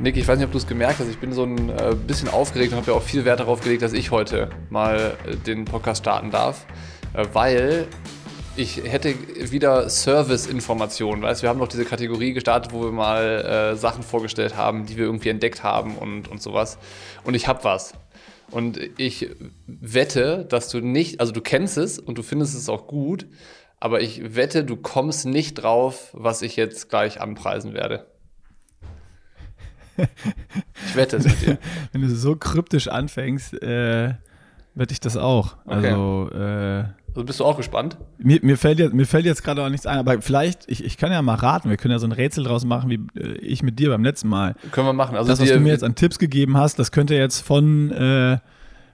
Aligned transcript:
Nick, 0.00 0.16
ich 0.16 0.26
weiß 0.26 0.38
nicht, 0.38 0.46
ob 0.46 0.52
du 0.52 0.58
es 0.58 0.66
gemerkt 0.66 0.98
hast, 0.98 1.08
ich 1.08 1.18
bin 1.18 1.32
so 1.32 1.44
ein 1.44 1.68
äh, 1.68 1.94
bisschen 1.94 2.28
aufgeregt 2.28 2.72
und 2.72 2.78
habe 2.78 2.90
ja 2.90 2.96
auch 2.96 3.02
viel 3.02 3.24
Wert 3.24 3.38
darauf 3.38 3.60
gelegt, 3.60 3.82
dass 3.82 3.92
ich 3.92 4.10
heute 4.10 4.50
mal 4.68 5.16
äh, 5.24 5.36
den 5.36 5.64
Podcast 5.64 6.02
starten 6.02 6.32
darf, 6.32 6.66
äh, 7.12 7.24
weil 7.32 7.86
ich 8.56 8.82
hätte 8.82 9.14
wieder 9.52 9.88
Service-Informationen. 9.88 11.22
Weißt 11.22 11.42
wir 11.42 11.48
haben 11.48 11.60
noch 11.60 11.68
diese 11.68 11.84
Kategorie 11.84 12.32
gestartet, 12.32 12.72
wo 12.72 12.84
wir 12.84 12.92
mal 12.92 13.76
Sachen 13.76 14.04
vorgestellt 14.04 14.56
haben, 14.56 14.86
die 14.86 14.96
wir 14.96 15.06
irgendwie 15.06 15.30
entdeckt 15.30 15.64
haben 15.64 15.96
und, 15.96 16.28
und 16.28 16.40
sowas. 16.40 16.78
Und 17.24 17.34
ich 17.34 17.48
habe 17.48 17.64
was. 17.64 17.94
Und 18.52 18.78
ich 18.96 19.28
wette, 19.66 20.44
dass 20.48 20.68
du 20.68 20.78
nicht, 20.78 21.18
also 21.18 21.32
du 21.32 21.40
kennst 21.40 21.78
es 21.78 21.98
und 21.98 22.16
du 22.16 22.22
findest 22.22 22.54
es 22.54 22.68
auch 22.68 22.86
gut, 22.86 23.26
aber 23.80 24.02
ich 24.02 24.36
wette, 24.36 24.62
du 24.62 24.76
kommst 24.76 25.26
nicht 25.26 25.54
drauf, 25.54 26.10
was 26.12 26.40
ich 26.40 26.54
jetzt 26.54 26.88
gleich 26.88 27.20
anpreisen 27.20 27.74
werde. 27.74 28.06
Ich 29.96 30.96
wette 30.96 31.16
es 31.16 31.24
mit 31.24 31.42
dir. 31.42 31.58
Wenn 31.92 32.02
du 32.02 32.08
so 32.14 32.36
kryptisch 32.36 32.88
anfängst, 32.88 33.62
äh, 33.62 34.14
wette 34.74 34.92
ich 34.92 35.00
das 35.00 35.16
auch. 35.16 35.56
Okay. 35.66 35.90
Also, 35.90 36.30
äh, 36.34 36.84
also 37.14 37.24
bist 37.24 37.38
du 37.38 37.44
auch 37.44 37.56
gespannt? 37.56 37.96
Mir, 38.18 38.40
mir, 38.42 38.58
fällt, 38.58 38.80
jetzt, 38.80 38.92
mir 38.92 39.06
fällt 39.06 39.24
jetzt 39.24 39.44
gerade 39.44 39.62
auch 39.62 39.68
nichts 39.68 39.86
ein, 39.86 39.98
aber 39.98 40.20
vielleicht, 40.20 40.68
ich, 40.68 40.84
ich 40.84 40.96
kann 40.96 41.12
ja 41.12 41.22
mal 41.22 41.36
raten, 41.36 41.70
wir 41.70 41.76
können 41.76 41.92
ja 41.92 42.00
so 42.00 42.06
ein 42.06 42.12
Rätsel 42.12 42.42
draus 42.42 42.64
machen, 42.64 42.90
wie 42.90 43.20
äh, 43.20 43.38
ich 43.38 43.62
mit 43.62 43.78
dir 43.78 43.90
beim 43.90 44.02
letzten 44.02 44.28
Mal. 44.28 44.56
Können 44.72 44.88
wir 44.88 44.92
machen. 44.92 45.16
Also 45.16 45.28
das, 45.28 45.40
was 45.40 45.48
du 45.48 45.60
mir 45.60 45.70
jetzt 45.70 45.84
an 45.84 45.94
Tipps 45.94 46.18
gegeben 46.18 46.56
hast, 46.56 46.78
das 46.78 46.90
könnte 46.90 47.14
jetzt 47.14 47.40
von, 47.40 47.92
äh, 47.92 48.38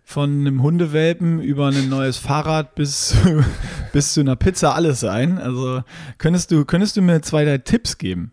von 0.05 0.41
einem 0.41 0.63
Hundewelpen 0.63 1.41
über 1.41 1.69
ein 1.69 1.89
neues 1.89 2.19
Fahrrad 2.19 2.75
bis, 2.75 3.17
bis 3.95 4.13
zu 4.13 4.21
einer 4.21 4.37
Pizza 4.37 4.75
alles 4.75 5.01
sein. 5.01 5.39
Also 5.39 5.83
könntest 6.19 6.51
du, 6.51 6.67
könntest 6.67 6.99
du 6.99 7.03
mir 7.03 7.23
zwei, 7.23 7.47
drei 7.47 7.57
Tipps 7.57 7.97
geben? 7.97 8.33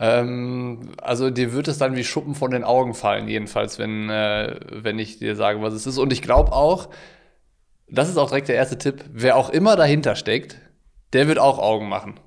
Ähm, 0.00 0.92
also 1.00 1.30
dir 1.30 1.52
wird 1.52 1.68
es 1.68 1.78
dann 1.78 1.94
wie 1.94 2.04
Schuppen 2.04 2.34
von 2.34 2.50
den 2.50 2.64
Augen 2.64 2.94
fallen, 2.94 3.28
jedenfalls, 3.28 3.78
wenn, 3.78 4.10
äh, 4.10 4.58
wenn 4.70 4.98
ich 4.98 5.18
dir 5.18 5.36
sage, 5.36 5.62
was 5.62 5.74
es 5.74 5.86
ist. 5.86 5.98
Und 5.98 6.12
ich 6.12 6.22
glaube 6.22 6.52
auch, 6.52 6.88
das 7.88 8.08
ist 8.08 8.16
auch 8.16 8.28
direkt 8.28 8.48
der 8.48 8.56
erste 8.56 8.78
Tipp, 8.78 9.04
wer 9.12 9.36
auch 9.36 9.50
immer 9.50 9.76
dahinter 9.76 10.16
steckt, 10.16 10.58
der 11.12 11.28
wird 11.28 11.38
auch 11.38 11.58
Augen 11.58 11.88
machen. 11.88 12.18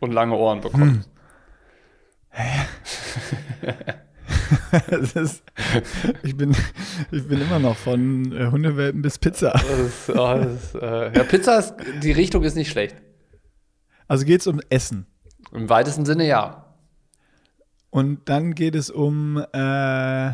Und 0.00 0.12
lange 0.12 0.34
Ohren 0.34 0.60
bekommen. 0.60 1.04
Hm. 1.04 1.12
ist, 5.14 5.42
ich, 6.22 6.36
bin, 6.36 6.54
ich 7.10 7.28
bin 7.28 7.40
immer 7.40 7.58
noch 7.58 7.76
von 7.76 8.32
äh, 8.32 8.50
Hundewelpen 8.50 9.02
bis 9.02 9.18
Pizza. 9.18 9.54
Ist, 9.54 10.08
oh, 10.08 10.34
ist, 10.34 10.74
äh, 10.74 11.14
ja, 11.14 11.24
Pizza 11.24 11.58
ist, 11.58 11.74
die 12.02 12.12
Richtung 12.12 12.42
ist 12.42 12.56
nicht 12.56 12.70
schlecht. 12.70 12.96
Also 14.12 14.26
geht 14.26 14.42
es 14.42 14.46
um 14.46 14.60
Essen. 14.68 15.06
Im 15.52 15.70
weitesten 15.70 16.04
Sinne 16.04 16.26
ja. 16.26 16.66
Und 17.88 18.28
dann 18.28 18.54
geht 18.54 18.74
es 18.74 18.90
um, 18.90 19.42
äh, 19.54 20.32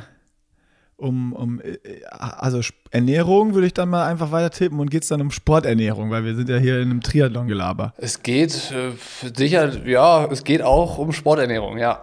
um, 0.96 1.32
um 1.32 1.60
äh, 1.60 1.78
also 2.10 2.60
Ernährung 2.90 3.54
würde 3.54 3.68
ich 3.68 3.74
dann 3.74 3.88
mal 3.88 4.08
einfach 4.08 4.32
weiter 4.32 4.50
tippen 4.50 4.80
und 4.80 4.90
geht 4.90 5.04
es 5.04 5.08
dann 5.10 5.20
um 5.20 5.30
Sporternährung, 5.30 6.10
weil 6.10 6.24
wir 6.24 6.34
sind 6.34 6.48
ja 6.48 6.56
hier 6.56 6.80
in 6.80 6.90
einem 6.90 7.02
Triathlon-Gelaber. 7.02 7.94
Es 7.98 8.24
geht 8.24 8.72
äh, 8.72 8.94
sicher, 9.32 9.86
ja, 9.86 10.24
es 10.24 10.42
geht 10.42 10.62
auch 10.62 10.98
um 10.98 11.12
Sporternährung, 11.12 11.78
ja. 11.78 12.02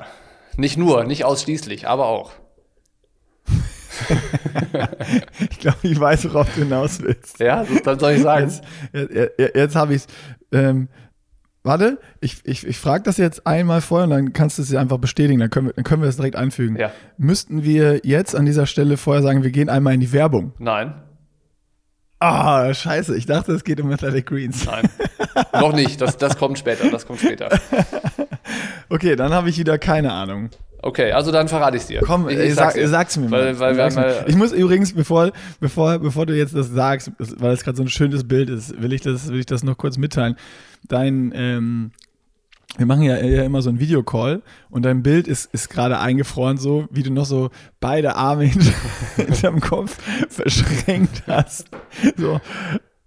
Nicht 0.56 0.78
nur, 0.78 1.04
nicht 1.04 1.26
ausschließlich, 1.26 1.90
aber 1.90 2.06
auch. 2.06 2.32
ich 5.50 5.60
glaube, 5.60 5.80
ich 5.82 6.00
weiß, 6.00 6.30
worauf 6.30 6.56
du 6.56 6.62
hinaus 6.62 7.02
willst. 7.02 7.42
Ja, 7.42 7.66
dann 7.84 8.00
soll 8.00 8.14
ich 8.14 8.22
sagen. 8.22 8.50
Jetzt, 8.94 9.14
jetzt, 9.38 9.56
jetzt 9.56 9.76
habe 9.76 9.94
ich 9.94 10.04
es. 10.04 10.08
Ähm, 10.54 10.88
Warte, 11.66 11.98
ich, 12.22 12.42
ich, 12.44 12.68
ich 12.68 12.78
frage 12.78 13.04
das 13.06 13.18
jetzt 13.18 13.48
einmal 13.48 13.82
vorher 13.82 14.04
und 14.04 14.12
dann 14.12 14.34
kannst 14.34 14.60
du 14.60 14.62
es 14.62 14.76
einfach 14.76 15.00
bestätigen, 15.00 15.40
dann 15.40 15.50
können 15.50 15.68
wir, 15.68 15.74
dann 15.74 15.84
können 15.84 16.04
wir 16.04 16.06
das 16.06 16.18
direkt 16.18 16.36
einfügen. 16.36 16.78
Ja. 16.78 16.92
Müssten 17.18 17.64
wir 17.64 18.02
jetzt 18.04 18.36
an 18.36 18.46
dieser 18.46 18.68
Stelle 18.68 18.98
vorher 18.98 19.24
sagen, 19.24 19.42
wir 19.42 19.50
gehen 19.50 19.68
einmal 19.68 19.96
in 19.96 20.00
die 20.00 20.14
Werbung? 20.14 20.54
Nein. 20.60 20.94
Ah, 22.20 22.72
scheiße, 22.72 23.18
ich 23.18 23.26
dachte, 23.26 23.52
es 23.54 23.64
geht 23.64 23.82
um 23.82 23.92
Athletic 23.92 24.28
Greens. 24.28 24.64
Nein, 24.68 24.88
noch 25.54 25.74
nicht, 25.74 26.00
das, 26.02 26.18
das 26.18 26.38
kommt 26.38 26.60
später, 26.60 26.92
das 26.92 27.08
kommt 27.08 27.20
später. 27.20 27.50
okay, 28.90 29.16
dann 29.16 29.34
habe 29.34 29.50
ich 29.50 29.58
wieder 29.58 29.80
keine 29.80 30.14
Ahnung. 30.14 30.52
Okay, 30.82 31.12
also 31.12 31.32
dann 31.32 31.48
verrate 31.48 31.78
ich 31.78 31.84
es 31.84 31.88
dir. 31.88 32.02
Komm, 32.02 32.30
ich, 32.30 32.38
ich 32.38 32.54
sag, 32.54 32.74
dir. 32.74 32.88
sag's 32.88 33.18
mir 33.18 33.32
weil, 33.32 33.54
mal. 33.56 33.78
Weil 33.78 33.92
mal. 33.92 34.26
Ich 34.28 34.36
muss 34.36 34.52
übrigens, 34.52 34.94
bevor, 34.94 35.32
bevor, 35.60 36.00
bevor 36.00 36.26
du 36.26 36.36
jetzt 36.36 36.56
das 36.56 36.70
sagst, 36.70 37.12
weil 37.18 37.54
es 37.54 37.64
gerade 37.64 37.78
so 37.78 37.84
ein 37.84 37.90
schönes 37.90 38.28
Bild 38.28 38.50
ist, 38.50 38.82
will 38.82 38.94
ich 38.94 39.02
das, 39.02 39.30
will 39.30 39.40
ich 39.40 39.46
das 39.46 39.64
noch 39.64 39.78
kurz 39.78 39.98
mitteilen. 39.98 40.36
Dein, 40.88 41.32
ähm, 41.36 41.92
wir 42.78 42.86
machen 42.86 43.04
ja, 43.04 43.18
ja, 43.18 43.44
immer 43.44 43.62
so 43.62 43.70
einen 43.70 43.80
Videocall 43.80 44.42
und 44.70 44.84
dein 44.84 45.02
Bild 45.02 45.28
ist, 45.28 45.52
ist 45.54 45.70
gerade 45.70 46.00
eingefroren, 46.00 46.58
so 46.58 46.86
wie 46.92 47.04
du 47.04 47.12
noch 47.12 47.26
so 47.26 47.50
beide 47.80 48.16
Arme 48.16 48.44
hinter, 48.44 48.74
hinterm 49.16 49.62
Kopf 49.62 49.98
verschränkt 50.30 51.24
hast. 51.28 51.68
So, 52.18 52.42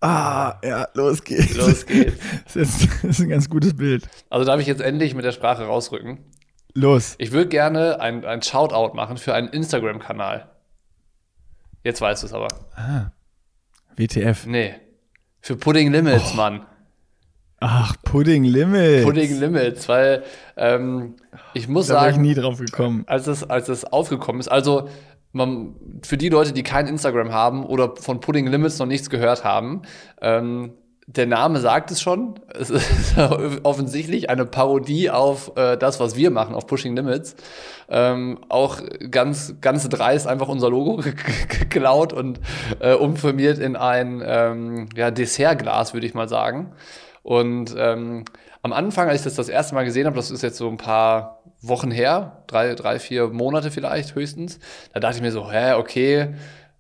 ah, 0.00 0.54
ja, 0.64 0.88
los 0.94 1.22
geht's. 1.22 1.56
Los 1.56 1.86
geht's. 1.86 2.16
Das 2.44 2.56
ist, 2.56 2.88
das 3.02 3.04
ist 3.04 3.20
ein 3.20 3.28
ganz 3.28 3.48
gutes 3.48 3.76
Bild. 3.76 4.08
Also 4.30 4.46
darf 4.46 4.60
ich 4.60 4.66
jetzt 4.66 4.80
endlich 4.80 5.14
mit 5.14 5.24
der 5.24 5.32
Sprache 5.32 5.64
rausrücken? 5.64 6.18
Los. 6.74 7.14
Ich 7.18 7.32
würde 7.32 7.48
gerne 7.48 8.00
ein, 8.00 8.24
ein 8.24 8.42
Shoutout 8.42 8.94
machen 8.94 9.16
für 9.16 9.34
einen 9.34 9.48
Instagram-Kanal. 9.48 10.50
Jetzt 11.82 12.00
weißt 12.00 12.22
du 12.22 12.26
es 12.26 12.32
aber. 12.32 12.48
Ah. 12.74 13.12
WTF. 13.96 14.46
Nee. 14.46 14.74
Für 15.40 15.56
Pudding 15.56 15.90
Limits, 15.90 16.32
oh. 16.32 16.36
Mann. 16.36 16.66
Ach, 17.60 17.96
Pudding 18.04 18.44
Limits. 18.44 19.04
Pudding 19.04 19.40
Limits, 19.40 19.88
weil 19.88 20.22
ähm, 20.56 21.16
ich 21.54 21.66
muss 21.68 21.88
da 21.88 21.94
sagen. 21.94 22.06
Da 22.06 22.16
bin 22.16 22.24
ich 22.30 22.36
nie 22.36 22.40
drauf 22.40 22.58
gekommen. 22.58 23.04
Als 23.06 23.26
es, 23.26 23.48
als 23.48 23.68
es 23.68 23.84
aufgekommen 23.84 24.40
ist, 24.40 24.48
also 24.48 24.88
man, 25.32 25.74
für 26.04 26.16
die 26.16 26.28
Leute, 26.28 26.52
die 26.52 26.62
kein 26.62 26.86
Instagram 26.86 27.32
haben 27.32 27.64
oder 27.64 27.96
von 27.96 28.20
Pudding 28.20 28.46
Limits 28.46 28.78
noch 28.78 28.86
nichts 28.86 29.10
gehört 29.10 29.44
haben, 29.44 29.82
ähm, 30.20 30.74
der 31.08 31.24
Name 31.26 31.58
sagt 31.58 31.90
es 31.90 32.02
schon. 32.02 32.34
Es 32.48 32.68
ist 32.68 33.16
offensichtlich 33.62 34.28
eine 34.28 34.44
Parodie 34.44 35.08
auf 35.08 35.52
äh, 35.56 35.78
das, 35.78 36.00
was 36.00 36.16
wir 36.16 36.30
machen, 36.30 36.54
auf 36.54 36.66
Pushing 36.66 36.94
Limits. 36.94 37.34
Ähm, 37.88 38.38
auch 38.50 38.80
ganz, 39.10 39.54
ganz 39.62 39.88
dreist 39.88 40.26
einfach 40.26 40.48
unser 40.48 40.68
Logo 40.68 40.96
geklaut 41.48 42.12
und 42.12 42.40
äh, 42.80 42.92
umfirmiert 42.92 43.58
in 43.58 43.74
ein 43.74 44.22
ähm, 44.22 44.88
ja, 44.94 45.10
Dessertglas, 45.10 45.94
würde 45.94 46.06
ich 46.06 46.12
mal 46.12 46.28
sagen. 46.28 46.72
Und 47.22 47.74
ähm, 47.78 48.26
am 48.60 48.74
Anfang, 48.74 49.08
als 49.08 49.20
ich 49.20 49.24
das 49.24 49.34
das 49.34 49.48
erste 49.48 49.74
Mal 49.74 49.86
gesehen 49.86 50.06
habe, 50.06 50.16
das 50.16 50.30
ist 50.30 50.42
jetzt 50.42 50.58
so 50.58 50.68
ein 50.68 50.76
paar 50.76 51.42
Wochen 51.62 51.90
her, 51.90 52.42
drei, 52.48 52.74
drei, 52.74 52.98
vier 52.98 53.28
Monate 53.28 53.70
vielleicht 53.70 54.14
höchstens, 54.14 54.58
da 54.92 55.00
dachte 55.00 55.16
ich 55.16 55.22
mir 55.22 55.32
so, 55.32 55.50
hä, 55.50 55.72
okay, 55.72 56.34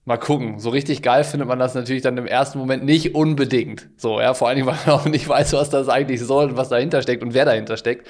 mal 0.08 0.16
gucken. 0.16 0.58
So 0.58 0.70
richtig 0.70 1.02
geil 1.02 1.22
findet 1.22 1.48
man 1.48 1.58
das 1.58 1.74
natürlich 1.74 2.02
dann 2.02 2.16
im 2.16 2.26
ersten 2.26 2.58
Moment 2.58 2.82
nicht 2.82 3.14
unbedingt. 3.14 3.90
So, 3.98 4.20
ja, 4.20 4.32
vor 4.32 4.48
allen 4.48 4.56
Dingen, 4.56 4.66
weil 4.66 4.78
man 4.86 4.94
auch 4.94 5.04
nicht 5.04 5.28
weiß, 5.28 5.52
was 5.52 5.68
das 5.70 5.88
eigentlich 5.88 6.20
soll 6.20 6.50
und 6.50 6.56
was 6.56 6.70
dahinter 6.70 7.02
steckt 7.02 7.22
und 7.22 7.34
wer 7.34 7.44
dahinter 7.44 7.76
steckt. 7.76 8.08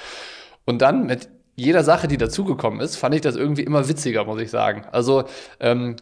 Und 0.65 0.81
dann 0.81 1.07
mit 1.07 1.29
jeder 1.57 1.83
Sache, 1.83 2.07
die 2.07 2.17
dazugekommen 2.17 2.81
ist, 2.81 2.95
fand 2.97 3.17
ich 3.17 3.21
das 3.21 3.35
irgendwie 3.35 3.63
immer 3.63 3.89
witziger, 3.89 4.25
muss 4.25 4.41
ich 4.41 4.49
sagen. 4.49 4.85
Also, 4.93 5.25
ähm, 5.59 5.97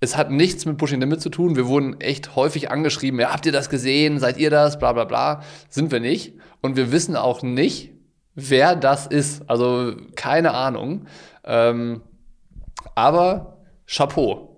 es 0.00 0.16
hat 0.16 0.30
nichts 0.30 0.64
mit 0.64 0.78
Pushing 0.78 1.00
Limit 1.00 1.20
zu 1.20 1.28
tun. 1.28 1.54
Wir 1.54 1.68
wurden 1.68 2.00
echt 2.00 2.34
häufig 2.34 2.70
angeschrieben, 2.70 3.20
ja, 3.20 3.32
habt 3.32 3.44
ihr 3.44 3.52
das 3.52 3.68
gesehen? 3.68 4.18
Seid 4.18 4.38
ihr 4.38 4.50
das? 4.50 4.78
Bla 4.78 4.94
bla 4.94 5.04
bla. 5.04 5.42
Sind 5.68 5.92
wir 5.92 6.00
nicht. 6.00 6.32
Und 6.62 6.76
wir 6.76 6.90
wissen 6.90 7.14
auch 7.14 7.42
nicht, 7.42 7.92
wer 8.34 8.74
das 8.74 9.06
ist. 9.06 9.48
Also 9.48 9.94
keine 10.16 10.54
Ahnung. 10.54 11.06
Ähm, 11.44 12.00
aber 12.94 13.58
Chapeau. 13.86 14.51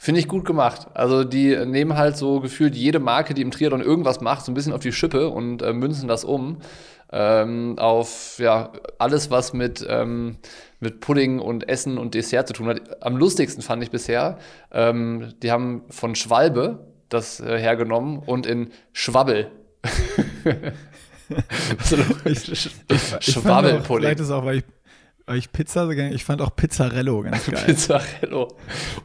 Finde 0.00 0.20
ich 0.20 0.28
gut 0.28 0.44
gemacht. 0.44 0.86
Also 0.94 1.24
die 1.24 1.56
nehmen 1.66 1.96
halt 1.96 2.16
so 2.16 2.40
gefühlt 2.40 2.76
jede 2.76 3.00
Marke, 3.00 3.34
die 3.34 3.42
im 3.42 3.50
Triathlon 3.50 3.82
irgendwas 3.82 4.20
macht, 4.20 4.44
so 4.44 4.52
ein 4.52 4.54
bisschen 4.54 4.72
auf 4.72 4.80
die 4.80 4.92
Schippe 4.92 5.28
und 5.28 5.60
äh, 5.60 5.72
münzen 5.72 6.08
das 6.08 6.24
um 6.24 6.58
ähm, 7.10 7.78
auf 7.78 8.38
ja 8.38 8.72
alles, 8.98 9.30
was 9.30 9.52
mit, 9.52 9.84
ähm, 9.88 10.36
mit 10.80 11.00
Pudding 11.00 11.40
und 11.40 11.68
Essen 11.68 11.98
und 11.98 12.14
Dessert 12.14 12.48
zu 12.48 12.54
tun 12.54 12.68
hat. 12.68 13.02
Am 13.02 13.16
lustigsten 13.16 13.62
fand 13.62 13.82
ich 13.82 13.90
bisher, 13.90 14.38
ähm, 14.72 15.32
die 15.42 15.50
haben 15.50 15.82
von 15.88 16.14
Schwalbe 16.14 16.86
das 17.08 17.40
äh, 17.40 17.58
hergenommen 17.58 18.18
und 18.18 18.46
in 18.46 18.70
Schwabbel. 18.92 19.50
Schwabbelpudding. 23.20 24.00
Vielleicht 24.00 24.20
ist 24.20 24.30
auch, 24.30 24.44
weil 24.44 24.58
ich 24.58 24.64
ich 25.34 25.52
Pizza, 25.52 25.88
ich 25.90 26.24
fand 26.24 26.40
auch 26.42 26.54
Pizzarello 26.54 27.22
ganz 27.22 27.46
geil. 27.50 27.64
Pizzarello. 27.66 28.48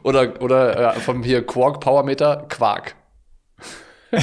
Oder, 0.02 0.40
oder 0.42 0.96
äh, 0.96 1.00
vom 1.00 1.22
hier 1.22 1.46
Quark 1.46 1.80
Powermeter, 1.80 2.46
Quark. 2.48 2.94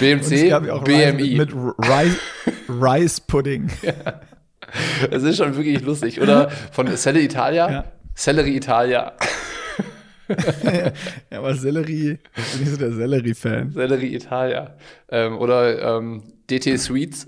BMC, 0.00 0.50
BMI. 0.84 1.36
Mit, 1.36 1.52
Rice, 1.54 2.16
Rice 2.68 3.20
Pudding. 3.20 3.70
Ja. 3.82 4.20
Das 5.10 5.24
ist 5.24 5.38
schon 5.38 5.56
wirklich 5.56 5.80
lustig. 5.80 6.20
Oder 6.20 6.48
von 6.70 6.86
Celle 6.94 7.20
Italia, 7.22 7.68
ja. 7.68 7.84
Celery 8.14 8.56
Italia. 8.56 9.14
ja, 10.62 10.92
aber 11.36 11.54
Sellerie, 11.54 12.18
bin 12.52 12.62
ich 12.62 12.70
so 12.70 12.76
der 12.76 12.92
Sellerie-Fan. 12.92 13.72
Sellerie 13.72 14.14
Italia. 14.14 14.76
Ähm, 15.08 15.38
oder 15.38 15.96
ähm, 15.96 16.22
DT 16.48 16.78
Sweets. 16.78 17.26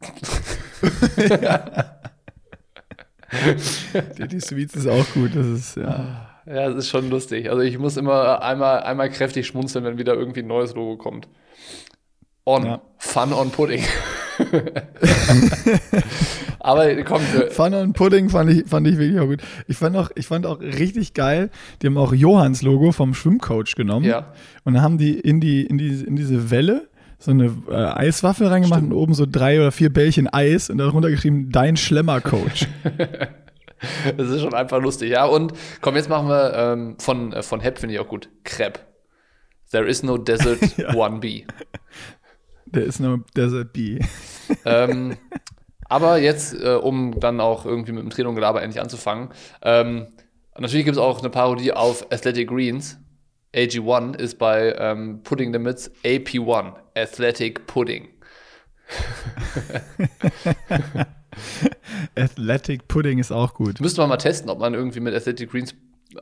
die, 4.18 4.28
die 4.28 4.40
Sweets 4.40 4.76
ist 4.76 4.86
auch 4.86 5.06
gut. 5.14 5.34
Das 5.34 5.46
ist, 5.46 5.76
ja. 5.76 6.26
Ja, 6.46 6.68
es 6.68 6.76
ist 6.76 6.88
schon 6.88 7.10
lustig. 7.10 7.50
Also 7.50 7.62
ich 7.62 7.78
muss 7.78 7.96
immer 7.96 8.42
einmal, 8.42 8.80
einmal 8.80 9.10
kräftig 9.10 9.46
schmunzeln, 9.46 9.84
wenn 9.84 9.98
wieder 9.98 10.14
irgendwie 10.14 10.40
ein 10.40 10.46
neues 10.46 10.74
Logo 10.74 10.96
kommt. 10.96 11.28
On. 12.44 12.64
Ja. 12.64 12.80
Fun 12.98 13.32
on 13.32 13.50
Pudding. 13.50 13.82
Aber 16.60 17.02
komm. 17.02 17.20
Fun 17.50 17.74
on 17.74 17.92
Pudding 17.92 18.28
fand 18.28 18.50
ich, 18.50 18.68
fand 18.68 18.86
ich 18.86 18.98
wirklich 18.98 19.18
auch 19.18 19.26
gut. 19.26 19.42
Ich 19.66 19.76
fand 19.76 19.96
auch, 19.96 20.10
ich 20.14 20.28
fand 20.28 20.46
auch 20.46 20.60
richtig 20.60 21.14
geil, 21.14 21.50
die 21.82 21.88
haben 21.88 21.98
auch 21.98 22.12
Johanns 22.12 22.62
Logo 22.62 22.92
vom 22.92 23.14
Schwimmcoach 23.14 23.74
genommen. 23.76 24.06
Ja. 24.06 24.32
Und 24.64 24.74
dann 24.74 24.82
haben 24.82 24.98
die 24.98 25.18
in, 25.18 25.40
die, 25.40 25.66
in, 25.66 25.78
die, 25.78 26.04
in 26.04 26.14
diese 26.14 26.50
Welle 26.50 26.88
so 27.18 27.30
eine 27.30 27.54
äh, 27.68 27.74
Eiswaffel 27.74 28.46
reingemacht 28.46 28.80
Stimmt. 28.80 28.92
und 28.92 28.98
oben 28.98 29.14
so 29.14 29.26
drei 29.26 29.58
oder 29.58 29.72
vier 29.72 29.92
Bällchen 29.92 30.28
Eis 30.28 30.70
und 30.70 30.78
darunter 30.78 31.10
geschrieben, 31.10 31.50
dein 31.50 31.76
Schlemmer-Coach. 31.76 32.68
das 34.16 34.28
ist 34.28 34.42
schon 34.42 34.54
einfach 34.54 34.80
lustig, 34.80 35.10
ja. 35.10 35.24
Und 35.24 35.52
komm, 35.80 35.96
jetzt 35.96 36.08
machen 36.08 36.28
wir 36.28 36.54
ähm, 36.54 36.96
von, 36.98 37.32
äh, 37.32 37.42
von 37.42 37.60
Hep, 37.60 37.78
finde 37.78 37.94
ich 37.94 38.00
auch 38.00 38.08
gut, 38.08 38.28
Crepe. 38.44 38.80
There 39.70 39.86
is 39.86 40.02
no 40.02 40.18
desert 40.18 40.60
ja. 40.78 40.94
one 40.94 41.18
bee. 41.18 41.46
There 42.72 42.84
is 42.84 43.00
no 43.00 43.18
desert 43.34 43.72
bee. 43.72 44.00
ähm, 44.64 45.16
aber 45.88 46.18
jetzt, 46.18 46.54
äh, 46.54 46.74
um 46.74 47.18
dann 47.18 47.40
auch 47.40 47.64
irgendwie 47.64 47.92
mit 47.92 48.02
dem 48.02 48.10
Training 48.10 48.30
und 48.30 48.34
Gelaber 48.36 48.62
endlich 48.62 48.80
anzufangen, 48.80 49.30
ähm, 49.62 50.08
natürlich 50.58 50.84
gibt 50.84 50.96
es 50.96 51.02
auch 51.02 51.20
eine 51.20 51.30
Parodie 51.30 51.72
auf 51.72 52.12
Athletic 52.12 52.48
Greens. 52.48 52.98
AG1 53.54 54.18
ist 54.18 54.38
bei 54.38 54.74
ähm, 54.78 55.22
Pudding 55.22 55.52
Limits 55.52 55.90
AP1, 56.04 56.74
Athletic 56.96 57.66
Pudding. 57.66 58.08
Athletic 62.16 62.88
Pudding 62.88 63.18
ist 63.18 63.30
auch 63.30 63.52
gut. 63.54 63.80
Müsste 63.80 64.00
man 64.00 64.08
mal 64.08 64.16
testen, 64.16 64.48
ob 64.48 64.60
man 64.60 64.72
irgendwie 64.74 65.00
mit 65.00 65.14
Athletic 65.14 65.50
Greens 65.50 65.74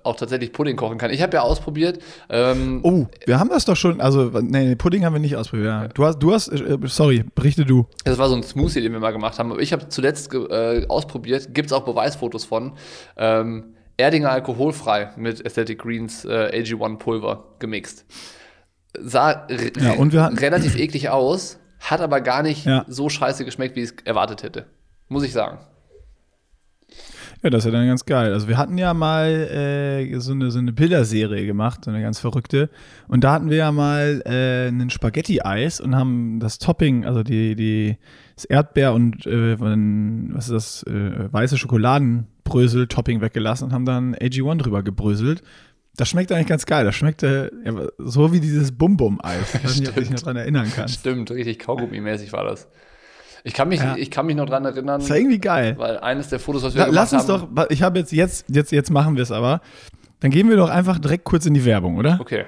auch 0.03 0.17
tatsächlich 0.17 0.53
Pudding 0.53 0.75
kochen 0.77 0.99
kann. 0.99 1.13
Ich 1.13 1.23
habe 1.23 1.37
ja 1.37 1.43
ausprobiert. 1.43 2.01
Ähm, 2.29 2.81
oh, 2.83 3.07
wir 3.27 3.39
haben 3.39 3.51
das 3.51 3.65
doch 3.65 3.77
schon. 3.77 4.01
Also, 4.01 4.25
nee, 4.41 4.75
Pudding 4.75 5.05
haben 5.05 5.13
wir 5.13 5.21
nicht 5.21 5.37
ausprobiert. 5.37 5.67
Ja. 5.67 5.87
Du 5.89 6.05
hast, 6.05 6.19
du 6.19 6.33
hast, 6.33 6.49
äh, 6.49 6.79
sorry, 6.85 7.23
berichte 7.35 7.65
du. 7.65 7.87
Das 8.05 8.19
war 8.19 8.29
so 8.29 8.35
ein 8.35 8.43
Smoothie, 8.43 8.81
den 8.81 8.93
wir 8.93 8.99
mal 8.99 9.13
gemacht 9.13 9.39
haben. 9.39 9.53
Aber 9.53 9.61
ich 9.61 9.73
habe 9.73 9.89
zuletzt 9.89 10.35
äh, 10.35 10.85
ausprobiert, 10.89 11.55
gibt 11.55 11.67
es 11.67 11.73
auch 11.73 11.85
Beweisfotos 11.85 12.45
von. 12.45 12.73
Ähm, 13.17 13.75
Erdinger 13.97 14.31
alkoholfrei 14.31 15.13
mit 15.17 15.47
Athletic 15.47 15.79
Greens 15.79 16.25
äh, 16.25 16.51
AG1 16.53 16.99
Pulver 16.99 17.45
gemixt. 17.61 18.05
Sah 19.01 19.47
ja, 19.79 19.93
und 19.95 20.13
wir 20.13 20.23
hatten, 20.23 20.39
relativ 20.39 20.77
eklig 20.77 21.09
aus, 21.11 21.59
hat 21.81 22.01
aber 22.01 22.21
gar 22.21 22.43
nicht 22.43 22.65
ja. 22.65 22.85
so 22.89 23.09
scheiße 23.09 23.45
geschmeckt, 23.45 23.77
wie 23.77 23.83
ich 23.83 23.91
es 23.91 23.97
erwartet 24.05 24.43
hätte. 24.43 24.67
Muss 25.09 25.25
ich 25.25 25.33
sagen. 25.33 25.59
Ja, 27.45 27.51
das 27.51 27.59
ist 27.59 27.67
ja 27.67 27.79
dann 27.79 27.87
ganz 27.87 28.07
geil. 28.07 28.33
Also 28.33 28.49
wir 28.49 28.57
hatten 28.57 28.79
ja 28.79 28.95
mal 28.95 29.29
äh, 29.29 30.19
so, 30.19 30.33
eine, 30.33 30.51
so 30.51 30.59
eine 30.59 30.73
Bilderserie 30.73 31.45
gemacht, 31.45 31.85
so 31.85 31.91
eine 31.91 32.01
ganz 32.01 32.19
verrückte. 32.19 32.71
Und 33.07 33.23
da 33.23 33.35
hatten 33.35 33.51
wir 33.51 33.59
ja 33.59 33.71
mal 33.71 34.23
äh, 34.25 34.69
einen 34.69 34.89
Spaghetti-Eis 34.89 35.79
und 35.79 35.95
haben 35.95 36.41
das 36.41 36.59
Topping, 36.59 37.05
also 37.05 37.23
die, 37.23 37.55
die, 37.55 37.99
das 38.35 38.47
Erdbeer 38.47 38.95
und 38.95 39.27
äh, 39.27 39.61
was 39.61 40.49
ist 40.49 40.53
das, 40.53 40.83
äh, 40.85 41.31
weiße 41.31 41.59
Schokoladenbrösel-Topping 41.59 43.21
weggelassen 43.21 43.65
und 43.65 43.73
haben 43.75 43.85
dann 43.85 44.15
AG1 44.15 44.57
drüber 44.57 44.83
gebröselt. 44.83 45.43
Das 45.97 46.09
schmeckt 46.09 46.33
eigentlich 46.33 46.49
ganz 46.49 46.67
geil. 46.67 46.85
Das 46.85 46.95
schmeckte 46.95 47.53
ja, 47.65 47.73
so 47.99 48.33
wie 48.33 48.41
dieses 48.41 48.73
Bum-Bum-Eis. 48.73 49.55
Ich 49.55 49.65
weiß 49.65 49.79
nicht, 49.79 49.89
ob 49.89 49.95
du 49.95 50.01
dich 50.01 50.11
noch 50.11 50.21
daran 50.21 50.37
erinnern 50.37 50.71
kannst. 50.75 51.01
Stimmt, 51.01 51.31
richtig 51.31 51.61
Kaugummi-mäßig 51.61 52.33
war 52.33 52.45
das. 52.45 52.69
Ich 53.45 53.53
kann 53.53 53.69
mich, 53.69 53.81
ja. 53.81 53.95
ich 53.97 54.11
kann 54.11 54.27
mich 54.27 54.37
noch 54.37 54.47
dran 54.47 54.65
erinnern. 54.65 55.01
Das 55.01 55.11
war 55.11 55.19
irgendwie 55.19 55.39
geil. 55.39 55.75
Weil 55.79 55.99
eines 55.99 56.31
der 56.31 56.41
Fotos, 56.41 56.63
was 56.63 56.75
wir 56.75 56.81
La, 56.81 56.87
gemacht 56.87 57.13
haben. 57.13 57.17
Lass 57.17 57.31
uns 57.31 57.55
doch, 57.55 57.71
ich 57.71 57.83
habe 57.83 57.99
jetzt, 57.99 58.11
jetzt, 58.11 58.47
jetzt, 58.49 58.73
jetzt 58.73 58.91
machen 58.91 59.17
wir 59.17 59.23
es 59.23 59.31
aber. 59.31 59.61
Dann 60.21 60.31
gehen 60.31 60.49
wir 60.49 60.57
doch 60.57 60.71
einfach 60.71 60.99
direkt 60.99 61.25
kurz 61.25 61.45
in 61.45 61.55
die 61.55 61.65
Werbung, 61.65 61.97
oder? 61.97 62.19
Okay. 62.21 62.45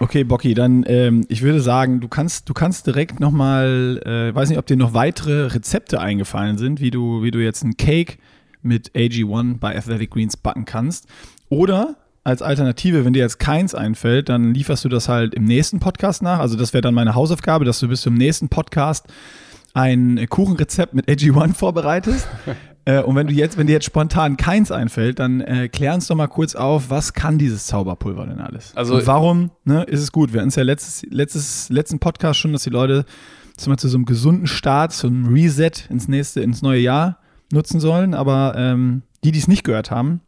Okay, 0.00 0.24
Bocky, 0.24 0.54
dann 0.54 0.84
ähm, 0.86 1.24
ich 1.28 1.42
würde 1.42 1.60
sagen, 1.60 2.00
du 2.00 2.08
kannst, 2.08 2.48
du 2.48 2.54
kannst 2.54 2.86
direkt 2.86 3.20
nochmal, 3.20 4.00
äh, 4.04 4.34
weiß 4.34 4.48
nicht, 4.48 4.58
ob 4.58 4.66
dir 4.66 4.76
noch 4.76 4.92
weitere 4.92 5.46
Rezepte 5.46 6.00
eingefallen 6.00 6.58
sind, 6.58 6.80
wie 6.80 6.90
du, 6.90 7.22
wie 7.22 7.30
du 7.30 7.38
jetzt 7.38 7.62
einen 7.62 7.76
Cake 7.76 8.16
mit 8.64 8.92
AG1 8.92 9.58
bei 9.58 9.76
Athletic 9.76 10.10
Greens 10.10 10.36
backen 10.36 10.64
kannst. 10.64 11.06
Oder 11.48 11.96
als 12.24 12.40
Alternative, 12.40 13.04
wenn 13.04 13.12
dir 13.12 13.20
jetzt 13.20 13.38
keins 13.38 13.74
einfällt, 13.74 14.30
dann 14.30 14.54
lieferst 14.54 14.84
du 14.84 14.88
das 14.88 15.08
halt 15.08 15.34
im 15.34 15.44
nächsten 15.44 15.78
Podcast 15.78 16.22
nach. 16.22 16.38
Also 16.38 16.56
das 16.56 16.72
wäre 16.72 16.80
dann 16.80 16.94
meine 16.94 17.14
Hausaufgabe, 17.14 17.66
dass 17.66 17.78
du 17.80 17.88
bis 17.88 18.00
zum 18.00 18.14
nächsten 18.14 18.48
Podcast 18.48 19.06
ein 19.74 20.26
Kuchenrezept 20.30 20.94
mit 20.94 21.06
AG1 21.06 21.54
vorbereitest. 21.54 22.26
äh, 22.86 23.02
und 23.02 23.14
wenn 23.16 23.26
du 23.26 23.34
jetzt, 23.34 23.58
wenn 23.58 23.66
dir 23.66 23.74
jetzt 23.74 23.84
spontan 23.84 24.38
keins 24.38 24.72
einfällt, 24.72 25.18
dann 25.18 25.42
äh, 25.42 25.68
klär 25.68 25.94
uns 25.94 26.06
doch 26.06 26.16
mal 26.16 26.28
kurz 26.28 26.54
auf, 26.54 26.88
was 26.88 27.12
kann 27.12 27.36
dieses 27.36 27.66
Zauberpulver 27.66 28.26
denn 28.26 28.40
alles? 28.40 28.72
Also 28.74 28.94
und 28.96 29.06
warum 29.06 29.50
ne, 29.64 29.82
ist 29.84 30.00
es 30.00 30.10
gut? 30.10 30.32
Wir 30.32 30.40
hatten 30.40 30.48
es 30.48 30.56
ja 30.56 30.62
letztes, 30.62 31.02
letztes, 31.10 31.68
letzten 31.68 31.98
Podcast 31.98 32.40
schon, 32.40 32.52
dass 32.52 32.62
die 32.62 32.70
Leute 32.70 33.04
zum 33.56 33.72
Beispiel 33.72 33.82
zu 33.82 33.88
so 33.88 33.98
einem 33.98 34.06
gesunden 34.06 34.46
Start, 34.46 34.92
so 34.92 35.08
einem 35.08 35.26
Reset 35.26 35.72
ins 35.90 36.08
nächste, 36.08 36.40
ins 36.40 36.62
neue 36.62 36.80
Jahr 36.80 37.18
nutzen 37.54 37.80
sollen. 37.80 38.12
Aber 38.14 38.54
ähm, 38.56 39.02
die, 39.24 39.32
die 39.32 39.38
es 39.38 39.48
nicht 39.48 39.64
gehört 39.64 39.90
haben, 39.90 40.20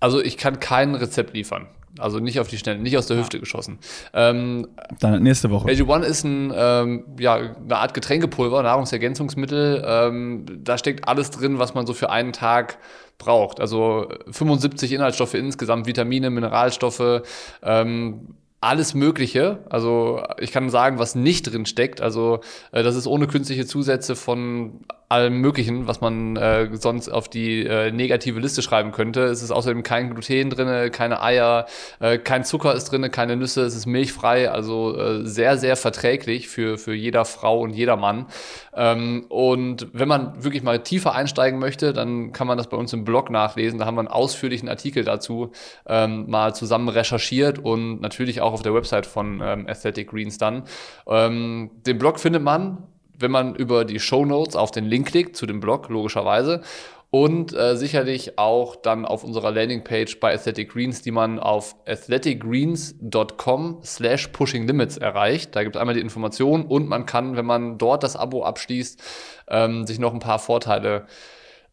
also 0.00 0.20
ich 0.20 0.36
kann 0.36 0.60
kein 0.60 0.94
Rezept 0.94 1.34
liefern. 1.34 1.68
Also 1.98 2.18
nicht 2.18 2.38
auf 2.40 2.48
die 2.48 2.58
Schnelle, 2.58 2.78
nicht 2.78 2.98
aus 2.98 3.06
der 3.06 3.16
Hüfte 3.16 3.40
geschossen. 3.40 3.78
Ähm, 4.12 4.68
Dann 5.00 5.22
nächste 5.22 5.50
Woche. 5.50 5.66
AG1 5.68 6.02
ist 6.02 6.24
ein, 6.24 6.52
ähm, 6.54 7.04
ja, 7.18 7.36
eine 7.36 7.76
Art 7.76 7.94
Getränkepulver, 7.94 8.62
Nahrungsergänzungsmittel. 8.62 9.82
Ähm, 9.86 10.44
da 10.62 10.76
steckt 10.76 11.08
alles 11.08 11.30
drin, 11.30 11.58
was 11.58 11.72
man 11.72 11.86
so 11.86 11.94
für 11.94 12.10
einen 12.10 12.34
Tag 12.34 12.78
braucht. 13.16 13.60
Also 13.60 14.08
75 14.30 14.92
Inhaltsstoffe 14.92 15.32
insgesamt, 15.32 15.86
Vitamine, 15.86 16.28
Mineralstoffe, 16.28 17.22
ähm, 17.62 18.34
alles 18.60 18.94
Mögliche. 18.94 19.60
Also 19.70 20.22
ich 20.38 20.52
kann 20.52 20.68
sagen, 20.68 20.98
was 20.98 21.14
nicht 21.14 21.50
drin 21.50 21.64
steckt. 21.64 22.02
Also 22.02 22.40
äh, 22.72 22.82
das 22.82 22.96
ist 22.96 23.06
ohne 23.06 23.26
künstliche 23.26 23.64
Zusätze 23.64 24.16
von 24.16 24.80
allem 25.08 25.40
Möglichen, 25.40 25.86
was 25.86 26.00
man 26.00 26.36
äh, 26.36 26.68
sonst 26.72 27.08
auf 27.08 27.28
die 27.28 27.64
äh, 27.64 27.92
negative 27.92 28.40
Liste 28.40 28.62
schreiben 28.62 28.90
könnte. 28.90 29.24
Es 29.24 29.42
ist 29.42 29.52
außerdem 29.52 29.82
kein 29.82 30.10
Gluten 30.10 30.50
drin, 30.50 30.90
keine 30.90 31.22
Eier, 31.22 31.66
äh, 32.00 32.18
kein 32.18 32.44
Zucker 32.44 32.74
ist 32.74 32.90
drin, 32.90 33.08
keine 33.10 33.36
Nüsse, 33.36 33.62
es 33.62 33.76
ist 33.76 33.86
milchfrei, 33.86 34.50
also 34.50 34.96
äh, 34.98 35.24
sehr, 35.24 35.58
sehr 35.58 35.76
verträglich 35.76 36.48
für, 36.48 36.76
für 36.76 36.94
jeder 36.94 37.24
Frau 37.24 37.60
und 37.60 37.70
jeder 37.70 37.96
Mann. 37.96 38.26
Ähm, 38.74 39.26
und 39.28 39.88
wenn 39.92 40.08
man 40.08 40.42
wirklich 40.42 40.62
mal 40.62 40.82
tiefer 40.82 41.14
einsteigen 41.14 41.60
möchte, 41.60 41.92
dann 41.92 42.32
kann 42.32 42.48
man 42.48 42.58
das 42.58 42.68
bei 42.68 42.76
uns 42.76 42.92
im 42.92 43.04
Blog 43.04 43.30
nachlesen. 43.30 43.78
Da 43.78 43.86
haben 43.86 43.94
wir 43.94 44.00
einen 44.00 44.08
ausführlichen 44.08 44.68
Artikel 44.68 45.04
dazu 45.04 45.52
ähm, 45.86 46.28
mal 46.28 46.54
zusammen 46.54 46.88
recherchiert 46.88 47.58
und 47.58 48.00
natürlich 48.00 48.40
auch 48.40 48.52
auf 48.52 48.62
der 48.62 48.74
Website 48.74 49.06
von 49.06 49.40
ähm, 49.42 49.66
Aesthetic 49.68 50.10
Greens 50.10 50.38
dann. 50.38 50.64
Ähm, 51.06 51.70
den 51.86 51.98
Blog 51.98 52.18
findet 52.18 52.42
man 52.42 52.88
wenn 53.18 53.30
man 53.30 53.54
über 53.54 53.84
die 53.84 54.00
Show 54.00 54.24
Notes 54.24 54.56
auf 54.56 54.70
den 54.70 54.84
Link 54.84 55.08
klickt 55.08 55.36
zu 55.36 55.46
dem 55.46 55.60
Blog, 55.60 55.88
logischerweise. 55.88 56.62
Und 57.10 57.54
äh, 57.54 57.76
sicherlich 57.76 58.36
auch 58.38 58.76
dann 58.76 59.06
auf 59.06 59.22
unserer 59.24 59.52
Landingpage 59.52 60.18
bei 60.18 60.34
Athletic 60.34 60.72
Greens, 60.72 61.02
die 61.02 61.12
man 61.12 61.38
auf 61.38 61.76
athleticgreens.com 61.86 63.78
slash 63.84 64.28
pushing 64.28 64.66
limits 64.66 64.96
erreicht. 64.96 65.54
Da 65.54 65.62
gibt 65.62 65.76
es 65.76 65.80
einmal 65.80 65.94
die 65.94 66.00
Information 66.00 66.66
und 66.66 66.88
man 66.88 67.06
kann, 67.06 67.36
wenn 67.36 67.46
man 67.46 67.78
dort 67.78 68.02
das 68.02 68.16
Abo 68.16 68.42
abschließt, 68.42 69.02
ähm, 69.48 69.86
sich 69.86 69.98
noch 69.98 70.12
ein 70.12 70.18
paar 70.18 70.40
Vorteile 70.40 71.06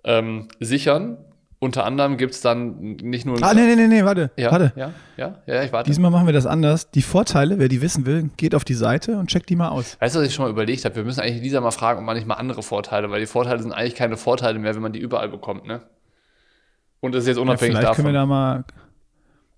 ähm, 0.04 0.48
sichern. 0.60 1.18
Unter 1.64 1.86
anderem 1.86 2.18
gibt 2.18 2.34
es 2.34 2.42
dann 2.42 2.98
nicht 3.02 3.26
nur. 3.26 3.42
Ah, 3.42 3.54
nee, 3.54 3.66
nee, 3.66 3.78
nee, 3.78 3.88
nee, 3.88 4.04
warte. 4.04 4.32
Ja, 4.36 4.52
warte. 4.52 4.74
Ja, 4.76 4.92
ja, 5.16 5.38
ja, 5.48 5.64
ich 5.64 5.72
warte. 5.72 5.90
Diesmal 5.90 6.12
machen 6.12 6.26
wir 6.26 6.34
das 6.34 6.46
anders. 6.46 6.92
Die 6.92 7.02
Vorteile, 7.02 7.58
wer 7.58 7.70
die 7.70 7.82
wissen 7.82 8.06
will, 8.06 8.30
geht 8.36 8.54
auf 8.54 8.66
die 8.66 8.74
Seite 8.74 9.18
und 9.18 9.30
checkt 9.30 9.50
die 9.50 9.56
mal 9.56 9.70
aus. 9.70 9.96
Weißt 10.02 10.14
du, 10.14 10.20
was 10.20 10.28
ich 10.28 10.34
schon 10.34 10.44
mal 10.44 10.52
überlegt 10.52 10.84
habe? 10.84 10.98
Wir 10.98 11.06
müssen 11.06 11.22
eigentlich 11.22 11.42
Lisa 11.42 11.62
mal 11.62 11.72
fragen, 11.72 12.00
ob 12.00 12.06
man 12.06 12.18
nicht 12.18 12.28
mal 12.28 12.34
andere 12.34 12.64
Vorteile, 12.64 13.10
weil 13.12 13.22
die 13.22 13.28
Vorteile 13.28 13.62
sind 13.62 13.72
eigentlich 13.72 13.96
keine 13.96 14.18
Vorteile 14.18 14.60
mehr, 14.60 14.76
wenn 14.76 14.82
man 14.82 14.92
die 14.92 15.00
überall 15.00 15.30
bekommt, 15.30 15.66
ne? 15.66 15.80
Und 17.00 17.16
das 17.16 17.24
ist 17.24 17.30
jetzt 17.30 17.38
unabhängig 17.38 17.76
ja, 17.76 17.80
vielleicht 17.80 17.92
davon. 17.92 18.04
Können 18.04 18.14
wir 18.14 18.20
da 18.20 18.26
mal, 18.26 18.66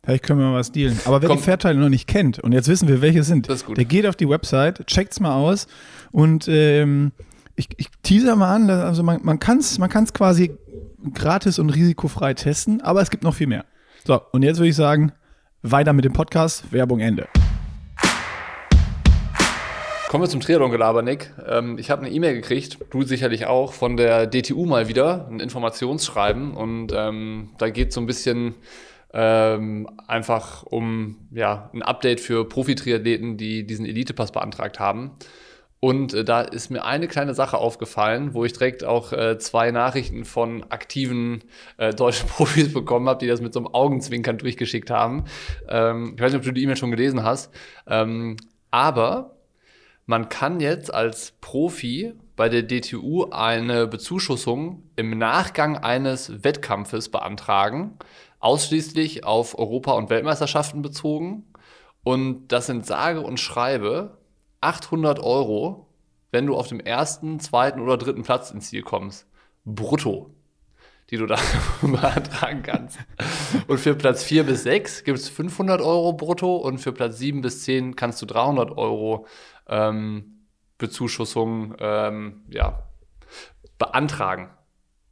vielleicht 0.03 0.23
können 0.25 0.39
wir 0.41 0.45
mal 0.45 0.59
was 0.59 0.71
dealen. 0.71 0.99
Aber 1.05 1.23
wer 1.23 1.29
Komm. 1.29 1.37
die 1.37 1.43
Vorteile 1.43 1.79
noch 1.79 1.89
nicht 1.89 2.05
kennt, 2.07 2.37
und 2.37 2.51
jetzt 2.51 2.67
wissen 2.67 2.87
wir, 2.87 3.01
welche 3.01 3.23
sind, 3.23 3.49
der 3.49 3.85
geht 3.85 4.05
auf 4.05 4.15
die 4.15 4.29
Website, 4.29 4.85
checkt's 4.85 5.19
mal 5.19 5.33
aus 5.33 5.65
und 6.11 6.47
ähm, 6.49 7.13
ich, 7.55 7.67
ich 7.77 7.87
teaser 8.03 8.35
mal 8.35 8.53
an, 8.53 8.69
also 8.69 9.01
man, 9.01 9.21
man 9.23 9.39
kann 9.39 9.57
es 9.57 9.79
man 9.79 9.89
kann's 9.89 10.13
quasi 10.13 10.55
gratis 11.13 11.59
und 11.59 11.69
risikofrei 11.69 12.33
testen, 12.33 12.81
aber 12.81 13.01
es 13.01 13.09
gibt 13.09 13.23
noch 13.23 13.35
viel 13.35 13.47
mehr. 13.47 13.65
So, 14.05 14.21
und 14.31 14.43
jetzt 14.43 14.57
würde 14.57 14.69
ich 14.69 14.75
sagen, 14.75 15.11
weiter 15.61 15.93
mit 15.93 16.05
dem 16.05 16.13
Podcast, 16.13 16.71
Werbung 16.71 16.99
Ende. 16.99 17.27
Kommen 20.09 20.23
wir 20.23 20.29
zum 20.29 20.39
Triathlon-Gelaber, 20.39 21.01
Nick. 21.01 21.33
Ähm, 21.47 21.77
ich 21.77 21.89
habe 21.89 22.05
eine 22.05 22.13
E-Mail 22.13 22.35
gekriegt, 22.35 22.77
du 22.91 23.01
sicherlich 23.03 23.47
auch, 23.47 23.73
von 23.73 23.97
der 23.97 24.27
DTU 24.27 24.65
mal 24.65 24.87
wieder, 24.87 25.27
ein 25.29 25.39
Informationsschreiben. 25.39 26.53
Und 26.53 26.93
ähm, 26.95 27.49
da 27.57 27.69
geht 27.69 27.89
es 27.89 27.95
so 27.95 28.01
ein 28.01 28.05
bisschen 28.05 28.55
ähm, 29.13 29.89
einfach 30.07 30.63
um 30.63 31.27
ja, 31.31 31.69
ein 31.73 31.81
Update 31.81 32.19
für 32.19 32.47
Profi-Triathleten, 32.47 33.37
die 33.37 33.65
diesen 33.65 33.85
Elite-Pass 33.85 34.31
beantragt 34.31 34.79
haben. 34.79 35.11
Und 35.79 36.13
äh, 36.13 36.23
da 36.23 36.41
ist 36.41 36.69
mir 36.69 36.83
eine 36.83 37.07
kleine 37.07 37.33
Sache 37.33 37.57
aufgefallen, 37.57 38.33
wo 38.33 38.45
ich 38.45 38.53
direkt 38.53 38.83
auch 38.83 39.11
äh, 39.13 39.37
zwei 39.37 39.71
Nachrichten 39.71 40.25
von 40.25 40.63
aktiven 40.69 41.43
äh, 41.77 41.93
deutschen 41.93 42.27
Profis 42.29 42.73
bekommen 42.73 43.07
habe, 43.07 43.19
die 43.19 43.27
das 43.27 43.41
mit 43.41 43.53
so 43.53 43.59
einem 43.59 43.67
Augenzwinkern 43.67 44.37
durchgeschickt 44.37 44.89
haben. 44.89 45.25
Ähm, 45.67 46.13
ich 46.15 46.21
weiß 46.21 46.31
nicht, 46.31 46.39
ob 46.39 46.45
du 46.45 46.53
die 46.53 46.63
E-Mail 46.63 46.77
schon 46.77 46.91
gelesen 46.91 47.23
hast. 47.23 47.53
Ähm, 47.87 48.37
aber 48.71 49.35
man 50.05 50.29
kann 50.29 50.59
jetzt 50.59 50.93
als 50.93 51.33
Profi 51.41 52.13
bei 52.35 52.49
der 52.49 52.63
DTU 52.63 53.29
eine 53.31 53.87
Bezuschussung 53.87 54.83
im 54.95 55.17
Nachgang 55.17 55.77
eines 55.77 56.43
Wettkampfes 56.43 57.09
beantragen, 57.09 57.97
ausschließlich 58.39 59.23
auf 59.23 59.57
Europa- 59.57 59.93
und 59.93 60.09
Weltmeisterschaften 60.09 60.81
bezogen. 60.81 61.45
Und 62.03 62.49
das 62.49 62.67
sind 62.67 62.85
sage 62.85 63.21
und 63.21 63.39
schreibe 63.39 64.17
800 64.65 65.19
Euro, 65.19 65.87
wenn 66.31 66.47
du 66.47 66.55
auf 66.55 66.67
dem 66.67 66.79
ersten, 66.79 67.39
zweiten 67.39 67.79
oder 67.79 67.97
dritten 67.97 68.23
Platz 68.23 68.49
ins 68.49 68.69
Ziel 68.69 68.81
kommst. 68.81 69.27
Brutto, 69.63 70.31
die 71.11 71.17
du 71.17 71.27
da 71.27 71.37
beantragen 71.81 72.63
kannst. 72.63 72.97
Und 73.67 73.79
für 73.79 73.93
Platz 73.93 74.23
4 74.23 74.43
bis 74.43 74.63
6 74.63 75.03
gibt 75.03 75.19
es 75.19 75.29
500 75.29 75.81
Euro 75.81 76.13
brutto 76.13 76.55
und 76.55 76.79
für 76.79 76.91
Platz 76.91 77.19
7 77.19 77.41
bis 77.41 77.63
10 77.63 77.95
kannst 77.95 78.21
du 78.23 78.25
300 78.25 78.75
Euro 78.75 79.27
ähm, 79.67 80.47
Bezuschussung 80.79 81.75
ähm, 81.79 82.43
ja, 82.49 82.89
beantragen. 83.77 84.49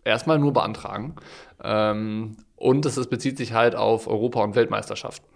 Erstmal 0.04 0.40
nur 0.40 0.52
beantragen. 0.52 1.16
Ähm, 1.64 2.38
und 2.56 2.86
es 2.88 3.08
bezieht 3.08 3.38
sich 3.38 3.54
halt 3.54 3.76
auf 3.76 4.08
Europa- 4.08 4.44
und 4.44 4.56
Weltmeisterschaften. 4.56 5.33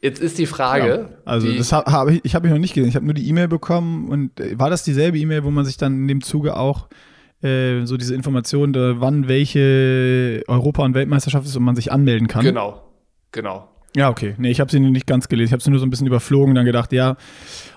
Jetzt 0.00 0.20
ist 0.20 0.38
die 0.38 0.46
Frage. 0.46 1.08
Ja, 1.10 1.18
also 1.24 1.52
das 1.52 1.72
habe 1.72 1.90
hab 1.90 2.08
ich, 2.08 2.24
ich 2.24 2.34
habe 2.34 2.46
ich 2.46 2.52
noch 2.52 2.60
nicht 2.60 2.74
gesehen. 2.74 2.88
Ich 2.88 2.94
habe 2.94 3.04
nur 3.04 3.14
die 3.14 3.28
E-Mail 3.28 3.48
bekommen 3.48 4.08
und 4.08 4.38
äh, 4.38 4.58
war 4.58 4.70
das 4.70 4.84
dieselbe 4.84 5.18
E-Mail, 5.18 5.44
wo 5.44 5.50
man 5.50 5.64
sich 5.64 5.76
dann 5.76 5.94
in 5.94 6.08
dem 6.08 6.22
Zuge 6.22 6.56
auch 6.56 6.88
äh, 7.42 7.84
so 7.84 7.96
diese 7.96 8.14
Information, 8.14 8.72
da, 8.72 9.00
wann 9.00 9.28
welche 9.28 10.42
Europa- 10.46 10.84
und 10.84 10.94
Weltmeisterschaft 10.94 11.46
ist 11.46 11.56
und 11.56 11.64
man 11.64 11.74
sich 11.74 11.90
anmelden 11.90 12.28
kann? 12.28 12.44
Genau, 12.44 12.82
genau. 13.32 13.68
Ja, 13.96 14.10
okay. 14.10 14.34
Nee, 14.38 14.50
ich 14.50 14.60
habe 14.60 14.70
sie 14.70 14.78
nicht 14.80 15.06
ganz 15.06 15.28
gelesen. 15.28 15.48
Ich 15.48 15.52
habe 15.52 15.62
sie 15.62 15.70
nur 15.70 15.80
so 15.80 15.86
ein 15.86 15.90
bisschen 15.90 16.06
überflogen 16.06 16.50
und 16.50 16.54
dann 16.56 16.66
gedacht, 16.66 16.92
ja, 16.92 17.16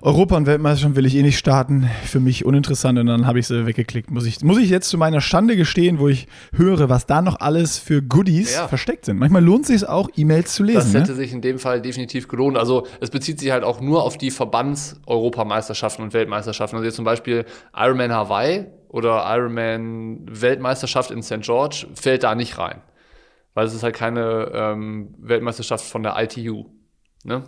Europa- 0.02 0.36
und 0.36 0.46
Weltmeisterschaft 0.46 0.96
will 0.98 1.06
ich 1.06 1.16
eh 1.16 1.24
nicht 1.24 1.38
starten. 1.38 1.90
Für 2.04 2.20
mich 2.20 2.44
uninteressant 2.46 3.00
und 3.00 3.06
dann 3.08 3.26
habe 3.26 3.40
ich 3.40 3.48
sie 3.48 3.66
weggeklickt. 3.66 4.12
Muss 4.12 4.26
ich, 4.26 4.42
muss 4.44 4.58
ich 4.58 4.70
jetzt 4.70 4.90
zu 4.90 4.98
meiner 4.98 5.22
Schande 5.22 5.56
gestehen, 5.56 6.00
wo 6.00 6.10
ich 6.10 6.28
höre, 6.54 6.90
was 6.90 7.06
da 7.06 7.22
noch 7.22 7.40
alles 7.40 7.80
für 7.80 8.02
Goodies 8.02 8.54
Ja. 8.54 8.68
versteckt 8.68 9.06
sind. 9.06 9.18
Manchmal 9.20 9.44
lohnt 9.44 9.62
es 9.62 9.68
sich 9.80 9.88
auch, 9.90 10.10
E-Mails 10.16 10.54
zu 10.54 10.64
Das 10.64 10.74
lesen. 10.86 11.00
hätte 11.00 11.12
Ne? 11.12 11.18
sich 11.18 11.32
in 11.32 11.42
dem 11.42 11.60
Fall 11.60 11.82
definitiv 11.82 12.28
gelohnt. 12.28 12.58
Also 12.58 12.86
es 13.00 13.10
bezieht 13.10 13.40
sich 13.40 13.52
halt 13.52 13.64
auch 13.64 13.80
nur 13.80 14.04
auf 14.04 14.18
die 14.18 14.32
Verbands-Europameisterschaften 14.32 16.04
und 16.04 16.14
Weltmeisterschaften. 16.14 16.76
Also 16.76 16.86
jetzt 16.86 16.96
zum 16.98 17.06
Beispiel 17.06 17.46
Ironman 17.76 18.12
Hawaii 18.12 18.66
oder 18.90 19.24
Ironman 19.28 20.20
Weltmeisterschaft 20.30 21.12
in 21.12 21.24
St. 21.24 21.42
George 21.42 21.88
fällt 21.96 22.24
da 22.24 22.36
nicht 22.36 22.58
rein. 22.58 22.82
Weil 23.54 23.66
es 23.66 23.74
ist 23.74 23.84
halt 23.84 23.96
keine 23.96 24.52
ähm, 24.54 25.14
Weltmeisterschaft 25.18 25.86
von 25.86 26.04
der 26.04 26.16
ITU. 26.18 26.66
Ne? 27.24 27.44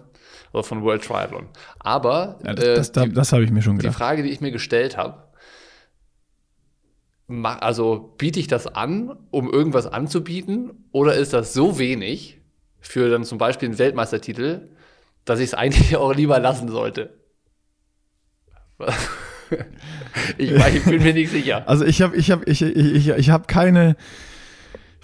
Oder 0.52 0.64
von 0.64 0.84
World 0.84 1.04
Triathlon. 1.04 1.48
Aber 1.80 2.40
Ja, 2.44 2.54
das 2.54 2.66
äh, 2.66 2.76
das, 2.76 2.92
das, 2.92 3.04
die, 3.06 3.14
das 3.14 3.34
habe 3.34 3.44
ich 3.44 3.52
mir 3.52 3.62
schon 3.62 3.78
die 3.78 3.84
gedacht. 3.84 3.98
Frage, 3.98 4.24
die 4.24 4.30
ich 4.30 4.42
mir 4.42 4.52
gestellt 4.52 4.98
habe, 4.98 5.24
also 7.28 8.14
biete 8.18 8.40
ich 8.40 8.48
das 8.48 8.68
an, 8.68 9.18
um 9.32 9.50
irgendwas 9.50 9.88
anzubieten, 9.88 10.88
oder 10.92 11.16
ist 11.16 11.34
das 11.34 11.54
so 11.54 11.80
wenig 11.80 12.42
für 12.80 13.10
dann 13.10 13.24
zum 13.24 13.38
Beispiel 13.38 13.70
einen 13.70 13.80
Weltmeistertitel, 13.80 14.70
dass 15.26 15.40
ich 15.40 15.46
es 15.46 15.54
eigentlich 15.54 15.96
auch 15.98 16.14
lieber 16.14 16.40
lassen 16.40 16.70
sollte? 16.70 17.18
ich, 20.38 20.52
ich 20.52 20.84
bin 20.84 21.02
mir 21.02 21.14
nicht 21.14 21.32
sicher. 21.32 21.68
Also 21.68 21.86
ich 21.86 22.02
habe 22.02 22.16
ich 22.16 22.32
hab, 22.32 22.48
ich, 22.48 22.62
ich, 22.62 22.76
ich, 22.76 23.10
ich 23.10 23.30
hab 23.30 23.48
keine 23.48 23.96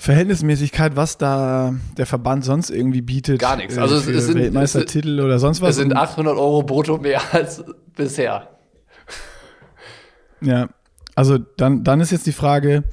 Verhältnismäßigkeit, 0.01 0.95
was 0.95 1.17
da 1.17 1.73
der 1.97 2.05
Verband 2.05 2.45
sonst 2.45 2.69
irgendwie 2.69 3.01
bietet. 3.01 3.39
Gar 3.39 3.57
nichts. 3.57 3.75
äh, 3.75 3.81
Also 3.81 3.95
es- 3.95 4.07
es 4.07 4.27
sind- 4.27 4.35
Weltmeistertitel 4.39 5.19
oder 5.19 5.39
sonst 5.39 5.59
was. 5.61 5.71
Es 5.71 5.75
sind 5.75 5.91
Und- 5.91 5.97
800 5.97 6.37
Euro 6.37 6.63
brutto 6.63 6.97
mehr 6.97 7.21
als 7.33 7.61
bisher. 7.97 8.47
Ja, 10.41 10.69
also 11.15 11.37
dann, 11.37 11.83
dann 11.83 11.99
ist 11.99 12.11
jetzt 12.11 12.25
die 12.25 12.31
Frage, 12.31 12.85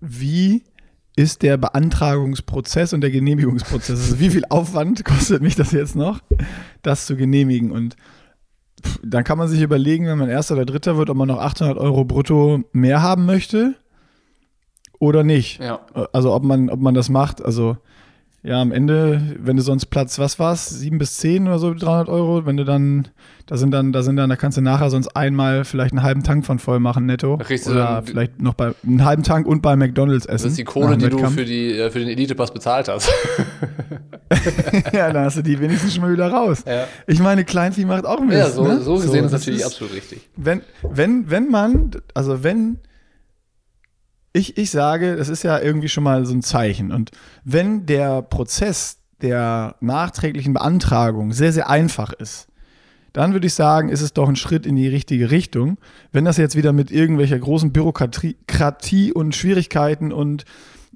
wie 0.00 0.64
ist 1.14 1.42
der 1.42 1.56
Beantragungsprozess 1.56 2.92
und 2.94 3.00
der 3.02 3.10
Genehmigungsprozess? 3.12 4.00
Also 4.00 4.18
wie 4.18 4.30
viel 4.30 4.44
Aufwand 4.48 5.04
kostet 5.04 5.42
mich 5.42 5.54
das 5.54 5.70
jetzt 5.70 5.94
noch, 5.94 6.20
das 6.82 7.06
zu 7.06 7.14
genehmigen? 7.14 7.70
Und 7.70 7.94
dann 9.04 9.22
kann 9.22 9.38
man 9.38 9.46
sich 9.46 9.60
überlegen, 9.60 10.06
wenn 10.06 10.18
man 10.18 10.28
Erster 10.28 10.54
oder 10.54 10.64
Dritter 10.64 10.96
wird, 10.96 11.10
ob 11.10 11.16
man 11.16 11.28
noch 11.28 11.38
800 11.38 11.78
Euro 11.78 12.04
brutto 12.04 12.64
mehr 12.72 13.02
haben 13.02 13.24
möchte 13.24 13.76
oder 15.00 15.24
nicht. 15.24 15.60
Ja. 15.60 15.80
Also 16.12 16.32
ob 16.32 16.44
man, 16.44 16.70
ob 16.70 16.78
man 16.80 16.94
das 16.94 17.08
macht. 17.08 17.44
Also 17.44 17.76
ja, 18.42 18.62
am 18.62 18.72
Ende, 18.72 19.20
wenn 19.38 19.56
du 19.56 19.62
sonst 19.62 19.86
Platz, 19.86 20.18
was 20.18 20.38
war's, 20.38 20.70
sieben 20.70 20.96
bis 20.96 21.18
zehn 21.18 21.46
oder 21.46 21.58
so, 21.58 21.74
300 21.74 22.08
Euro, 22.08 22.46
wenn 22.46 22.56
du 22.56 22.64
dann, 22.64 23.08
da 23.46 23.58
sind 23.58 23.70
dann, 23.70 23.92
da 23.92 24.02
sind 24.02 24.16
dann, 24.16 24.30
da 24.30 24.36
kannst 24.36 24.56
du 24.56 24.62
nachher 24.62 24.88
sonst 24.88 25.08
einmal 25.14 25.66
vielleicht 25.66 25.92
einen 25.92 26.02
halben 26.02 26.22
Tank 26.22 26.46
von 26.46 26.58
voll 26.58 26.80
machen 26.80 27.04
netto. 27.04 27.36
Da 27.36 27.44
du 27.44 27.70
oder 27.70 28.02
vielleicht 28.02 28.40
noch 28.40 28.54
bei, 28.54 28.72
einen 28.82 29.04
halben 29.04 29.24
Tank 29.24 29.46
und 29.46 29.60
bei 29.60 29.76
McDonalds 29.76 30.24
essen. 30.24 30.44
Das 30.44 30.52
ist 30.52 30.58
die 30.58 30.64
Kohle, 30.64 30.96
die 30.96 31.10
du 31.10 31.16
Wettkampf. 31.16 31.34
für, 31.34 31.44
die, 31.44 31.72
äh, 31.72 31.90
für 31.90 31.98
den 31.98 32.08
Elitepass 32.08 32.50
bezahlt 32.50 32.88
hast. 32.88 33.12
ja, 34.94 35.12
dann 35.12 35.26
hast 35.26 35.36
du 35.36 35.42
die 35.42 35.60
wenigstens 35.60 35.92
schon 35.92 36.02
mal 36.02 36.12
wieder 36.12 36.30
raus. 36.30 36.64
Ja. 36.66 36.86
Ich 37.06 37.20
meine, 37.20 37.44
Kleinvieh 37.44 37.84
macht 37.84 38.06
auch 38.06 38.20
Mist. 38.20 38.38
ja, 38.38 38.48
so, 38.48 38.64
ne? 38.64 38.80
so 38.80 38.94
gesehen 38.94 39.26
ist 39.26 39.32
das 39.32 39.42
natürlich 39.42 39.66
absolut 39.66 39.92
richtig. 39.92 40.30
wenn, 40.36 40.62
wenn, 40.82 41.28
wenn 41.28 41.50
man, 41.50 41.90
also 42.14 42.42
wenn, 42.42 42.78
ich, 44.32 44.56
ich 44.58 44.70
sage, 44.70 45.16
das 45.16 45.28
ist 45.28 45.42
ja 45.42 45.58
irgendwie 45.58 45.88
schon 45.88 46.04
mal 46.04 46.24
so 46.24 46.34
ein 46.34 46.42
Zeichen. 46.42 46.92
Und 46.92 47.10
wenn 47.44 47.86
der 47.86 48.22
Prozess 48.22 48.98
der 49.22 49.76
nachträglichen 49.80 50.54
Beantragung 50.54 51.32
sehr, 51.32 51.52
sehr 51.52 51.68
einfach 51.68 52.12
ist, 52.12 52.46
dann 53.12 53.32
würde 53.32 53.48
ich 53.48 53.54
sagen, 53.54 53.88
ist 53.88 54.02
es 54.02 54.12
doch 54.12 54.28
ein 54.28 54.36
Schritt 54.36 54.66
in 54.66 54.76
die 54.76 54.86
richtige 54.86 55.30
Richtung. 55.32 55.78
Wenn 56.12 56.24
das 56.24 56.36
jetzt 56.36 56.54
wieder 56.54 56.72
mit 56.72 56.92
irgendwelcher 56.92 57.38
großen 57.38 57.72
Bürokratie 57.72 59.12
und 59.12 59.34
Schwierigkeiten 59.34 60.12
und 60.12 60.44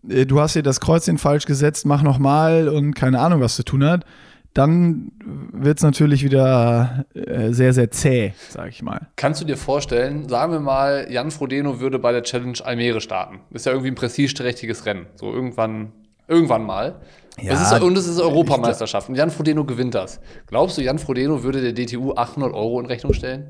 äh, 0.09 0.25
du 0.25 0.41
hast 0.41 0.53
hier 0.53 0.62
das 0.62 0.81
Kreuzchen 0.81 1.19
falsch 1.19 1.47
gesetzt, 1.47 1.87
mach 1.87 2.03
nochmal 2.03 2.69
und 2.69 2.95
keine 2.95 3.19
Ahnung, 3.19 3.41
was 3.41 3.57
zu 3.57 3.64
tun 3.64 3.85
hat, 3.85 4.05
dann 4.54 5.11
wird 5.52 5.78
es 5.78 5.82
natürlich 5.82 6.25
wieder 6.25 7.06
äh, 7.14 7.52
sehr, 7.52 7.73
sehr 7.73 7.90
zäh, 7.90 8.32
sag 8.49 8.68
ich 8.68 8.82
mal. 8.82 9.08
Kannst 9.16 9.40
du 9.40 9.44
dir 9.44 9.56
vorstellen, 9.56 10.28
sagen 10.28 10.52
wir 10.52 10.61
mal, 10.61 11.08
Jan 11.11 11.32
Frodeno 11.32 11.80
würde 11.80 11.99
bei 11.99 12.12
der 12.12 12.23
Challenge 12.23 12.58
Almere 12.64 13.00
starten. 13.00 13.40
Ist 13.50 13.66
ja 13.66 13.73
irgendwie 13.73 13.90
ein 13.90 13.96
prestigeträchtiges 13.96 14.87
Rennen. 14.87 15.06
So 15.16 15.32
irgendwann, 15.32 15.92
irgendwann 16.28 16.64
mal. 16.64 17.00
Ja, 17.40 17.50
das 17.50 17.73
ist, 17.73 17.82
und 17.82 17.99
es 17.99 18.06
ist 18.06 18.20
Europameisterschaft. 18.20 19.08
Und 19.08 19.16
Jan 19.16 19.30
Frodeno 19.30 19.64
gewinnt 19.64 19.96
das. 19.96 20.20
Glaubst 20.46 20.78
du, 20.78 20.82
Jan 20.82 21.00
Frodeno 21.00 21.42
würde 21.42 21.61
der 21.61 21.73
DTU 21.73 22.14
800 22.14 22.54
Euro 22.54 22.78
in 22.78 22.87
Rechnung 22.87 23.12
stellen? 23.12 23.49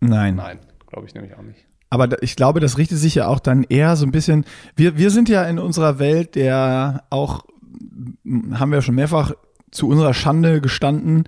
Nein. 0.00 0.36
Nein, 0.36 0.60
glaube 0.86 1.06
ich 1.06 1.14
nämlich 1.14 1.34
auch 1.36 1.42
nicht. 1.42 1.66
Aber 1.90 2.22
ich 2.22 2.36
glaube, 2.36 2.60
das 2.60 2.78
richtet 2.78 2.98
sich 2.98 3.14
ja 3.14 3.28
auch 3.28 3.38
dann 3.38 3.64
eher 3.64 3.96
so 3.96 4.06
ein 4.06 4.12
bisschen. 4.12 4.46
Wir, 4.74 4.96
wir 4.96 5.10
sind 5.10 5.28
ja 5.28 5.44
in 5.44 5.58
unserer 5.58 5.98
Welt, 5.98 6.34
der 6.34 7.04
auch, 7.10 7.44
m, 8.24 8.58
haben 8.58 8.72
wir 8.72 8.80
schon 8.80 8.94
mehrfach 8.94 9.32
zu 9.70 9.88
unserer 9.88 10.14
Schande 10.14 10.60
gestanden. 10.60 11.24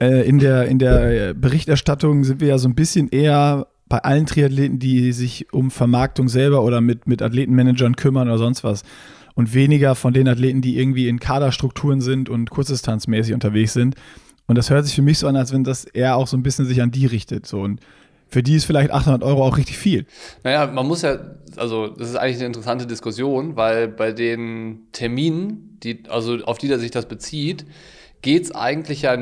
Äh, 0.00 0.28
in, 0.28 0.38
der, 0.38 0.66
in 0.66 0.78
der 0.78 1.34
Berichterstattung 1.34 2.24
sind 2.24 2.40
wir 2.40 2.48
ja 2.48 2.58
so 2.58 2.68
ein 2.68 2.74
bisschen 2.74 3.08
eher 3.08 3.66
bei 3.88 3.98
allen 3.98 4.26
Triathleten, 4.26 4.78
die 4.78 5.12
sich 5.12 5.52
um 5.52 5.70
Vermarktung 5.70 6.28
selber 6.28 6.62
oder 6.62 6.80
mit, 6.80 7.06
mit 7.06 7.22
Athletenmanagern 7.22 7.96
kümmern 7.96 8.28
oder 8.28 8.38
sonst 8.38 8.64
was. 8.64 8.84
Und 9.34 9.52
weniger 9.54 9.94
von 9.94 10.12
den 10.12 10.28
Athleten, 10.28 10.60
die 10.60 10.78
irgendwie 10.78 11.08
in 11.08 11.18
Kaderstrukturen 11.18 12.00
sind 12.00 12.28
und 12.28 12.50
kurzdistanzmäßig 12.50 13.34
unterwegs 13.34 13.72
sind. 13.72 13.96
Und 14.46 14.56
das 14.56 14.70
hört 14.70 14.84
sich 14.84 14.94
für 14.94 15.02
mich 15.02 15.18
so 15.18 15.28
an, 15.28 15.36
als 15.36 15.52
wenn 15.52 15.64
das 15.64 15.84
eher 15.84 16.16
auch 16.16 16.26
so 16.26 16.36
ein 16.36 16.42
bisschen 16.42 16.66
sich 16.66 16.82
an 16.82 16.90
die 16.90 17.06
richtet. 17.06 17.46
So. 17.46 17.60
Und 17.60 17.80
für 18.30 18.42
die 18.42 18.56
ist 18.56 18.64
vielleicht 18.64 18.90
800 18.90 19.22
Euro 19.22 19.44
auch 19.44 19.56
richtig 19.56 19.76
viel. 19.76 20.06
Naja, 20.44 20.66
man 20.66 20.86
muss 20.86 21.02
ja, 21.02 21.18
also 21.56 21.88
das 21.88 22.08
ist 22.10 22.16
eigentlich 22.16 22.36
eine 22.36 22.46
interessante 22.46 22.86
Diskussion, 22.86 23.56
weil 23.56 23.88
bei 23.88 24.12
den 24.12 24.86
Terminen, 24.92 25.78
die, 25.82 26.04
also 26.08 26.36
auf 26.44 26.58
die 26.58 26.68
sich 26.68 26.90
das 26.90 27.06
bezieht, 27.06 27.66
geht 28.22 28.44
es 28.44 28.54
eigentlich 28.54 29.02
ja 29.02 29.16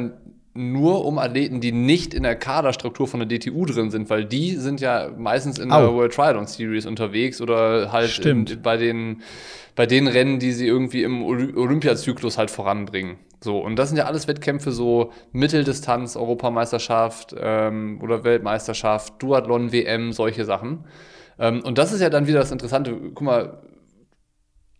nur 0.59 1.05
um 1.05 1.19
Athleten, 1.19 1.61
die 1.61 1.73
nicht 1.73 2.13
in 2.13 2.25
der 2.25 2.35
Kaderstruktur 2.35 3.07
von 3.07 3.21
der 3.21 3.29
DTU 3.29 3.65
drin 3.65 3.91
sind, 3.91 4.11
weil 4.11 4.25
die 4.25 4.57
sind 4.57 4.81
ja 4.81 5.11
meistens 5.17 5.59
in 5.59 5.69
der 5.69 5.79
Au. 5.79 5.95
World 5.95 6.13
Triathlon 6.13 6.47
Series 6.47 6.85
unterwegs 6.85 7.41
oder 7.41 7.93
halt 7.93 8.19
in, 8.19 8.45
bei, 8.63 8.77
den, 8.77 9.23
bei 9.77 9.87
den 9.87 10.09
Rennen, 10.09 10.41
die 10.41 10.53
sie 10.53 10.67
irgendwie 10.67 11.05
im 11.05 11.23
Oly- 11.23 11.57
Olympiazyklus 11.57 12.39
halt 12.39 12.51
voranbringen. 12.51 13.19
So, 13.41 13.61
und 13.61 13.77
das 13.77 13.91
sind 13.91 13.99
ja 13.99 14.07
alles 14.07 14.27
Wettkämpfe, 14.27 14.73
so 14.73 15.13
Mitteldistanz, 15.31 16.17
Europameisterschaft 16.17 17.37
ähm, 17.39 18.01
oder 18.03 18.25
Weltmeisterschaft, 18.25 19.23
Duathlon, 19.23 19.71
WM, 19.71 20.13
solche 20.13 20.45
Sachen. 20.45 20.85
Ähm, 21.39 21.63
und 21.63 21.79
das 21.79 21.93
ist 21.93 22.01
ja 22.01 22.11
dann 22.11 22.27
wieder 22.27 22.41
das 22.41 22.51
Interessante. 22.51 22.97
Guck 23.15 23.23
mal, 23.23 23.59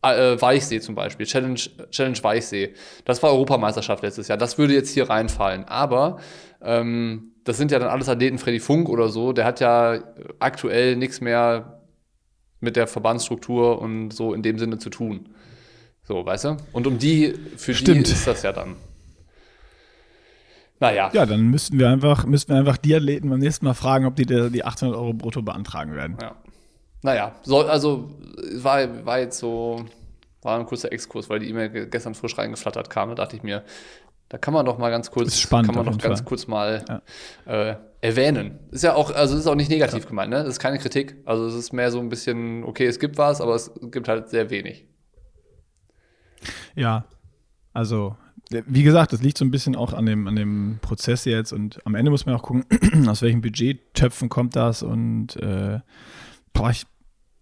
äh, 0.03 0.41
Weichsee 0.41 0.81
zum 0.81 0.95
Beispiel, 0.95 1.27
Challenge, 1.27 1.59
Challenge 1.91 2.19
Weichsee. 2.23 2.75
Das 3.05 3.23
war 3.23 3.31
Europameisterschaft 3.31 4.03
letztes 4.03 4.29
Jahr. 4.29 4.39
Das 4.39 4.59
würde 4.59 4.75
jetzt 4.75 4.91
hier 4.91 5.09
reinfallen. 5.11 5.65
Aber 5.65 6.19
ähm, 6.63 7.33
das 7.45 7.57
sind 7.57 7.73
ja 7.73 7.79
dann 7.79 7.89
alles 7.89 8.09
Athleten, 8.09 8.39
Freddy 8.39 8.61
Funk 8.61 8.89
oder 8.89 9.09
so. 9.09 9.33
Der 9.33 9.45
hat 9.45 9.61
ja 9.61 9.99
aktuell 10.39 10.97
nichts 10.97 11.21
mehr 11.21 11.83
mit 12.61 12.77
der 12.77 12.87
Verbandsstruktur 12.87 13.81
und 13.81 14.11
so 14.11 14.35
in 14.35 14.43
dem 14.43 14.59
Sinne 14.59 14.79
zu 14.79 14.91
tun. 14.91 15.29
So, 16.03 16.25
weißt 16.25 16.45
du? 16.45 16.57
Und 16.73 16.87
um 16.87 16.99
die, 16.99 17.35
für 17.57 17.75
Stimmt. 17.75 18.07
die 18.07 18.13
ist 18.13 18.27
das 18.27 18.43
ja 18.43 18.53
dann. 18.53 18.77
Naja. 20.81 21.11
Ja, 21.13 21.27
dann 21.27 21.43
müssten 21.49 21.79
wir 21.79 21.89
einfach, 21.89 22.25
müssten 22.25 22.53
wir 22.53 22.59
einfach 22.59 22.77
die 22.77 22.95
Athleten 22.95 23.29
beim 23.29 23.41
nächsten 23.41 23.65
Mal 23.65 23.75
fragen, 23.75 24.07
ob 24.07 24.15
die 24.17 24.27
die 24.27 24.65
800 24.65 24.97
Euro 24.97 25.13
brutto 25.13 25.43
beantragen 25.43 25.95
werden. 25.95 26.17
Ja. 26.21 26.37
Naja, 27.03 27.35
soll, 27.43 27.69
also 27.69 28.11
war, 28.57 29.07
war 29.07 29.19
jetzt 29.21 29.39
so, 29.39 29.85
war 30.43 30.59
ein 30.59 30.67
kurzer 30.67 30.93
Exkurs, 30.93 31.29
weil 31.31 31.39
die 31.41 31.49
E-Mail 31.49 31.87
gestern 31.89 32.15
frisch 32.15 32.37
reingeflattert 32.37 32.91
kam. 32.91 33.11
Da 33.11 33.15
dachte 33.15 33.37
ich 33.37 33.43
mir, 33.43 33.65
da 34.29 34.39
kann 34.39 34.53
man 34.53 34.67
doch 34.67 34.79
mal 34.79 34.91
ganz 34.91 35.11
kurz, 35.11 35.39
spannend 35.39 35.69
kann 35.69 35.77
man 35.77 35.87
doch 35.87 36.03
ganz 36.03 36.21
Fall. 36.21 36.27
kurz 36.27 36.47
mal 36.47 36.85
Ja. 37.47 37.71
äh, 37.71 37.77
erwähnen. 38.01 38.59
Ist 38.71 38.85
ja 38.85 38.95
auch, 38.95 39.11
also 39.13 39.37
ist 39.37 39.47
auch 39.47 39.55
nicht 39.55 39.71
negativ 39.71 40.07
gemeint, 40.07 40.31
ne? 40.31 40.39
Das 40.39 40.49
ist 40.49 40.59
keine 40.61 40.79
Kritik. 40.79 41.17
Also 41.25 41.47
es 41.47 41.55
ist 41.55 41.73
mehr 41.73 41.91
so 41.91 41.99
ein 41.99 42.09
bisschen, 42.09 42.63
okay, 42.65 42.87
es 42.87 42.99
gibt 42.99 43.17
was, 43.19 43.41
aber 43.41 43.55
es 43.55 43.71
gibt 43.91 44.07
halt 44.09 44.29
sehr 44.29 44.51
wenig. 44.51 44.87
Ja, 46.75 47.07
also 47.73 48.17
äh, 48.53 48.63
wie 48.67 48.83
gesagt, 48.83 49.13
das 49.13 49.23
liegt 49.23 49.39
so 49.39 49.45
ein 49.45 49.51
bisschen 49.51 49.77
auch 49.77 49.93
an 49.93 50.07
dem, 50.07 50.27
an 50.29 50.37
dem 50.37 50.79
Prozess 50.81 51.25
jetzt 51.25 51.53
und 51.53 51.81
am 51.87 51.95
Ende 51.95 52.11
muss 52.11 52.27
man 52.27 52.35
auch 52.35 52.43
gucken, 52.43 52.65
aus 53.09 53.23
welchen 53.23 53.41
Budgettöpfen 53.41 54.29
kommt 54.29 54.57
das 54.57 54.83
und 54.83 55.37
äh, 55.37 55.81
boah, 56.59 56.71
ich 56.71 56.85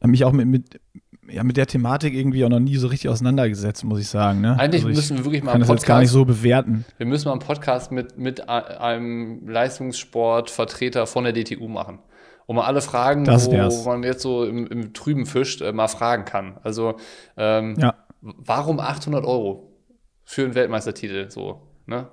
habe 0.01 0.11
mich 0.11 0.25
auch 0.25 0.33
mit, 0.33 0.47
mit, 0.47 0.81
ja, 1.29 1.43
mit 1.43 1.57
der 1.57 1.67
Thematik 1.67 2.15
irgendwie 2.15 2.45
auch 2.45 2.49
noch 2.49 2.61
nie 2.61 2.77
so 2.77 2.87
richtig 2.89 3.11
auseinandergesetzt, 3.11 3.85
muss 3.85 3.99
ich 4.01 4.09
sagen. 4.09 4.41
Ne? 4.41 4.59
Eigentlich 4.59 4.83
also 4.85 4.89
ich 4.91 4.97
müssen 4.97 5.17
wir 5.19 5.25
wirklich 5.25 5.43
mal 5.43 5.53
kann 5.53 5.63
einen 5.63 5.69
das 5.69 5.77
jetzt 5.81 5.87
gar 5.87 6.01
nicht 6.01 6.13
Podcast, 6.13 6.13
so 6.13 6.25
bewerten. 6.25 6.85
wir 6.99 7.07
müssen 7.07 7.27
mal 7.27 7.33
einen 7.33 7.41
Podcast 7.41 7.93
mit, 7.93 8.19
mit 8.19 8.49
einem 8.49 9.49
Leistungssportvertreter 9.49 11.07
von 11.07 11.25
der 11.25 11.33
DTU 11.33 11.69
machen. 11.69 11.99
Um 12.47 12.57
mal 12.57 12.65
alle 12.65 12.81
Fragen, 12.81 13.27
wo 13.27 13.51
wär's. 13.51 13.85
man 13.85 14.05
jetzt 14.05 14.23
so 14.23 14.45
im, 14.45 14.67
im 14.69 14.93
Trüben 14.95 15.27
fischt, 15.27 15.63
äh, 15.63 15.73
mal 15.73 15.89
fragen 15.89 16.25
kann. 16.25 16.59
Also, 16.63 16.95
ähm, 17.37 17.75
Ja. 17.79 17.95
warum 18.21 18.79
800 18.79 19.25
Euro 19.25 19.73
für 20.25 20.45
einen 20.45 20.55
Weltmeistertitel? 20.55 21.29
So, 21.29 21.63
ne? 21.87 22.07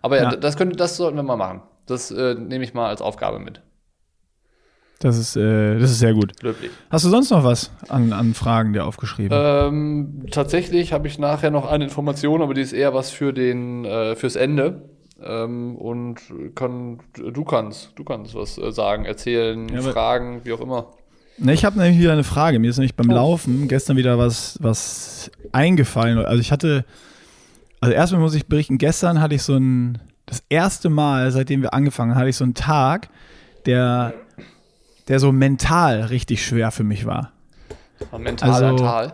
Aber 0.00 0.16
ja, 0.16 0.30
Ja. 0.30 0.36
das, 0.36 0.56
könnte, 0.56 0.76
das 0.76 0.96
sollten 0.96 1.16
wir 1.16 1.22
mal 1.22 1.36
machen. 1.36 1.62
Das 1.84 2.10
äh, 2.10 2.34
nehme 2.34 2.64
ich 2.64 2.72
mal 2.72 2.88
als 2.88 3.02
Aufgabe 3.02 3.38
mit. 3.40 3.60
Das 5.04 5.18
ist, 5.18 5.36
äh, 5.36 5.78
das 5.78 5.90
ist 5.90 5.98
sehr 5.98 6.14
gut. 6.14 6.32
Löblich. 6.42 6.70
Hast 6.88 7.04
du 7.04 7.10
sonst 7.10 7.28
noch 7.28 7.44
was 7.44 7.70
an, 7.90 8.14
an 8.14 8.32
Fragen 8.32 8.72
dir 8.72 8.86
aufgeschrieben? 8.86 9.36
Ähm, 9.38 10.24
tatsächlich 10.30 10.94
habe 10.94 11.06
ich 11.08 11.18
nachher 11.18 11.50
noch 11.50 11.70
eine 11.70 11.84
Information, 11.84 12.40
aber 12.40 12.54
die 12.54 12.62
ist 12.62 12.72
eher 12.72 12.94
was 12.94 13.10
für 13.10 13.34
den, 13.34 13.84
äh, 13.84 14.16
fürs 14.16 14.34
Ende. 14.34 14.88
Ähm, 15.22 15.76
und 15.76 16.20
kann, 16.54 17.00
du 17.12 17.44
kannst, 17.44 17.90
du 17.96 18.04
kannst 18.04 18.34
was 18.34 18.56
äh, 18.56 18.72
sagen, 18.72 19.04
erzählen, 19.04 19.68
Ja, 19.68 19.82
fragen, 19.82 20.40
wie 20.44 20.54
auch 20.54 20.60
immer. 20.62 20.86
Ne, 21.36 21.52
ich 21.52 21.66
habe 21.66 21.78
nämlich 21.78 22.00
wieder 22.00 22.14
eine 22.14 22.24
Frage. 22.24 22.58
Mir 22.58 22.70
ist 22.70 22.78
nämlich 22.78 22.94
beim 22.94 23.10
Oh. 23.10 23.14
Laufen 23.14 23.68
gestern 23.68 23.98
wieder 23.98 24.16
was, 24.16 24.56
was 24.62 25.30
eingefallen. 25.52 26.16
Also 26.24 26.40
ich 26.40 26.50
hatte, 26.50 26.86
also 27.82 27.92
erstmal 27.94 28.22
muss 28.22 28.34
ich 28.34 28.46
berichten, 28.46 28.78
gestern 28.78 29.20
hatte 29.20 29.34
ich 29.34 29.42
so 29.42 29.54
ein, 29.54 29.98
das 30.24 30.42
erste 30.48 30.88
Mal, 30.88 31.30
seitdem 31.30 31.60
wir 31.60 31.74
angefangen 31.74 32.12
haben, 32.12 32.20
hatte 32.20 32.30
ich 32.30 32.36
so 32.36 32.44
einen 32.44 32.54
Tag, 32.54 33.10
der, 33.66 34.14
der 35.08 35.20
so 35.20 35.32
mental 35.32 36.02
richtig 36.02 36.44
schwer 36.44 36.70
für 36.70 36.84
mich 36.84 37.06
war. 37.06 37.32
Mental 38.16 38.50
Also- 38.50 38.64
ein 38.66 38.76
Tal. 38.76 39.12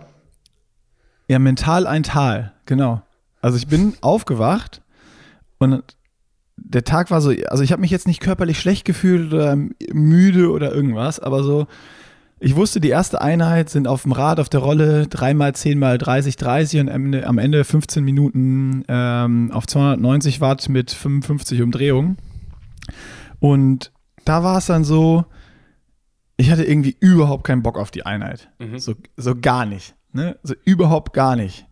Ja, 1.28 1.38
mental 1.38 1.86
ein 1.86 2.02
Tal, 2.02 2.52
genau. 2.66 3.02
Also 3.40 3.56
ich 3.56 3.68
bin 3.68 3.94
aufgewacht 4.00 4.82
und 5.58 5.82
der 6.56 6.84
Tag 6.84 7.10
war 7.10 7.20
so, 7.20 7.32
also 7.48 7.62
ich 7.62 7.72
habe 7.72 7.80
mich 7.80 7.90
jetzt 7.90 8.06
nicht 8.06 8.20
körperlich 8.20 8.58
schlecht 8.60 8.84
gefühlt 8.84 9.32
oder 9.32 9.56
müde 9.92 10.50
oder 10.50 10.72
irgendwas, 10.72 11.18
aber 11.20 11.42
so, 11.42 11.66
ich 12.38 12.56
wusste, 12.56 12.80
die 12.80 12.88
erste 12.88 13.20
Einheit 13.20 13.70
sind 13.70 13.86
auf 13.86 14.02
dem 14.02 14.12
Rad, 14.12 14.40
auf 14.40 14.48
der 14.48 14.60
Rolle, 14.60 15.06
dreimal 15.06 15.54
10 15.54 15.78
mal 15.78 15.98
30, 15.98 16.36
30 16.36 16.80
und 16.80 16.88
am 16.88 17.04
Ende, 17.06 17.26
am 17.26 17.38
Ende 17.38 17.64
15 17.64 18.02
Minuten 18.04 18.84
ähm, 18.88 19.50
auf 19.52 19.66
290 19.66 20.40
Watt 20.40 20.68
mit 20.68 20.90
55 20.90 21.62
Umdrehungen. 21.62 22.16
Und 23.40 23.92
da 24.24 24.42
war 24.42 24.58
es 24.58 24.66
dann 24.66 24.84
so, 24.84 25.24
ich 26.40 26.50
hatte 26.50 26.64
irgendwie 26.64 26.96
überhaupt 27.00 27.44
keinen 27.44 27.62
Bock 27.62 27.78
auf 27.78 27.90
die 27.90 28.06
Einheit. 28.06 28.50
Mhm. 28.58 28.78
So, 28.78 28.94
so 29.16 29.34
gar 29.34 29.66
nicht. 29.66 29.94
Ne? 30.12 30.38
So 30.42 30.54
überhaupt 30.64 31.12
gar 31.12 31.36
nicht. 31.36 31.66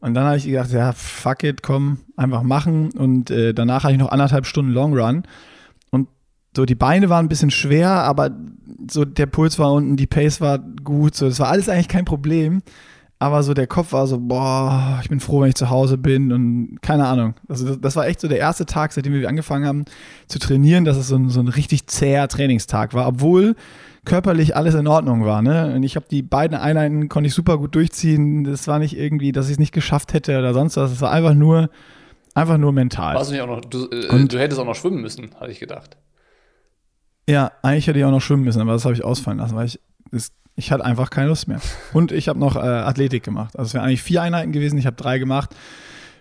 Und 0.00 0.14
dann 0.14 0.24
habe 0.24 0.36
ich 0.38 0.46
gedacht, 0.46 0.70
ja, 0.70 0.92
fuck 0.92 1.44
it, 1.44 1.62
komm, 1.62 1.98
einfach 2.16 2.42
machen. 2.42 2.90
Und 2.92 3.30
äh, 3.30 3.52
danach 3.52 3.84
hatte 3.84 3.92
ich 3.92 3.98
noch 3.98 4.10
anderthalb 4.10 4.46
Stunden 4.46 4.72
Long 4.72 4.96
Run. 4.96 5.24
Und 5.90 6.08
so 6.56 6.64
die 6.64 6.74
Beine 6.74 7.10
waren 7.10 7.26
ein 7.26 7.28
bisschen 7.28 7.50
schwer, 7.50 7.90
aber 7.90 8.30
so 8.90 9.04
der 9.04 9.26
Puls 9.26 9.58
war 9.58 9.72
unten, 9.72 9.96
die 9.96 10.06
Pace 10.06 10.40
war 10.40 10.58
gut. 10.58 11.14
So, 11.14 11.28
das 11.28 11.38
war 11.38 11.48
alles 11.48 11.68
eigentlich 11.68 11.88
kein 11.88 12.04
Problem. 12.04 12.62
Aber 13.18 13.42
so 13.42 13.54
der 13.54 13.66
Kopf 13.66 13.92
war 13.92 14.06
so, 14.06 14.18
boah, 14.18 15.00
ich 15.02 15.08
bin 15.08 15.20
froh, 15.20 15.40
wenn 15.40 15.48
ich 15.48 15.54
zu 15.54 15.70
Hause 15.70 15.96
bin 15.96 16.32
und 16.32 16.78
keine 16.82 17.06
Ahnung. 17.06 17.34
Also 17.48 17.66
das, 17.66 17.80
das 17.80 17.96
war 17.96 18.06
echt 18.06 18.20
so 18.20 18.28
der 18.28 18.38
erste 18.38 18.66
Tag, 18.66 18.92
seitdem 18.92 19.14
wir 19.14 19.28
angefangen 19.28 19.64
haben 19.66 19.84
zu 20.28 20.38
trainieren, 20.38 20.84
dass 20.84 20.98
es 20.98 21.08
so 21.08 21.16
ein, 21.16 21.30
so 21.30 21.40
ein 21.40 21.48
richtig 21.48 21.86
zäher 21.86 22.28
Trainingstag 22.28 22.92
war, 22.92 23.06
obwohl 23.06 23.56
körperlich 24.06 24.56
alles 24.56 24.74
in 24.74 24.86
Ordnung 24.86 25.26
war. 25.26 25.42
Ne? 25.42 25.74
Und 25.74 25.82
ich 25.82 25.96
habe 25.96 26.06
die 26.10 26.22
beiden 26.22 26.56
Einheiten, 26.56 27.10
konnte 27.10 27.28
ich 27.28 27.34
super 27.34 27.58
gut 27.58 27.74
durchziehen. 27.74 28.44
Das 28.44 28.66
war 28.66 28.78
nicht 28.78 28.96
irgendwie, 28.96 29.32
dass 29.32 29.46
ich 29.46 29.52
es 29.52 29.58
nicht 29.58 29.72
geschafft 29.72 30.14
hätte 30.14 30.38
oder 30.38 30.54
sonst 30.54 30.78
was. 30.78 30.90
Es 30.90 31.02
war 31.02 31.10
einfach 31.10 31.34
nur, 31.34 31.68
einfach 32.34 32.56
nur 32.56 32.72
mental. 32.72 33.14
Warst 33.14 33.30
du 33.30 33.34
nicht 33.34 33.42
auch 33.42 33.48
noch, 33.48 33.60
du, 33.60 33.90
äh, 33.90 34.24
du 34.26 34.38
hättest 34.38 34.58
auch 34.60 34.64
noch 34.64 34.74
schwimmen 34.74 35.02
müssen, 35.02 35.34
hatte 35.38 35.50
ich 35.50 35.60
gedacht. 35.60 35.98
Ja, 37.28 37.52
eigentlich 37.62 37.86
hätte 37.88 37.98
ich 37.98 38.04
auch 38.04 38.10
noch 38.10 38.22
schwimmen 38.22 38.44
müssen, 38.44 38.62
aber 38.62 38.72
das 38.72 38.84
habe 38.84 38.94
ich 38.94 39.04
ausfallen 39.04 39.38
lassen, 39.38 39.56
weil 39.56 39.66
ich, 39.66 39.80
das, 40.12 40.30
ich 40.54 40.72
hatte 40.72 40.84
einfach 40.84 41.10
keine 41.10 41.28
Lust 41.28 41.48
mehr. 41.48 41.60
Und 41.92 42.12
ich 42.12 42.28
habe 42.28 42.38
noch 42.38 42.56
äh, 42.56 42.60
Athletik 42.60 43.24
gemacht. 43.24 43.58
Also 43.58 43.68
es 43.68 43.74
wären 43.74 43.84
eigentlich 43.84 44.02
vier 44.02 44.22
Einheiten 44.22 44.52
gewesen, 44.52 44.78
ich 44.78 44.86
habe 44.86 44.96
drei 44.96 45.18
gemacht. 45.18 45.50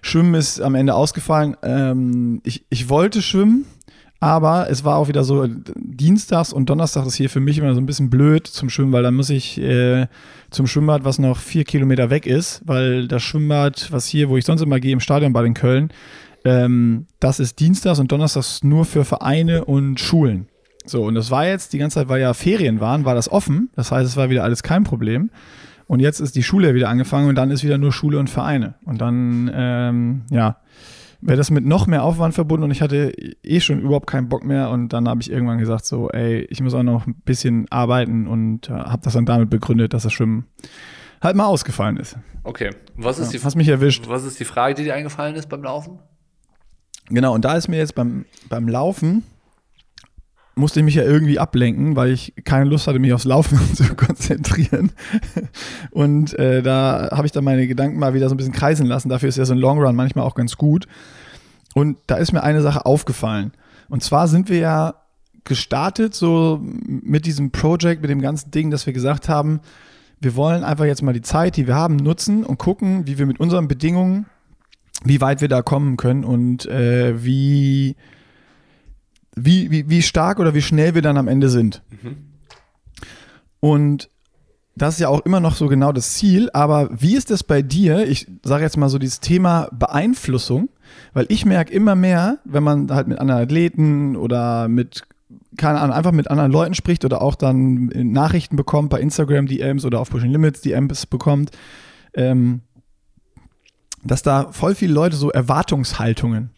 Schwimmen 0.01 0.35
ist 0.35 0.61
am 0.61 0.75
Ende 0.75 0.93
ausgefallen. 0.93 1.55
Ähm, 1.63 2.41
ich, 2.43 2.65
ich 2.69 2.89
wollte 2.89 3.21
schwimmen, 3.21 3.65
aber 4.25 4.71
es 4.71 4.83
war 4.83 4.95
auch 4.97 5.07
wieder 5.07 5.23
so, 5.23 5.43
äh, 5.43 5.49
Dienstags 5.75 6.51
und 6.51 6.67
Donnerstag 6.67 7.05
ist 7.05 7.13
hier 7.13 7.29
für 7.29 7.39
mich 7.39 7.59
immer 7.59 7.75
so 7.75 7.79
ein 7.79 7.85
bisschen 7.85 8.09
blöd 8.09 8.47
zum 8.47 8.71
Schwimmen, 8.71 8.91
weil 8.91 9.03
dann 9.03 9.13
muss 9.13 9.29
ich 9.29 9.61
äh, 9.61 10.07
zum 10.49 10.65
Schwimmbad, 10.65 11.05
was 11.05 11.19
noch 11.19 11.37
vier 11.37 11.63
Kilometer 11.63 12.09
weg 12.09 12.25
ist, 12.25 12.63
weil 12.65 13.07
das 13.07 13.21
Schwimmbad, 13.21 13.91
was 13.91 14.07
hier, 14.07 14.27
wo 14.27 14.35
ich 14.35 14.43
sonst 14.43 14.63
immer 14.63 14.79
gehe, 14.79 14.93
im 14.93 14.99
Stadionbad 14.99 15.45
in 15.45 15.53
Köln, 15.53 15.89
ähm, 16.43 17.05
das 17.19 17.39
ist 17.39 17.59
Dienstags 17.59 17.99
und 17.99 18.11
Donnerstags 18.11 18.63
nur 18.63 18.85
für 18.85 19.05
Vereine 19.05 19.63
und 19.65 19.99
Schulen. 19.99 20.47
So, 20.87 21.03
und 21.03 21.13
das 21.13 21.29
war 21.29 21.45
jetzt, 21.45 21.73
die 21.73 21.77
ganze 21.77 21.99
Zeit, 21.99 22.09
weil 22.09 22.21
ja 22.21 22.33
Ferien 22.33 22.79
waren, 22.79 23.05
war 23.05 23.13
das 23.13 23.31
offen. 23.31 23.69
Das 23.75 23.91
heißt, 23.91 24.09
es 24.09 24.17
war 24.17 24.31
wieder 24.31 24.43
alles 24.43 24.63
kein 24.63 24.85
Problem. 24.85 25.29
Und 25.85 25.99
jetzt 25.99 26.19
ist 26.19 26.35
die 26.35 26.41
Schule 26.41 26.73
wieder 26.73 26.89
angefangen 26.89 27.29
und 27.29 27.35
dann 27.35 27.51
ist 27.51 27.63
wieder 27.63 27.77
nur 27.77 27.93
Schule 27.93 28.17
und 28.17 28.31
Vereine. 28.31 28.73
Und 28.85 29.01
dann, 29.01 29.51
ähm, 29.53 30.21
ja, 30.31 30.57
wäre 31.25 31.37
das 31.37 31.49
mit 31.51 31.65
noch 31.65 31.87
mehr 31.87 32.03
Aufwand 32.03 32.33
verbunden 32.35 32.63
und 32.65 32.71
ich 32.71 32.81
hatte 32.81 33.11
eh 33.43 33.59
schon 33.59 33.79
überhaupt 33.81 34.07
keinen 34.07 34.29
Bock 34.29 34.43
mehr. 34.43 34.69
Und 34.69 34.89
dann 34.89 35.07
habe 35.09 35.21
ich 35.21 35.31
irgendwann 35.31 35.57
gesagt, 35.57 35.85
so, 35.85 36.09
ey, 36.09 36.41
ich 36.49 36.61
muss 36.61 36.73
auch 36.73 36.83
noch 36.83 37.07
ein 37.07 37.15
bisschen 37.25 37.65
arbeiten 37.71 38.27
und 38.27 38.69
äh, 38.69 38.73
habe 38.73 39.01
das 39.03 39.13
dann 39.13 39.25
damit 39.25 39.49
begründet, 39.49 39.93
dass 39.93 40.03
das 40.03 40.13
Schwimmen 40.13 40.45
halt 41.21 41.35
mal 41.35 41.45
ausgefallen 41.45 41.97
ist. 41.97 42.17
Okay. 42.43 42.69
Was 42.95 43.19
ist, 43.19 43.33
Ja, 43.33 43.39
die, 43.39 43.45
hast 43.45 43.55
mich 43.55 43.67
erwischt. 43.67 44.07
was 44.07 44.23
ist 44.23 44.39
die 44.39 44.45
Frage, 44.45 44.75
die 44.75 44.83
dir 44.83 44.93
eingefallen 44.93 45.35
ist 45.35 45.49
beim 45.49 45.63
Laufen? 45.63 45.99
Genau, 47.09 47.33
und 47.33 47.45
da 47.45 47.55
ist 47.55 47.67
mir 47.67 47.77
jetzt 47.77 47.95
beim, 47.95 48.25
beim 48.49 48.67
Laufen, 48.67 49.23
musste 50.55 50.79
ich 50.79 50.85
mich 50.85 50.95
ja 50.95 51.03
irgendwie 51.03 51.39
ablenken, 51.39 51.95
weil 51.95 52.11
ich 52.11 52.33
keine 52.43 52.65
Lust 52.65 52.87
hatte, 52.87 52.99
mich 52.99 53.13
aufs 53.13 53.25
Laufen 53.25 53.59
zu 53.75 53.95
konzentrieren. 53.95 54.91
Und 55.91 56.37
äh, 56.39 56.61
da 56.61 57.09
habe 57.11 57.25
ich 57.25 57.31
dann 57.31 57.43
meine 57.43 57.67
Gedanken 57.67 57.99
mal 57.99 58.13
wieder 58.13 58.29
so 58.29 58.35
ein 58.35 58.37
bisschen 58.37 58.53
kreisen 58.53 58.85
lassen. 58.85 59.09
Dafür 59.09 59.29
ist 59.29 59.37
ja 59.37 59.45
so 59.45 59.53
ein 59.53 59.59
Long 59.59 59.79
Run 59.79 59.95
manchmal 59.95 60.25
auch 60.25 60.35
ganz 60.35 60.57
gut. 60.57 60.87
Und 61.73 61.97
da 62.07 62.15
ist 62.15 62.31
mir 62.31 62.43
eine 62.43 62.61
Sache 62.61 62.85
aufgefallen. 62.85 63.51
Und 63.89 64.01
zwar 64.01 64.27
sind 64.27 64.49
wir 64.49 64.59
ja 64.59 64.95
gestartet 65.43 66.15
so 66.15 66.59
mit 66.61 67.25
diesem 67.25 67.51
Project, 67.51 68.01
mit 68.01 68.09
dem 68.09 68.21
ganzen 68.21 68.49
Ding, 68.51 68.71
dass 68.71 68.85
wir 68.85 68.93
gesagt 68.93 69.29
haben, 69.29 69.59
wir 70.21 70.35
wollen 70.35 70.63
einfach 70.63 70.85
jetzt 70.85 71.03
mal 71.03 71.13
die 71.13 71.21
Zeit, 71.21 71.57
die 71.57 71.67
wir 71.67 71.75
haben, 71.75 71.97
nutzen 71.97 72.43
und 72.43 72.57
gucken, 72.57 73.05
wie 73.05 73.17
wir 73.17 73.25
mit 73.25 73.39
unseren 73.39 73.67
Bedingungen 73.67 74.25
wie 75.03 75.21
weit 75.21 75.41
wir 75.41 75.47
da 75.47 75.61
kommen 75.61 75.97
können 75.97 76.23
und 76.23 76.65
äh, 76.67 77.23
wie, 77.23 77.95
wie, 79.35 79.69
wie, 79.71 79.89
wie 79.89 80.01
stark 80.01 80.39
oder 80.39 80.53
wie 80.53 80.61
schnell 80.61 80.95
wir 80.95 81.01
dann 81.01 81.17
am 81.17 81.27
Ende 81.27 81.49
sind. 81.49 81.81
Und 83.59 84.09
das 84.75 84.95
ist 84.95 84.99
ja 84.99 85.07
auch 85.07 85.21
immer 85.21 85.39
noch 85.39 85.55
so 85.55 85.67
genau 85.67 85.91
das 85.91 86.15
Ziel, 86.15 86.49
aber 86.53 86.89
wie 86.91 87.15
ist 87.15 87.31
das 87.31 87.43
bei 87.43 87.61
dir? 87.61 88.07
Ich 88.07 88.27
sage 88.43 88.63
jetzt 88.63 88.77
mal 88.77 88.89
so 88.89 88.97
dieses 88.97 89.21
Thema 89.21 89.69
Beeinflussung, 89.71 90.69
weil 91.13 91.25
ich 91.29 91.45
merke 91.45 91.71
immer 91.73 91.95
mehr, 91.95 92.39
wenn 92.43 92.63
man 92.63 92.91
halt 92.91 93.07
mit 93.07 93.19
anderen 93.19 93.43
Athleten 93.43 94.15
oder 94.17 94.67
mit, 94.67 95.03
keine 95.55 95.79
Ahnung, 95.79 95.95
einfach 95.95 96.11
mit 96.11 96.29
anderen 96.29 96.51
Leuten 96.51 96.73
spricht 96.73 97.05
oder 97.05 97.21
auch 97.21 97.35
dann 97.35 97.85
Nachrichten 97.85 98.57
bekommt 98.57 98.89
bei 98.89 98.99
Instagram 98.99 99.47
DMs 99.47 99.85
oder 99.85 100.01
auf 100.01 100.09
Pushing 100.09 100.31
Limits 100.31 100.59
DMs 100.61 101.05
bekommt, 101.05 101.51
ähm, 102.13 102.61
dass 104.03 104.23
da 104.23 104.51
voll 104.51 104.75
viele 104.75 104.93
Leute 104.93 105.15
so 105.15 105.31
Erwartungshaltungen 105.31 106.49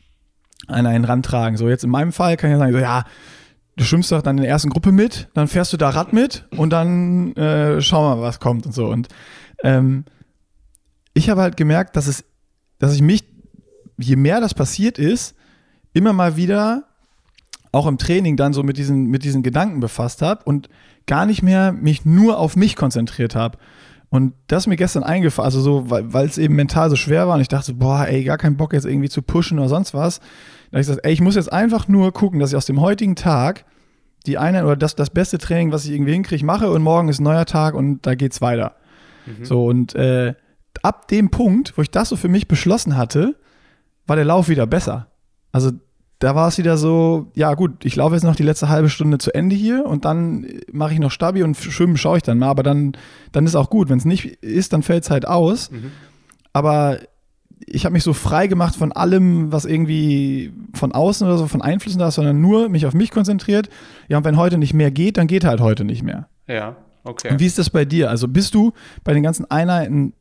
an 0.67 0.85
einen 0.85 1.05
rantragen. 1.05 1.57
So 1.57 1.69
jetzt 1.69 1.83
in 1.83 1.89
meinem 1.89 2.11
Fall 2.11 2.37
kann 2.37 2.51
ich 2.51 2.57
sagen, 2.57 2.73
so 2.73 2.79
ja, 2.79 3.03
du 3.77 3.83
schwimmst 3.83 4.11
doch 4.11 4.21
dann 4.21 4.37
in 4.37 4.43
der 4.43 4.51
ersten 4.51 4.69
Gruppe 4.69 4.91
mit, 4.91 5.29
dann 5.33 5.47
fährst 5.47 5.73
du 5.73 5.77
da 5.77 5.89
Rad 5.89 6.13
mit 6.13 6.45
und 6.57 6.71
dann 6.71 7.33
äh, 7.35 7.81
schauen 7.81 8.11
wir 8.11 8.15
mal, 8.17 8.21
was 8.21 8.39
kommt 8.39 8.65
und 8.65 8.73
so. 8.73 8.87
Und 8.87 9.07
ähm, 9.63 10.05
ich 11.13 11.29
habe 11.29 11.41
halt 11.41 11.57
gemerkt, 11.57 11.95
dass 11.95 12.07
es, 12.07 12.25
dass 12.79 12.93
ich 12.93 13.01
mich, 13.01 13.23
je 13.97 14.15
mehr 14.15 14.41
das 14.41 14.53
passiert 14.53 14.99
ist, 14.99 15.35
immer 15.93 16.13
mal 16.13 16.35
wieder 16.35 16.83
auch 17.71 17.87
im 17.87 17.97
Training 17.97 18.37
dann 18.37 18.53
so 18.53 18.63
mit 18.63 18.77
diesen, 18.77 19.07
mit 19.07 19.23
diesen 19.23 19.43
Gedanken 19.43 19.79
befasst 19.79 20.21
habe 20.21 20.43
und 20.45 20.69
gar 21.05 21.25
nicht 21.25 21.43
mehr 21.43 21.71
mich 21.71 22.05
nur 22.05 22.37
auf 22.37 22.55
mich 22.55 22.75
konzentriert 22.75 23.35
habe. 23.35 23.57
Und 24.09 24.33
das 24.47 24.63
ist 24.63 24.67
mir 24.67 24.77
gestern 24.77 25.03
eingefallen, 25.03 25.45
also 25.45 25.59
so, 25.59 25.89
weil 25.89 26.25
es 26.25 26.37
eben 26.37 26.55
mental 26.55 26.89
so 26.89 26.95
schwer 26.95 27.27
war 27.27 27.35
und 27.35 27.41
ich 27.41 27.49
dachte, 27.49 27.73
boah, 27.73 28.07
ey, 28.07 28.23
gar 28.23 28.37
keinen 28.37 28.55
Bock 28.55 28.73
jetzt 28.73 28.85
irgendwie 28.85 29.09
zu 29.09 29.21
pushen 29.21 29.59
oder 29.59 29.67
sonst 29.67 29.93
was. 29.93 30.21
Da 30.71 30.77
habe 30.77 30.81
ich 30.81 30.87
gesagt, 30.87 31.05
ey, 31.05 31.13
ich 31.13 31.21
muss 31.21 31.35
jetzt 31.35 31.51
einfach 31.51 31.87
nur 31.87 32.13
gucken, 32.13 32.39
dass 32.39 32.51
ich 32.51 32.55
aus 32.55 32.65
dem 32.65 32.81
heutigen 32.81 33.15
Tag 33.15 33.65
die 34.25 34.37
eine 34.37 34.65
oder 34.65 34.75
das, 34.75 34.95
das 34.95 35.09
beste 35.09 35.37
Training, 35.37 35.71
was 35.71 35.85
ich 35.85 35.91
irgendwie 35.91 36.13
hinkriege, 36.13 36.45
mache 36.45 36.69
und 36.69 36.81
morgen 36.81 37.07
ist 37.09 37.19
ein 37.19 37.23
neuer 37.23 37.45
Tag 37.45 37.73
und 37.73 38.05
da 38.05 38.15
geht's 38.15 38.41
weiter. 38.41 38.75
Mhm. 39.25 39.45
So, 39.45 39.65
und 39.65 39.95
äh, 39.95 40.33
ab 40.83 41.07
dem 41.07 41.29
Punkt, 41.29 41.77
wo 41.77 41.81
ich 41.81 41.91
das 41.91 42.09
so 42.09 42.15
für 42.15 42.27
mich 42.27 42.47
beschlossen 42.47 42.97
hatte, 42.97 43.35
war 44.05 44.15
der 44.15 44.25
Lauf 44.25 44.49
wieder 44.49 44.67
besser. 44.67 45.07
Also 45.51 45.71
da 46.19 46.33
war 46.33 46.47
es 46.47 46.57
wieder 46.57 46.77
so, 46.77 47.31
ja 47.35 47.53
gut, 47.53 47.85
ich 47.85 47.95
laufe 47.95 48.15
jetzt 48.15 48.23
noch 48.23 48.35
die 48.35 48.43
letzte 48.43 48.69
halbe 48.69 48.89
Stunde 48.89 49.17
zu 49.19 49.33
Ende 49.33 49.55
hier 49.55 49.85
und 49.85 50.03
dann 50.05 50.47
mache 50.71 50.93
ich 50.93 50.99
noch 50.99 51.11
Stabi 51.11 51.43
und 51.43 51.55
schwimmen 51.55 51.97
schaue 51.97 52.17
ich 52.17 52.23
dann 52.23 52.39
mal, 52.39 52.49
aber 52.49 52.63
dann, 52.63 52.93
dann 53.31 53.45
ist 53.45 53.55
auch 53.55 53.69
gut. 53.69 53.89
Wenn 53.89 53.99
es 53.99 54.05
nicht 54.05 54.25
ist, 54.43 54.73
dann 54.73 54.81
fällt 54.81 55.03
es 55.03 55.09
halt 55.09 55.27
aus. 55.27 55.69
Mhm. 55.69 55.91
Aber 56.53 56.99
ich 57.65 57.85
habe 57.85 57.93
mich 57.93 58.03
so 58.03 58.13
frei 58.13 58.47
gemacht 58.47 58.75
von 58.75 58.91
allem, 58.91 59.51
was 59.51 59.65
irgendwie 59.65 60.53
von 60.73 60.91
außen 60.91 61.25
oder 61.27 61.37
so 61.37 61.47
von 61.47 61.61
Einflüssen 61.61 61.99
da 61.99 62.09
ist, 62.09 62.15
sondern 62.15 62.39
nur 62.39 62.69
mich 62.69 62.85
auf 62.85 62.93
mich 62.93 63.11
konzentriert. 63.11 63.69
Ja, 64.07 64.17
und 64.17 64.23
wenn 64.23 64.37
heute 64.37 64.57
nicht 64.57 64.73
mehr 64.73 64.91
geht, 64.91 65.17
dann 65.17 65.27
geht 65.27 65.43
halt 65.43 65.59
heute 65.59 65.83
nicht 65.83 66.03
mehr. 66.03 66.27
Ja, 66.47 66.75
okay. 67.03 67.31
Und 67.31 67.39
wie 67.39 67.45
ist 67.45 67.57
das 67.57 67.69
bei 67.69 67.85
dir? 67.85 68.09
Also 68.09 68.27
bist 68.27 68.53
du 68.53 68.73
bei 69.03 69.13
den 69.13 69.23
ganzen 69.23 69.49
Einheiten 69.49 70.13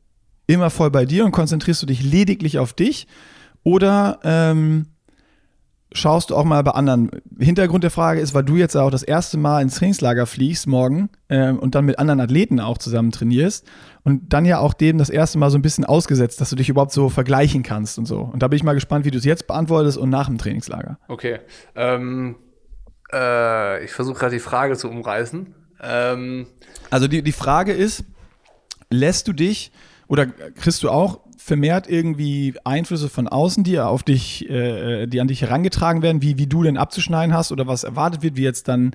immer 0.46 0.70
voll 0.70 0.90
bei 0.90 1.05
dir 1.05 1.25
und 1.25 1.33
konzentrierst 1.33 1.83
du 1.83 1.87
dich 1.87 2.03
lediglich 2.03 2.59
auf 2.59 2.72
dich? 2.72 3.07
Oder 3.62 4.20
ähm, 4.22 4.87
schaust 5.97 6.31
du 6.31 6.37
auch 6.37 6.45
mal 6.45 6.63
bei 6.63 6.73
anderen. 6.73 7.11
Hintergrund 7.39 7.85
der 7.85 7.91
Frage 7.91 8.21
ist, 8.21 8.35
weil 8.35 8.45
du 8.45 8.57
jetzt 8.57 8.77
auch 8.77 8.91
das 8.91 9.03
erste 9.03 9.39
Mal 9.39 9.63
ins 9.63 9.77
Trainingslager 9.77 10.27
fliegst 10.27 10.67
morgen 10.67 11.11
äh, 11.29 11.51
und 11.51 11.75
dann 11.75 11.85
mit 11.85 11.99
anderen 11.99 12.21
Athleten 12.21 12.61
auch 12.61 12.79
zusammen 12.79 13.11
trainierst 13.11 13.67
und 14.05 14.33
dann 14.33 14.45
ja 14.45 14.59
auch 14.59 14.75
dem 14.75 14.99
das 14.99 15.11
erste 15.11 15.39
Mal 15.39 15.51
so 15.51 15.59
ein 15.59 15.63
bisschen 15.63 15.85
ausgesetzt, 15.85 16.41
dass 16.41 16.51
du 16.51 16.57
dich 16.57 16.69
überhaupt 16.69 16.93
so 16.93 17.09
vergleichen 17.09 17.63
kannst 17.63 17.99
und 17.99 18.07
so. 18.07 18.21
Und 18.21 18.43
da 18.43 18.49
bin 18.49 18.57
ich 18.57 18.63
mal 18.63 18.75
gespannt, 18.75 19.05
wie 19.05 19.11
du 19.11 19.19
es 19.19 19.25
jetzt 19.25 19.47
beantwortest 19.47 19.99
und 19.99 20.11
nach 20.11 20.27
dem 20.27 20.39
Trainingslager. 20.39 20.99
Okay. 21.09 21.41
Ähm, 21.75 22.37
äh, 23.13 23.85
ich 23.85 23.93
versuche 23.93 24.19
gerade 24.19 24.35
die 24.35 24.41
Frage 24.41 24.77
zu 24.77 24.89
umreißen. 24.89 25.55
Ähm, 25.83 26.47
also 26.91 27.09
die, 27.09 27.23
die 27.23 27.33
Frage 27.33 27.73
ist, 27.73 28.05
lässt 28.91 29.29
du 29.29 29.33
dich 29.33 29.73
oder 30.09 30.27
kriegst 30.27 30.83
du 30.83 30.91
auch 30.91 31.21
vermehrt 31.47 31.89
irgendwie 31.89 32.55
Einflüsse 32.65 33.09
von 33.09 33.29
außen, 33.29 33.63
die 33.63 33.79
auf 33.79 34.03
dich, 34.03 34.51
äh, 34.51 35.07
die 35.07 35.21
an 35.21 35.29
dich 35.29 35.43
herangetragen 35.43 36.03
werden, 36.03 36.21
wie, 36.21 36.39
wie 36.39 36.49
du 36.49 36.65
denn 36.65 36.77
abzuschneiden 36.77 37.33
hast 37.33 37.53
oder 37.53 37.69
was 37.69 37.85
erwartet 37.85 38.23
wird, 38.23 38.35
wie 38.35 38.43
jetzt 38.43 38.67
dann 38.67 38.91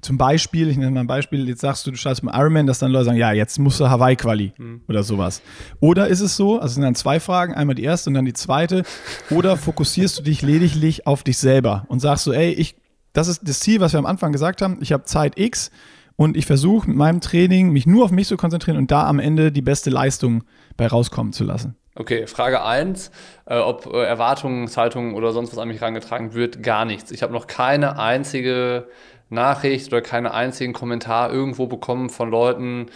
zum 0.00 0.16
Beispiel, 0.16 0.70
ich 0.70 0.78
nenne 0.78 0.90
mal 0.90 1.00
ein 1.00 1.06
Beispiel, 1.06 1.46
jetzt 1.46 1.60
sagst 1.60 1.86
du, 1.86 1.90
du 1.90 1.98
startest 1.98 2.24
mit 2.24 2.34
Ironman, 2.34 2.66
dass 2.66 2.78
dann 2.78 2.90
Leute 2.90 3.04
sagen, 3.04 3.18
ja, 3.18 3.32
jetzt 3.32 3.58
musst 3.58 3.78
du 3.78 3.90
Hawaii-Quali 3.90 4.54
mhm. 4.56 4.80
oder 4.88 5.02
sowas. 5.02 5.42
Oder 5.80 6.08
ist 6.08 6.20
es 6.20 6.34
so, 6.34 6.54
also 6.54 6.68
es 6.68 6.74
sind 6.76 6.82
dann 6.82 6.94
zwei 6.94 7.20
Fragen, 7.20 7.52
einmal 7.52 7.74
die 7.74 7.84
erste 7.84 8.08
und 8.08 8.14
dann 8.14 8.24
die 8.24 8.32
zweite, 8.32 8.84
oder 9.28 9.58
fokussierst 9.58 10.18
du 10.18 10.22
dich 10.22 10.40
lediglich 10.40 11.06
auf 11.06 11.22
dich 11.22 11.36
selber 11.36 11.84
und 11.88 12.00
sagst 12.00 12.24
so, 12.24 12.32
ey, 12.32 12.52
ich, 12.52 12.74
das 13.12 13.28
ist 13.28 13.42
das 13.46 13.60
Ziel, 13.60 13.80
was 13.80 13.92
wir 13.92 13.98
am 13.98 14.06
Anfang 14.06 14.32
gesagt 14.32 14.62
haben, 14.62 14.78
ich 14.80 14.92
habe 14.94 15.04
Zeit 15.04 15.38
X 15.38 15.70
und 16.16 16.38
ich 16.38 16.46
versuche 16.46 16.88
mit 16.88 16.96
meinem 16.96 17.20
Training 17.20 17.70
mich 17.70 17.86
nur 17.86 18.06
auf 18.06 18.12
mich 18.12 18.28
zu 18.28 18.38
konzentrieren 18.38 18.78
und 18.78 18.90
da 18.90 19.06
am 19.06 19.18
Ende 19.18 19.52
die 19.52 19.60
beste 19.60 19.90
Leistung 19.90 20.44
bei 20.78 20.86
rauskommen 20.86 21.34
zu 21.34 21.44
lassen. 21.44 21.76
Okay, 21.94 22.26
Frage 22.26 22.64
1, 22.64 23.10
äh, 23.44 23.58
ob 23.58 23.86
äh, 23.86 24.04
Erwartungshaltung 24.04 25.14
oder 25.14 25.32
sonst 25.32 25.52
was 25.52 25.58
an 25.58 25.68
mich 25.68 25.80
herangetragen 25.80 26.32
wird, 26.32 26.62
gar 26.62 26.86
nichts. 26.86 27.10
Ich 27.10 27.22
habe 27.22 27.34
noch 27.34 27.46
keine 27.46 27.98
einzige 27.98 28.88
Nachricht 29.28 29.88
oder 29.88 30.00
keinen 30.00 30.26
einzigen 30.26 30.72
Kommentar 30.72 31.30
irgendwo 31.30 31.66
bekommen 31.66 32.08
von 32.08 32.30
Leuten 32.30 32.86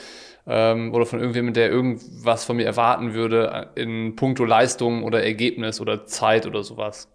ähm, 0.47 0.95
oder 0.95 1.05
von 1.05 1.19
irgendjemandem, 1.19 1.55
der 1.55 1.71
irgendwas 1.71 2.45
von 2.47 2.57
mir 2.57 2.65
erwarten 2.65 3.13
würde 3.13 3.69
äh, 3.77 3.83
in 3.83 4.17
puncto 4.17 4.47
Leistung 4.47 5.03
oder 5.03 5.23
Ergebnis 5.23 5.81
oder 5.81 6.07
Zeit 6.07 6.47
oder 6.47 6.63
sowas. 6.63 7.09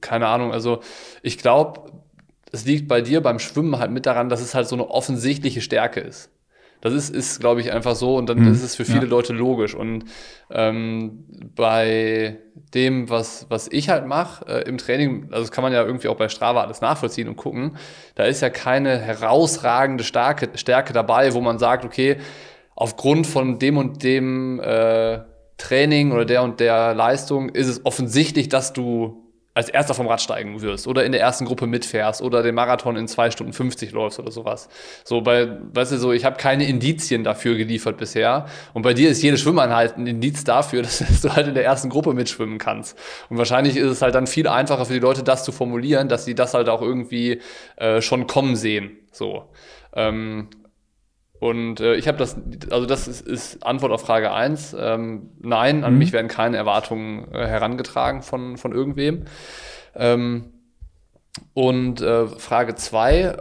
Keine 0.00 0.28
Ahnung, 0.28 0.52
also 0.52 0.80
ich 1.22 1.38
glaube, 1.38 1.90
es 2.52 2.64
liegt 2.66 2.86
bei 2.86 3.00
dir 3.00 3.20
beim 3.20 3.40
Schwimmen 3.40 3.78
halt 3.78 3.90
mit 3.90 4.06
daran, 4.06 4.28
dass 4.28 4.40
es 4.40 4.54
halt 4.54 4.68
so 4.68 4.76
eine 4.76 4.88
offensichtliche 4.88 5.60
Stärke 5.60 6.00
ist. 6.00 6.30
Das 6.80 6.94
ist, 6.94 7.14
ist 7.14 7.40
glaube 7.40 7.60
ich, 7.60 7.72
einfach 7.72 7.94
so 7.94 8.16
und 8.16 8.28
dann 8.28 8.40
mhm. 8.40 8.52
ist 8.52 8.62
es 8.62 8.74
für 8.74 8.84
viele 8.84 9.02
ja. 9.02 9.08
Leute 9.08 9.32
logisch. 9.32 9.74
Und 9.74 10.04
ähm, 10.50 11.24
bei 11.54 12.38
dem, 12.74 13.10
was, 13.10 13.46
was 13.48 13.68
ich 13.70 13.88
halt 13.88 14.06
mache 14.06 14.46
äh, 14.46 14.68
im 14.68 14.78
Training, 14.78 15.28
also 15.30 15.42
das 15.42 15.50
kann 15.50 15.62
man 15.62 15.72
ja 15.72 15.84
irgendwie 15.84 16.08
auch 16.08 16.16
bei 16.16 16.28
Strava 16.28 16.62
alles 16.62 16.80
nachvollziehen 16.80 17.28
und 17.28 17.36
gucken, 17.36 17.76
da 18.14 18.24
ist 18.24 18.40
ja 18.40 18.50
keine 18.50 18.98
herausragende 18.98 20.04
Stärke, 20.04 20.50
Stärke 20.54 20.92
dabei, 20.92 21.34
wo 21.34 21.40
man 21.40 21.58
sagt, 21.58 21.84
okay, 21.84 22.16
aufgrund 22.74 23.26
von 23.26 23.58
dem 23.58 23.76
und 23.76 24.02
dem 24.02 24.60
äh, 24.60 25.20
Training 25.58 26.12
oder 26.12 26.24
der 26.24 26.42
und 26.42 26.60
der 26.60 26.94
Leistung 26.94 27.50
ist 27.50 27.68
es 27.68 27.84
offensichtlich, 27.84 28.48
dass 28.48 28.72
du 28.72 29.29
als 29.60 29.68
erster 29.68 29.92
vom 29.92 30.06
Rad 30.06 30.22
steigen 30.22 30.62
wirst 30.62 30.86
oder 30.86 31.04
in 31.04 31.12
der 31.12 31.20
ersten 31.20 31.44
Gruppe 31.44 31.66
mitfährst 31.66 32.22
oder 32.22 32.42
den 32.42 32.54
Marathon 32.54 32.96
in 32.96 33.06
zwei 33.08 33.30
Stunden 33.30 33.52
50 33.52 33.92
läufst 33.92 34.18
oder 34.18 34.30
sowas. 34.30 34.70
So 35.04 35.20
bei, 35.20 35.58
weißt 35.74 35.92
du, 35.92 35.98
so, 35.98 36.12
ich 36.12 36.24
habe 36.24 36.36
keine 36.36 36.64
Indizien 36.64 37.24
dafür 37.24 37.56
geliefert 37.56 37.98
bisher. 37.98 38.46
Und 38.72 38.82
bei 38.82 38.94
dir 38.94 39.10
ist 39.10 39.22
jede 39.22 39.36
Schwimmeinheit 39.36 39.98
ein 39.98 40.06
Indiz 40.06 40.44
dafür, 40.44 40.80
dass, 40.82 41.04
du 41.20 41.34
halt 41.34 41.48
in 41.48 41.54
der 41.54 41.64
ersten 41.64 41.90
Gruppe 41.90 42.14
mitschwimmen 42.14 42.56
kannst. 42.56 42.98
Und 43.28 43.36
wahrscheinlich 43.36 43.76
ist 43.76 43.90
es 43.90 44.00
halt 44.00 44.14
dann 44.14 44.26
viel 44.26 44.48
einfacher 44.48 44.86
für 44.86 44.94
die 44.94 44.98
Leute, 44.98 45.22
das 45.22 45.44
zu 45.44 45.52
formulieren, 45.52 46.08
dass 46.08 46.24
sie 46.24 46.34
das 46.34 46.54
halt 46.54 46.70
auch 46.70 46.80
irgendwie 46.80 47.42
äh, 47.76 48.00
schon 48.00 48.26
kommen 48.26 48.56
sehen. 48.56 48.96
So. 49.12 49.44
Ähm, 49.94 50.48
und 51.40 51.80
äh, 51.80 51.94
ich 51.94 52.06
habe 52.06 52.18
das, 52.18 52.36
also 52.70 52.86
das 52.86 53.08
ist, 53.08 53.26
ist, 53.26 53.64
Antwort 53.66 53.92
auf 53.92 54.02
Frage 54.02 54.32
1. 54.32 54.76
Ähm, 54.78 55.30
nein, 55.40 55.84
an 55.84 55.94
mhm. 55.94 55.98
mich 55.98 56.12
werden 56.12 56.28
keine 56.28 56.58
Erwartungen 56.58 57.32
äh, 57.32 57.46
herangetragen 57.46 58.22
von, 58.22 58.58
von 58.58 58.72
irgendwem. 58.72 59.24
Ähm, 59.96 60.52
und 61.54 62.02
äh, 62.02 62.26
Frage 62.26 62.74
2, 62.74 63.38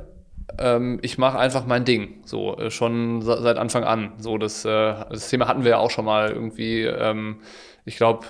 ähm, 0.57 0.99
ich 1.01 1.17
mache 1.17 1.39
einfach 1.39 1.65
mein 1.65 1.83
Ding, 1.83 2.21
so 2.23 2.57
äh, 2.57 2.71
schon 2.71 3.21
seit 3.21 3.57
Anfang 3.57 3.83
an. 3.83 4.13
So 4.17 4.37
das, 4.37 4.63
äh, 4.63 4.69
das 5.09 5.29
Thema 5.29 5.49
hatten 5.49 5.65
wir 5.65 5.71
ja 5.71 5.77
auch 5.77 5.91
schon 5.91 6.05
mal 6.05 6.29
irgendwie. 6.29 6.83
Ähm, 6.83 7.41
ich 7.83 7.97
glaube, 7.97 8.25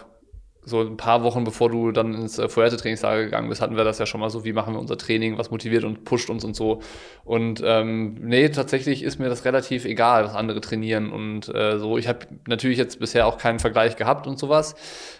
so 0.69 0.81
ein 0.81 0.97
paar 0.97 1.23
Wochen 1.23 1.43
bevor 1.43 1.69
du 1.69 1.91
dann 1.91 2.13
ins 2.13 2.39
äh, 2.39 2.47
Fuerte-Trainingslager 2.47 3.25
gegangen 3.25 3.49
bist, 3.49 3.61
hatten 3.61 3.75
wir 3.75 3.83
das 3.83 3.99
ja 3.99 4.05
schon 4.05 4.21
mal 4.21 4.29
so, 4.29 4.45
wie 4.45 4.53
machen 4.53 4.73
wir 4.73 4.79
unser 4.79 4.97
Training, 4.97 5.37
was 5.37 5.51
motiviert 5.51 5.83
und 5.83 6.05
pusht 6.05 6.29
uns 6.29 6.43
und 6.43 6.55
so. 6.55 6.81
Und 7.25 7.61
ähm, 7.65 8.15
nee, 8.21 8.49
tatsächlich 8.49 9.03
ist 9.03 9.19
mir 9.19 9.29
das 9.29 9.45
relativ 9.45 9.85
egal, 9.85 10.25
was 10.25 10.35
andere 10.35 10.61
trainieren 10.61 11.11
und 11.11 11.53
äh, 11.53 11.77
so. 11.77 11.97
Ich 11.97 12.07
habe 12.07 12.19
natürlich 12.47 12.77
jetzt 12.77 12.99
bisher 12.99 13.27
auch 13.27 13.37
keinen 13.37 13.59
Vergleich 13.59 13.95
gehabt 13.95 14.27
und 14.27 14.39
sowas. 14.39 14.75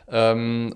Ähm, 0.08 0.74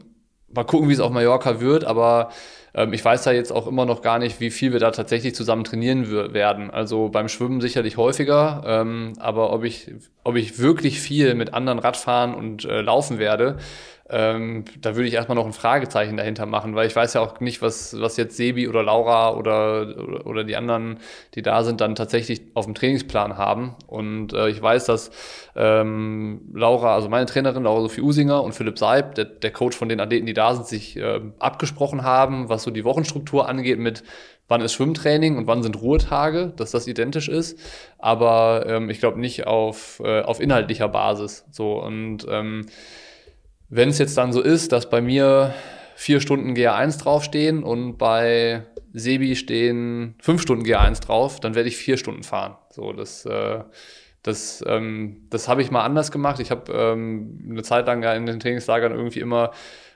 mal 0.53 0.63
gucken, 0.63 0.89
wie 0.89 0.93
es 0.93 0.99
auf 0.99 1.11
Mallorca 1.11 1.61
wird, 1.61 1.85
aber 1.85 2.29
ähm, 2.73 2.93
ich 2.93 3.03
weiß 3.03 3.23
da 3.23 3.31
jetzt 3.31 3.51
auch 3.51 3.67
immer 3.67 3.85
noch 3.85 4.01
gar 4.01 4.19
nicht, 4.19 4.39
wie 4.39 4.51
viel 4.51 4.73
wir 4.73 4.79
da 4.79 4.91
tatsächlich 4.91 5.35
zusammen 5.35 5.63
trainieren 5.63 6.33
werden. 6.33 6.71
Also 6.71 7.09
beim 7.09 7.27
Schwimmen 7.27 7.61
sicherlich 7.61 7.97
häufiger, 7.97 8.63
ähm, 8.65 9.13
aber 9.19 9.51
ob 9.53 9.63
ich, 9.63 9.91
ob 10.23 10.35
ich 10.35 10.59
wirklich 10.59 10.99
viel 10.99 11.35
mit 11.35 11.53
anderen 11.53 11.79
Radfahren 11.79 12.33
und 12.33 12.65
äh, 12.65 12.81
laufen 12.81 13.19
werde, 13.19 13.57
ähm, 14.09 14.65
da 14.81 14.95
würde 14.95 15.07
ich 15.07 15.13
erstmal 15.13 15.35
noch 15.35 15.45
ein 15.45 15.53
Fragezeichen 15.53 16.17
dahinter 16.17 16.45
machen, 16.45 16.75
weil 16.75 16.87
ich 16.87 16.95
weiß 16.95 17.13
ja 17.13 17.21
auch 17.21 17.39
nicht, 17.39 17.61
was, 17.61 17.99
was 17.99 18.17
jetzt 18.17 18.35
Sebi 18.35 18.67
oder 18.67 18.83
Laura 18.83 19.33
oder, 19.33 19.95
oder, 19.97 20.27
oder 20.27 20.43
die 20.43 20.57
anderen, 20.57 20.97
die 21.35 21.41
da 21.41 21.63
sind, 21.63 21.79
dann 21.79 21.95
tatsächlich 21.95 22.41
auf 22.53 22.65
dem 22.65 22.75
Trainingsplan 22.75 23.37
haben. 23.37 23.75
Und 23.87 24.33
äh, 24.33 24.49
ich 24.49 24.61
weiß, 24.61 24.85
dass 24.85 25.11
ähm, 25.55 26.41
Laura, 26.53 26.95
also 26.95 27.07
meine 27.07 27.25
Trainerin, 27.27 27.63
Laura 27.63 27.81
Sophie 27.81 28.01
Usinger 28.01 28.43
und 28.43 28.53
Philipp 28.53 28.77
Seib, 28.77 29.15
der, 29.15 29.25
der 29.25 29.51
Coach 29.51 29.77
von 29.77 29.87
den 29.87 30.01
Athleten, 30.01 30.25
die 30.25 30.33
da 30.33 30.53
sind, 30.53 30.67
sich 30.67 30.97
äh, 30.97 31.21
abgesprochen 31.39 32.03
haben, 32.03 32.49
was 32.49 32.63
so 32.63 32.71
die 32.71 32.83
Wochenstruktur 32.83 33.47
angeht 33.47 33.79
mit 33.79 34.03
wann 34.49 34.59
ist 34.59 34.73
Schwimmtraining 34.73 35.37
und 35.37 35.47
wann 35.47 35.63
sind 35.63 35.81
Ruhetage, 35.81 36.53
dass 36.57 36.71
das 36.71 36.85
identisch 36.85 37.29
ist, 37.29 37.57
aber 37.97 38.65
ähm, 38.67 38.89
ich 38.89 38.99
glaube 38.99 39.19
nicht 39.19 39.47
auf, 39.47 40.01
äh, 40.03 40.21
auf 40.21 40.41
inhaltlicher 40.41 40.89
Basis. 40.89 41.45
So 41.49 41.81
und 41.81 42.27
ähm, 42.29 42.65
wenn 43.75 43.89
es 43.89 43.97
jetzt 43.97 44.17
dann 44.17 44.31
so 44.33 44.41
ist, 44.41 44.71
dass 44.71 44.89
bei 44.89 45.01
mir 45.01 45.53
vier 45.95 46.19
Stunden 46.19 46.53
GA1 46.53 47.01
draufstehen 47.01 47.63
und 47.63 47.97
bei 47.97 48.65
Sebi 48.93 49.35
stehen 49.35 50.15
fünf 50.21 50.41
Stunden 50.41 50.63
GA1 50.63 51.01
drauf, 51.01 51.39
dann 51.39 51.55
werde 51.55 51.69
ich 51.69 51.77
vier 51.77 51.97
Stunden 51.97 52.23
fahren. 52.23 52.55
So, 52.69 52.93
das, 52.93 53.25
äh, 53.25 53.63
Das, 54.23 54.63
ähm, 54.65 55.27
das 55.29 55.49
habe 55.49 55.61
ich 55.61 55.69
mal 55.69 55.83
anders 55.83 56.09
gemacht. 56.11 56.39
Ich 56.39 56.49
habe 56.49 56.71
ähm, 56.71 57.45
eine 57.49 57.63
Zeit 57.63 57.87
lang 57.87 58.03
in 58.03 58.25
den 58.25 58.39
Trainingslagern 58.39 58.93
irgendwie 58.93 59.19
immer 59.19 59.51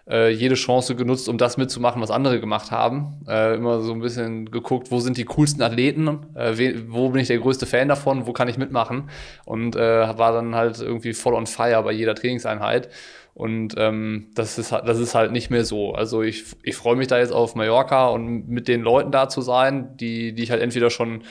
äh, 0.09 0.31
jede 0.31 0.55
Chance 0.55 0.95
genutzt, 0.95 1.29
um 1.29 1.37
das 1.37 1.57
mitzumachen, 1.57 2.01
was 2.01 2.11
andere 2.11 2.39
gemacht 2.39 2.71
haben. 2.71 3.21
Äh, 3.27 3.55
immer 3.55 3.79
so 3.81 3.93
ein 3.93 3.99
bisschen 4.01 4.51
geguckt, 4.51 4.91
wo 4.91 4.99
sind 4.99 5.17
die 5.17 5.25
coolsten 5.25 5.61
Athleten, 5.61 6.07
äh, 6.35 6.73
wo 6.87 7.09
bin 7.09 7.21
ich 7.21 7.27
der 7.27 7.39
größte 7.39 7.65
Fan 7.65 7.87
davon, 7.87 8.27
wo 8.27 8.33
kann 8.33 8.49
ich 8.49 8.57
mitmachen. 8.57 9.09
Und 9.45 9.75
äh, 9.75 10.17
war 10.17 10.33
dann 10.33 10.55
halt 10.55 10.79
irgendwie 10.81 11.13
voll 11.13 11.33
on 11.33 11.47
fire 11.47 11.83
bei 11.83 11.91
jeder 11.91 12.15
Trainingseinheit. 12.15 12.89
Und 13.37 13.75
ähm, 13.77 14.31
das, 14.33 14.57
ist, 14.57 14.71
das 14.71 14.97
ist 14.97 15.13
halt 15.13 15.31
nicht 15.31 15.51
mehr 15.51 15.63
so. 15.63 15.93
Also 15.93 16.23
ich, 16.23 16.43
ich 16.63 16.75
freue 16.75 16.95
mich 16.95 17.05
da 17.05 17.19
jetzt 17.19 17.31
auf 17.31 17.53
Mallorca 17.53 18.07
und 18.07 18.49
mit 18.49 18.67
den 18.67 18.81
Leuten 18.81 19.11
da 19.11 19.29
zu 19.29 19.41
sein, 19.41 19.95
die, 19.95 20.33
die 20.33 20.41
ich 20.41 20.49
halt 20.49 20.63
entweder 20.63 20.89
schon 20.89 21.21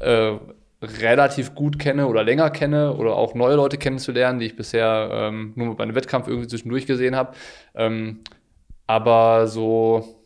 äh, 0.00 0.32
relativ 0.80 1.54
gut 1.54 1.78
kenne 1.78 2.06
oder 2.06 2.24
länger 2.24 2.48
kenne 2.48 2.94
oder 2.94 3.16
auch 3.16 3.34
neue 3.34 3.56
Leute 3.56 3.76
kennenzulernen, 3.76 4.40
die 4.40 4.46
ich 4.46 4.56
bisher 4.56 5.10
ähm, 5.12 5.52
nur 5.54 5.76
bei 5.76 5.82
einem 5.82 5.94
Wettkampf 5.94 6.26
irgendwie 6.26 6.48
zwischendurch 6.48 6.86
gesehen 6.86 7.14
habe. 7.14 7.34
Ähm, 7.74 8.20
aber 8.86 9.46
so, 9.46 10.22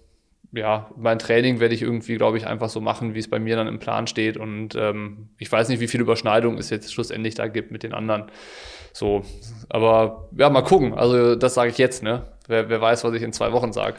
ja, 0.52 0.88
mein 0.96 1.18
Training 1.18 1.58
werde 1.58 1.74
ich 1.74 1.82
irgendwie, 1.82 2.18
glaube 2.18 2.38
ich, 2.38 2.46
einfach 2.46 2.68
so 2.68 2.80
machen, 2.80 3.14
wie 3.14 3.18
es 3.18 3.28
bei 3.28 3.40
mir 3.40 3.56
dann 3.56 3.66
im 3.66 3.80
Plan 3.80 4.06
steht. 4.06 4.36
Und 4.36 4.76
ähm, 4.76 5.30
ich 5.38 5.50
weiß 5.50 5.70
nicht, 5.70 5.80
wie 5.80 5.88
viel 5.88 6.00
Überschneidung 6.00 6.56
es 6.56 6.70
jetzt 6.70 6.94
schlussendlich 6.94 7.34
da 7.34 7.48
gibt 7.48 7.72
mit 7.72 7.82
den 7.82 7.94
anderen. 7.94 8.30
So, 8.96 9.22
aber 9.68 10.30
ja, 10.38 10.48
mal 10.48 10.62
gucken. 10.62 10.94
Also 10.94 11.36
das 11.36 11.52
sage 11.52 11.68
ich 11.68 11.76
jetzt, 11.76 12.02
ne? 12.02 12.22
Wer, 12.48 12.70
wer 12.70 12.80
weiß, 12.80 13.04
was 13.04 13.12
ich 13.12 13.22
in 13.22 13.34
zwei 13.34 13.52
Wochen 13.52 13.70
sage. 13.74 13.96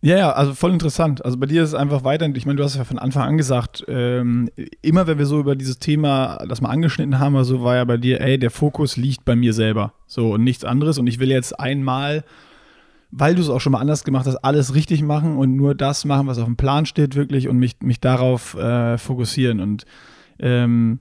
Ja, 0.00 0.18
ja, 0.18 0.32
also 0.32 0.54
voll 0.54 0.72
interessant. 0.72 1.24
Also 1.24 1.38
bei 1.38 1.46
dir 1.46 1.62
ist 1.62 1.68
es 1.68 1.74
einfach 1.76 2.02
weiter, 2.02 2.28
ich 2.34 2.46
meine, 2.46 2.56
du 2.56 2.64
hast 2.64 2.74
ja 2.76 2.82
von 2.82 2.98
Anfang 2.98 3.22
an 3.22 3.36
gesagt, 3.36 3.84
ähm, 3.86 4.50
immer 4.82 5.06
wenn 5.06 5.18
wir 5.18 5.26
so 5.26 5.38
über 5.38 5.54
dieses 5.54 5.78
Thema 5.78 6.44
das 6.48 6.62
mal 6.62 6.70
angeschnitten 6.70 7.20
haben, 7.20 7.36
also 7.36 7.62
war 7.62 7.76
ja 7.76 7.84
bei 7.84 7.96
dir, 7.96 8.20
ey, 8.20 8.40
der 8.40 8.50
Fokus 8.50 8.96
liegt 8.96 9.24
bei 9.24 9.36
mir 9.36 9.52
selber. 9.52 9.92
So 10.08 10.32
und 10.32 10.42
nichts 10.42 10.64
anderes. 10.64 10.98
Und 10.98 11.06
ich 11.06 11.20
will 11.20 11.30
jetzt 11.30 11.58
einmal, 11.60 12.24
weil 13.12 13.36
du 13.36 13.40
es 13.40 13.48
auch 13.48 13.60
schon 13.60 13.72
mal 13.72 13.80
anders 13.80 14.02
gemacht 14.02 14.26
hast, 14.26 14.38
alles 14.38 14.74
richtig 14.74 15.00
machen 15.02 15.36
und 15.36 15.54
nur 15.54 15.76
das 15.76 16.04
machen, 16.04 16.26
was 16.26 16.38
auf 16.38 16.46
dem 16.46 16.56
Plan 16.56 16.86
steht, 16.86 17.14
wirklich 17.14 17.48
und 17.48 17.58
mich, 17.58 17.76
mich 17.82 18.00
darauf 18.00 18.56
äh, 18.56 18.98
fokussieren. 18.98 19.60
Und 19.60 19.84
ähm, 20.40 20.98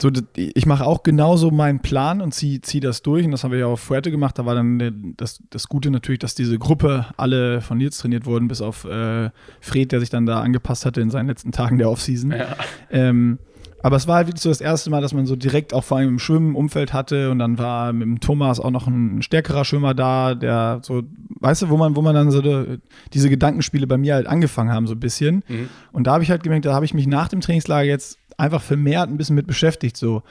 so, 0.00 0.10
ich 0.34 0.66
mache 0.66 0.84
auch 0.84 1.04
genauso 1.04 1.50
meinen 1.50 1.80
Plan 1.80 2.20
und 2.20 2.34
ziehe 2.34 2.60
zieh 2.60 2.80
das 2.80 3.02
durch. 3.02 3.24
Und 3.24 3.30
das 3.30 3.44
haben 3.44 3.52
wir 3.52 3.60
ja 3.60 3.66
auf 3.66 3.80
Fuerte 3.80 4.10
gemacht. 4.10 4.38
Da 4.38 4.44
war 4.44 4.54
dann 4.54 5.14
das, 5.16 5.40
das 5.50 5.68
Gute 5.68 5.90
natürlich, 5.90 6.18
dass 6.18 6.34
diese 6.34 6.58
Gruppe 6.58 7.06
alle 7.16 7.60
von 7.60 7.78
Nils 7.78 7.98
trainiert 7.98 8.26
wurden, 8.26 8.48
bis 8.48 8.60
auf 8.60 8.84
äh, 8.84 9.30
Fred, 9.60 9.92
der 9.92 10.00
sich 10.00 10.10
dann 10.10 10.26
da 10.26 10.40
angepasst 10.40 10.84
hatte 10.84 11.00
in 11.00 11.10
seinen 11.10 11.28
letzten 11.28 11.52
Tagen 11.52 11.78
der 11.78 11.90
Offseason. 11.90 12.32
Ja. 12.32 12.56
Ähm, 12.90 13.38
aber 13.84 13.96
es 13.96 14.08
war 14.08 14.16
halt 14.16 14.28
wirklich 14.28 14.40
so 14.40 14.48
das 14.48 14.62
erste 14.62 14.88
Mal, 14.88 15.02
dass 15.02 15.12
man 15.12 15.26
so 15.26 15.36
direkt 15.36 15.74
auch 15.74 15.84
vor 15.84 15.98
allem 15.98 16.08
im 16.08 16.18
Schwimmenumfeld 16.18 16.94
hatte 16.94 17.30
und 17.30 17.38
dann 17.38 17.58
war 17.58 17.92
mit 17.92 18.08
dem 18.08 18.18
Thomas 18.18 18.58
auch 18.58 18.70
noch 18.70 18.86
ein 18.86 19.20
stärkerer 19.20 19.66
Schwimmer 19.66 19.92
da, 19.92 20.34
der 20.34 20.78
so, 20.80 21.02
weißt 21.40 21.60
du, 21.60 21.68
wo 21.68 21.76
man, 21.76 21.94
wo 21.94 22.00
man 22.00 22.14
dann 22.14 22.30
so 22.30 22.40
de, 22.40 22.78
diese 23.12 23.28
Gedankenspiele 23.28 23.86
bei 23.86 23.98
mir 23.98 24.14
halt 24.14 24.26
angefangen 24.26 24.72
haben, 24.72 24.86
so 24.86 24.94
ein 24.94 25.00
bisschen. 25.00 25.44
Mhm. 25.48 25.68
Und 25.92 26.06
da 26.06 26.14
habe 26.14 26.24
ich 26.24 26.30
halt 26.30 26.42
gemerkt, 26.42 26.64
da 26.64 26.72
habe 26.72 26.86
ich 26.86 26.94
mich 26.94 27.06
nach 27.06 27.28
dem 27.28 27.42
Trainingslager 27.42 27.86
jetzt 27.86 28.18
einfach 28.38 28.62
vermehrt 28.62 29.08
ein 29.08 29.16
bisschen 29.16 29.36
mit 29.36 29.46
beschäftigt. 29.46 29.96
So, 29.96 30.22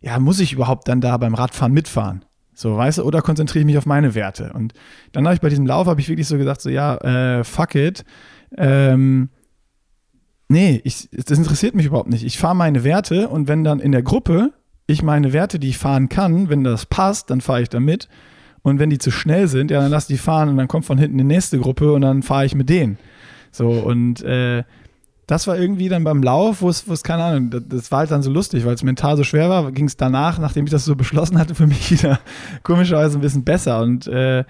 ja, 0.00 0.18
muss 0.18 0.40
ich 0.40 0.52
überhaupt 0.52 0.88
dann 0.88 1.00
da 1.00 1.16
beim 1.16 1.34
Radfahren 1.34 1.72
mitfahren? 1.72 2.24
So, 2.54 2.76
weißt 2.76 2.98
du, 2.98 3.02
oder 3.04 3.22
konzentriere 3.22 3.60
ich 3.60 3.66
mich 3.66 3.78
auf 3.78 3.86
meine 3.86 4.14
Werte? 4.14 4.52
Und 4.52 4.74
dann 5.12 5.24
habe 5.24 5.34
ich 5.34 5.40
bei 5.40 5.48
diesem 5.48 5.66
Lauf, 5.66 5.86
habe 5.86 6.00
ich 6.00 6.08
wirklich 6.08 6.26
so 6.26 6.36
gesagt, 6.36 6.60
so, 6.60 6.68
ja, 6.70 6.96
äh, 6.96 7.44
fuck 7.44 7.74
it. 7.74 8.04
Ähm, 8.56 9.30
nee, 10.48 10.80
ich, 10.84 11.08
das 11.12 11.38
interessiert 11.38 11.74
mich 11.74 11.86
überhaupt 11.86 12.10
nicht. 12.10 12.24
Ich 12.24 12.38
fahre 12.38 12.54
meine 12.54 12.84
Werte 12.84 13.28
und 13.28 13.48
wenn 13.48 13.64
dann 13.64 13.80
in 13.80 13.92
der 13.92 14.02
Gruppe 14.02 14.52
ich 14.86 15.02
meine 15.02 15.32
Werte, 15.32 15.58
die 15.58 15.68
ich 15.68 15.78
fahren 15.78 16.08
kann, 16.08 16.48
wenn 16.48 16.64
das 16.64 16.86
passt, 16.86 17.30
dann 17.30 17.40
fahre 17.40 17.62
ich 17.62 17.68
da 17.68 17.80
mit. 17.80 18.08
Und 18.62 18.78
wenn 18.78 18.90
die 18.90 18.98
zu 18.98 19.10
schnell 19.10 19.48
sind, 19.48 19.70
ja, 19.70 19.80
dann 19.80 19.90
lass 19.90 20.06
die 20.06 20.18
fahren 20.18 20.48
und 20.48 20.56
dann 20.56 20.68
kommt 20.68 20.84
von 20.84 20.98
hinten 20.98 21.18
die 21.18 21.24
nächste 21.24 21.58
Gruppe 21.58 21.92
und 21.92 22.02
dann 22.02 22.22
fahre 22.22 22.44
ich 22.44 22.54
mit 22.54 22.68
denen. 22.68 22.98
So, 23.50 23.70
und 23.70 24.22
äh, 24.22 24.62
das 25.26 25.46
war 25.46 25.56
irgendwie 25.56 25.88
dann 25.88 26.04
beim 26.04 26.22
Lauf, 26.22 26.62
wo 26.62 26.68
es, 26.68 27.02
keine 27.02 27.24
Ahnung, 27.24 27.50
das, 27.50 27.62
das, 27.68 27.92
war 27.92 28.00
halt 28.00 28.10
dann 28.10 28.22
so 28.22 28.30
lustig, 28.30 28.64
weil 28.64 28.74
es 28.74 28.82
mental 28.82 29.16
so 29.16 29.24
schwer 29.24 29.48
war, 29.48 29.70
ging 29.70 29.86
es 29.86 29.96
danach, 29.96 30.38
nachdem 30.38 30.64
ich 30.64 30.70
das 30.70 30.84
so 30.84 30.96
beschlossen 30.96 31.38
hatte, 31.38 31.54
für 31.54 31.66
mich 31.66 31.90
wieder 31.90 32.20
komischerweise 32.62 33.18
ein 33.18 33.20
bisschen 33.20 33.44
besser. 33.44 33.80
Und 33.80 34.06
äh, 34.08 34.44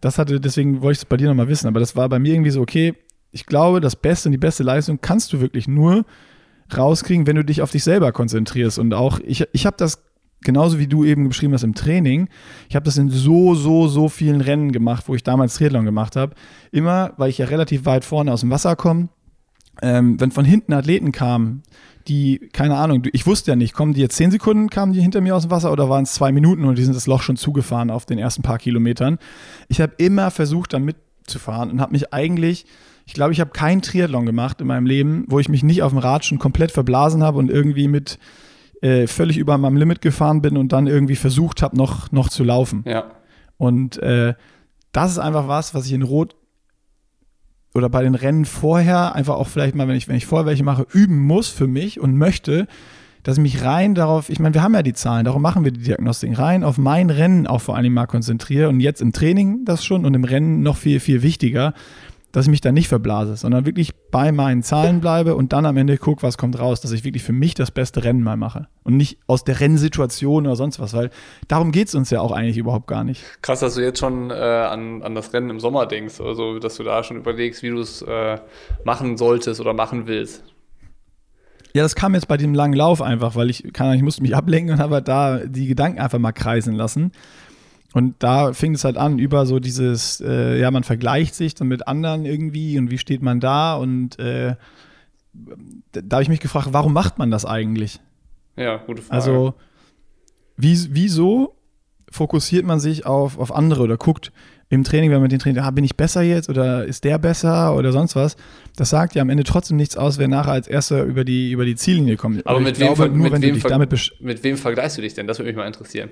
das 0.00 0.18
hatte, 0.18 0.40
deswegen 0.40 0.80
wollte 0.80 0.92
ich 0.92 0.98
es 0.98 1.04
bei 1.04 1.16
dir 1.16 1.28
nochmal 1.28 1.48
wissen. 1.48 1.66
Aber 1.66 1.80
das 1.80 1.94
war 1.94 2.08
bei 2.08 2.18
mir 2.18 2.34
irgendwie 2.34 2.50
so, 2.50 2.60
okay, 2.60 2.94
ich 3.30 3.44
glaube, 3.44 3.80
das 3.80 3.96
Beste 3.96 4.28
und 4.28 4.32
die 4.32 4.38
beste 4.38 4.62
Leistung 4.62 5.00
kannst 5.00 5.32
du 5.32 5.40
wirklich 5.40 5.68
nur 5.68 6.06
rauskriegen, 6.74 7.26
wenn 7.26 7.36
du 7.36 7.44
dich 7.44 7.60
auf 7.60 7.70
dich 7.70 7.84
selber 7.84 8.12
konzentrierst. 8.12 8.78
Und 8.78 8.94
auch, 8.94 9.20
ich, 9.20 9.46
ich 9.52 9.66
habe 9.66 9.76
das 9.76 10.02
genauso 10.40 10.78
wie 10.78 10.86
du 10.86 11.04
eben 11.04 11.28
beschrieben 11.28 11.52
hast 11.52 11.64
im 11.64 11.74
Training, 11.74 12.28
ich 12.68 12.76
habe 12.76 12.84
das 12.84 12.96
in 12.96 13.10
so, 13.10 13.56
so, 13.56 13.88
so 13.88 14.08
vielen 14.08 14.40
Rennen 14.40 14.70
gemacht, 14.70 15.04
wo 15.08 15.16
ich 15.16 15.24
damals 15.24 15.54
Triathlon 15.54 15.84
gemacht 15.84 16.16
habe. 16.16 16.34
Immer, 16.70 17.12
weil 17.16 17.28
ich 17.28 17.38
ja 17.38 17.46
relativ 17.46 17.84
weit 17.84 18.04
vorne 18.04 18.32
aus 18.32 18.40
dem 18.40 18.50
Wasser 18.50 18.76
komme 18.76 19.08
ähm, 19.82 20.20
wenn 20.20 20.30
von 20.30 20.44
hinten 20.44 20.72
Athleten 20.72 21.12
kamen, 21.12 21.62
die, 22.08 22.48
keine 22.52 22.76
Ahnung, 22.76 23.06
ich 23.12 23.26
wusste 23.26 23.50
ja 23.50 23.56
nicht, 23.56 23.74
kommen 23.74 23.92
die 23.92 24.00
jetzt 24.00 24.16
zehn 24.16 24.30
Sekunden, 24.30 24.70
kamen 24.70 24.92
die 24.92 25.00
hinter 25.00 25.20
mir 25.20 25.36
aus 25.36 25.42
dem 25.42 25.50
Wasser 25.50 25.70
oder 25.70 25.88
waren 25.90 26.04
es 26.04 26.14
zwei 26.14 26.32
Minuten 26.32 26.64
und 26.64 26.78
die 26.78 26.84
sind 26.84 26.96
das 26.96 27.06
Loch 27.06 27.22
schon 27.22 27.36
zugefahren 27.36 27.90
auf 27.90 28.06
den 28.06 28.18
ersten 28.18 28.42
paar 28.42 28.58
Kilometern. 28.58 29.18
Ich 29.68 29.80
habe 29.80 29.92
immer 29.98 30.30
versucht, 30.30 30.72
da 30.72 30.78
mitzufahren 30.78 31.70
und 31.70 31.80
habe 31.80 31.92
mich 31.92 32.12
eigentlich, 32.12 32.64
ich 33.06 33.14
glaube, 33.14 33.32
ich 33.32 33.40
habe 33.40 33.50
keinen 33.50 33.82
Triathlon 33.82 34.26
gemacht 34.26 34.60
in 34.60 34.66
meinem 34.66 34.86
Leben, 34.86 35.24
wo 35.28 35.38
ich 35.38 35.48
mich 35.48 35.62
nicht 35.62 35.82
auf 35.82 35.92
dem 35.92 35.98
Rad 35.98 36.24
schon 36.24 36.38
komplett 36.38 36.72
verblasen 36.72 37.22
habe 37.22 37.38
und 37.38 37.50
irgendwie 37.50 37.88
mit 37.88 38.18
äh, 38.80 39.06
völlig 39.06 39.36
über 39.36 39.58
meinem 39.58 39.76
Limit 39.76 40.00
gefahren 40.00 40.40
bin 40.40 40.56
und 40.56 40.72
dann 40.72 40.86
irgendwie 40.86 41.16
versucht 41.16 41.62
habe, 41.62 41.76
noch, 41.76 42.10
noch 42.10 42.28
zu 42.28 42.44
laufen. 42.44 42.84
Ja. 42.86 43.10
Und 43.56 43.98
äh, 43.98 44.34
das 44.92 45.10
ist 45.12 45.18
einfach 45.18 45.48
was, 45.48 45.74
was 45.74 45.86
ich 45.86 45.92
in 45.92 46.02
Rot 46.02 46.36
oder 47.74 47.88
bei 47.88 48.02
den 48.02 48.14
Rennen 48.14 48.44
vorher 48.44 49.14
einfach 49.14 49.36
auch 49.36 49.48
vielleicht 49.48 49.74
mal, 49.74 49.88
wenn 49.88 49.96
ich, 49.96 50.08
wenn 50.08 50.16
ich 50.16 50.26
vorher 50.26 50.46
welche 50.46 50.64
mache, 50.64 50.86
üben 50.92 51.18
muss 51.18 51.48
für 51.48 51.66
mich 51.66 52.00
und 52.00 52.16
möchte, 52.16 52.66
dass 53.22 53.36
ich 53.36 53.42
mich 53.42 53.62
rein 53.62 53.94
darauf, 53.94 54.30
ich 54.30 54.38
meine, 54.38 54.54
wir 54.54 54.62
haben 54.62 54.74
ja 54.74 54.82
die 54.82 54.94
Zahlen, 54.94 55.24
darum 55.24 55.42
machen 55.42 55.64
wir 55.64 55.72
die 55.72 55.82
Diagnostik, 55.82 56.38
rein 56.38 56.64
auf 56.64 56.78
mein 56.78 57.10
Rennen 57.10 57.46
auch 57.46 57.60
vor 57.60 57.76
allem 57.76 57.92
mal 57.92 58.06
konzentriere 58.06 58.68
und 58.68 58.80
jetzt 58.80 59.02
im 59.02 59.12
Training 59.12 59.64
das 59.64 59.84
schon 59.84 60.04
und 60.04 60.14
im 60.14 60.24
Rennen 60.24 60.62
noch 60.62 60.76
viel, 60.76 61.00
viel 61.00 61.22
wichtiger, 61.22 61.74
dass 62.32 62.46
ich 62.46 62.50
mich 62.50 62.60
da 62.60 62.72
nicht 62.72 62.88
verblase, 62.88 63.36
sondern 63.36 63.64
wirklich 63.64 63.94
bei 64.10 64.32
meinen 64.32 64.62
Zahlen 64.62 65.00
bleibe 65.00 65.34
und 65.34 65.52
dann 65.52 65.64
am 65.64 65.76
Ende 65.76 65.96
gucke, 65.96 66.22
was 66.22 66.36
kommt 66.36 66.58
raus, 66.58 66.80
dass 66.80 66.92
ich 66.92 67.04
wirklich 67.04 67.22
für 67.22 67.32
mich 67.32 67.54
das 67.54 67.70
beste 67.70 68.04
Rennen 68.04 68.22
mal 68.22 68.36
mache 68.36 68.68
und 68.84 68.96
nicht 68.96 69.18
aus 69.26 69.44
der 69.44 69.60
Rennsituation 69.60 70.46
oder 70.46 70.56
sonst 70.56 70.78
was, 70.78 70.92
weil 70.92 71.10
darum 71.48 71.72
geht 71.72 71.88
es 71.88 71.94
uns 71.94 72.10
ja 72.10 72.20
auch 72.20 72.32
eigentlich 72.32 72.58
überhaupt 72.58 72.86
gar 72.86 73.04
nicht. 73.04 73.24
Krass, 73.42 73.60
dass 73.60 73.74
du 73.74 73.82
jetzt 73.82 73.98
schon 73.98 74.30
äh, 74.30 74.34
an, 74.34 75.02
an 75.02 75.14
das 75.14 75.32
Rennen 75.32 75.50
im 75.50 75.60
Sommer 75.60 75.86
denkst, 75.86 76.20
also 76.20 76.58
dass 76.58 76.76
du 76.76 76.82
da 76.82 77.02
schon 77.02 77.16
überlegst, 77.16 77.62
wie 77.62 77.70
du 77.70 77.80
es 77.80 78.02
äh, 78.02 78.38
machen 78.84 79.16
solltest 79.16 79.60
oder 79.60 79.72
machen 79.72 80.06
willst. 80.06 80.44
Ja, 81.74 81.82
das 81.82 81.94
kam 81.94 82.14
jetzt 82.14 82.28
bei 82.28 82.36
dem 82.36 82.54
langen 82.54 82.74
Lauf 82.74 83.02
einfach, 83.02 83.36
weil 83.36 83.50
ich, 83.50 83.72
kann, 83.72 83.94
ich 83.94 84.02
musste 84.02 84.22
mich 84.22 84.34
ablenken 84.34 84.74
und 84.74 84.80
habe 84.80 85.02
da 85.02 85.38
die 85.38 85.66
Gedanken 85.66 86.00
einfach 86.00 86.18
mal 86.18 86.32
kreisen 86.32 86.74
lassen. 86.74 87.12
Und 87.94 88.16
da 88.18 88.52
fing 88.52 88.74
es 88.74 88.84
halt 88.84 88.98
an, 88.98 89.18
über 89.18 89.46
so 89.46 89.60
dieses, 89.60 90.20
äh, 90.20 90.58
ja, 90.58 90.70
man 90.70 90.84
vergleicht 90.84 91.34
sich 91.34 91.54
dann 91.54 91.68
mit 91.68 91.88
anderen 91.88 92.26
irgendwie 92.26 92.78
und 92.78 92.90
wie 92.90 92.98
steht 92.98 93.22
man 93.22 93.40
da 93.40 93.76
und 93.76 94.18
äh, 94.18 94.56
da 95.92 96.16
habe 96.16 96.22
ich 96.22 96.28
mich 96.28 96.40
gefragt, 96.40 96.68
warum 96.72 96.92
macht 96.92 97.18
man 97.18 97.30
das 97.30 97.44
eigentlich? 97.46 98.00
Ja, 98.56 98.76
gute 98.76 99.02
Frage. 99.02 99.14
Also, 99.14 99.54
wie, 100.56 100.76
wieso 100.90 101.54
fokussiert 102.10 102.66
man 102.66 102.80
sich 102.80 103.06
auf, 103.06 103.38
auf 103.38 103.54
andere 103.54 103.82
oder 103.82 103.96
guckt 103.96 104.32
im 104.70 104.84
Training, 104.84 105.10
wenn 105.10 105.20
man 105.20 105.30
den 105.30 105.38
Training, 105.38 105.62
ah, 105.62 105.70
bin 105.70 105.84
ich 105.84 105.96
besser 105.96 106.20
jetzt 106.22 106.50
oder 106.50 106.84
ist 106.84 107.04
der 107.04 107.18
besser 107.18 107.74
oder 107.74 107.92
sonst 107.92 108.16
was? 108.16 108.36
Das 108.76 108.90
sagt 108.90 109.14
ja 109.14 109.22
am 109.22 109.30
Ende 109.30 109.44
trotzdem 109.44 109.78
nichts 109.78 109.96
aus, 109.96 110.18
wer 110.18 110.28
nachher 110.28 110.52
als 110.52 110.68
Erster 110.68 111.04
über 111.04 111.24
die, 111.24 111.52
über 111.52 111.64
die 111.64 111.76
Ziellinie 111.76 112.16
kommt. 112.16 112.46
Aber 112.46 112.60
mit 112.60 112.78
wem, 112.78 112.94
glaube, 112.94 113.08
nur, 113.08 113.30
mit, 113.30 113.42
wem 113.42 113.88
mit 114.20 114.44
wem 114.44 114.56
vergleichst 114.56 114.98
du 114.98 115.02
dich 115.02 115.14
denn? 115.14 115.26
Das 115.26 115.38
würde 115.38 115.48
mich 115.48 115.56
mal 115.56 115.66
interessieren. 115.66 116.10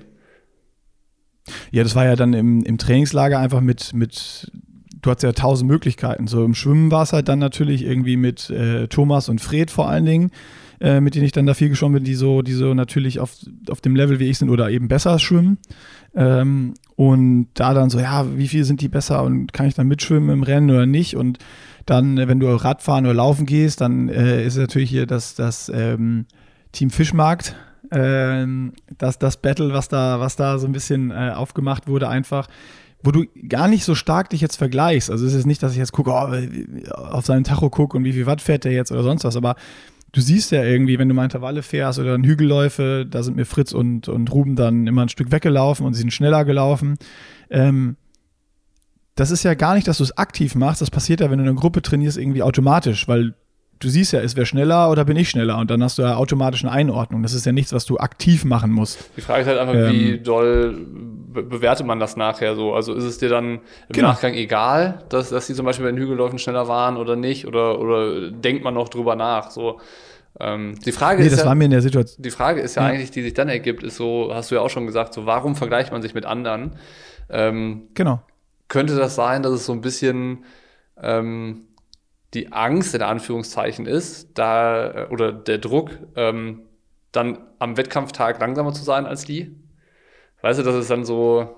Ja, 1.71 1.83
das 1.83 1.95
war 1.95 2.05
ja 2.05 2.15
dann 2.15 2.33
im, 2.33 2.63
im 2.63 2.77
Trainingslager 2.77 3.39
einfach 3.39 3.61
mit, 3.61 3.93
mit, 3.93 4.51
du 5.01 5.11
hattest 5.11 5.23
ja 5.23 5.31
tausend 5.31 5.69
Möglichkeiten. 5.69 6.27
So 6.27 6.43
im 6.43 6.53
Schwimmen 6.53 6.91
war 6.91 7.03
es 7.03 7.13
halt 7.13 7.27
dann 7.27 7.39
natürlich 7.39 7.83
irgendwie 7.83 8.17
mit 8.17 8.49
äh, 8.49 8.87
Thomas 8.87 9.29
und 9.29 9.41
Fred 9.41 9.71
vor 9.71 9.89
allen 9.89 10.05
Dingen, 10.05 10.31
äh, 10.79 11.01
mit 11.01 11.15
denen 11.15 11.25
ich 11.25 11.31
dann 11.31 11.45
da 11.45 11.53
viel 11.53 11.69
geschwommen 11.69 11.95
bin, 11.95 12.03
die 12.03 12.15
so, 12.15 12.41
die 12.41 12.53
so 12.53 12.73
natürlich 12.73 13.19
auf, 13.19 13.35
auf 13.69 13.81
dem 13.81 13.95
Level 13.95 14.19
wie 14.19 14.25
ich 14.27 14.37
sind 14.37 14.49
oder 14.49 14.69
eben 14.69 14.87
besser 14.87 15.19
schwimmen. 15.19 15.57
Ähm, 16.15 16.73
und 16.95 17.47
da 17.53 17.73
dann 17.73 17.89
so, 17.89 17.99
ja, 17.99 18.25
wie 18.37 18.47
viel 18.47 18.63
sind 18.63 18.81
die 18.81 18.89
besser 18.89 19.23
und 19.23 19.53
kann 19.53 19.67
ich 19.67 19.75
dann 19.75 19.87
mitschwimmen 19.87 20.29
im 20.29 20.43
Rennen 20.43 20.69
oder 20.69 20.85
nicht? 20.85 21.15
Und 21.15 21.39
dann, 21.85 22.17
wenn 22.17 22.39
du 22.39 22.47
Radfahren 22.47 23.05
oder 23.05 23.13
Laufen 23.13 23.45
gehst, 23.45 23.81
dann 23.81 24.09
äh, 24.09 24.45
ist 24.45 24.57
natürlich 24.57 24.89
hier 24.89 25.05
das, 25.05 25.35
das 25.35 25.71
ähm, 25.73 26.25
Team 26.71 26.89
Fischmarkt 26.89 27.55
ähm, 27.91 28.73
das, 28.97 29.19
das 29.19 29.37
Battle, 29.37 29.73
was 29.73 29.87
da, 29.87 30.19
was 30.19 30.35
da 30.35 30.59
so 30.59 30.67
ein 30.67 30.71
bisschen 30.71 31.11
äh, 31.11 31.31
aufgemacht 31.35 31.87
wurde, 31.87 32.09
einfach, 32.09 32.47
wo 33.03 33.11
du 33.11 33.25
gar 33.47 33.67
nicht 33.67 33.83
so 33.83 33.95
stark 33.95 34.29
dich 34.29 34.41
jetzt 34.41 34.57
vergleichst. 34.57 35.11
Also 35.11 35.25
es 35.25 35.33
ist 35.33 35.45
nicht, 35.45 35.61
dass 35.63 35.73
ich 35.73 35.77
jetzt 35.77 35.91
gucke, 35.91 36.11
oh, 36.11 36.93
auf 36.95 37.25
seinen 37.25 37.43
Tacho 37.43 37.69
gucke 37.69 37.97
und 37.97 38.03
wie 38.03 38.13
viel 38.13 38.25
Watt 38.25 38.41
fährt 38.41 38.63
der 38.63 38.71
jetzt 38.71 38.91
oder 38.91 39.03
sonst 39.03 39.23
was, 39.23 39.35
aber 39.35 39.55
du 40.11 40.21
siehst 40.21 40.51
ja 40.51 40.63
irgendwie, 40.63 40.97
wenn 40.99 41.07
du 41.07 41.13
mal 41.13 41.25
Intervalle 41.25 41.61
fährst 41.61 41.99
oder 41.99 42.15
in 42.15 42.23
Hügelläufe, 42.23 43.05
da 43.09 43.23
sind 43.23 43.35
mir 43.35 43.45
Fritz 43.45 43.71
und, 43.71 44.07
und 44.07 44.31
Ruben 44.31 44.55
dann 44.55 44.87
immer 44.87 45.03
ein 45.03 45.09
Stück 45.09 45.31
weggelaufen 45.31 45.85
und 45.85 45.93
sie 45.93 46.01
sind 46.01 46.11
schneller 46.11 46.43
gelaufen. 46.45 46.97
Ähm, 47.49 47.97
das 49.15 49.31
ist 49.31 49.43
ja 49.43 49.53
gar 49.53 49.75
nicht, 49.75 49.87
dass 49.87 49.97
du 49.97 50.03
es 50.03 50.17
aktiv 50.17 50.55
machst, 50.55 50.81
das 50.81 50.91
passiert 50.91 51.21
ja, 51.21 51.29
wenn 51.29 51.37
du 51.37 51.43
in 51.43 51.49
einer 51.49 51.59
Gruppe 51.59 51.81
trainierst, 51.81 52.17
irgendwie 52.17 52.43
automatisch, 52.43 53.07
weil 53.07 53.33
du 53.79 53.89
siehst 53.89 54.13
ja, 54.13 54.19
ist 54.19 54.35
wer 54.35 54.45
schneller 54.45 54.89
oder 54.89 55.05
bin 55.05 55.17
ich 55.17 55.29
schneller 55.29 55.57
und 55.57 55.69
dann 55.69 55.83
hast 55.83 55.97
du 55.97 56.01
ja 56.01 56.15
automatisch 56.15 56.63
eine 56.63 56.71
Einordnung. 56.71 57.23
Das 57.23 57.33
ist 57.33 57.45
ja 57.45 57.51
nichts, 57.51 57.73
was 57.73 57.85
du 57.85 57.97
aktiv 57.97 58.45
machen 58.45 58.71
musst. 58.71 59.09
Die 59.15 59.21
Frage 59.21 59.41
ist 59.41 59.47
halt 59.47 59.59
einfach, 59.59 59.75
ähm, 59.75 59.91
wie 59.91 60.19
doll 60.19 60.85
be 61.33 61.43
bewertet 61.43 61.85
man 61.85 61.99
das 61.99 62.17
nachher 62.17 62.55
so? 62.55 62.73
Also 62.73 62.93
ist 62.93 63.03
es 63.03 63.17
dir 63.17 63.29
dann 63.29 63.55
im 63.55 63.61
genau. 63.89 64.09
Nachgang 64.09 64.33
egal, 64.33 65.03
dass, 65.09 65.29
dass 65.29 65.47
die 65.47 65.53
zum 65.53 65.65
Beispiel 65.65 65.85
bei 65.85 65.91
den 65.91 65.99
Hügelläufen 65.99 66.39
schneller 66.39 66.67
waren 66.67 66.97
oder 66.97 67.15
nicht? 67.15 67.45
Oder, 67.45 67.79
oder 67.79 68.31
denkt 68.31 68.63
man 68.63 68.73
noch 68.73 68.89
drüber 68.89 69.15
nach? 69.15 69.51
So, 69.51 69.79
ähm, 70.39 70.75
die 70.85 70.91
Frage 70.91 71.19
nee, 71.19 71.27
ist 71.27 71.33
das 71.33 71.41
ja, 71.41 71.45
war 71.47 71.55
mir 71.55 71.65
in 71.65 71.71
der 71.71 71.81
Situation. 71.81 72.21
Die 72.21 72.31
Frage 72.31 72.61
ist 72.61 72.75
ja, 72.75 72.83
ja, 72.83 72.89
eigentlich, 72.89 73.11
die 73.11 73.23
sich 73.23 73.33
dann 73.33 73.49
ergibt, 73.49 73.83
ist 73.83 73.97
so, 73.97 74.31
hast 74.33 74.51
du 74.51 74.55
ja 74.55 74.61
auch 74.61 74.69
schon 74.69 74.85
gesagt, 74.85 75.13
so 75.13 75.25
warum 75.25 75.55
vergleicht 75.55 75.91
man 75.91 76.01
sich 76.01 76.13
mit 76.13 76.25
anderen? 76.25 76.73
Ähm, 77.29 77.87
genau. 77.93 78.21
Könnte 78.67 78.95
das 78.95 79.15
sein, 79.15 79.43
dass 79.43 79.53
es 79.53 79.65
so 79.65 79.73
ein 79.73 79.81
bisschen 79.81 80.43
ähm, 81.01 81.67
die 82.33 82.51
Angst 82.51 82.93
in 82.93 83.01
Anführungszeichen 83.01 83.85
ist, 83.85 84.37
da 84.37 84.91
äh, 84.91 85.07
oder 85.09 85.31
der 85.31 85.57
Druck, 85.57 85.91
ähm, 86.15 86.61
dann 87.11 87.39
am 87.59 87.77
Wettkampftag 87.77 88.39
langsamer 88.39 88.73
zu 88.73 88.83
sein 88.83 89.05
als 89.05 89.25
die? 89.25 89.55
Weißt 90.41 90.59
du, 90.59 90.63
das 90.63 90.75
ist 90.75 90.89
dann 90.89 91.05
so. 91.05 91.55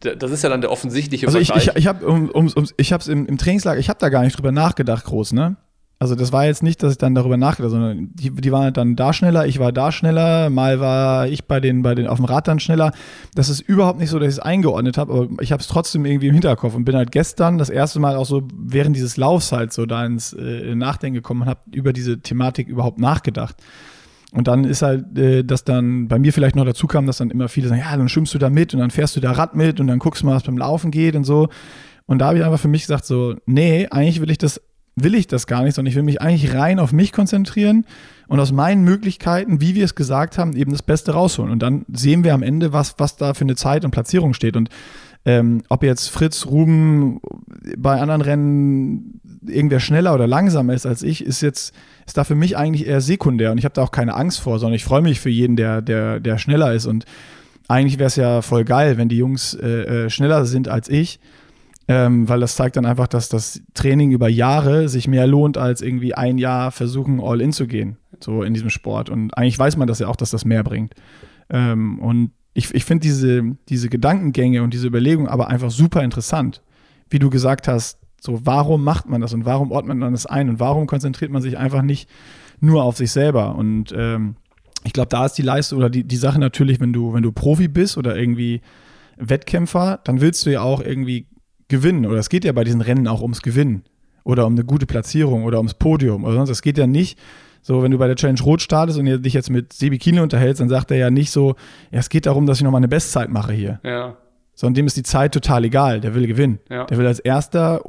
Das 0.00 0.30
ist 0.30 0.44
ja 0.44 0.48
dann 0.48 0.60
der 0.60 0.70
offensichtliche 0.70 1.26
Also 1.26 1.40
ich, 1.40 1.50
ich, 1.50 1.74
ich 1.74 1.86
habe 1.88 2.06
um, 2.06 2.30
um, 2.30 2.52
um, 2.54 2.66
im, 3.08 3.26
im 3.26 3.38
Trainingslager, 3.38 3.80
ich 3.80 3.88
habe 3.88 3.98
da 3.98 4.10
gar 4.10 4.22
nicht 4.22 4.38
drüber 4.38 4.52
nachgedacht, 4.52 5.04
groß, 5.04 5.32
ne? 5.32 5.56
Also 6.00 6.14
das 6.14 6.32
war 6.32 6.46
jetzt 6.46 6.62
nicht, 6.62 6.82
dass 6.82 6.92
ich 6.92 6.98
dann 6.98 7.16
darüber 7.16 7.36
nachgedacht 7.36 7.72
sondern 7.72 8.10
die, 8.14 8.30
die 8.30 8.52
waren 8.52 8.72
dann 8.72 8.94
da 8.94 9.12
schneller, 9.12 9.46
ich 9.46 9.58
war 9.58 9.72
da 9.72 9.90
schneller, 9.90 10.48
mal 10.48 10.78
war 10.78 11.26
ich 11.26 11.46
bei 11.46 11.58
den, 11.58 11.82
bei 11.82 11.96
den 11.96 12.06
auf 12.06 12.18
dem 12.18 12.24
Rad 12.24 12.46
dann 12.46 12.60
schneller. 12.60 12.92
Das 13.34 13.48
ist 13.48 13.60
überhaupt 13.60 13.98
nicht 13.98 14.10
so, 14.10 14.20
dass 14.20 14.28
ich 14.28 14.34
es 14.34 14.38
eingeordnet 14.38 14.96
habe, 14.96 15.12
aber 15.12 15.42
ich 15.42 15.50
habe 15.50 15.60
es 15.60 15.66
trotzdem 15.66 16.04
irgendwie 16.04 16.28
im 16.28 16.34
Hinterkopf 16.34 16.74
und 16.74 16.84
bin 16.84 16.94
halt 16.94 17.10
gestern 17.10 17.58
das 17.58 17.68
erste 17.68 17.98
Mal 17.98 18.14
auch 18.14 18.26
so 18.26 18.46
während 18.56 18.94
dieses 18.94 19.16
Laufs 19.16 19.50
halt 19.50 19.72
so 19.72 19.86
da 19.86 20.06
ins 20.06 20.32
äh, 20.34 20.74
Nachdenken 20.76 21.14
gekommen 21.14 21.42
und 21.42 21.48
habe 21.48 21.60
über 21.72 21.92
diese 21.92 22.20
Thematik 22.20 22.68
überhaupt 22.68 23.00
nachgedacht. 23.00 23.56
Und 24.32 24.46
dann 24.46 24.64
ist 24.64 24.82
halt, 24.82 25.18
äh, 25.18 25.42
dass 25.42 25.64
dann 25.64 26.06
bei 26.06 26.20
mir 26.20 26.32
vielleicht 26.32 26.54
noch 26.54 26.64
dazu 26.64 26.86
kam, 26.86 27.06
dass 27.06 27.18
dann 27.18 27.30
immer 27.30 27.48
viele 27.48 27.68
sagen, 27.68 27.80
ja, 27.80 27.96
dann 27.96 28.08
schwimmst 28.08 28.32
du 28.34 28.38
da 28.38 28.50
mit 28.50 28.72
und 28.72 28.78
dann 28.78 28.90
fährst 28.90 29.16
du 29.16 29.20
da 29.20 29.32
Rad 29.32 29.56
mit 29.56 29.80
und 29.80 29.88
dann 29.88 29.98
guckst 29.98 30.22
du 30.22 30.26
mal, 30.26 30.36
was 30.36 30.44
beim 30.44 30.58
Laufen 30.58 30.92
geht 30.92 31.16
und 31.16 31.24
so. 31.24 31.48
Und 32.06 32.20
da 32.20 32.28
habe 32.28 32.38
ich 32.38 32.44
einfach 32.44 32.60
für 32.60 32.68
mich 32.68 32.82
gesagt, 32.82 33.04
so, 33.04 33.34
nee, 33.46 33.86
eigentlich 33.90 34.20
will 34.20 34.30
ich 34.30 34.38
das 34.38 34.60
will 35.02 35.14
ich 35.14 35.26
das 35.26 35.46
gar 35.46 35.62
nicht, 35.62 35.74
sondern 35.74 35.90
ich 35.90 35.96
will 35.96 36.02
mich 36.02 36.20
eigentlich 36.20 36.54
rein 36.54 36.78
auf 36.78 36.92
mich 36.92 37.12
konzentrieren 37.12 37.84
und 38.28 38.40
aus 38.40 38.52
meinen 38.52 38.82
Möglichkeiten, 38.84 39.60
wie 39.60 39.74
wir 39.74 39.84
es 39.84 39.94
gesagt 39.94 40.38
haben, 40.38 40.54
eben 40.54 40.72
das 40.72 40.82
Beste 40.82 41.12
rausholen. 41.12 41.50
Und 41.50 41.60
dann 41.60 41.84
sehen 41.92 42.24
wir 42.24 42.34
am 42.34 42.42
Ende, 42.42 42.72
was, 42.72 42.94
was 42.98 43.16
da 43.16 43.34
für 43.34 43.44
eine 43.44 43.56
Zeit 43.56 43.84
und 43.84 43.90
Platzierung 43.90 44.34
steht. 44.34 44.56
Und 44.56 44.68
ähm, 45.24 45.62
ob 45.68 45.82
jetzt 45.82 46.08
Fritz 46.08 46.46
Ruben 46.46 47.20
bei 47.76 48.00
anderen 48.00 48.22
Rennen 48.22 49.20
irgendwer 49.46 49.80
schneller 49.80 50.14
oder 50.14 50.26
langsamer 50.26 50.74
ist 50.74 50.86
als 50.86 51.02
ich, 51.02 51.24
ist 51.24 51.40
jetzt 51.40 51.74
ist 52.06 52.16
da 52.16 52.24
für 52.24 52.34
mich 52.34 52.56
eigentlich 52.56 52.86
eher 52.86 53.00
sekundär 53.00 53.52
und 53.52 53.58
ich 53.58 53.64
habe 53.64 53.74
da 53.74 53.82
auch 53.82 53.90
keine 53.90 54.14
Angst 54.14 54.40
vor, 54.40 54.58
sondern 54.58 54.74
ich 54.74 54.84
freue 54.84 55.02
mich 55.02 55.20
für 55.20 55.30
jeden, 55.30 55.56
der 55.56 55.82
der 55.82 56.20
der 56.20 56.38
schneller 56.38 56.72
ist 56.72 56.86
und 56.86 57.04
eigentlich 57.66 57.98
wäre 57.98 58.06
es 58.06 58.16
ja 58.16 58.42
voll 58.42 58.64
geil, 58.64 58.96
wenn 58.96 59.08
die 59.08 59.18
Jungs 59.18 59.54
äh, 59.54 60.06
äh 60.06 60.10
schneller 60.10 60.44
sind 60.44 60.68
als 60.68 60.88
ich 60.88 61.20
ähm, 61.88 62.28
weil 62.28 62.40
das 62.40 62.54
zeigt 62.54 62.76
dann 62.76 62.84
einfach, 62.84 63.08
dass 63.08 63.30
das 63.30 63.62
Training 63.72 64.10
über 64.10 64.28
Jahre 64.28 64.90
sich 64.90 65.08
mehr 65.08 65.26
lohnt, 65.26 65.56
als 65.56 65.80
irgendwie 65.80 66.14
ein 66.14 66.36
Jahr 66.36 66.70
versuchen, 66.70 67.18
all 67.20 67.40
in 67.40 67.52
zu 67.52 67.66
gehen, 67.66 67.96
so 68.20 68.42
in 68.42 68.52
diesem 68.52 68.68
Sport. 68.68 69.08
Und 69.08 69.36
eigentlich 69.36 69.58
weiß 69.58 69.78
man 69.78 69.88
das 69.88 69.98
ja 69.98 70.08
auch, 70.08 70.16
dass 70.16 70.30
das 70.30 70.44
mehr 70.44 70.62
bringt. 70.62 70.94
Ähm, 71.48 71.98
und 71.98 72.32
ich, 72.52 72.74
ich 72.74 72.84
finde 72.84 73.02
diese, 73.02 73.56
diese 73.70 73.88
Gedankengänge 73.88 74.62
und 74.62 74.74
diese 74.74 74.86
Überlegungen 74.86 75.28
aber 75.28 75.48
einfach 75.48 75.70
super 75.70 76.02
interessant. 76.02 76.62
Wie 77.08 77.18
du 77.18 77.30
gesagt 77.30 77.68
hast, 77.68 77.98
so 78.20 78.40
warum 78.44 78.84
macht 78.84 79.08
man 79.08 79.22
das 79.22 79.32
und 79.32 79.46
warum 79.46 79.70
ordnet 79.70 79.96
man 79.96 80.12
das 80.12 80.26
ein 80.26 80.50
und 80.50 80.60
warum 80.60 80.86
konzentriert 80.86 81.30
man 81.30 81.40
sich 81.40 81.56
einfach 81.56 81.82
nicht 81.82 82.10
nur 82.60 82.82
auf 82.82 82.98
sich 82.98 83.12
selber? 83.12 83.54
Und 83.54 83.94
ähm, 83.96 84.36
ich 84.84 84.92
glaube, 84.92 85.08
da 85.08 85.24
ist 85.24 85.34
die 85.34 85.42
Leistung 85.42 85.78
oder 85.78 85.88
die, 85.88 86.04
die 86.04 86.16
Sache 86.16 86.38
natürlich, 86.38 86.80
wenn 86.80 86.92
du, 86.92 87.14
wenn 87.14 87.22
du 87.22 87.32
Profi 87.32 87.68
bist 87.68 87.96
oder 87.96 88.16
irgendwie 88.16 88.60
Wettkämpfer, 89.16 90.00
dann 90.04 90.20
willst 90.20 90.44
du 90.44 90.50
ja 90.50 90.60
auch 90.60 90.80
irgendwie 90.80 91.27
gewinnen. 91.68 92.06
Oder 92.06 92.18
es 92.18 92.28
geht 92.28 92.44
ja 92.44 92.52
bei 92.52 92.64
diesen 92.64 92.80
Rennen 92.80 93.06
auch 93.06 93.22
ums 93.22 93.42
Gewinnen. 93.42 93.84
Oder 94.24 94.46
um 94.46 94.54
eine 94.54 94.64
gute 94.64 94.86
Platzierung 94.86 95.44
oder 95.44 95.58
ums 95.58 95.74
Podium 95.74 96.24
oder 96.24 96.34
sonst. 96.34 96.50
Es 96.50 96.62
geht 96.62 96.76
ja 96.76 96.86
nicht 96.86 97.18
so, 97.62 97.82
wenn 97.82 97.90
du 97.90 97.98
bei 97.98 98.06
der 98.06 98.16
Challenge 98.16 98.40
Rot 98.42 98.62
startest 98.62 98.98
und 98.98 99.22
dich 99.22 99.32
jetzt 99.32 99.50
mit 99.50 99.72
Sebi 99.72 99.98
Kienle 99.98 100.22
unterhältst, 100.22 100.60
dann 100.60 100.68
sagt 100.68 100.90
er 100.90 100.96
ja 100.96 101.10
nicht 101.10 101.30
so, 101.30 101.54
ja, 101.90 101.98
es 101.98 102.08
geht 102.08 102.26
darum, 102.26 102.46
dass 102.46 102.58
ich 102.58 102.64
nochmal 102.64 102.80
eine 102.80 102.88
Bestzeit 102.88 103.30
mache 103.30 103.52
hier. 103.52 103.80
Ja. 103.84 104.16
Sondern 104.54 104.74
dem 104.74 104.86
ist 104.86 104.96
die 104.96 105.02
Zeit 105.02 105.32
total 105.32 105.64
egal. 105.64 106.00
Der 106.00 106.14
will 106.14 106.26
gewinnen. 106.26 106.60
Ja. 106.68 106.84
Der 106.84 106.98
will 106.98 107.06
als 107.06 107.20
Erster 107.20 107.82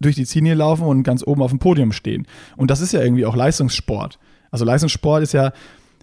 durch 0.00 0.16
die 0.16 0.26
Ziellinie 0.26 0.54
laufen 0.54 0.86
und 0.86 1.02
ganz 1.02 1.26
oben 1.26 1.42
auf 1.42 1.50
dem 1.50 1.58
Podium 1.58 1.92
stehen. 1.92 2.26
Und 2.56 2.70
das 2.70 2.80
ist 2.80 2.92
ja 2.92 3.02
irgendwie 3.02 3.26
auch 3.26 3.36
Leistungssport. 3.36 4.18
Also 4.50 4.64
Leistungssport 4.64 5.22
ist 5.22 5.32
ja 5.32 5.52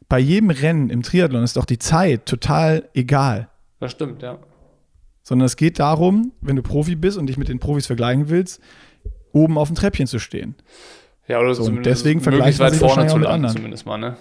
bei 0.10 0.20
jedem 0.20 0.50
Rennen 0.50 0.90
im 0.90 1.04
Triathlon 1.04 1.44
ist 1.44 1.58
doch 1.58 1.66
die 1.66 1.80
Zeit 1.80 2.26
total 2.26 2.90
egal. 2.94 3.50
Das 3.80 3.92
stimmt, 3.92 4.22
ja 4.22 4.40
sondern 5.24 5.46
es 5.46 5.56
geht 5.56 5.80
darum, 5.80 6.34
wenn 6.42 6.56
du 6.56 6.62
Profi 6.62 6.96
bist 6.96 7.18
und 7.18 7.28
dich 7.28 7.38
mit 7.38 7.48
den 7.48 7.60
Profis 7.60 7.88
vergleichen 7.88 8.30
willst, 8.30 8.62
oben 9.32 9.58
auf 9.58 9.70
dem 9.70 9.76
Treppchen 9.76 10.06
zu 10.06 10.20
stehen. 10.20 10.56
Ja, 11.28 11.40
oder 11.40 11.56
so, 11.56 11.64
und 11.64 11.86
deswegen 11.86 12.20
vergleicht 12.20 12.60
weit 12.60 12.76
vorne 12.76 13.08
zu 13.08 13.18
landen, 13.18 13.48
zumindest 13.48 13.86
mal, 13.86 13.98
ne? 13.98 14.18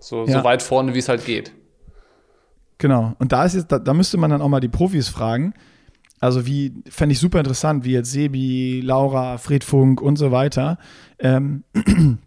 So, 0.00 0.26
ja. 0.26 0.38
so 0.38 0.44
weit 0.44 0.62
vorne, 0.62 0.94
wie 0.94 0.98
es 0.98 1.08
halt 1.08 1.24
geht. 1.24 1.52
Genau. 2.78 3.14
Und 3.18 3.32
da 3.32 3.44
ist 3.44 3.54
jetzt, 3.54 3.70
da, 3.72 3.78
da, 3.78 3.94
müsste 3.94 4.16
man 4.16 4.30
dann 4.30 4.42
auch 4.42 4.48
mal 4.48 4.60
die 4.60 4.68
Profis 4.68 5.08
fragen. 5.08 5.54
Also 6.20 6.46
wie, 6.46 6.74
fände 6.88 7.12
ich 7.12 7.18
super 7.18 7.38
interessant, 7.38 7.84
wie 7.84 7.92
jetzt 7.92 8.10
Sebi, 8.10 8.80
Laura, 8.82 9.38
Fred 9.38 9.64
Funk 9.64 10.00
und 10.00 10.16
so 10.16 10.32
weiter. 10.32 10.78
Ähm, 11.18 11.64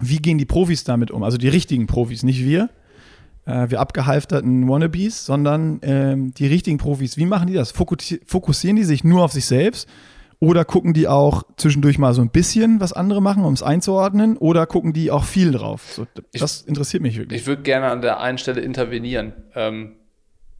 wie 0.00 0.18
gehen 0.18 0.38
die 0.38 0.44
Profis 0.44 0.84
damit 0.84 1.10
um? 1.10 1.22
Also 1.22 1.38
die 1.38 1.48
richtigen 1.48 1.86
Profis, 1.86 2.22
nicht 2.22 2.44
wir, 2.44 2.70
äh, 3.46 3.70
wir 3.70 3.80
abgehalfterten 3.80 4.68
Wannabes, 4.68 5.26
sondern 5.26 5.80
ähm, 5.82 6.34
die 6.34 6.46
richtigen 6.46 6.78
Profis. 6.78 7.16
Wie 7.16 7.26
machen 7.26 7.46
die 7.46 7.54
das? 7.54 7.72
Fokussieren 7.72 8.76
die 8.76 8.84
sich 8.84 9.04
nur 9.04 9.24
auf 9.24 9.32
sich 9.32 9.46
selbst? 9.46 9.88
Oder 10.40 10.64
gucken 10.64 10.92
die 10.92 11.08
auch 11.08 11.44
zwischendurch 11.56 11.96
mal 11.98 12.12
so 12.12 12.20
ein 12.20 12.28
bisschen, 12.28 12.80
was 12.80 12.92
andere 12.92 13.22
machen, 13.22 13.44
um 13.44 13.54
es 13.54 13.62
einzuordnen? 13.62 14.36
Oder 14.36 14.66
gucken 14.66 14.92
die 14.92 15.10
auch 15.10 15.24
viel 15.24 15.52
drauf? 15.52 15.92
So, 15.92 16.06
das 16.32 16.62
ich, 16.62 16.68
interessiert 16.68 17.02
mich 17.02 17.16
wirklich. 17.16 17.40
Ich 17.40 17.46
würde 17.46 17.62
gerne 17.62 17.86
an 17.86 18.02
der 18.02 18.20
einen 18.20 18.36
Stelle 18.36 18.60
intervenieren. 18.60 19.32
Ähm, 19.54 19.92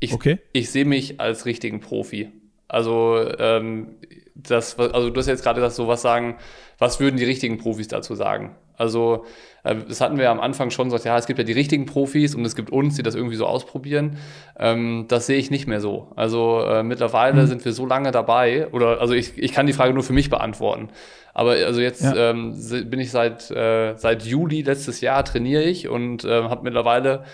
ich, 0.01 0.15
okay. 0.15 0.39
ich 0.53 0.71
sehe 0.71 0.85
mich 0.85 1.21
als 1.21 1.45
richtigen 1.45 1.81
Profi. 1.81 2.31
Also, 2.69 3.19
ähm, 3.39 3.97
das, 4.35 4.79
also 4.79 5.11
du 5.11 5.19
hast 5.19 5.27
jetzt 5.27 5.43
gerade 5.43 5.61
gesagt, 5.61 5.75
so 5.75 5.87
was 5.87 6.03
sagen, 6.03 6.37
was 6.79 6.99
würden 6.99 7.17
die 7.17 7.25
richtigen 7.25 7.59
Profis 7.59 7.89
dazu 7.89 8.15
sagen? 8.15 8.57
Also, 8.77 9.25
äh, 9.63 9.77
das 9.89 10.01
hatten 10.01 10.19
wir 10.19 10.31
am 10.31 10.41
Anfang 10.41 10.71
schon 10.71 10.87
gesagt, 10.87 11.05
ja, 11.05 11.17
es 11.17 11.27
gibt 11.27 11.39
ja 11.39 11.45
die 11.45 11.53
richtigen 11.53 11.87
Profis 11.87 12.35
und 12.35 12.45
es 12.45 12.57
gibt 12.57 12.71
uns, 12.71 12.97
die 12.97 13.03
das 13.03 13.15
irgendwie 13.15 13.37
so 13.37 13.47
ausprobieren. 13.47 14.19
Ähm, 14.59 15.07
das 15.09 15.27
sehe 15.27 15.39
ich 15.39 15.51
nicht 15.51 15.67
mehr 15.67 15.81
so. 15.81 16.13
Also 16.17 16.61
äh, 16.61 16.83
mittlerweile 16.83 17.43
mhm. 17.43 17.47
sind 17.47 17.65
wir 17.65 17.73
so 17.73 17.87
lange 17.87 18.11
dabei, 18.11 18.69
oder 18.69 19.01
also 19.01 19.15
ich, 19.15 19.39
ich 19.39 19.53
kann 19.53 19.67
die 19.67 19.73
Frage 19.73 19.95
nur 19.95 20.03
für 20.03 20.13
mich 20.13 20.31
beantworten. 20.31 20.89
Aber 21.33 21.53
also 21.53 21.81
jetzt 21.81 22.03
ja. 22.03 22.31
ähm, 22.31 22.55
bin 22.89 23.01
ich 23.01 23.11
seit, 23.11 23.51
äh, 23.51 23.97
seit 23.97 24.25
Juli 24.25 24.63
letztes 24.63 25.01
Jahr 25.01 25.25
trainiere 25.25 25.63
ich 25.63 25.89
und 25.89 26.25
äh, 26.25 26.43
habe 26.45 26.63
mittlerweile 26.63 27.25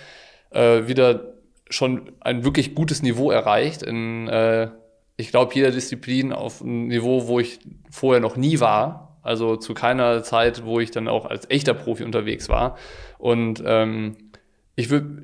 äh, 0.50 0.86
wieder 0.86 1.34
schon 1.68 2.12
ein 2.20 2.44
wirklich 2.44 2.74
gutes 2.74 3.02
Niveau 3.02 3.30
erreicht 3.30 3.82
in, 3.82 4.28
ich 5.20 5.30
glaube, 5.30 5.54
jeder 5.54 5.70
Disziplin 5.70 6.32
auf 6.32 6.62
einem 6.62 6.88
Niveau, 6.88 7.28
wo 7.28 7.38
ich 7.38 7.60
vorher 7.90 8.20
noch 8.20 8.36
nie 8.36 8.58
war. 8.58 9.09
Also 9.22 9.56
zu 9.56 9.74
keiner 9.74 10.22
Zeit, 10.22 10.64
wo 10.64 10.80
ich 10.80 10.90
dann 10.90 11.08
auch 11.08 11.26
als 11.26 11.48
echter 11.50 11.74
Profi 11.74 12.04
unterwegs 12.04 12.48
war. 12.48 12.76
Und 13.18 13.62
ähm, 13.64 14.16
ich 14.76 14.90
würde 14.90 15.22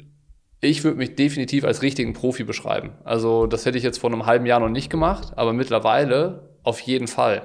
ich 0.60 0.84
würde 0.84 0.98
mich 0.98 1.14
definitiv 1.14 1.64
als 1.64 1.82
richtigen 1.82 2.12
Profi 2.12 2.44
beschreiben. 2.44 2.92
Also 3.04 3.46
das 3.46 3.66
hätte 3.66 3.78
ich 3.78 3.84
jetzt 3.84 3.98
vor 3.98 4.10
einem 4.10 4.26
halben 4.26 4.46
Jahr 4.46 4.60
noch 4.60 4.68
nicht 4.68 4.90
gemacht, 4.90 5.32
aber 5.36 5.52
mittlerweile 5.52 6.50
auf 6.62 6.80
jeden 6.80 7.06
Fall. 7.06 7.42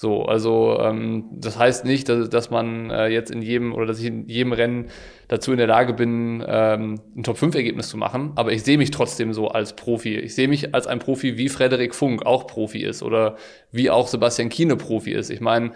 So, 0.00 0.22
also 0.22 0.78
ähm, 0.80 1.26
das 1.30 1.58
heißt 1.58 1.84
nicht, 1.84 2.08
dass, 2.08 2.30
dass 2.30 2.48
man 2.48 2.88
äh, 2.88 3.08
jetzt 3.08 3.30
in 3.30 3.42
jedem 3.42 3.74
oder 3.74 3.84
dass 3.84 4.00
ich 4.00 4.06
in 4.06 4.26
jedem 4.30 4.54
Rennen 4.54 4.86
dazu 5.28 5.52
in 5.52 5.58
der 5.58 5.66
Lage 5.66 5.92
bin, 5.92 6.42
ähm, 6.48 7.02
ein 7.14 7.22
Top-5-Ergebnis 7.22 7.90
zu 7.90 7.98
machen, 7.98 8.32
aber 8.36 8.50
ich 8.50 8.62
sehe 8.62 8.78
mich 8.78 8.92
trotzdem 8.92 9.34
so 9.34 9.48
als 9.48 9.76
Profi. 9.76 10.16
Ich 10.16 10.34
sehe 10.34 10.48
mich 10.48 10.74
als 10.74 10.86
ein 10.86 11.00
Profi, 11.00 11.36
wie 11.36 11.50
Frederik 11.50 11.94
Funk 11.94 12.24
auch 12.24 12.46
Profi 12.46 12.82
ist 12.82 13.02
oder 13.02 13.36
wie 13.72 13.90
auch 13.90 14.08
Sebastian 14.08 14.48
Kiene 14.48 14.76
Profi 14.76 15.12
ist. 15.12 15.28
Ich 15.28 15.42
meine, 15.42 15.72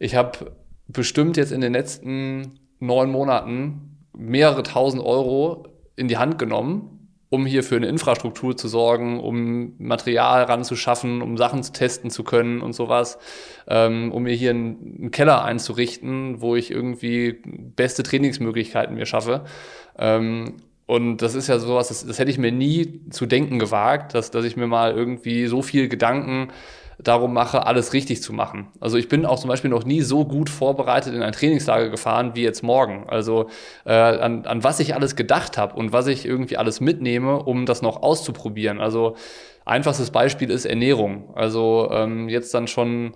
ich 0.00 0.16
habe 0.16 0.50
bestimmt 0.88 1.36
jetzt 1.36 1.52
in 1.52 1.60
den 1.60 1.72
letzten 1.72 2.58
neun 2.80 3.08
Monaten 3.08 3.98
mehrere 4.18 4.64
tausend 4.64 5.00
Euro 5.00 5.68
in 5.94 6.08
die 6.08 6.16
Hand 6.16 6.40
genommen 6.40 6.99
um 7.30 7.46
hier 7.46 7.62
für 7.62 7.76
eine 7.76 7.86
Infrastruktur 7.86 8.56
zu 8.56 8.68
sorgen, 8.68 9.20
um 9.20 9.74
Material 9.78 10.42
ranzuschaffen, 10.42 11.22
um 11.22 11.36
Sachen 11.36 11.62
zu 11.62 11.72
testen 11.72 12.10
zu 12.10 12.24
können 12.24 12.60
und 12.60 12.72
sowas, 12.74 13.18
ähm, 13.68 14.10
um 14.12 14.24
mir 14.24 14.34
hier 14.34 14.50
einen, 14.50 14.96
einen, 14.98 15.10
Keller 15.12 15.44
einzurichten, 15.44 16.40
wo 16.40 16.56
ich 16.56 16.72
irgendwie 16.72 17.40
beste 17.44 18.02
Trainingsmöglichkeiten 18.02 18.96
mir 18.96 19.06
schaffe. 19.06 19.44
Ähm, 19.96 20.56
und 20.86 21.18
das 21.18 21.36
ist 21.36 21.46
ja 21.46 21.60
sowas, 21.60 21.86
das, 21.86 22.04
das 22.04 22.18
hätte 22.18 22.32
ich 22.32 22.38
mir 22.38 22.50
nie 22.50 23.08
zu 23.10 23.26
denken 23.26 23.60
gewagt, 23.60 24.12
dass, 24.14 24.32
dass 24.32 24.44
ich 24.44 24.56
mir 24.56 24.66
mal 24.66 24.92
irgendwie 24.92 25.46
so 25.46 25.62
viel 25.62 25.86
Gedanken 25.88 26.48
darum 27.02 27.32
mache, 27.32 27.66
alles 27.66 27.92
richtig 27.92 28.22
zu 28.22 28.32
machen. 28.32 28.68
Also 28.80 28.96
ich 28.96 29.08
bin 29.08 29.26
auch 29.26 29.38
zum 29.38 29.48
Beispiel 29.48 29.70
noch 29.70 29.84
nie 29.84 30.02
so 30.02 30.24
gut 30.24 30.50
vorbereitet 30.50 31.14
in 31.14 31.22
ein 31.22 31.32
Trainingslager 31.32 31.88
gefahren 31.88 32.32
wie 32.34 32.42
jetzt 32.42 32.62
morgen. 32.62 33.08
Also 33.08 33.48
äh, 33.84 33.92
an, 33.92 34.46
an 34.46 34.64
was 34.64 34.80
ich 34.80 34.94
alles 34.94 35.16
gedacht 35.16 35.58
habe 35.58 35.76
und 35.76 35.92
was 35.92 36.06
ich 36.06 36.26
irgendwie 36.26 36.56
alles 36.56 36.80
mitnehme, 36.80 37.42
um 37.42 37.66
das 37.66 37.82
noch 37.82 38.02
auszuprobieren. 38.02 38.80
Also 38.80 39.16
einfachstes 39.64 40.10
Beispiel 40.10 40.50
ist 40.50 40.64
Ernährung. 40.64 41.34
Also 41.34 41.88
ähm, 41.92 42.28
jetzt 42.28 42.52
dann 42.54 42.66
schon 42.66 43.14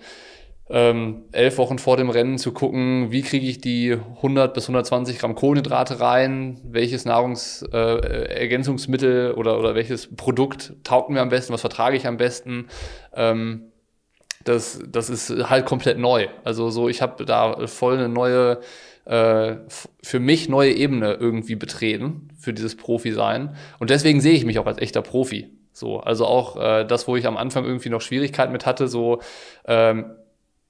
ähm, 0.71 1.25
elf 1.33 1.59
Wochen 1.59 1.79
vor 1.79 1.99
dem 1.99 2.09
Rennen 2.09 2.39
zu 2.39 2.53
gucken, 2.53 3.13
wie 3.13 3.21
kriege 3.21 3.47
ich 3.47 3.59
die 3.59 3.99
100 4.17 4.55
bis 4.55 4.65
120 4.65 5.19
Gramm 5.19 5.35
Kohlenhydrate 5.35 6.01
rein, 6.01 6.59
welches 6.65 7.05
Nahrungsergänzungsmittel 7.05 9.33
äh, 9.33 9.35
oder, 9.35 9.59
oder 9.59 9.75
welches 9.75 10.17
Produkt 10.17 10.73
taugt 10.83 11.11
mir 11.11 11.21
am 11.21 11.29
besten, 11.29 11.53
was 11.53 11.61
vertrage 11.61 11.99
ich 11.99 12.07
am 12.07 12.17
besten. 12.17 12.69
Ähm, 13.15 13.74
das, 14.45 14.81
das 14.87 15.11
ist 15.11 15.31
halt 15.51 15.67
komplett 15.67 15.99
neu. 15.99 16.29
Also 16.45 16.71
so, 16.71 16.89
ich 16.89 17.03
habe 17.03 17.25
da 17.25 17.67
voll 17.67 17.95
eine 17.95 18.09
neue, 18.09 18.61
äh, 19.07 19.57
für 20.03 20.21
mich 20.21 20.49
neue 20.49 20.73
Ebene 20.73 21.15
irgendwie 21.15 21.57
betreten 21.57 22.29
für 22.39 22.53
dieses 22.53 22.77
Profi-Sein. 22.77 23.57
Und 23.79 23.91
deswegen 23.91 24.21
sehe 24.21 24.35
ich 24.35 24.45
mich 24.45 24.59
auch 24.59 24.67
als 24.67 24.79
echter 24.79 25.03
Profi. 25.03 25.51
So, 25.73 25.99
also 26.01 26.27
auch 26.27 26.57
äh, 26.57 26.85
das, 26.85 27.09
wo 27.09 27.17
ich 27.17 27.27
am 27.27 27.37
Anfang 27.37 27.65
irgendwie 27.65 27.89
noch 27.89 28.01
Schwierigkeiten 28.01 28.53
mit 28.53 28.65
hatte, 28.65 28.87
so 28.87 29.21
ähm, 29.67 30.13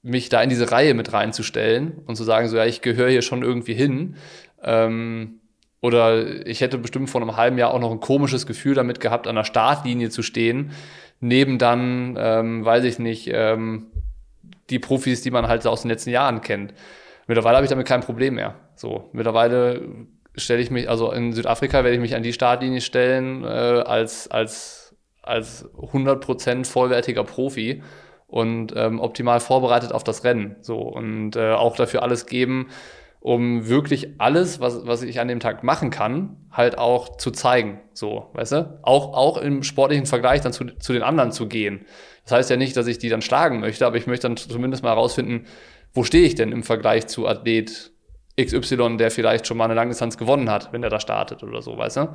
mich 0.03 0.29
da 0.29 0.43
in 0.43 0.51
diese 0.51 0.71
Reihe 0.71 0.95
mit 0.95 1.13
reinzustellen 1.13 2.01
und 2.07 2.17
zu 2.17 2.25
sagen, 2.25 2.49
so 2.49 2.57
ja, 2.57 2.65
ich 2.65 2.81
gehöre 2.81 3.11
hier 3.11 3.23
schon 3.23 3.43
irgendwie 3.43 3.75
hin. 3.75 4.17
Ähm, 4.63 5.41
oder 5.81 6.47
ich 6.47 6.63
hätte 6.63 6.79
bestimmt 6.79 7.11
vor 7.11 7.21
einem 7.21 7.37
halben 7.37 7.59
Jahr 7.59 7.75
auch 7.75 7.81
noch 7.81 7.91
ein 7.91 8.01
komisches 8.01 8.47
Gefühl 8.47 8.75
damit 8.75 9.01
gehabt, 9.01 9.27
an 9.27 9.37
der 9.37 9.45
Startlinie 9.45 10.09
zu 10.09 10.23
stehen, 10.23 10.71
neben 11.21 11.59
dann, 11.59 12.17
ähm, 12.19 12.65
weiß 12.65 12.85
ich 12.85 12.99
nicht, 12.99 13.31
ähm, 13.33 13.87
die 14.71 14.79
Profis, 14.79 15.23
die 15.23 15.31
man 15.31 15.47
halt 15.47 15.67
aus 15.67 15.83
den 15.83 15.91
letzten 15.91 16.11
Jahren 16.11 16.41
kennt. 16.41 16.75
Mittlerweile 17.27 17.57
habe 17.57 17.65
ich 17.65 17.71
damit 17.71 17.87
kein 17.87 18.01
Problem 18.01 18.35
mehr. 18.35 18.55
So, 18.77 19.09
mittlerweile 19.13 19.83
stelle 20.37 20.61
ich 20.61 20.71
mich, 20.71 20.89
also 20.89 21.13
in 21.13 21.33
Südafrika 21.33 21.85
werde 21.85 21.95
ich 21.95 22.01
mich 22.01 22.15
an 22.15 22.23
die 22.23 22.33
Startlinie 22.33 22.81
stellen 22.81 23.45
äh, 23.45 23.47
als, 23.47 24.29
als, 24.29 24.97
als 25.23 25.67
100% 25.77 26.67
vollwertiger 26.67 27.25
Profi 27.25 27.83
und 28.27 28.73
ähm, 28.77 29.01
optimal 29.01 29.41
vorbereitet 29.41 29.93
auf 29.93 30.05
das 30.05 30.25
Rennen. 30.25 30.57
So 30.61 30.79
und 30.79 31.37
äh, 31.37 31.53
auch 31.53 31.77
dafür 31.77 32.03
alles 32.03 32.27
geben, 32.27 32.69
um 33.25 33.69
wirklich 33.69 34.21
alles, 34.21 34.61
was, 34.61 34.87
was 34.87 35.03
ich 35.03 35.19
an 35.19 35.29
dem 35.29 35.41
Tag 35.41 35.65
machen 35.65 35.89
kann, 35.89 36.37
halt 36.53 36.77
auch 36.77 37.17
zu 37.17 37.31
zeigen. 37.31 37.81
So, 37.95 38.29
weißt 38.35 38.53
du? 38.53 38.79
Auch, 38.83 39.15
auch 39.15 39.39
im 39.39 39.63
sportlichen 39.63 40.05
Vergleich 40.05 40.43
dann 40.43 40.53
zu, 40.53 40.67
zu 40.79 40.93
den 40.93 41.03
anderen 41.03 41.33
zu 41.33 41.49
gehen. 41.49 41.87
Das 42.25 42.33
heißt 42.33 42.51
ja 42.51 42.59
nicht, 42.59 42.77
dass 42.77 42.87
ich 42.87 42.99
die 42.99 43.09
dann 43.09 43.23
schlagen 43.23 43.61
möchte, 43.61 43.87
aber 43.87 43.97
ich 43.97 44.07
möchte 44.07 44.29
dann 44.29 44.37
zumindest 44.37 44.83
mal 44.83 44.91
herausfinden, 44.91 45.47
wo 45.95 46.05
stehe 46.05 46.27
ich 46.27 46.35
denn 46.35 46.53
im 46.53 46.63
Vergleich 46.63 47.07
zu 47.07 47.27
Athlet 47.27 47.93
XY, 48.39 48.99
der 48.99 49.11
vielleicht 49.11 49.47
schon 49.47 49.57
mal 49.57 49.65
eine 49.65 49.75
Langdistanz 49.75 50.19
gewonnen 50.19 50.51
hat, 50.51 50.75
wenn 50.75 50.83
der 50.83 50.91
da 50.91 51.01
startet 51.01 51.43
oder 51.43 51.63
so, 51.63 51.79
weißt 51.79 51.97
du? 51.97 52.15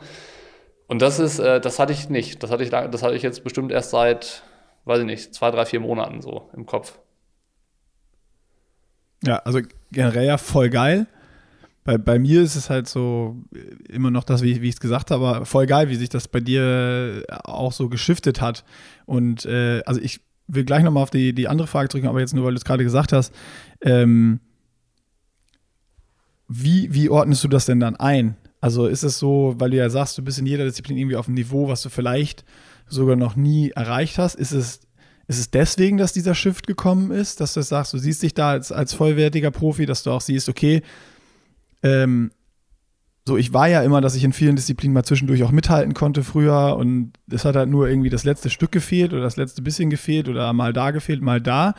Und 0.86 1.01
das 1.01 1.18
ist, 1.18 1.39
äh, 1.39 1.60
das 1.60 1.80
hatte 1.80 1.91
ich 1.91 2.10
nicht. 2.10 2.43
Das 2.43 2.51
hatte 2.51 2.64
ich, 2.64 2.70
das 2.70 3.01
hatte 3.01 3.16
ich 3.16 3.24
jetzt 3.24 3.43
bestimmt 3.43 3.72
erst 3.72 3.89
seit, 3.89 4.43
weiß 4.86 4.99
ich 4.99 5.05
nicht, 5.05 5.34
zwei, 5.34 5.49
drei, 5.49 5.66
vier 5.66 5.80
Monaten 5.80 6.22
so 6.22 6.51
im 6.55 6.68
Kopf. 6.68 6.99
Ja, 9.24 9.38
also 9.38 9.60
generell 9.91 10.25
ja 10.25 10.37
voll 10.37 10.69
geil. 10.69 11.07
Bei, 11.83 11.97
bei 11.97 12.19
mir 12.19 12.41
ist 12.41 12.55
es 12.55 12.69
halt 12.69 12.87
so 12.87 13.37
immer 13.87 14.11
noch 14.11 14.23
das, 14.23 14.43
wie, 14.43 14.61
wie 14.61 14.67
ich 14.67 14.75
es 14.75 14.79
gesagt 14.79 15.11
habe, 15.11 15.45
voll 15.45 15.65
geil, 15.65 15.89
wie 15.89 15.95
sich 15.95 16.09
das 16.09 16.27
bei 16.27 16.39
dir 16.39 17.23
auch 17.43 17.71
so 17.71 17.89
geschiftet 17.89 18.41
hat. 18.41 18.63
Und 19.05 19.45
äh, 19.45 19.81
also 19.85 19.99
ich 20.01 20.21
will 20.47 20.65
gleich 20.65 20.83
nochmal 20.83 21.03
auf 21.03 21.09
die, 21.09 21.33
die 21.33 21.47
andere 21.47 21.67
Frage 21.67 21.89
drücken, 21.89 22.07
aber 22.07 22.19
jetzt 22.19 22.33
nur, 22.33 22.45
weil 22.45 22.53
du 22.53 22.57
es 22.57 22.65
gerade 22.65 22.83
gesagt 22.83 23.13
hast. 23.13 23.33
Ähm, 23.81 24.39
wie, 26.47 26.93
wie 26.93 27.09
ordnest 27.09 27.43
du 27.43 27.47
das 27.47 27.65
denn 27.65 27.79
dann 27.79 27.95
ein? 27.95 28.35
Also 28.59 28.87
ist 28.87 29.03
es 29.03 29.19
so, 29.19 29.55
weil 29.57 29.69
du 29.69 29.77
ja 29.77 29.89
sagst, 29.89 30.17
du 30.17 30.23
bist 30.23 30.39
in 30.39 30.45
jeder 30.45 30.65
Disziplin 30.65 30.97
irgendwie 30.97 31.15
auf 31.15 31.27
einem 31.27 31.35
Niveau, 31.35 31.69
was 31.69 31.81
du 31.81 31.89
vielleicht 31.89 32.43
sogar 32.87 33.15
noch 33.15 33.35
nie 33.35 33.69
erreicht 33.69 34.17
hast, 34.17 34.35
ist 34.35 34.51
es 34.51 34.81
ist 35.30 35.38
es 35.38 35.51
deswegen, 35.51 35.97
dass 35.97 36.11
dieser 36.11 36.34
Shift 36.34 36.65
gekommen 36.65 37.11
ist, 37.11 37.39
dass 37.39 37.53
du 37.53 37.61
sagst, 37.61 37.93
du 37.93 37.99
siehst 37.99 38.23
dich 38.23 38.34
da 38.34 38.49
als, 38.49 38.71
als 38.71 38.95
vollwertiger 38.95 39.51
Profi, 39.51 39.86
dass 39.86 40.01
du 40.01 40.09
auch 40.09 40.21
siehst, 40.21 40.49
okay, 40.49 40.82
ähm, 41.84 42.32
so, 43.27 43.38
ich 43.38 43.53
war 43.53 43.67
ja 43.67 43.84
immer, 43.84 44.01
dass 44.01 44.15
ich 44.15 44.23
in 44.23 44.34
vielen 44.34 44.55
Disziplinen 44.55 44.91
mal 44.91 45.03
zwischendurch 45.03 45.43
auch 45.43 45.51
mithalten 45.51 45.93
konnte 45.93 46.23
früher 46.23 46.75
und 46.77 47.13
es 47.30 47.45
hat 47.45 47.55
halt 47.55 47.69
nur 47.69 47.88
irgendwie 47.88 48.09
das 48.09 48.23
letzte 48.23 48.49
Stück 48.49 48.71
gefehlt 48.71 49.13
oder 49.13 49.21
das 49.21 49.38
letzte 49.38 49.61
bisschen 49.61 49.91
gefehlt 49.91 50.30
oder 50.30 50.51
mal 50.51 50.73
da 50.73 50.89
gefehlt, 50.89 51.21
mal 51.21 51.39
da. 51.39 51.75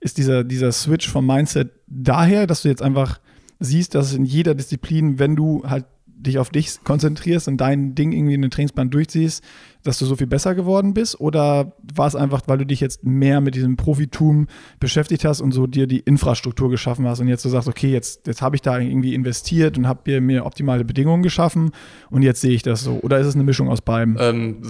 Ist 0.00 0.18
dieser, 0.18 0.42
dieser 0.42 0.72
Switch 0.72 1.08
vom 1.08 1.24
Mindset 1.24 1.70
daher, 1.86 2.48
dass 2.48 2.62
du 2.62 2.68
jetzt 2.68 2.82
einfach 2.82 3.20
siehst, 3.60 3.94
dass 3.94 4.12
in 4.12 4.24
jeder 4.24 4.56
Disziplin, 4.56 5.20
wenn 5.20 5.36
du 5.36 5.62
halt 5.64 5.84
dich 6.18 6.38
auf 6.38 6.50
dich 6.50 6.82
konzentrierst 6.84 7.48
und 7.48 7.58
dein 7.58 7.94
Ding 7.94 8.12
irgendwie 8.12 8.34
in 8.34 8.42
den 8.42 8.50
Trainingsplan 8.50 8.90
durchziehst, 8.90 9.42
dass 9.84 9.98
du 9.98 10.04
so 10.04 10.16
viel 10.16 10.26
besser 10.26 10.54
geworden 10.54 10.92
bist? 10.92 11.20
Oder 11.20 11.72
war 11.94 12.06
es 12.06 12.16
einfach, 12.16 12.42
weil 12.46 12.58
du 12.58 12.66
dich 12.66 12.80
jetzt 12.80 13.04
mehr 13.04 13.40
mit 13.40 13.54
diesem 13.54 13.76
Profitum 13.76 14.48
beschäftigt 14.80 15.24
hast 15.24 15.40
und 15.40 15.52
so 15.52 15.66
dir 15.66 15.86
die 15.86 16.00
Infrastruktur 16.00 16.70
geschaffen 16.70 17.06
hast 17.06 17.20
und 17.20 17.28
jetzt 17.28 17.44
du 17.44 17.48
sagst, 17.48 17.68
okay, 17.68 17.90
jetzt, 17.90 18.26
jetzt 18.26 18.42
habe 18.42 18.56
ich 18.56 18.62
da 18.62 18.78
irgendwie 18.78 19.14
investiert 19.14 19.78
und 19.78 19.86
habe 19.86 20.20
mir 20.20 20.44
optimale 20.44 20.84
Bedingungen 20.84 21.22
geschaffen 21.22 21.70
und 22.10 22.22
jetzt 22.22 22.40
sehe 22.40 22.52
ich 22.52 22.62
das 22.62 22.82
so? 22.82 22.98
Oder 23.02 23.18
ist 23.18 23.26
es 23.26 23.34
eine 23.34 23.44
Mischung 23.44 23.68
aus 23.68 23.80
beiden? 23.80 24.16
Ähm, 24.18 24.62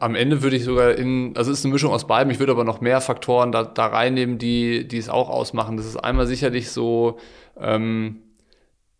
am 0.00 0.14
Ende 0.14 0.42
würde 0.42 0.56
ich 0.56 0.64
sogar 0.64 0.94
in, 0.94 1.36
also 1.36 1.50
es 1.52 1.60
ist 1.60 1.64
eine 1.64 1.72
Mischung 1.72 1.92
aus 1.92 2.06
beiden. 2.06 2.30
Ich 2.32 2.38
würde 2.38 2.52
aber 2.52 2.64
noch 2.64 2.80
mehr 2.80 3.00
Faktoren 3.00 3.52
da, 3.52 3.64
da 3.64 3.86
reinnehmen, 3.86 4.38
die, 4.38 4.86
die 4.86 4.98
es 4.98 5.08
auch 5.08 5.30
ausmachen. 5.30 5.76
Das 5.76 5.86
ist 5.86 5.96
einmal 5.96 6.26
sicherlich 6.26 6.70
so, 6.70 7.18
ähm, 7.60 8.16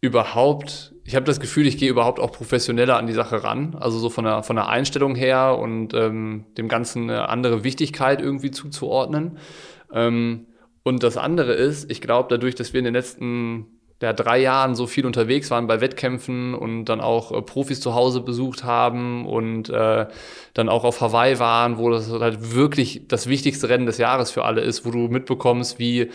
überhaupt, 0.01 0.95
ich 1.09 1.17
habe 1.17 1.25
das 1.25 1.41
Gefühl, 1.41 1.67
ich 1.67 1.79
gehe 1.79 1.89
überhaupt 1.89 2.21
auch 2.21 2.33
professioneller 2.33 2.99
an 2.99 3.07
die 3.07 3.15
Sache 3.15 3.43
ran, 3.43 3.75
also 3.81 3.99
so 3.99 4.11
von 4.11 4.27
der, 4.27 4.43
von 4.43 4.57
der 4.57 4.69
Einstellung 4.69 5.15
her 5.15 5.57
und 5.59 5.95
ähm, 5.95 6.45
dem 6.59 6.69
Ganzen 6.69 7.05
eine 7.05 7.31
andere 7.31 7.65
Wichtigkeit 7.65 8.21
irgendwie 8.21 8.51
zuzuordnen. 8.51 9.39
Ähm, 9.91 10.49
und 10.83 11.03
das 11.03 11.17
andere 11.17 11.55
ist, 11.55 11.91
ich 11.91 12.03
glaube, 12.03 12.29
dadurch, 12.29 12.57
dass 12.57 12.75
wir 12.75 12.81
in 12.81 12.85
den 12.85 12.93
letzten 12.93 13.69
ja, 14.03 14.13
drei 14.13 14.39
Jahren 14.39 14.75
so 14.75 14.87
viel 14.87 15.07
unterwegs 15.07 15.51
waren 15.51 15.67
bei 15.67 15.81
Wettkämpfen 15.81 16.53
und 16.53 16.85
dann 16.85 17.01
auch 17.01 17.33
äh, 17.33 17.41
Profis 17.41 17.81
zu 17.81 17.95
Hause 17.95 18.21
besucht 18.21 18.65
haben 18.65 19.25
und 19.25 19.71
äh, 19.71 20.09
dann 20.53 20.69
auch 20.69 20.85
auf 20.85 21.01
Hawaii 21.01 21.39
waren, 21.39 21.79
wo 21.79 21.89
das 21.89 22.13
halt 22.13 22.55
wirklich 22.55 23.09
das 23.09 23.29
wichtigste 23.31 23.71
Rennen 23.71 23.87
des 23.87 23.97
Jahres 23.97 24.31
für 24.31 24.45
alle 24.45 24.61
ist, 24.61 24.85
wo 24.85 24.91
du 24.91 25.09
mitbekommst, 25.09 25.79
wie 25.79 26.11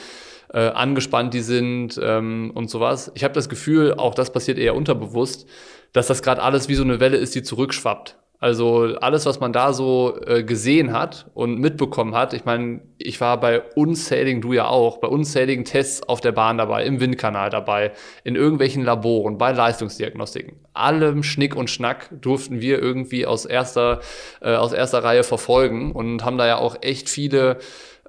äh, 0.53 0.69
angespannt 0.69 1.33
die 1.33 1.41
sind 1.41 1.99
ähm, 2.01 2.51
und 2.53 2.69
sowas. 2.69 3.11
Ich 3.15 3.23
habe 3.23 3.33
das 3.33 3.49
Gefühl, 3.49 3.95
auch 3.95 4.15
das 4.15 4.31
passiert 4.31 4.57
eher 4.57 4.75
unterbewusst, 4.75 5.47
dass 5.91 6.07
das 6.07 6.21
gerade 6.21 6.41
alles 6.41 6.69
wie 6.69 6.75
so 6.75 6.83
eine 6.83 6.99
Welle 6.99 7.17
ist, 7.17 7.35
die 7.35 7.43
zurückschwappt. 7.43 8.17
Also 8.43 8.97
alles, 8.99 9.25
was 9.25 9.39
man 9.39 9.53
da 9.53 9.71
so 9.71 10.19
äh, 10.25 10.43
gesehen 10.43 10.91
hat 10.91 11.27
und 11.33 11.59
mitbekommen 11.59 12.13
hat, 12.13 12.33
ich 12.33 12.43
meine, 12.43 12.81
ich 12.97 13.21
war 13.21 13.39
bei 13.39 13.61
unzähligen, 13.61 14.41
du 14.41 14.51
ja 14.51 14.67
auch, 14.67 14.97
bei 14.97 15.07
unzähligen 15.07 15.63
Tests 15.63 16.03
auf 16.03 16.19
der 16.19 16.33
Bahn 16.33 16.57
dabei, 16.57 16.83
im 16.83 16.99
Windkanal 16.99 17.49
dabei, 17.49 17.93
in 18.25 18.35
irgendwelchen 18.35 18.83
Laboren, 18.83 19.37
bei 19.37 19.53
Leistungsdiagnostiken. 19.53 20.57
Allem 20.73 21.23
Schnick 21.23 21.55
und 21.55 21.69
Schnack 21.69 22.09
durften 22.19 22.59
wir 22.59 22.79
irgendwie 22.79 23.25
aus 23.25 23.45
erster, 23.45 24.01
äh, 24.41 24.55
aus 24.55 24.73
erster 24.73 25.05
Reihe 25.05 25.23
verfolgen 25.23 25.93
und 25.93 26.25
haben 26.25 26.37
da 26.37 26.45
ja 26.45 26.57
auch 26.57 26.75
echt 26.81 27.07
viele 27.07 27.59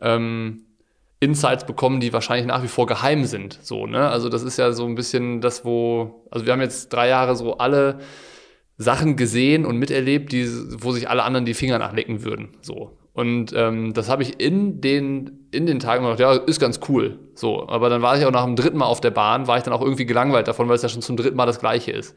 ähm, 0.00 0.64
Insights 1.20 1.64
bekommen, 1.64 2.00
die 2.00 2.12
wahrscheinlich 2.12 2.46
nach 2.46 2.62
wie 2.62 2.68
vor 2.68 2.86
geheim 2.86 3.24
sind. 3.24 3.58
So, 3.62 3.86
ne? 3.86 4.08
Also 4.08 4.28
das 4.28 4.42
ist 4.42 4.58
ja 4.58 4.72
so 4.72 4.84
ein 4.86 4.94
bisschen 4.94 5.40
das, 5.40 5.64
wo, 5.64 6.26
also 6.30 6.44
wir 6.46 6.52
haben 6.52 6.60
jetzt 6.60 6.92
drei 6.92 7.08
Jahre 7.08 7.36
so 7.36 7.58
alle 7.58 7.98
Sachen 8.76 9.16
gesehen 9.16 9.64
und 9.64 9.78
miterlebt, 9.78 10.32
die, 10.32 10.46
wo 10.82 10.92
sich 10.92 11.08
alle 11.08 11.22
anderen 11.22 11.46
die 11.46 11.54
Finger 11.54 11.78
nachlecken 11.78 12.24
würden. 12.24 12.56
So. 12.60 12.98
Und 13.12 13.52
ähm, 13.54 13.94
das 13.94 14.10
habe 14.10 14.24
ich 14.24 14.40
in 14.40 14.80
den, 14.80 15.48
in 15.52 15.66
den 15.66 15.78
Tagen 15.78 16.02
gedacht, 16.02 16.18
ja, 16.18 16.32
ist 16.32 16.60
ganz 16.60 16.80
cool. 16.88 17.20
So, 17.34 17.68
aber 17.68 17.88
dann 17.88 18.02
war 18.02 18.18
ich 18.18 18.26
auch 18.26 18.32
nach 18.32 18.44
dem 18.44 18.56
dritten 18.56 18.78
Mal 18.78 18.86
auf 18.86 19.00
der 19.00 19.12
Bahn, 19.12 19.46
war 19.46 19.56
ich 19.56 19.62
dann 19.62 19.72
auch 19.72 19.82
irgendwie 19.82 20.04
gelangweilt 20.04 20.48
davon, 20.48 20.68
weil 20.68 20.74
es 20.74 20.82
ja 20.82 20.88
schon 20.88 21.00
zum 21.00 21.16
dritten 21.16 21.36
Mal 21.36 21.46
das 21.46 21.60
gleiche 21.60 21.92
ist. 21.92 22.16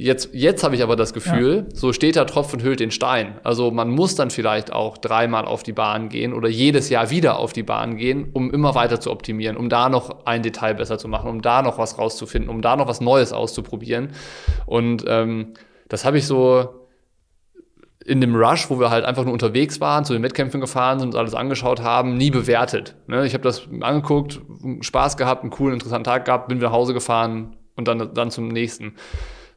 Jetzt, 0.00 0.30
jetzt 0.32 0.64
habe 0.64 0.74
ich 0.74 0.82
aber 0.82 0.96
das 0.96 1.12
Gefühl, 1.12 1.66
ja. 1.68 1.76
so 1.76 1.92
steht 1.92 2.16
der 2.16 2.26
Tropfen 2.26 2.62
hüllt 2.62 2.80
den 2.80 2.90
Stein. 2.90 3.38
Also 3.44 3.70
man 3.70 3.90
muss 3.90 4.14
dann 4.14 4.30
vielleicht 4.30 4.72
auch 4.72 4.96
dreimal 4.96 5.44
auf 5.44 5.62
die 5.62 5.74
Bahn 5.74 6.08
gehen 6.08 6.32
oder 6.32 6.48
jedes 6.48 6.88
Jahr 6.88 7.10
wieder 7.10 7.38
auf 7.38 7.52
die 7.52 7.62
Bahn 7.62 7.98
gehen, 7.98 8.30
um 8.32 8.50
immer 8.50 8.74
weiter 8.74 8.98
zu 8.98 9.10
optimieren, 9.10 9.58
um 9.58 9.68
da 9.68 9.90
noch 9.90 10.24
ein 10.24 10.42
Detail 10.42 10.74
besser 10.74 10.96
zu 10.96 11.06
machen, 11.06 11.28
um 11.28 11.42
da 11.42 11.60
noch 11.60 11.76
was 11.76 11.98
rauszufinden, 11.98 12.48
um 12.48 12.62
da 12.62 12.76
noch 12.76 12.88
was 12.88 13.02
Neues 13.02 13.34
auszuprobieren. 13.34 14.12
Und 14.64 15.04
ähm, 15.06 15.52
das 15.88 16.06
habe 16.06 16.16
ich 16.16 16.26
so 16.26 16.86
in 18.06 18.22
dem 18.22 18.34
Rush, 18.34 18.70
wo 18.70 18.80
wir 18.80 18.88
halt 18.88 19.04
einfach 19.04 19.24
nur 19.24 19.34
unterwegs 19.34 19.82
waren, 19.82 20.06
zu 20.06 20.14
den 20.14 20.22
Wettkämpfen 20.22 20.62
gefahren 20.62 20.98
sind, 20.98 21.08
uns 21.08 21.16
alles 21.16 21.34
angeschaut 21.34 21.82
haben, 21.82 22.16
nie 22.16 22.30
bewertet. 22.30 22.96
Ne? 23.06 23.26
Ich 23.26 23.34
habe 23.34 23.44
das 23.44 23.68
angeguckt, 23.82 24.40
Spaß 24.80 25.18
gehabt, 25.18 25.42
einen 25.42 25.50
coolen, 25.50 25.74
interessanten 25.74 26.04
Tag 26.04 26.24
gehabt, 26.24 26.48
bin 26.48 26.56
wieder 26.56 26.68
nach 26.68 26.74
Hause 26.74 26.94
gefahren 26.94 27.56
und 27.76 27.86
dann, 27.86 28.14
dann 28.14 28.30
zum 28.30 28.48
nächsten. 28.48 28.94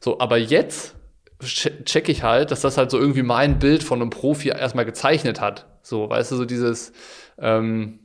So, 0.04 0.20
aber 0.20 0.36
jetzt 0.36 0.96
check 1.40 2.10
ich 2.10 2.22
halt, 2.22 2.50
dass 2.50 2.60
das 2.60 2.76
halt 2.76 2.90
so 2.90 2.98
irgendwie 2.98 3.22
mein 3.22 3.58
Bild 3.58 3.82
von 3.82 4.02
einem 4.02 4.10
Profi 4.10 4.50
erstmal 4.50 4.84
gezeichnet 4.84 5.40
hat. 5.40 5.64
So, 5.80 6.10
weißt 6.10 6.30
du, 6.30 6.36
so 6.36 6.44
dieses 6.44 6.92
ähm, 7.38 8.00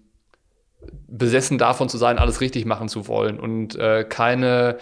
besessen 1.10 1.58
davon 1.58 1.90
zu 1.90 1.98
sein, 1.98 2.18
alles 2.18 2.40
richtig 2.40 2.64
machen 2.64 2.88
zu 2.88 3.10
wollen 3.10 3.38
und 3.38 3.76
äh, 3.76 4.06
keine 4.08 4.78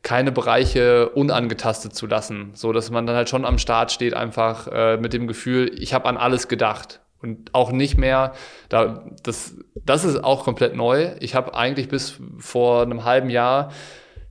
keine 0.00 0.32
Bereiche 0.32 1.10
unangetastet 1.10 1.94
zu 1.94 2.06
lassen, 2.06 2.52
so 2.54 2.72
dass 2.72 2.90
man 2.90 3.06
dann 3.06 3.16
halt 3.16 3.28
schon 3.28 3.44
am 3.44 3.58
Start 3.58 3.92
steht, 3.92 4.14
einfach 4.14 4.66
äh, 4.66 4.96
mit 4.96 5.12
dem 5.12 5.26
Gefühl, 5.26 5.70
ich 5.78 5.92
habe 5.92 6.06
an 6.06 6.16
alles 6.16 6.48
gedacht 6.48 7.02
und 7.20 7.54
auch 7.54 7.70
nicht 7.70 7.98
mehr. 7.98 8.32
Da 8.70 9.04
das 9.22 9.56
das 9.74 10.04
ist 10.04 10.24
auch 10.24 10.42
komplett 10.42 10.74
neu. 10.74 11.10
Ich 11.20 11.34
habe 11.34 11.54
eigentlich 11.54 11.88
bis 11.88 12.18
vor 12.38 12.80
einem 12.80 13.04
halben 13.04 13.28
Jahr 13.28 13.72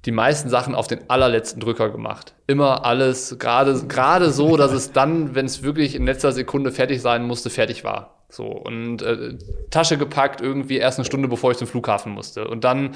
die 0.06 0.12
meisten 0.12 0.50
Sachen 0.50 0.74
auf 0.74 0.88
den 0.88 1.10
allerletzten 1.10 1.60
Drücker 1.60 1.90
gemacht. 1.90 2.34
Immer 2.48 2.86
alles 2.86 3.38
gerade 3.40 3.86
gerade 3.88 4.32
so, 4.32 4.58
dass 4.58 4.72
es 4.72 4.92
dann, 4.92 5.36
wenn 5.36 5.46
es 5.46 5.64
wirklich 5.64 5.96
in 5.96 6.06
letzter 6.06 6.32
Sekunde 6.32 6.72
fertig 6.72 7.02
sein 7.02 7.24
musste, 7.24 7.50
fertig 7.50 7.84
war. 7.84 8.24
So 8.30 8.46
und 8.46 9.02
äh, 9.02 9.38
Tasche 9.70 9.98
gepackt 9.98 10.42
irgendwie 10.42 10.78
erst 10.78 10.98
eine 10.98 11.06
Stunde 11.06 11.28
bevor 11.28 11.52
ich 11.52 11.58
zum 11.58 11.68
Flughafen 11.68 12.14
musste 12.14 12.48
und 12.48 12.64
dann 12.64 12.96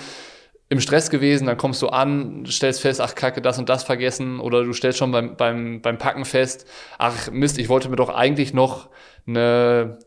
im 0.67 0.79
Stress 0.79 1.11
gewesen, 1.11 1.45
dann 1.45 1.57
kommst 1.57 1.81
du 1.83 1.89
an, 1.89 2.45
stellst 2.47 2.81
fest, 2.81 2.99
ach 2.99 3.13
Kacke, 3.13 3.41
das 3.41 3.59
und 3.59 3.69
das 3.69 3.83
vergessen 3.83 4.39
oder 4.39 4.63
du 4.63 4.73
stellst 4.73 4.97
schon 4.97 5.11
beim, 5.11 5.35
beim, 5.35 5.81
beim 5.81 5.97
Packen 5.99 6.25
fest, 6.25 6.67
ach 6.97 7.29
Mist, 7.31 7.59
ich 7.59 7.69
wollte 7.69 7.89
mir 7.89 7.97
doch 7.97 8.09
eigentlich 8.09 8.53
noch 8.53 8.89
eine 9.27 9.99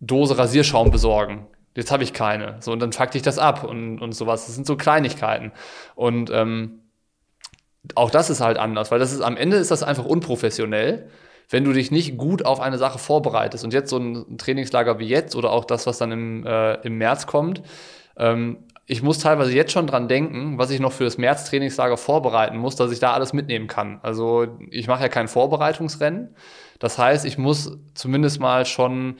Dose 0.00 0.38
Rasierschaum 0.38 0.90
besorgen. 0.92 1.48
Jetzt 1.78 1.92
habe 1.92 2.02
ich 2.02 2.12
keine. 2.12 2.56
So, 2.58 2.72
und 2.72 2.80
dann 2.80 2.92
fuck 2.92 3.12
dich 3.12 3.22
das 3.22 3.38
ab 3.38 3.62
und, 3.62 4.00
und 4.00 4.10
sowas. 4.10 4.46
Das 4.46 4.56
sind 4.56 4.66
so 4.66 4.76
Kleinigkeiten. 4.76 5.52
Und 5.94 6.28
ähm, 6.28 6.80
auch 7.94 8.10
das 8.10 8.30
ist 8.30 8.40
halt 8.40 8.58
anders, 8.58 8.90
weil 8.90 8.98
das 8.98 9.12
ist 9.12 9.20
am 9.20 9.36
Ende 9.36 9.58
ist 9.58 9.70
das 9.70 9.84
einfach 9.84 10.04
unprofessionell, 10.04 11.08
wenn 11.48 11.62
du 11.62 11.72
dich 11.72 11.92
nicht 11.92 12.16
gut 12.16 12.44
auf 12.44 12.58
eine 12.58 12.78
Sache 12.78 12.98
vorbereitest. 12.98 13.62
Und 13.62 13.72
jetzt 13.72 13.90
so 13.90 13.98
ein 13.98 14.38
Trainingslager 14.38 14.98
wie 14.98 15.06
jetzt 15.06 15.36
oder 15.36 15.52
auch 15.52 15.64
das, 15.64 15.86
was 15.86 15.98
dann 15.98 16.10
im, 16.10 16.44
äh, 16.44 16.74
im 16.84 16.98
März 16.98 17.28
kommt, 17.28 17.62
ähm, 18.16 18.64
ich 18.86 19.04
muss 19.04 19.20
teilweise 19.20 19.52
jetzt 19.52 19.70
schon 19.70 19.86
dran 19.86 20.08
denken, 20.08 20.58
was 20.58 20.70
ich 20.70 20.80
noch 20.80 20.92
für 20.92 21.04
das 21.04 21.16
März-Trainingslager 21.16 21.96
vorbereiten 21.96 22.56
muss, 22.56 22.74
dass 22.74 22.90
ich 22.90 22.98
da 22.98 23.12
alles 23.12 23.32
mitnehmen 23.32 23.68
kann. 23.68 24.00
Also 24.02 24.48
ich 24.70 24.88
mache 24.88 25.02
ja 25.02 25.08
kein 25.08 25.28
Vorbereitungsrennen. 25.28 26.34
Das 26.80 26.98
heißt, 26.98 27.24
ich 27.24 27.38
muss 27.38 27.78
zumindest 27.94 28.40
mal 28.40 28.66
schon, 28.66 29.18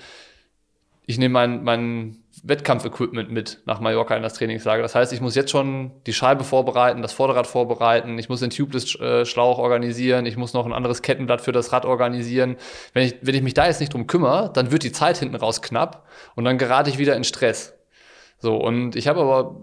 ich 1.07 1.19
nehme 1.19 1.35
mein, 1.35 1.63
mein 1.63 2.17
Wettkampfequipment 2.45 3.31
mit 3.31 3.61
nach 3.67 3.81
Mallorca 3.81 4.17
in 4.17 4.23
das 4.23 4.35
Trainingslager. 4.35 4.83
Das 4.83 4.95
heißt, 4.95 5.13
ich 5.13 5.21
muss 5.21 5.35
jetzt 5.35 5.51
schon 5.51 5.93
die 6.07 6.13
Scheibe 6.13 6.45
vorbereiten, 6.45 7.03
das 7.03 7.13
Vorderrad 7.13 7.47
vorbereiten, 7.47 8.19
ich 8.19 8.29
muss 8.29 8.41
den 8.41 8.51
Tubeless-Schlauch 8.51 9.59
organisieren, 9.59 10.27
ich 10.27 10.37
muss 10.37 10.55
noch 10.55 10.67
ein 10.67 10.73
anderes 10.73 11.03
Kettenblatt 11.03 11.41
für 11.41 11.53
das 11.53 11.73
Rad 11.73 11.85
organisieren. 11.85 12.57
Wenn 12.93 13.07
ich, 13.07 13.17
wenn 13.23 13.35
ich 13.35 13.43
mich 13.43 13.55
da 13.55 13.67
jetzt 13.67 13.81
nicht 13.81 13.93
drum 13.93 14.07
kümmere, 14.07 14.51
dann 14.53 14.71
wird 14.71 14.83
die 14.83 14.93
Zeit 14.93 15.19
hinten 15.19 15.37
raus 15.37 15.63
knapp 15.63 16.07
und 16.35 16.45
dann 16.45 16.59
gerate 16.59 16.91
ich 16.91 16.99
wieder 16.99 17.17
in 17.17 17.25
Stress. 17.25 17.75
So, 18.39 18.57
und 18.57 18.95
ich 18.95 19.09
habe 19.09 19.21
aber 19.21 19.57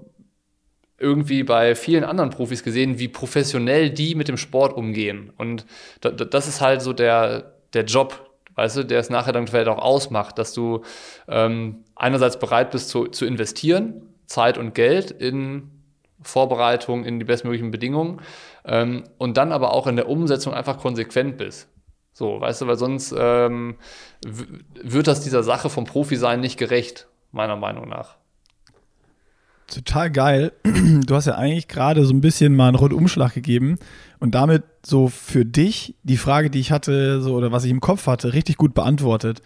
irgendwie 0.97 1.43
bei 1.43 1.75
vielen 1.75 2.03
anderen 2.03 2.29
Profis 2.29 2.63
gesehen, 2.63 2.99
wie 2.99 3.07
professionell 3.07 3.89
die 3.89 4.15
mit 4.15 4.27
dem 4.27 4.37
Sport 4.37 4.75
umgehen. 4.75 5.31
Und 5.37 5.65
das 6.01 6.47
ist 6.47 6.61
halt 6.61 6.81
so 6.81 6.93
der, 6.93 7.53
der 7.73 7.83
Job, 7.83 8.29
weißt 8.55 8.77
du, 8.77 8.83
der 8.83 8.99
es 8.99 9.09
nachher 9.09 9.33
dann 9.33 9.47
vielleicht 9.47 9.67
auch 9.67 9.77
ausmacht, 9.77 10.37
dass 10.37 10.53
du 10.53 10.83
ähm, 11.27 11.84
einerseits 11.95 12.39
bereit 12.39 12.71
bist 12.71 12.89
zu, 12.89 13.07
zu 13.07 13.25
investieren, 13.25 14.01
Zeit 14.25 14.57
und 14.57 14.73
Geld 14.75 15.11
in 15.11 15.71
Vorbereitung, 16.21 17.05
in 17.05 17.19
die 17.19 17.25
bestmöglichen 17.25 17.71
Bedingungen 17.71 18.21
ähm, 18.65 19.03
und 19.17 19.37
dann 19.37 19.51
aber 19.51 19.73
auch 19.73 19.87
in 19.87 19.95
der 19.95 20.09
Umsetzung 20.09 20.53
einfach 20.53 20.77
konsequent 20.77 21.37
bist. 21.37 21.67
So, 22.13 22.39
weißt 22.39 22.61
du, 22.61 22.67
weil 22.67 22.77
sonst 22.77 23.13
ähm, 23.17 23.75
wird 24.23 25.07
das 25.07 25.21
dieser 25.21 25.43
Sache 25.43 25.69
vom 25.69 25.85
Profi-Sein 25.85 26.39
nicht 26.39 26.57
gerecht, 26.57 27.07
meiner 27.31 27.57
Meinung 27.57 27.89
nach 27.89 28.15
total 29.67 30.11
geil. 30.11 30.51
Du 30.63 31.15
hast 31.15 31.25
ja 31.25 31.35
eigentlich 31.35 31.67
gerade 31.67 32.05
so 32.05 32.13
ein 32.13 32.21
bisschen 32.21 32.55
mal 32.55 32.67
einen 32.67 32.77
Rundumschlag 32.77 33.33
gegeben 33.33 33.77
und 34.19 34.35
damit 34.35 34.63
so 34.85 35.07
für 35.07 35.45
dich 35.45 35.95
die 36.03 36.17
Frage, 36.17 36.49
die 36.49 36.59
ich 36.59 36.71
hatte, 36.71 37.21
so 37.21 37.35
oder 37.35 37.51
was 37.51 37.65
ich 37.65 37.71
im 37.71 37.81
Kopf 37.81 38.07
hatte, 38.07 38.33
richtig 38.33 38.57
gut 38.57 38.73
beantwortet. 38.73 39.41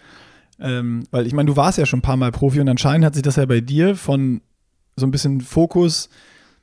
Ähm, 0.60 1.04
weil 1.10 1.26
ich 1.26 1.32
meine, 1.32 1.46
du 1.46 1.56
warst 1.56 1.78
ja 1.78 1.86
schon 1.86 2.00
ein 2.00 2.02
paar 2.02 2.16
Mal 2.16 2.32
Profi 2.32 2.60
und 2.60 2.68
anscheinend 2.68 3.04
hat 3.06 3.14
sich 3.14 3.22
das 3.22 3.36
ja 3.36 3.46
bei 3.46 3.60
dir 3.60 3.96
von 3.96 4.40
so 4.96 5.06
ein 5.06 5.10
bisschen 5.10 5.40
Fokus, 5.40 6.10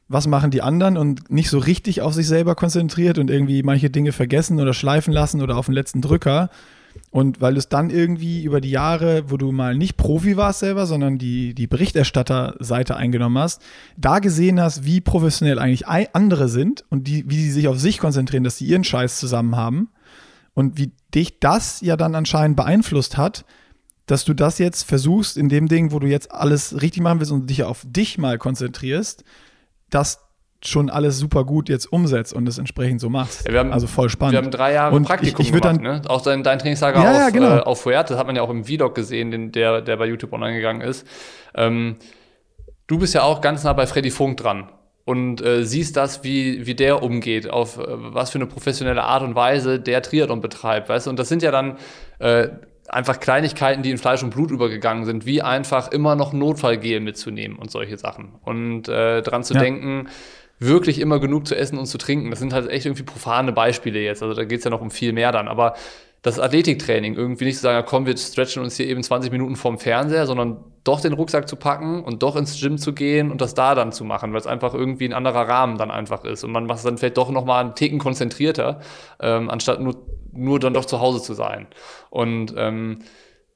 was 0.07 0.27
machen 0.27 0.51
die 0.51 0.61
anderen 0.61 0.97
und 0.97 1.31
nicht 1.31 1.49
so 1.49 1.57
richtig 1.57 2.01
auf 2.01 2.13
sich 2.13 2.27
selber 2.27 2.55
konzentriert 2.55 3.17
und 3.17 3.29
irgendwie 3.29 3.63
manche 3.63 3.89
Dinge 3.89 4.11
vergessen 4.11 4.59
oder 4.59 4.73
schleifen 4.73 5.13
lassen 5.13 5.41
oder 5.41 5.57
auf 5.57 5.65
den 5.65 5.73
letzten 5.73 6.01
Drücker 6.01 6.49
und 7.09 7.41
weil 7.41 7.53
du 7.53 7.59
es 7.59 7.69
dann 7.69 7.89
irgendwie 7.89 8.43
über 8.43 8.61
die 8.61 8.71
Jahre, 8.71 9.29
wo 9.29 9.37
du 9.37 9.51
mal 9.51 9.75
nicht 9.75 9.97
Profi 9.97 10.37
warst 10.37 10.59
selber, 10.59 10.85
sondern 10.85 11.17
die, 11.17 11.53
die 11.53 11.67
Berichterstatterseite 11.67 12.95
eingenommen 12.95 13.37
hast, 13.37 13.61
da 13.95 14.19
gesehen 14.19 14.59
hast, 14.59 14.85
wie 14.85 15.01
professionell 15.01 15.59
eigentlich 15.59 15.87
andere 15.87 16.49
sind 16.49 16.85
und 16.89 17.07
die, 17.07 17.29
wie 17.29 17.41
sie 17.41 17.51
sich 17.51 17.67
auf 17.67 17.79
sich 17.79 17.99
konzentrieren, 17.99 18.43
dass 18.43 18.57
sie 18.57 18.65
ihren 18.65 18.83
Scheiß 18.83 19.19
zusammen 19.19 19.55
haben. 19.55 19.89
Und 20.53 20.77
wie 20.77 20.91
dich 21.13 21.39
das 21.39 21.81
ja 21.81 21.97
dann 21.97 22.15
anscheinend 22.15 22.57
beeinflusst 22.57 23.15
hat, 23.15 23.45
dass 24.07 24.25
du 24.25 24.33
das 24.33 24.57
jetzt 24.57 24.83
versuchst, 24.83 25.37
in 25.37 25.49
dem 25.49 25.67
Ding, 25.67 25.91
wo 25.91 25.99
du 25.99 26.07
jetzt 26.07 26.31
alles 26.31 26.81
richtig 26.81 27.03
machen 27.03 27.19
willst 27.19 27.31
und 27.31 27.49
dich 27.49 27.63
auf 27.63 27.83
dich 27.85 28.17
mal 28.17 28.37
konzentrierst, 28.37 29.23
dass 29.89 30.23
schon 30.63 30.89
alles 30.89 31.19
super 31.19 31.43
gut 31.43 31.69
jetzt 31.69 31.85
umsetzt 31.85 32.33
und 32.33 32.47
es 32.47 32.57
entsprechend 32.57 32.99
so 32.99 33.09
machst. 33.09 33.47
Ja, 33.47 33.59
haben, 33.59 33.71
also 33.71 33.85
voll 33.85 34.09
spannend. 34.09 34.33
Wir 34.33 34.39
haben 34.39 34.49
drei 34.49 34.73
Jahre 34.73 34.95
und 34.95 35.03
Praktikum 35.03 35.41
ich, 35.41 35.49
ich 35.49 35.53
gemacht, 35.53 35.77
dann, 35.77 35.83
ne? 35.83 36.01
Auch 36.07 36.21
dein, 36.21 36.41
dein 36.41 36.57
Trainingslager 36.57 37.03
ja, 37.03 37.11
auf, 37.11 37.17
ja, 37.17 37.29
genau. 37.29 37.57
äh, 37.57 37.59
auf 37.59 37.81
Fuerte, 37.81 38.13
das 38.13 38.19
hat 38.19 38.25
man 38.25 38.35
ja 38.35 38.41
auch 38.41 38.49
im 38.49 38.63
Vlog 38.63 38.95
gesehen, 38.95 39.29
den, 39.29 39.51
der, 39.51 39.81
der 39.81 39.97
bei 39.97 40.07
YouTube 40.07 40.33
online 40.33 40.55
gegangen 40.55 40.81
ist. 40.81 41.05
Ähm, 41.53 41.97
du 42.87 42.97
bist 42.97 43.13
ja 43.13 43.21
auch 43.23 43.41
ganz 43.41 43.63
nah 43.65 43.73
bei 43.73 43.85
Freddy 43.85 44.09
Funk 44.09 44.37
dran 44.37 44.69
und 45.05 45.41
äh, 45.41 45.63
siehst 45.63 45.95
das, 45.95 46.23
wie, 46.23 46.65
wie 46.65 46.75
der 46.75 47.03
umgeht, 47.03 47.49
auf 47.49 47.77
äh, 47.77 47.83
was 47.87 48.31
für 48.31 48.39
eine 48.39 48.47
professionelle 48.47 49.03
Art 49.03 49.21
und 49.21 49.35
Weise 49.35 49.79
der 49.79 50.01
Triathlon 50.01 50.41
betreibt, 50.41 50.89
weißt 50.89 51.05
du? 51.05 51.11
Und 51.11 51.19
das 51.19 51.29
sind 51.29 51.43
ja 51.43 51.51
dann 51.51 51.77
äh, 52.17 52.47
einfach 52.87 53.19
Kleinigkeiten, 53.19 53.83
die 53.83 53.91
in 53.91 53.97
Fleisch 53.97 54.23
und 54.23 54.31
Blut 54.31 54.51
übergegangen 54.51 55.05
sind, 55.05 55.25
wie 55.25 55.41
einfach 55.41 55.91
immer 55.91 56.15
noch 56.15 56.33
Notfallgel 56.33 56.99
mitzunehmen 56.99 57.57
und 57.57 57.71
solche 57.71 57.97
Sachen. 57.97 58.35
Und 58.43 58.87
äh, 58.87 59.21
dran 59.21 59.43
zu 59.43 59.53
ja. 59.53 59.59
denken, 59.59 60.07
wirklich 60.59 60.99
immer 60.99 61.19
genug 61.19 61.47
zu 61.47 61.55
essen 61.55 61.77
und 61.77 61.85
zu 61.85 61.97
trinken. 61.97 62.29
Das 62.29 62.39
sind 62.39 62.53
halt 62.53 62.69
echt 62.69 62.85
irgendwie 62.85 63.03
profane 63.03 63.51
Beispiele 63.51 63.99
jetzt. 63.99 64.23
Also 64.23 64.33
da 64.33 64.43
geht 64.43 64.59
es 64.59 64.63
ja 64.63 64.71
noch 64.71 64.81
um 64.81 64.91
viel 64.91 65.13
mehr 65.13 65.31
dann. 65.31 65.47
Aber 65.47 65.75
das 66.23 66.39
Athletiktraining, 66.39 67.13
irgendwie 67.15 67.45
nicht 67.45 67.57
zu 67.57 67.61
sagen, 67.61 67.85
komm, 67.87 68.05
wir 68.05 68.17
stretchen 68.17 68.63
uns 68.63 68.75
hier 68.75 68.87
eben 68.87 69.03
20 69.03 69.31
Minuten 69.31 69.55
vorm 69.55 69.77
Fernseher, 69.77 70.25
sondern 70.25 70.57
doch 70.83 70.99
den 70.99 71.13
Rucksack 71.13 71.47
zu 71.47 71.55
packen 71.55 72.03
und 72.03 72.23
doch 72.23 72.35
ins 72.35 72.59
Gym 72.59 72.77
zu 72.77 72.93
gehen 72.93 73.31
und 73.31 73.39
das 73.39 73.53
da 73.53 73.75
dann 73.75 73.91
zu 73.91 74.03
machen, 74.03 74.33
weil 74.33 74.39
es 74.39 74.47
einfach 74.47 74.73
irgendwie 74.73 75.05
ein 75.05 75.13
anderer 75.13 75.47
Rahmen 75.47 75.77
dann 75.77 75.91
einfach 75.91 76.23
ist. 76.23 76.43
Und 76.43 76.51
man 76.51 76.65
macht 76.65 76.79
es 76.79 76.83
dann 76.83 76.97
vielleicht 76.97 77.17
doch 77.17 77.29
nochmal 77.29 77.63
einen 77.63 77.75
Ticken 77.75 77.99
konzentrierter, 77.99 78.79
ähm, 79.19 79.49
anstatt 79.49 79.79
nur, 79.79 79.95
nur 80.37 80.59
dann 80.59 80.73
doch 80.73 80.85
zu 80.85 80.99
Hause 80.99 81.21
zu 81.21 81.33
sein. 81.33 81.67
Und 82.09 82.53
ähm, 82.57 82.99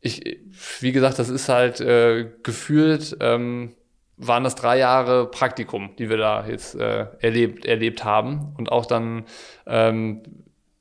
ich, 0.02 0.40
wie 0.80 0.92
gesagt, 0.92 1.20
das 1.20 1.30
ist 1.30 1.48
halt 1.48 1.80
äh, 1.80 2.30
gefühlt, 2.44 3.16
ähm, 3.20 3.76
waren 4.18 4.44
das 4.44 4.56
drei 4.56 4.78
Jahre 4.78 5.30
Praktikum, 5.30 5.96
die 5.98 6.10
wir 6.10 6.18
da 6.18 6.46
jetzt 6.46 6.76
äh, 6.76 7.08
erlebt, 7.20 7.66
erlebt 7.66 8.04
haben. 8.04 8.54
Und 8.58 8.72
auch 8.72 8.86
dann 8.86 9.26
ähm, 9.66 10.22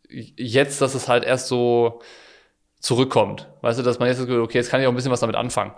jetzt, 0.08 0.80
dass 0.80 0.94
es 0.94 1.08
halt 1.08 1.24
erst 1.24 1.48
so 1.48 2.00
zurückkommt. 2.80 3.48
Weißt 3.60 3.78
du, 3.78 3.82
dass 3.82 3.98
man 3.98 4.08
jetzt 4.08 4.20
okay, 4.20 4.58
jetzt 4.58 4.70
kann 4.70 4.80
ich 4.80 4.86
auch 4.86 4.92
ein 4.92 4.96
bisschen 4.96 5.12
was 5.12 5.20
damit 5.20 5.36
anfangen. 5.36 5.72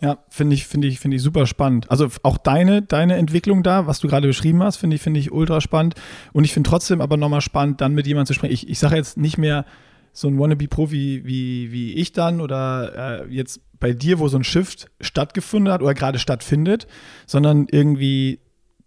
Ja, 0.00 0.18
finde 0.28 0.54
ich, 0.54 0.66
finde 0.66 0.86
ich, 0.86 1.00
finde 1.00 1.16
ich 1.16 1.22
super 1.22 1.46
spannend. 1.46 1.90
Also 1.90 2.08
auch 2.22 2.38
deine, 2.38 2.82
deine 2.82 3.16
Entwicklung 3.16 3.64
da, 3.64 3.88
was 3.88 3.98
du 3.98 4.06
gerade 4.06 4.28
beschrieben 4.28 4.62
hast, 4.62 4.76
finde 4.76 4.94
ich, 4.94 5.02
finde 5.02 5.18
ich 5.18 5.32
ultra 5.32 5.60
spannend. 5.60 5.94
Und 6.32 6.44
ich 6.44 6.52
finde 6.52 6.70
trotzdem 6.70 7.00
aber 7.00 7.16
nochmal 7.16 7.40
spannend, 7.40 7.80
dann 7.80 7.94
mit 7.94 8.06
jemandem 8.06 8.26
zu 8.26 8.34
sprechen. 8.34 8.52
Ich, 8.52 8.68
ich 8.68 8.78
sage 8.78 8.94
jetzt 8.94 9.16
nicht 9.16 9.38
mehr 9.38 9.64
so 10.12 10.28
ein 10.28 10.38
Wannabe-Profi 10.38 11.22
wie, 11.24 11.72
wie 11.72 11.94
ich 11.94 12.12
dann 12.12 12.40
oder 12.40 13.24
äh, 13.24 13.34
jetzt 13.34 13.60
bei 13.80 13.92
dir, 13.92 14.20
wo 14.20 14.28
so 14.28 14.36
ein 14.36 14.44
Shift 14.44 14.88
stattgefunden 15.00 15.72
hat 15.72 15.82
oder 15.82 15.94
gerade 15.94 16.18
stattfindet, 16.18 16.86
sondern 17.26 17.66
irgendwie, 17.70 18.40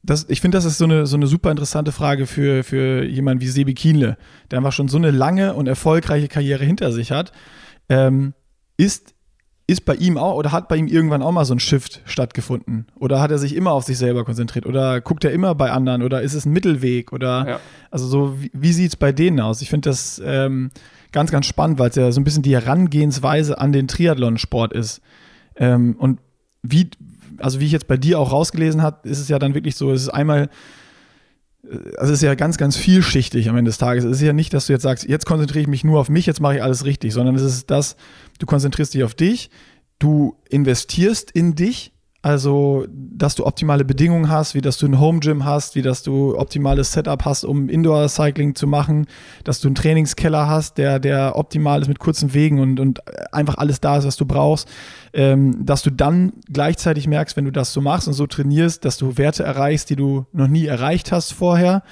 das, 0.03 0.25
ich 0.29 0.39
finde, 0.41 0.57
das 0.57 0.65
ist 0.65 0.77
so 0.77 0.85
eine, 0.85 1.05
so 1.07 1.17
eine 1.17 1.27
super 1.27 1.51
interessante 1.51 1.91
Frage 1.91 2.25
für, 2.25 2.63
für 2.63 3.05
jemanden 3.05 3.41
wie 3.41 3.47
Sebi 3.47 3.73
Kienle, 3.73 4.17
der 4.49 4.59
einfach 4.59 4.73
schon 4.73 4.87
so 4.87 4.97
eine 4.97 5.11
lange 5.11 5.53
und 5.53 5.67
erfolgreiche 5.67 6.27
Karriere 6.29 6.63
hinter 6.63 6.91
sich 6.91 7.11
hat. 7.11 7.31
Ähm, 7.89 8.33
ist 8.77 9.10
ist 9.71 9.85
bei 9.85 9.95
ihm 9.95 10.17
auch 10.17 10.35
oder 10.35 10.51
hat 10.51 10.67
bei 10.67 10.75
ihm 10.75 10.87
irgendwann 10.87 11.21
auch 11.21 11.31
mal 11.31 11.45
so 11.45 11.55
ein 11.55 11.59
Shift 11.59 12.01
stattgefunden? 12.03 12.87
Oder 12.99 13.21
hat 13.21 13.31
er 13.31 13.37
sich 13.37 13.55
immer 13.55 13.71
auf 13.71 13.85
sich 13.85 13.97
selber 13.97 14.25
konzentriert? 14.25 14.65
Oder 14.65 14.99
guckt 14.99 15.23
er 15.23 15.31
immer 15.31 15.55
bei 15.55 15.71
anderen? 15.71 16.03
Oder 16.03 16.21
ist 16.21 16.33
es 16.33 16.45
ein 16.45 16.51
Mittelweg? 16.51 17.13
Oder 17.13 17.47
ja. 17.47 17.59
also 17.89 18.05
so, 18.05 18.41
wie, 18.41 18.51
wie 18.53 18.73
sieht 18.73 18.89
es 18.89 18.95
bei 18.97 19.13
denen 19.13 19.39
aus? 19.39 19.61
Ich 19.61 19.69
finde 19.69 19.89
das 19.89 20.21
ähm, 20.25 20.71
ganz, 21.13 21.31
ganz 21.31 21.45
spannend, 21.45 21.79
weil 21.79 21.89
es 21.89 21.95
ja 21.95 22.11
so 22.11 22.19
ein 22.19 22.25
bisschen 22.25 22.43
die 22.43 22.53
Herangehensweise 22.53 23.59
an 23.59 23.71
den 23.71 23.87
Triathlon-Sport 23.87 24.73
ist. 24.73 25.01
Ähm, 25.55 25.95
und 25.97 26.19
wie, 26.63 26.89
also 27.37 27.61
wie 27.61 27.65
ich 27.65 27.71
jetzt 27.71 27.87
bei 27.87 27.95
dir 27.95 28.19
auch 28.19 28.33
rausgelesen 28.33 28.81
habe, 28.81 29.07
ist 29.07 29.19
es 29.19 29.29
ja 29.29 29.39
dann 29.39 29.53
wirklich 29.53 29.77
so, 29.77 29.93
es 29.93 30.01
ist 30.01 30.09
einmal 30.09 30.49
also 31.97 32.13
es 32.13 32.19
ist 32.19 32.23
ja 32.23 32.35
ganz, 32.35 32.57
ganz 32.57 32.75
vielschichtig 32.75 33.49
am 33.49 33.57
Ende 33.57 33.69
des 33.69 33.77
Tages. 33.77 34.03
Es 34.03 34.17
ist 34.17 34.21
ja 34.21 34.33
nicht, 34.33 34.53
dass 34.53 34.67
du 34.67 34.73
jetzt 34.73 34.81
sagst, 34.81 35.07
jetzt 35.07 35.25
konzentriere 35.25 35.61
ich 35.61 35.67
mich 35.67 35.83
nur 35.83 35.99
auf 35.99 36.09
mich, 36.09 36.25
jetzt 36.25 36.41
mache 36.41 36.55
ich 36.55 36.63
alles 36.63 36.85
richtig, 36.85 37.13
sondern 37.13 37.35
es 37.35 37.43
ist 37.43 37.69
das, 37.69 37.95
du 38.39 38.45
konzentrierst 38.45 38.93
dich 38.93 39.03
auf 39.03 39.13
dich, 39.13 39.49
du 39.99 40.35
investierst 40.49 41.31
in 41.31 41.55
dich, 41.55 41.93
also 42.21 42.85
dass 42.89 43.35
du 43.35 43.45
optimale 43.45 43.85
Bedingungen 43.85 44.29
hast, 44.29 44.55
wie 44.55 44.61
dass 44.61 44.77
du 44.77 44.85
ein 44.85 44.99
Home 44.99 45.19
Gym 45.19 45.45
hast, 45.45 45.75
wie 45.75 45.81
dass 45.81 46.03
du 46.03 46.37
optimales 46.37 46.91
Setup 46.91 47.25
hast, 47.25 47.43
um 47.43 47.69
Indoor 47.69 48.07
Cycling 48.09 48.55
zu 48.55 48.67
machen, 48.67 49.07
dass 49.43 49.59
du 49.59 49.67
einen 49.67 49.75
Trainingskeller 49.75 50.47
hast, 50.47 50.77
der, 50.77 50.99
der 50.99 51.35
optimal 51.35 51.81
ist 51.81 51.87
mit 51.87 51.99
kurzen 51.99 52.33
Wegen 52.33 52.59
und, 52.59 52.79
und 52.79 53.01
einfach 53.33 53.55
alles 53.57 53.81
da 53.81 53.97
ist, 53.97 54.05
was 54.05 54.17
du 54.17 54.25
brauchst 54.25 54.67
ähm, 55.13 55.65
dass 55.65 55.81
du 55.83 55.89
dann 55.89 56.33
gleichzeitig 56.51 57.07
merkst, 57.07 57.35
wenn 57.35 57.45
du 57.45 57.51
das 57.51 57.73
so 57.73 57.81
machst 57.81 58.07
und 58.07 58.13
so 58.13 58.27
trainierst, 58.27 58.85
dass 58.85 58.97
du 58.97 59.17
Werte 59.17 59.43
erreichst, 59.43 59.89
die 59.89 59.95
du 59.95 60.25
noch 60.31 60.47
nie 60.47 60.65
erreicht 60.65 61.11
hast 61.11 61.33
vorher. 61.33 61.83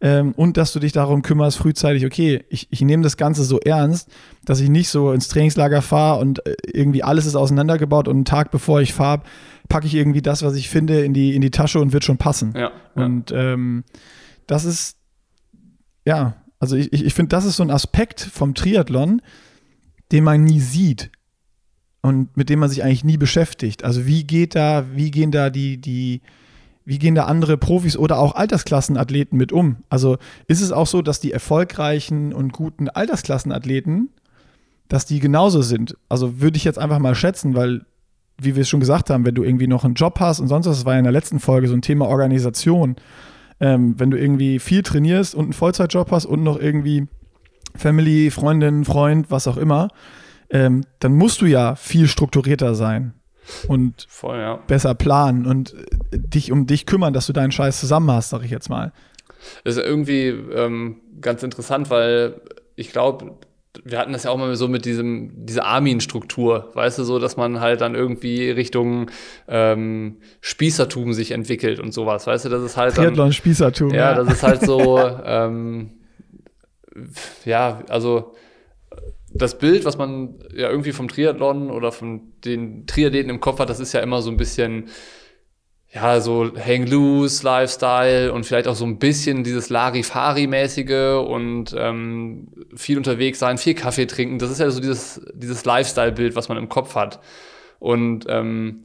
Ähm, 0.00 0.32
und 0.32 0.56
dass 0.56 0.72
du 0.72 0.78
dich 0.78 0.92
darum 0.92 1.22
kümmerst, 1.22 1.56
frühzeitig, 1.56 2.04
okay, 2.04 2.44
ich, 2.50 2.68
ich 2.70 2.82
nehme 2.82 3.02
das 3.02 3.16
Ganze 3.16 3.44
so 3.44 3.58
ernst, 3.60 4.10
dass 4.44 4.60
ich 4.60 4.68
nicht 4.68 4.88
so 4.88 5.12
ins 5.12 5.28
Trainingslager 5.28 5.80
fahre 5.80 6.20
und 6.20 6.44
äh, 6.46 6.54
irgendwie 6.72 7.02
alles 7.02 7.24
ist 7.24 7.34
auseinandergebaut 7.34 8.06
und 8.08 8.16
einen 8.16 8.24
Tag 8.24 8.50
bevor 8.50 8.80
ich 8.80 8.92
fahre, 8.92 9.22
packe 9.68 9.86
ich 9.86 9.94
irgendwie 9.94 10.22
das, 10.22 10.42
was 10.42 10.54
ich 10.54 10.68
finde, 10.68 11.04
in 11.04 11.14
die, 11.14 11.34
in 11.34 11.40
die 11.40 11.50
Tasche 11.50 11.80
und 11.80 11.92
wird 11.92 12.04
schon 12.04 12.18
passen. 12.18 12.52
Ja, 12.54 12.72
ja. 12.94 13.04
Und 13.04 13.32
ähm, 13.32 13.84
das 14.46 14.64
ist, 14.64 14.98
ja, 16.04 16.36
also 16.58 16.76
ich, 16.76 16.92
ich 16.92 17.14
finde, 17.14 17.30
das 17.30 17.44
ist 17.44 17.56
so 17.56 17.62
ein 17.62 17.70
Aspekt 17.70 18.20
vom 18.20 18.54
Triathlon, 18.54 19.22
den 20.12 20.24
man 20.24 20.44
nie 20.44 20.60
sieht 20.60 21.10
und 22.02 22.36
mit 22.36 22.50
dem 22.50 22.60
man 22.60 22.68
sich 22.68 22.84
eigentlich 22.84 23.04
nie 23.04 23.16
beschäftigt. 23.16 23.82
Also 23.82 24.06
wie 24.06 24.24
geht 24.24 24.54
da, 24.54 24.84
wie 24.94 25.10
gehen 25.10 25.32
da 25.32 25.50
die, 25.50 25.78
die, 25.78 26.20
wie 26.86 26.98
gehen 27.00 27.16
da 27.16 27.24
andere 27.24 27.58
Profis 27.58 27.96
oder 27.96 28.18
auch 28.18 28.36
Altersklassenathleten 28.36 29.36
mit 29.36 29.52
um? 29.52 29.78
Also 29.88 30.18
ist 30.46 30.62
es 30.62 30.70
auch 30.70 30.86
so, 30.86 31.02
dass 31.02 31.18
die 31.18 31.32
erfolgreichen 31.32 32.32
und 32.32 32.52
guten 32.52 32.88
Altersklassenathleten, 32.88 34.10
dass 34.88 35.04
die 35.04 35.18
genauso 35.18 35.62
sind? 35.62 35.96
Also 36.08 36.40
würde 36.40 36.56
ich 36.56 36.64
jetzt 36.64 36.78
einfach 36.78 37.00
mal 37.00 37.16
schätzen, 37.16 37.56
weil, 37.56 37.84
wie 38.40 38.54
wir 38.54 38.62
es 38.62 38.68
schon 38.68 38.78
gesagt 38.78 39.10
haben, 39.10 39.26
wenn 39.26 39.34
du 39.34 39.42
irgendwie 39.42 39.66
noch 39.66 39.84
einen 39.84 39.94
Job 39.94 40.20
hast 40.20 40.38
und 40.38 40.46
sonst 40.46 40.68
was, 40.68 40.78
das 40.78 40.86
war 40.86 40.92
ja 40.92 41.00
in 41.00 41.04
der 41.04 41.12
letzten 41.12 41.40
Folge 41.40 41.66
so 41.66 41.74
ein 41.74 41.82
Thema 41.82 42.06
Organisation. 42.06 42.94
Ähm, 43.58 43.98
wenn 43.98 44.12
du 44.12 44.18
irgendwie 44.18 44.60
viel 44.60 44.82
trainierst 44.82 45.34
und 45.34 45.44
einen 45.44 45.52
Vollzeitjob 45.54 46.12
hast 46.12 46.26
und 46.26 46.44
noch 46.44 46.58
irgendwie 46.58 47.08
Family, 47.74 48.30
Freundin, 48.30 48.84
Freund, 48.84 49.28
was 49.28 49.48
auch 49.48 49.56
immer, 49.56 49.88
ähm, 50.50 50.84
dann 51.00 51.14
musst 51.14 51.40
du 51.40 51.46
ja 51.46 51.74
viel 51.74 52.06
strukturierter 52.06 52.76
sein 52.76 53.14
und 53.68 54.06
Voll, 54.08 54.38
ja. 54.38 54.56
besser 54.66 54.94
planen 54.94 55.46
und 55.46 55.74
dich 56.18 56.52
um 56.52 56.66
dich 56.66 56.86
kümmern, 56.86 57.12
dass 57.12 57.26
du 57.26 57.32
deinen 57.32 57.52
Scheiß 57.52 57.80
zusammen 57.80 58.10
hast, 58.10 58.30
sag 58.30 58.44
ich 58.44 58.50
jetzt 58.50 58.68
mal. 58.68 58.92
Das 59.64 59.76
ist 59.76 59.84
irgendwie 59.84 60.28
ähm, 60.28 61.00
ganz 61.20 61.42
interessant, 61.42 61.90
weil 61.90 62.40
ich 62.74 62.90
glaube, 62.90 63.36
wir 63.84 63.98
hatten 63.98 64.12
das 64.12 64.24
ja 64.24 64.30
auch 64.30 64.38
mal 64.38 64.54
so 64.56 64.68
mit 64.68 64.84
diesem, 64.84 65.46
dieser 65.46 65.64
Armin-Struktur, 65.64 66.70
weißt 66.74 66.98
du, 66.98 67.04
so, 67.04 67.18
dass 67.18 67.36
man 67.36 67.60
halt 67.60 67.80
dann 67.80 67.94
irgendwie 67.94 68.50
Richtung 68.50 69.10
ähm, 69.48 70.16
Spießertum 70.40 71.12
sich 71.12 71.32
entwickelt 71.32 71.80
und 71.80 71.92
sowas, 71.92 72.26
weißt 72.26 72.46
du, 72.46 72.48
das 72.48 72.62
ist 72.62 72.76
halt. 72.76 72.94
Triathlon, 72.94 73.32
Spießertum. 73.32 73.90
Ja, 73.90 73.96
ja, 73.96 74.14
das 74.14 74.34
ist 74.34 74.42
halt 74.42 74.62
so, 74.62 74.98
ähm, 75.24 75.90
ja, 77.44 77.82
also 77.88 78.34
das 79.32 79.58
Bild, 79.58 79.84
was 79.84 79.98
man 79.98 80.36
ja 80.54 80.70
irgendwie 80.70 80.92
vom 80.92 81.08
Triathlon 81.08 81.70
oder 81.70 81.92
von 81.92 82.32
den 82.44 82.86
Triathleten 82.86 83.30
im 83.30 83.40
Kopf 83.40 83.58
hat, 83.58 83.68
das 83.68 83.80
ist 83.80 83.92
ja 83.92 84.00
immer 84.00 84.22
so 84.22 84.30
ein 84.30 84.36
bisschen, 84.36 84.88
ja, 85.96 86.20
so 86.20 86.52
hang 86.54 86.86
loose 86.86 87.42
Lifestyle 87.42 88.30
und 88.30 88.44
vielleicht 88.44 88.68
auch 88.68 88.74
so 88.74 88.84
ein 88.84 88.98
bisschen 88.98 89.44
dieses 89.44 89.70
Larifari-mäßige 89.70 91.26
und 91.26 91.74
ähm, 91.76 92.48
viel 92.74 92.98
unterwegs 92.98 93.38
sein, 93.38 93.56
viel 93.56 93.72
Kaffee 93.74 94.06
trinken. 94.06 94.38
Das 94.38 94.50
ist 94.50 94.60
ja 94.60 94.68
so 94.70 94.78
dieses, 94.80 95.22
dieses 95.32 95.64
Lifestyle-Bild, 95.64 96.36
was 96.36 96.50
man 96.50 96.58
im 96.58 96.68
Kopf 96.68 96.96
hat. 96.96 97.20
Und 97.78 98.26
ähm, 98.28 98.84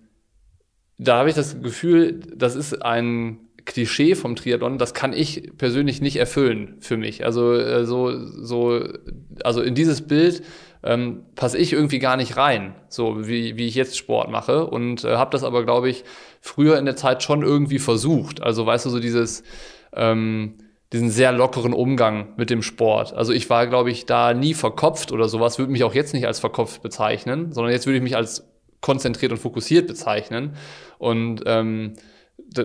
da 0.98 1.18
habe 1.18 1.28
ich 1.28 1.36
das 1.36 1.62
Gefühl, 1.62 2.22
das 2.34 2.56
ist 2.56 2.82
ein 2.82 3.40
Klischee 3.66 4.16
vom 4.16 4.38
Triathlon, 4.38 4.78
das 4.78 4.94
kann 4.94 5.12
ich 5.12 5.52
persönlich 5.58 6.02
nicht 6.02 6.16
erfüllen 6.16 6.78
für 6.80 6.96
mich. 6.96 7.26
Also 7.26 7.54
äh, 7.54 7.86
so, 7.86 8.26
so, 8.26 8.88
also 9.44 9.62
in 9.62 9.76
dieses 9.76 10.02
Bild 10.08 10.44
ähm, 10.84 11.26
passe 11.36 11.58
ich 11.58 11.74
irgendwie 11.74 12.00
gar 12.00 12.16
nicht 12.16 12.38
rein, 12.38 12.74
so 12.88 13.28
wie, 13.28 13.58
wie 13.58 13.68
ich 13.68 13.76
jetzt 13.76 13.98
Sport 13.98 14.32
mache 14.32 14.66
und 14.66 15.04
äh, 15.04 15.18
habe 15.18 15.32
das 15.32 15.44
aber, 15.44 15.64
glaube 15.66 15.90
ich, 15.90 16.06
früher 16.42 16.78
in 16.78 16.86
der 16.86 16.96
Zeit 16.96 17.24
schon 17.24 17.44
irgendwie 17.44 17.80
versucht. 17.80 18.42
Also 18.42 18.66
weißt 18.66 18.86
du, 18.86 18.90
so 18.90 19.00
dieses, 19.00 19.44
ähm, 19.94 20.58
diesen 20.92 21.10
sehr 21.10 21.32
lockeren 21.32 21.74
Umgang 21.74 22.34
mit 22.36 22.50
dem 22.50 22.62
Sport. 22.62 23.14
Also 23.14 23.32
ich 23.32 23.50
war, 23.50 23.68
glaube 23.68 23.92
ich, 23.92 24.06
da 24.06 24.34
nie 24.34 24.54
verkopft 24.54 25.12
oder 25.12 25.30
sowas, 25.30 25.60
würde 25.60 25.72
mich 25.72 25.84
auch 25.84 25.94
jetzt 25.94 26.14
nicht 26.14 26.28
als 26.28 26.40
verkopft 26.40 26.82
bezeichnen, 26.82 27.54
sondern 27.54 27.72
jetzt 27.72 27.86
würde 27.86 27.98
ich 27.98 28.04
mich 28.04 28.18
als 28.18 28.48
konzentriert 28.82 29.32
und 29.32 29.38
fokussiert 29.38 29.88
bezeichnen. 29.88 30.56
Und 30.98 31.44
ähm, 31.46 31.94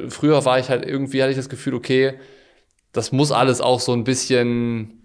früher 0.08 0.44
war 0.44 0.58
ich 0.58 0.70
halt 0.70 0.84
irgendwie, 0.84 1.22
hatte 1.22 1.30
ich 1.30 1.36
das 1.36 1.50
Gefühl, 1.50 1.74
okay, 1.74 2.14
das 2.92 3.12
muss 3.12 3.30
alles 3.30 3.60
auch 3.60 3.80
so 3.80 3.92
ein 3.92 4.04
bisschen, 4.04 4.95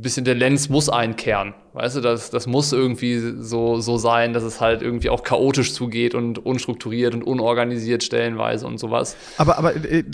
bisschen 0.00 0.24
der 0.24 0.34
Lenz 0.34 0.68
muss 0.70 0.88
einkehren. 0.88 1.54
Weißt 1.74 1.96
du, 1.96 2.00
das, 2.00 2.30
das 2.30 2.46
muss 2.46 2.72
irgendwie 2.72 3.18
so, 3.38 3.80
so 3.80 3.98
sein, 3.98 4.32
dass 4.32 4.42
es 4.42 4.60
halt 4.60 4.82
irgendwie 4.82 5.10
auch 5.10 5.22
chaotisch 5.22 5.74
zugeht 5.74 6.14
und 6.14 6.38
unstrukturiert 6.38 7.14
und 7.14 7.22
unorganisiert 7.22 8.02
stellenweise 8.02 8.66
und 8.66 8.78
sowas. 8.78 9.16
Aber, 9.36 9.58
aber 9.58 9.76
äh, 9.76 10.04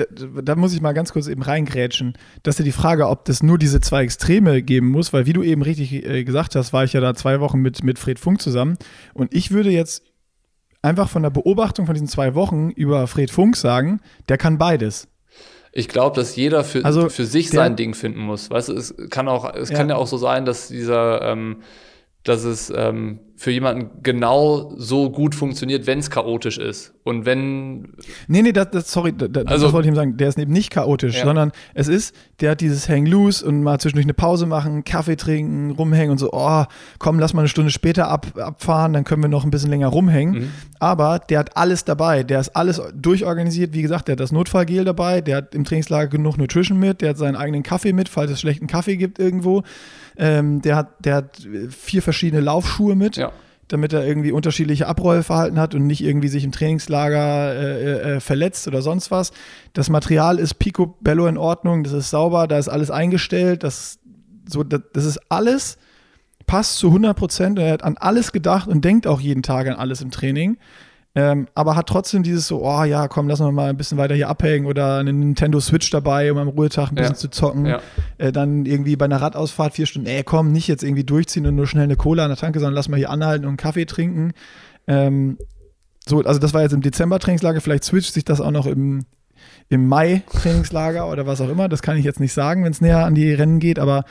da 0.42 0.56
muss 0.56 0.74
ich 0.74 0.80
mal 0.80 0.92
ganz 0.92 1.12
kurz 1.12 1.28
eben 1.28 1.42
reingrätschen. 1.42 2.14
Das 2.42 2.56
ist 2.56 2.58
ja 2.60 2.64
die 2.64 2.72
Frage, 2.72 3.08
ob 3.08 3.24
das 3.24 3.42
nur 3.42 3.58
diese 3.58 3.80
zwei 3.80 4.02
Extreme 4.02 4.62
geben 4.62 4.88
muss, 4.88 5.12
weil 5.12 5.26
wie 5.26 5.32
du 5.32 5.42
eben 5.42 5.62
richtig 5.62 5.92
äh, 5.92 6.24
gesagt 6.24 6.56
hast, 6.56 6.72
war 6.72 6.84
ich 6.84 6.92
ja 6.92 7.00
da 7.00 7.14
zwei 7.14 7.40
Wochen 7.40 7.60
mit, 7.60 7.84
mit 7.84 7.98
Fred 7.98 8.18
Funk 8.18 8.40
zusammen 8.40 8.78
und 9.14 9.34
ich 9.34 9.50
würde 9.52 9.70
jetzt 9.70 10.02
einfach 10.82 11.08
von 11.08 11.22
der 11.22 11.30
Beobachtung 11.30 11.86
von 11.86 11.94
diesen 11.94 12.08
zwei 12.08 12.34
Wochen 12.34 12.70
über 12.70 13.06
Fred 13.06 13.30
Funk 13.30 13.56
sagen, 13.56 14.00
der 14.28 14.38
kann 14.38 14.58
beides. 14.58 15.08
Ich 15.78 15.86
glaube, 15.86 16.16
dass 16.16 16.34
jeder 16.34 16.64
für, 16.64 16.84
also, 16.84 17.08
für 17.08 17.24
sich 17.24 17.50
sein 17.50 17.76
Ding 17.76 17.94
finden 17.94 18.18
muss. 18.18 18.50
Weißt 18.50 18.68
du, 18.68 18.72
es 18.72 18.92
kann 19.10 19.28
auch, 19.28 19.54
es 19.54 19.70
ja. 19.70 19.76
kann 19.76 19.88
ja 19.88 19.94
auch 19.94 20.08
so 20.08 20.16
sein, 20.16 20.44
dass 20.44 20.66
dieser, 20.66 21.22
ähm, 21.22 21.58
dass 22.24 22.44
es 22.44 22.72
ähm, 22.74 23.20
für 23.36 23.52
jemanden 23.52 24.02
genau 24.02 24.74
so 24.76 25.10
gut 25.10 25.34
funktioniert, 25.34 25.86
wenn 25.86 26.00
es 26.00 26.10
chaotisch 26.10 26.58
ist. 26.58 26.92
Und 27.04 27.24
wenn. 27.24 27.92
Nee, 28.26 28.42
nee, 28.42 28.52
das, 28.52 28.70
das 28.72 28.92
sorry, 28.92 29.14
das, 29.16 29.30
also, 29.46 29.66
das 29.66 29.72
wollte 29.72 29.86
ich 29.86 29.92
ihm 29.92 29.96
sagen. 29.96 30.16
Der 30.16 30.28
ist 30.28 30.38
eben 30.38 30.52
nicht 30.52 30.70
chaotisch, 30.70 31.18
ja. 31.18 31.24
sondern 31.24 31.52
es 31.72 31.86
ist, 31.86 32.14
der 32.40 32.50
hat 32.50 32.60
dieses 32.60 32.88
Hang 32.88 33.06
Loose 33.06 33.46
und 33.46 33.62
mal 33.62 33.78
zwischendurch 33.78 34.04
eine 34.04 34.14
Pause 34.14 34.46
machen, 34.46 34.82
Kaffee 34.82 35.16
trinken, 35.16 35.70
rumhängen 35.70 36.10
und 36.10 36.18
so, 36.18 36.30
oh, 36.32 36.64
komm, 36.98 37.20
lass 37.20 37.32
mal 37.32 37.42
eine 37.42 37.48
Stunde 37.48 37.70
später 37.70 38.08
ab, 38.08 38.26
abfahren, 38.36 38.92
dann 38.92 39.04
können 39.04 39.22
wir 39.22 39.28
noch 39.28 39.44
ein 39.44 39.52
bisschen 39.52 39.70
länger 39.70 39.88
rumhängen. 39.88 40.34
Mhm. 40.34 40.50
Aber 40.80 41.20
der 41.20 41.38
hat 41.38 41.56
alles 41.56 41.84
dabei. 41.84 42.24
Der 42.24 42.40
ist 42.40 42.56
alles 42.56 42.82
durchorganisiert. 42.92 43.72
Wie 43.72 43.82
gesagt, 43.82 44.08
der 44.08 44.14
hat 44.14 44.20
das 44.20 44.32
Notfallgel 44.32 44.84
dabei, 44.84 45.20
der 45.20 45.36
hat 45.36 45.54
im 45.54 45.64
Trainingslager 45.64 46.08
genug 46.08 46.36
Nutrition 46.36 46.78
mit, 46.78 47.00
der 47.00 47.10
hat 47.10 47.18
seinen 47.18 47.36
eigenen 47.36 47.62
Kaffee 47.62 47.92
mit, 47.92 48.08
falls 48.08 48.32
es 48.32 48.40
schlechten 48.40 48.66
Kaffee 48.66 48.96
gibt 48.96 49.20
irgendwo. 49.20 49.62
Ähm, 50.18 50.60
der, 50.62 50.76
hat, 50.76 51.04
der 51.04 51.14
hat 51.14 51.48
vier 51.70 52.02
verschiedene 52.02 52.40
Laufschuhe 52.40 52.94
mit. 52.96 53.16
Ja 53.16 53.32
damit 53.68 53.92
er 53.92 54.06
irgendwie 54.06 54.32
unterschiedliche 54.32 54.86
Abrollverhalten 54.86 55.60
hat 55.60 55.74
und 55.74 55.86
nicht 55.86 56.02
irgendwie 56.02 56.28
sich 56.28 56.42
im 56.44 56.52
Trainingslager 56.52 57.54
äh, 57.54 58.16
äh, 58.16 58.20
verletzt 58.20 58.66
oder 58.66 58.82
sonst 58.82 59.10
was. 59.10 59.32
Das 59.74 59.90
Material 59.90 60.38
ist 60.38 60.54
picobello 60.54 61.26
in 61.26 61.36
Ordnung, 61.36 61.84
das 61.84 61.92
ist 61.92 62.10
sauber, 62.10 62.48
da 62.48 62.58
ist 62.58 62.68
alles 62.68 62.90
eingestellt, 62.90 63.62
das, 63.62 63.98
so, 64.48 64.64
das, 64.64 64.80
das 64.94 65.04
ist 65.04 65.20
alles, 65.28 65.78
passt 66.46 66.78
zu 66.78 66.88
100 66.88 67.16
Prozent. 67.16 67.58
Er 67.58 67.72
hat 67.72 67.84
an 67.84 67.96
alles 67.98 68.32
gedacht 68.32 68.68
und 68.68 68.84
denkt 68.84 69.06
auch 69.06 69.20
jeden 69.20 69.42
Tag 69.42 69.68
an 69.68 69.74
alles 69.74 70.00
im 70.00 70.10
Training. 70.10 70.56
Ähm, 71.14 71.48
aber 71.54 71.74
hat 71.74 71.88
trotzdem 71.88 72.22
dieses 72.22 72.46
so, 72.46 72.62
oh 72.62 72.84
ja, 72.84 73.08
komm, 73.08 73.28
lass 73.28 73.40
uns 73.40 73.52
mal 73.52 73.70
ein 73.70 73.76
bisschen 73.76 73.98
weiter 73.98 74.14
hier 74.14 74.28
abhängen 74.28 74.66
oder 74.66 74.98
eine 74.98 75.12
Nintendo 75.12 75.58
Switch 75.58 75.90
dabei, 75.90 76.30
um 76.30 76.38
am 76.38 76.48
Ruhetag 76.48 76.90
ein 76.90 76.96
bisschen 76.96 77.14
ja. 77.14 77.18
zu 77.18 77.28
zocken. 77.28 77.66
Ja. 77.66 77.80
Äh, 78.18 78.30
dann 78.30 78.66
irgendwie 78.66 78.94
bei 78.94 79.06
einer 79.06 79.20
Radausfahrt 79.20 79.74
vier 79.74 79.86
Stunden, 79.86 80.06
ey, 80.06 80.22
komm, 80.22 80.52
nicht 80.52 80.68
jetzt 80.68 80.84
irgendwie 80.84 81.04
durchziehen 81.04 81.46
und 81.46 81.54
nur 81.54 81.66
schnell 81.66 81.84
eine 81.84 81.96
Cola 81.96 82.24
an 82.24 82.30
der 82.30 82.36
Tanke, 82.36 82.60
sondern 82.60 82.74
lass 82.74 82.88
mal 82.88 82.98
hier 82.98 83.10
anhalten 83.10 83.46
und 83.46 83.50
einen 83.50 83.56
Kaffee 83.56 83.86
trinken. 83.86 84.32
Ähm, 84.86 85.38
so, 86.06 86.22
also 86.22 86.38
das 86.38 86.54
war 86.54 86.62
jetzt 86.62 86.72
im 86.72 86.82
Dezember-Trainingslager, 86.82 87.60
vielleicht 87.60 87.84
switcht 87.84 88.14
sich 88.14 88.24
das 88.24 88.40
auch 88.40 88.50
noch 88.50 88.66
im, 88.66 89.04
im 89.68 89.86
Mai-Trainingslager 89.88 91.10
oder 91.10 91.26
was 91.26 91.40
auch 91.40 91.48
immer. 91.48 91.68
Das 91.68 91.82
kann 91.82 91.96
ich 91.96 92.04
jetzt 92.04 92.20
nicht 92.20 92.32
sagen, 92.32 92.64
wenn 92.64 92.72
es 92.72 92.80
näher 92.80 93.04
an 93.04 93.14
die 93.14 93.32
Rennen 93.32 93.60
geht, 93.60 93.78
aber 93.78 94.04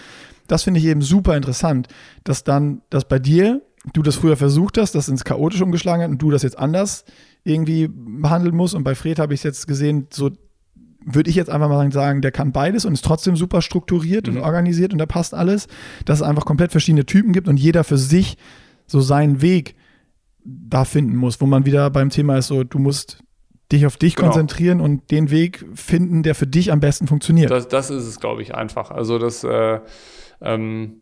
das 0.48 0.64
finde 0.64 0.80
ich 0.80 0.86
eben 0.86 1.02
super 1.02 1.36
interessant, 1.38 1.88
dass 2.24 2.44
dann, 2.44 2.82
dass 2.90 3.06
bei 3.06 3.20
dir 3.20 3.62
du 3.94 4.02
das 4.02 4.16
früher 4.16 4.38
versucht 4.38 4.78
hast, 4.78 4.96
das 4.96 5.10
ins 5.10 5.24
Chaotisch 5.24 5.62
umgeschlagen 5.62 6.04
hat 6.04 6.10
und 6.10 6.22
du 6.22 6.32
das 6.32 6.44
jetzt 6.44 6.58
anders 6.58 7.06
irgendwie 7.44 7.90
behandeln 7.90 8.56
musst. 8.56 8.76
Und 8.76 8.84
bei 8.84 8.96
Fred 8.96 9.20
habe 9.20 9.34
ich 9.34 9.44
jetzt 9.44 9.68
gesehen, 9.68 10.08
so 10.12 10.32
würde 11.06 11.30
ich 11.30 11.36
jetzt 11.36 11.50
einfach 11.50 11.70
mal 11.70 11.92
sagen, 11.92 12.22
der 12.22 12.32
kann 12.32 12.52
beides 12.52 12.84
und 12.86 12.94
ist 12.94 13.06
trotzdem 13.06 13.38
super 13.38 13.62
strukturiert 13.62 14.28
mhm. 14.28 14.38
und 14.38 14.44
organisiert 14.44 14.92
und 14.92 15.00
da 15.00 15.06
passt 15.06 15.34
alles. 15.34 15.68
Dass 16.06 16.20
es 16.20 16.24
einfach 16.24 16.46
komplett 16.46 16.72
verschiedene 16.72 17.06
Typen 17.06 17.32
gibt 17.32 17.48
und 17.48 17.58
jeder 17.58 17.84
für 17.84 17.98
sich 17.98 18.38
so 18.86 19.00
seinen 19.00 19.42
Weg 19.42 19.76
da 20.44 20.86
finden 20.86 21.16
muss, 21.16 21.42
wo 21.42 21.46
man 21.46 21.66
wieder 21.66 21.90
beim 21.90 22.10
Thema 22.10 22.38
ist, 22.38 22.48
so 22.48 22.64
du 22.64 22.80
musst 22.80 23.20
dich 23.72 23.86
auf 23.86 23.98
dich 23.98 24.16
genau. 24.16 24.30
konzentrieren 24.30 24.80
und 24.80 25.12
den 25.12 25.30
Weg 25.30 25.66
finden, 25.74 26.24
der 26.24 26.36
für 26.36 26.48
dich 26.48 26.72
am 26.72 26.80
besten 26.80 27.08
funktioniert. 27.08 27.52
Das, 27.52 27.68
das 27.68 27.90
ist 27.90 28.06
es, 28.06 28.20
glaube 28.20 28.42
ich, 28.42 28.56
einfach. 28.56 28.92
Also, 28.92 29.20
dass, 29.20 29.44
äh, 29.44 29.80
ähm, 30.42 31.02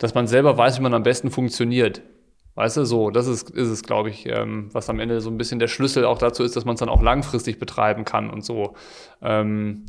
dass 0.00 0.14
man 0.14 0.26
selber 0.26 0.56
weiß, 0.56 0.78
wie 0.78 0.82
man 0.82 0.94
am 0.94 1.04
besten 1.04 1.30
funktioniert. 1.30 2.02
Weißt 2.56 2.78
du, 2.78 2.84
so, 2.84 3.10
das 3.10 3.28
ist, 3.28 3.50
ist 3.50 3.68
es, 3.68 3.82
glaube 3.82 4.10
ich, 4.10 4.26
ähm, 4.26 4.70
was 4.72 4.90
am 4.90 4.98
Ende 4.98 5.20
so 5.20 5.30
ein 5.30 5.38
bisschen 5.38 5.60
der 5.60 5.68
Schlüssel 5.68 6.04
auch 6.04 6.18
dazu 6.18 6.42
ist, 6.42 6.56
dass 6.56 6.64
man 6.64 6.74
es 6.74 6.80
dann 6.80 6.88
auch 6.88 7.02
langfristig 7.02 7.58
betreiben 7.58 8.04
kann 8.04 8.28
und 8.30 8.44
so. 8.44 8.74
Ähm, 9.22 9.86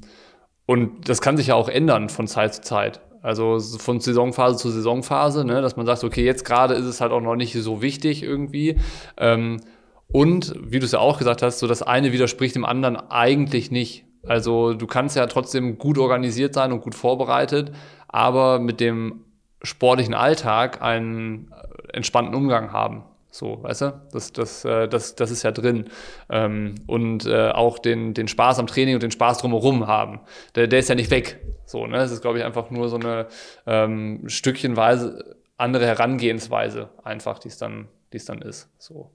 und 0.68 1.10
das 1.10 1.22
kann 1.22 1.38
sich 1.38 1.48
ja 1.48 1.56
auch 1.56 1.70
ändern 1.70 2.10
von 2.10 2.28
Zeit 2.28 2.54
zu 2.54 2.62
Zeit. 2.62 3.02
Also 3.22 3.60
von 3.60 4.00
Saisonphase 4.00 4.58
zu 4.58 4.70
Saisonphase, 4.70 5.46
ne, 5.46 5.62
dass 5.62 5.76
man 5.76 5.86
sagt, 5.86 6.04
okay, 6.04 6.26
jetzt 6.26 6.44
gerade 6.44 6.74
ist 6.74 6.86
es 6.86 7.02
halt 7.02 7.12
auch 7.12 7.22
noch 7.22 7.36
nicht 7.36 7.54
so 7.54 7.82
wichtig 7.82 8.22
irgendwie. 8.22 8.78
Ähm, 9.18 9.62
und 10.08 10.54
wie 10.62 10.80
du 10.80 10.86
es 10.86 10.92
ja 10.92 11.00
auch 11.00 11.20
gesagt 11.20 11.42
hast, 11.42 11.60
so 11.60 11.68
das 11.68 11.82
eine 11.82 12.12
widerspricht 12.12 12.56
dem 12.56 12.66
anderen 12.66 12.98
eigentlich 12.98 13.72
nicht. 13.72 14.06
Also 14.28 14.74
du 14.74 14.88
kannst 14.88 15.16
ja 15.16 15.26
trotzdem 15.28 15.78
gut 15.78 15.98
organisiert 15.98 16.54
sein 16.54 16.74
und 16.74 16.82
gut 16.82 16.96
vorbereitet, 16.96 17.72
aber 18.08 18.60
mit 18.60 18.80
dem 18.82 19.24
sportlichen 19.64 20.14
Alltag 20.14 20.82
einen 20.82 21.54
entspannten 21.94 22.36
Umgang 22.36 22.72
haben. 22.72 23.04
So, 23.34 23.64
weißt 23.64 23.82
du? 23.82 24.02
Das, 24.12 24.34
das, 24.34 24.66
äh, 24.66 24.90
das, 24.90 25.16
das 25.16 25.32
ist 25.32 25.44
ja 25.44 25.52
drin. 25.52 25.86
Ähm, 26.30 26.76
und 26.86 27.26
äh, 27.26 27.50
auch 27.50 27.80
den, 27.80 28.14
den 28.14 28.28
Spaß 28.28 28.60
am 28.60 28.68
Training 28.68 28.96
und 28.96 29.04
den 29.04 29.12
Spaß 29.12 29.38
drumherum 29.38 29.88
haben. 29.88 30.20
Der, 30.56 30.68
der 30.68 30.80
ist 30.80 30.90
ja 30.90 30.96
nicht 30.96 31.12
weg. 31.12 31.40
So, 31.66 31.88
ne? 31.88 31.98
Das 31.98 32.12
ist, 32.12 32.22
glaube 32.22 32.40
ich, 32.40 32.44
einfach 32.44 32.70
nur 32.72 32.90
so 32.90 32.98
eine 32.98 33.28
ähm, 33.66 34.28
stückchenweise 34.28 35.38
andere 35.62 35.86
Herangehensweise, 35.86 36.90
einfach, 37.04 37.40
die 37.40 37.48
es 37.48 37.58
dann, 37.58 37.88
die 38.12 38.18
es 38.18 38.26
dann 38.26 38.42
ist. 38.42 38.70
So. 38.78 39.12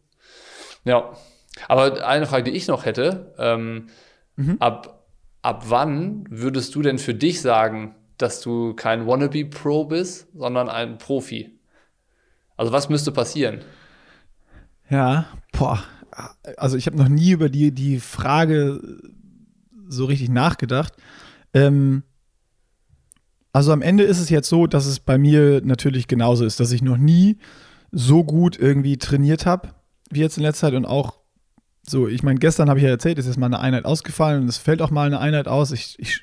Ja. 0.85 1.13
Aber 1.69 2.07
eine 2.07 2.27
Frage, 2.27 2.45
die 2.45 2.57
ich 2.57 2.69
noch 2.69 2.85
hätte, 2.85 3.35
ähm, 3.39 3.89
mhm. 4.37 4.57
ab, 4.61 5.09
ab 5.43 5.65
wann 5.69 6.25
würdest 6.31 6.75
du 6.75 6.83
denn 6.83 6.99
für 6.99 7.15
dich 7.15 7.41
sagen, 7.43 7.97
dass 8.19 8.41
du 8.41 8.75
kein 8.75 9.07
Wannabe-Pro 9.07 9.85
bist, 9.85 10.29
sondern 10.35 10.69
ein 10.69 10.99
Profi? 10.99 11.59
Also 12.57 12.73
was 12.73 12.89
müsste 12.89 13.13
passieren? 13.13 13.61
Ja, 14.89 15.27
boah. 15.53 15.83
Also 16.57 16.77
ich 16.77 16.87
habe 16.87 16.97
noch 16.97 17.09
nie 17.09 17.31
über 17.31 17.49
die, 17.49 17.73
die 17.73 18.01
Frage 18.01 18.81
so 19.89 20.07
richtig 20.07 20.31
nachgedacht. 20.31 20.95
Ähm, 21.53 22.03
also 23.53 23.73
am 23.73 23.83
Ende 23.83 24.05
ist 24.05 24.21
es 24.21 24.31
jetzt 24.31 24.49
so, 24.49 24.67
dass 24.67 24.87
es 24.87 25.01
bei 25.01 25.19
mir 25.19 25.61
natürlich 25.65 26.09
genauso 26.09 26.45
ist, 26.45 26.61
dass 26.61 26.73
ich 26.73 26.83
noch 26.83 26.99
nie 26.99 27.39
so 27.91 28.25
gut 28.25 28.59
irgendwie 28.59 28.99
trainiert 28.99 29.47
habe, 29.47 29.71
wie 30.11 30.21
jetzt 30.21 30.37
in 30.37 30.43
letzter 30.43 30.69
Zeit 30.69 30.75
und 30.75 30.87
auch 30.87 31.21
so, 31.89 32.09
ich 32.09 32.23
meine, 32.23 32.39
gestern 32.39 32.69
habe 32.69 32.81
ich 32.81 32.85
ja 32.85 32.91
erzählt, 32.91 33.19
es 33.19 33.27
ist 33.27 33.37
mal 33.37 33.47
eine 33.47 33.61
Einheit 33.61 33.85
ausgefallen 33.85 34.43
und 34.43 34.49
es 34.49 34.59
fällt 34.59 34.83
auch 34.83 34.91
mal 34.91 35.07
eine 35.07 35.21
Einheit 35.21 35.47
aus. 35.47 35.71
Ich, 35.71 35.97
ich 35.99 36.21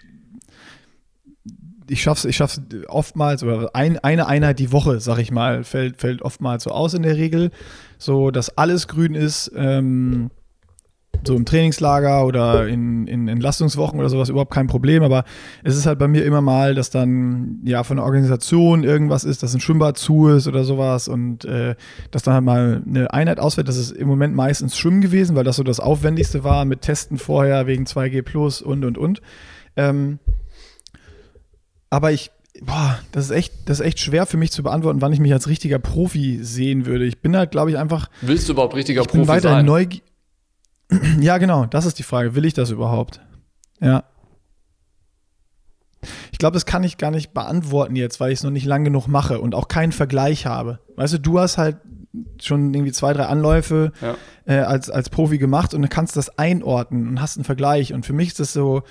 ich 1.94 2.02
schaff's, 2.02 2.26
ich 2.26 2.36
schaff's 2.36 2.62
oftmals, 2.88 3.44
oder 3.44 3.70
ein, 3.74 3.98
eine 4.00 4.28
Einheit 4.28 4.60
die 4.60 4.72
Woche, 4.72 5.00
sag 5.00 5.20
ich 5.20 5.32
mal, 5.32 5.64
fällt, 5.64 6.02
fällt 6.02 6.22
oftmals 6.22 6.64
so 6.64 6.72
aus 6.72 6.94
in 6.94 7.04
der 7.04 7.16
Regel. 7.16 7.52
So, 7.98 8.32
dass 8.32 8.58
alles 8.58 8.88
grün 8.88 9.16
ist, 9.16 9.52
ähm, 9.56 10.30
so 11.26 11.36
im 11.36 11.46
Trainingslager 11.46 12.26
oder 12.26 12.68
in, 12.68 13.08
in 13.08 13.28
Entlastungswochen 13.28 14.00
oder 14.00 14.10
sowas 14.10 14.30
überhaupt 14.30 14.52
kein 14.52 14.68
Problem. 14.68 15.04
Aber 15.04 15.24
es 15.64 15.78
ist 15.78 15.86
halt 15.86 16.00
bei 16.00 16.08
mir 16.08 16.26
immer 16.26 16.42
mal, 16.42 16.76
dass 16.76 16.90
dann 16.90 17.62
ja 17.64 17.84
von 17.84 17.98
der 17.98 18.06
Organisation 18.06 18.84
irgendwas 18.84 19.24
ist, 19.24 19.44
dass 19.44 19.54
ein 19.54 19.62
Schwimmbad 19.62 19.98
zu 19.98 20.28
ist 20.28 20.48
oder 20.48 20.64
sowas 20.64 21.08
und 21.08 21.46
äh, 21.46 21.76
dass 22.12 22.24
dann 22.24 22.34
halt 22.34 22.44
mal 22.44 22.82
eine 22.86 23.14
Einheit 23.14 23.40
ausfällt. 23.40 23.70
Das 23.70 23.78
ist 23.78 23.92
im 23.92 24.08
Moment 24.08 24.36
meistens 24.36 24.78
Schwimmen 24.78 25.00
gewesen, 25.00 25.36
weil 25.36 25.46
das 25.46 25.56
so 25.56 25.64
das 25.64 25.80
Aufwendigste 25.80 26.44
war 26.44 26.66
mit 26.66 26.82
Testen 26.82 27.18
vorher 27.18 27.68
wegen 27.68 27.86
2G 27.86 28.24
Plus 28.24 28.62
und 28.62 28.84
und 28.84 28.98
und. 28.98 29.22
Ähm, 29.78 30.20
aber 31.94 32.12
ich, 32.12 32.32
boah, 32.60 32.98
das 33.12 33.26
ist 33.26 33.30
echt, 33.30 33.54
das 33.70 33.80
ist 33.80 33.86
echt 33.86 34.00
schwer 34.00 34.26
für 34.26 34.36
mich 34.36 34.52
zu 34.52 34.64
beantworten, 34.64 35.00
wann 35.00 35.14
ich 35.14 35.20
mich 35.20 35.32
als 35.32 35.48
richtiger 35.48 35.78
Profi 35.78 36.40
sehen 36.42 36.88
würde. 36.88 37.06
Ich 37.06 37.22
bin 37.22 37.38
halt, 37.38 37.52
glaube 37.52 37.70
ich, 37.70 37.78
einfach. 37.78 38.10
Willst 38.22 38.50
du 38.50 38.54
überhaupt 38.54 38.74
richtiger 38.74 39.02
ich 39.02 39.08
bin 39.10 39.20
Profi 39.20 39.28
weiterhin 39.28 39.58
sein? 39.58 39.66
Neugierig. 39.68 40.02
ja, 41.20 41.38
genau, 41.38 41.68
das 41.68 41.86
ist 41.86 42.00
die 42.00 42.04
Frage. 42.04 42.34
Will 42.34 42.46
ich 42.46 42.56
das 42.56 42.72
überhaupt? 42.72 43.22
Ja. 43.80 44.06
Ich 46.32 46.40
glaube, 46.40 46.56
das 46.56 46.66
kann 46.66 46.84
ich 46.84 46.98
gar 46.98 47.12
nicht 47.12 47.32
beantworten 47.32 47.96
jetzt, 47.96 48.20
weil 48.20 48.32
ich 48.32 48.40
es 48.40 48.44
noch 48.44 48.50
nicht 48.50 48.66
lang 48.66 48.84
genug 48.84 49.08
mache 49.08 49.40
und 49.40 49.54
auch 49.54 49.68
keinen 49.68 49.92
Vergleich 49.92 50.48
habe. 50.48 50.80
Weißt 50.96 51.14
du, 51.14 51.20
du 51.20 51.40
hast 51.40 51.60
halt 51.60 51.78
schon 52.42 52.74
irgendwie 52.74 52.92
zwei, 52.92 53.14
drei 53.14 53.26
Anläufe 53.26 53.92
ja. 54.02 54.16
äh, 54.46 54.62
als, 54.62 54.90
als 54.90 55.12
Profi 55.12 55.38
gemacht 55.38 55.76
und 55.76 55.84
du 55.84 55.88
kannst 55.90 56.18
das 56.18 56.40
einordnen 56.40 57.08
und 57.08 57.22
hast 57.22 57.38
einen 57.38 57.46
Vergleich. 57.46 57.94
Und 57.94 58.04
für 58.04 58.14
mich 58.14 58.30
ist 58.30 58.40
das 58.40 58.52
so, 58.52 58.82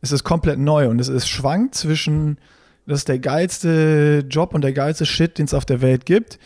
es 0.00 0.12
ist 0.12 0.24
komplett 0.24 0.58
neu 0.58 0.88
und 0.88 1.00
es 1.00 1.08
ist 1.08 1.28
schwankt 1.28 1.74
zwischen, 1.74 2.38
das 2.86 3.00
ist 3.00 3.08
der 3.08 3.18
geilste 3.18 4.24
Job 4.28 4.54
und 4.54 4.62
der 4.62 4.72
geilste 4.72 5.06
Shit, 5.06 5.38
den 5.38 5.46
es 5.46 5.54
auf 5.54 5.64
der 5.64 5.80
Welt 5.80 6.06
gibt, 6.06 6.38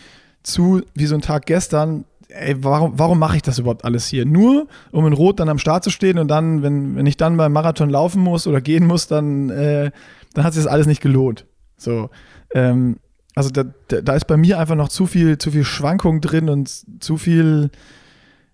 zu 0.42 0.82
wie 0.94 1.06
so 1.06 1.14
ein 1.14 1.20
Tag 1.20 1.46
gestern, 1.46 2.04
ey, 2.28 2.56
warum, 2.62 2.98
warum 2.98 3.18
mache 3.18 3.36
ich 3.36 3.42
das 3.42 3.58
überhaupt 3.58 3.84
alles 3.84 4.06
hier? 4.06 4.26
Nur, 4.26 4.66
um 4.90 5.06
in 5.06 5.12
Rot 5.12 5.40
dann 5.40 5.48
am 5.48 5.58
Start 5.58 5.84
zu 5.84 5.90
stehen 5.90 6.18
und 6.18 6.28
dann, 6.28 6.62
wenn, 6.62 6.96
wenn 6.96 7.06
ich 7.06 7.16
dann 7.16 7.36
beim 7.36 7.52
Marathon 7.52 7.90
laufen 7.90 8.22
muss 8.22 8.46
oder 8.46 8.60
gehen 8.60 8.86
muss, 8.86 9.06
dann, 9.06 9.50
äh, 9.50 9.90
dann 10.34 10.44
hat 10.44 10.54
sich 10.54 10.64
das 10.64 10.72
alles 10.72 10.86
nicht 10.86 11.00
gelohnt. 11.00 11.46
So, 11.76 12.10
ähm, 12.54 12.96
also 13.34 13.50
da, 13.50 13.64
da 13.88 14.14
ist 14.14 14.26
bei 14.26 14.36
mir 14.36 14.58
einfach 14.58 14.76
noch 14.76 14.88
zu 14.88 15.06
viel, 15.06 15.38
zu 15.38 15.50
viel 15.50 15.64
Schwankung 15.64 16.20
drin 16.20 16.48
und 16.48 16.70
zu 17.02 17.16
viel, 17.16 17.70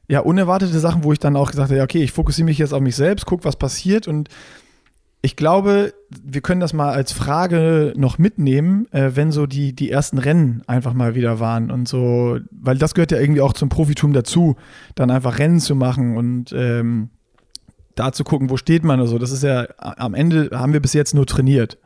ja, 0.08 0.20
unerwartete 0.20 0.78
Sachen, 0.78 1.04
wo 1.04 1.12
ich 1.12 1.18
dann 1.18 1.36
auch 1.36 1.50
gesagt 1.50 1.68
habe, 1.68 1.78
ja, 1.78 1.84
okay, 1.84 2.02
ich 2.02 2.12
fokussiere 2.12 2.46
mich 2.46 2.58
jetzt 2.58 2.72
auf 2.72 2.80
mich 2.80 2.96
selbst, 2.96 3.26
guck, 3.26 3.44
was 3.44 3.56
passiert 3.56 4.08
und 4.08 4.28
ich 5.22 5.36
glaube, 5.36 5.92
wir 6.08 6.40
können 6.40 6.60
das 6.60 6.72
mal 6.72 6.90
als 6.90 7.12
Frage 7.12 7.92
noch 7.96 8.18
mitnehmen, 8.18 8.86
äh, 8.90 9.10
wenn 9.14 9.32
so 9.32 9.46
die, 9.46 9.74
die 9.74 9.90
ersten 9.90 10.18
Rennen 10.18 10.62
einfach 10.66 10.94
mal 10.94 11.14
wieder 11.14 11.40
waren 11.40 11.70
und 11.70 11.88
so, 11.88 12.38
weil 12.50 12.78
das 12.78 12.94
gehört 12.94 13.12
ja 13.12 13.20
irgendwie 13.20 13.42
auch 13.42 13.52
zum 13.52 13.68
Profitum 13.68 14.14
dazu, 14.14 14.56
dann 14.94 15.10
einfach 15.10 15.38
Rennen 15.38 15.60
zu 15.60 15.74
machen 15.74 16.16
und 16.16 16.52
ähm, 16.52 17.10
da 17.96 18.12
zu 18.12 18.24
gucken, 18.24 18.48
wo 18.48 18.56
steht 18.56 18.82
man 18.82 18.98
oder 18.98 19.08
so. 19.08 19.18
Das 19.18 19.30
ist 19.30 19.42
ja, 19.42 19.66
am 19.76 20.14
Ende 20.14 20.50
haben 20.52 20.72
wir 20.72 20.80
bis 20.80 20.94
jetzt 20.94 21.14
nur 21.14 21.26
trainiert. 21.26 21.76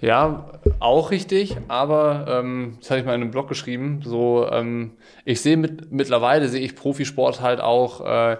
Ja, 0.00 0.50
auch 0.80 1.10
richtig, 1.10 1.58
aber 1.68 2.26
ähm, 2.28 2.78
das 2.80 2.90
habe 2.90 3.00
ich 3.00 3.06
mal 3.06 3.14
in 3.14 3.20
einem 3.20 3.30
Blog 3.30 3.48
geschrieben. 3.48 4.00
So, 4.02 4.48
ähm, 4.50 4.92
ich 5.26 5.42
sehe 5.42 5.58
mit, 5.58 5.92
mittlerweile 5.92 6.48
sehe 6.48 6.62
ich 6.62 6.74
Profisport 6.76 7.42
halt 7.42 7.60
auch 7.60 8.04
äh, 8.04 8.38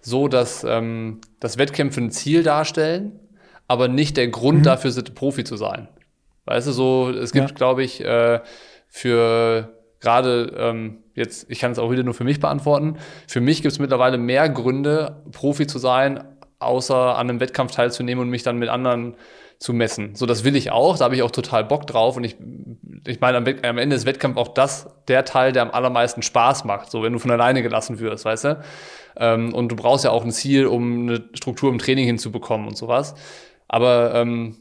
so, 0.00 0.28
dass, 0.28 0.64
ähm, 0.64 1.20
dass 1.40 1.58
Wettkämpfe 1.58 2.00
ein 2.00 2.10
Ziel 2.12 2.42
darstellen 2.42 3.18
aber 3.68 3.88
nicht 3.88 4.16
der 4.16 4.28
Grund 4.28 4.60
mhm. 4.60 4.64
dafür 4.64 4.90
sind, 4.90 5.14
Profi 5.14 5.44
zu 5.44 5.56
sein. 5.56 5.88
Weißt 6.44 6.66
du, 6.66 6.72
so, 6.72 7.10
es 7.10 7.32
gibt, 7.32 7.50
ja. 7.50 7.54
glaube 7.54 7.84
ich, 7.84 8.04
äh, 8.04 8.40
für 8.88 9.72
gerade 10.00 10.52
ähm, 10.58 10.98
jetzt, 11.14 11.46
ich 11.48 11.60
kann 11.60 11.72
es 11.72 11.78
auch 11.78 11.90
wieder 11.90 12.02
nur 12.02 12.14
für 12.14 12.24
mich 12.24 12.40
beantworten, 12.40 12.98
für 13.26 13.40
mich 13.40 13.62
gibt 13.62 13.72
es 13.72 13.78
mittlerweile 13.78 14.18
mehr 14.18 14.48
Gründe, 14.48 15.22
Profi 15.30 15.66
zu 15.66 15.78
sein, 15.78 16.24
außer 16.58 17.16
an 17.16 17.30
einem 17.30 17.40
Wettkampf 17.40 17.72
teilzunehmen 17.72 18.22
und 18.22 18.30
mich 18.30 18.42
dann 18.42 18.58
mit 18.58 18.68
anderen 18.68 19.14
zu 19.58 19.72
messen. 19.72 20.14
So, 20.16 20.26
das 20.26 20.44
will 20.44 20.56
ich 20.56 20.72
auch, 20.72 20.98
da 20.98 21.04
habe 21.04 21.14
ich 21.14 21.22
auch 21.22 21.30
total 21.30 21.64
Bock 21.64 21.86
drauf 21.86 22.16
und 22.16 22.24
ich, 22.24 22.36
ich 23.06 23.20
meine, 23.20 23.38
am, 23.38 23.46
am 23.62 23.78
Ende 23.78 23.94
ist 23.94 24.06
Wettkampf 24.06 24.36
auch 24.36 24.48
das, 24.48 24.88
der 25.08 25.24
Teil, 25.24 25.52
der 25.52 25.62
am 25.62 25.70
allermeisten 25.70 26.22
Spaß 26.22 26.64
macht, 26.64 26.90
so 26.90 27.02
wenn 27.02 27.12
du 27.12 27.20
von 27.20 27.30
alleine 27.30 27.62
gelassen 27.62 28.00
wirst, 28.00 28.24
weißt 28.24 28.44
du? 28.44 28.62
Ähm, 29.16 29.54
und 29.54 29.68
du 29.68 29.76
brauchst 29.76 30.04
ja 30.04 30.10
auch 30.10 30.24
ein 30.24 30.32
Ziel, 30.32 30.66
um 30.66 31.08
eine 31.08 31.24
Struktur 31.34 31.70
im 31.70 31.78
Training 31.78 32.06
hinzubekommen 32.06 32.66
und 32.66 32.76
sowas. 32.76 33.14
Aber 33.72 34.14
ähm, 34.14 34.54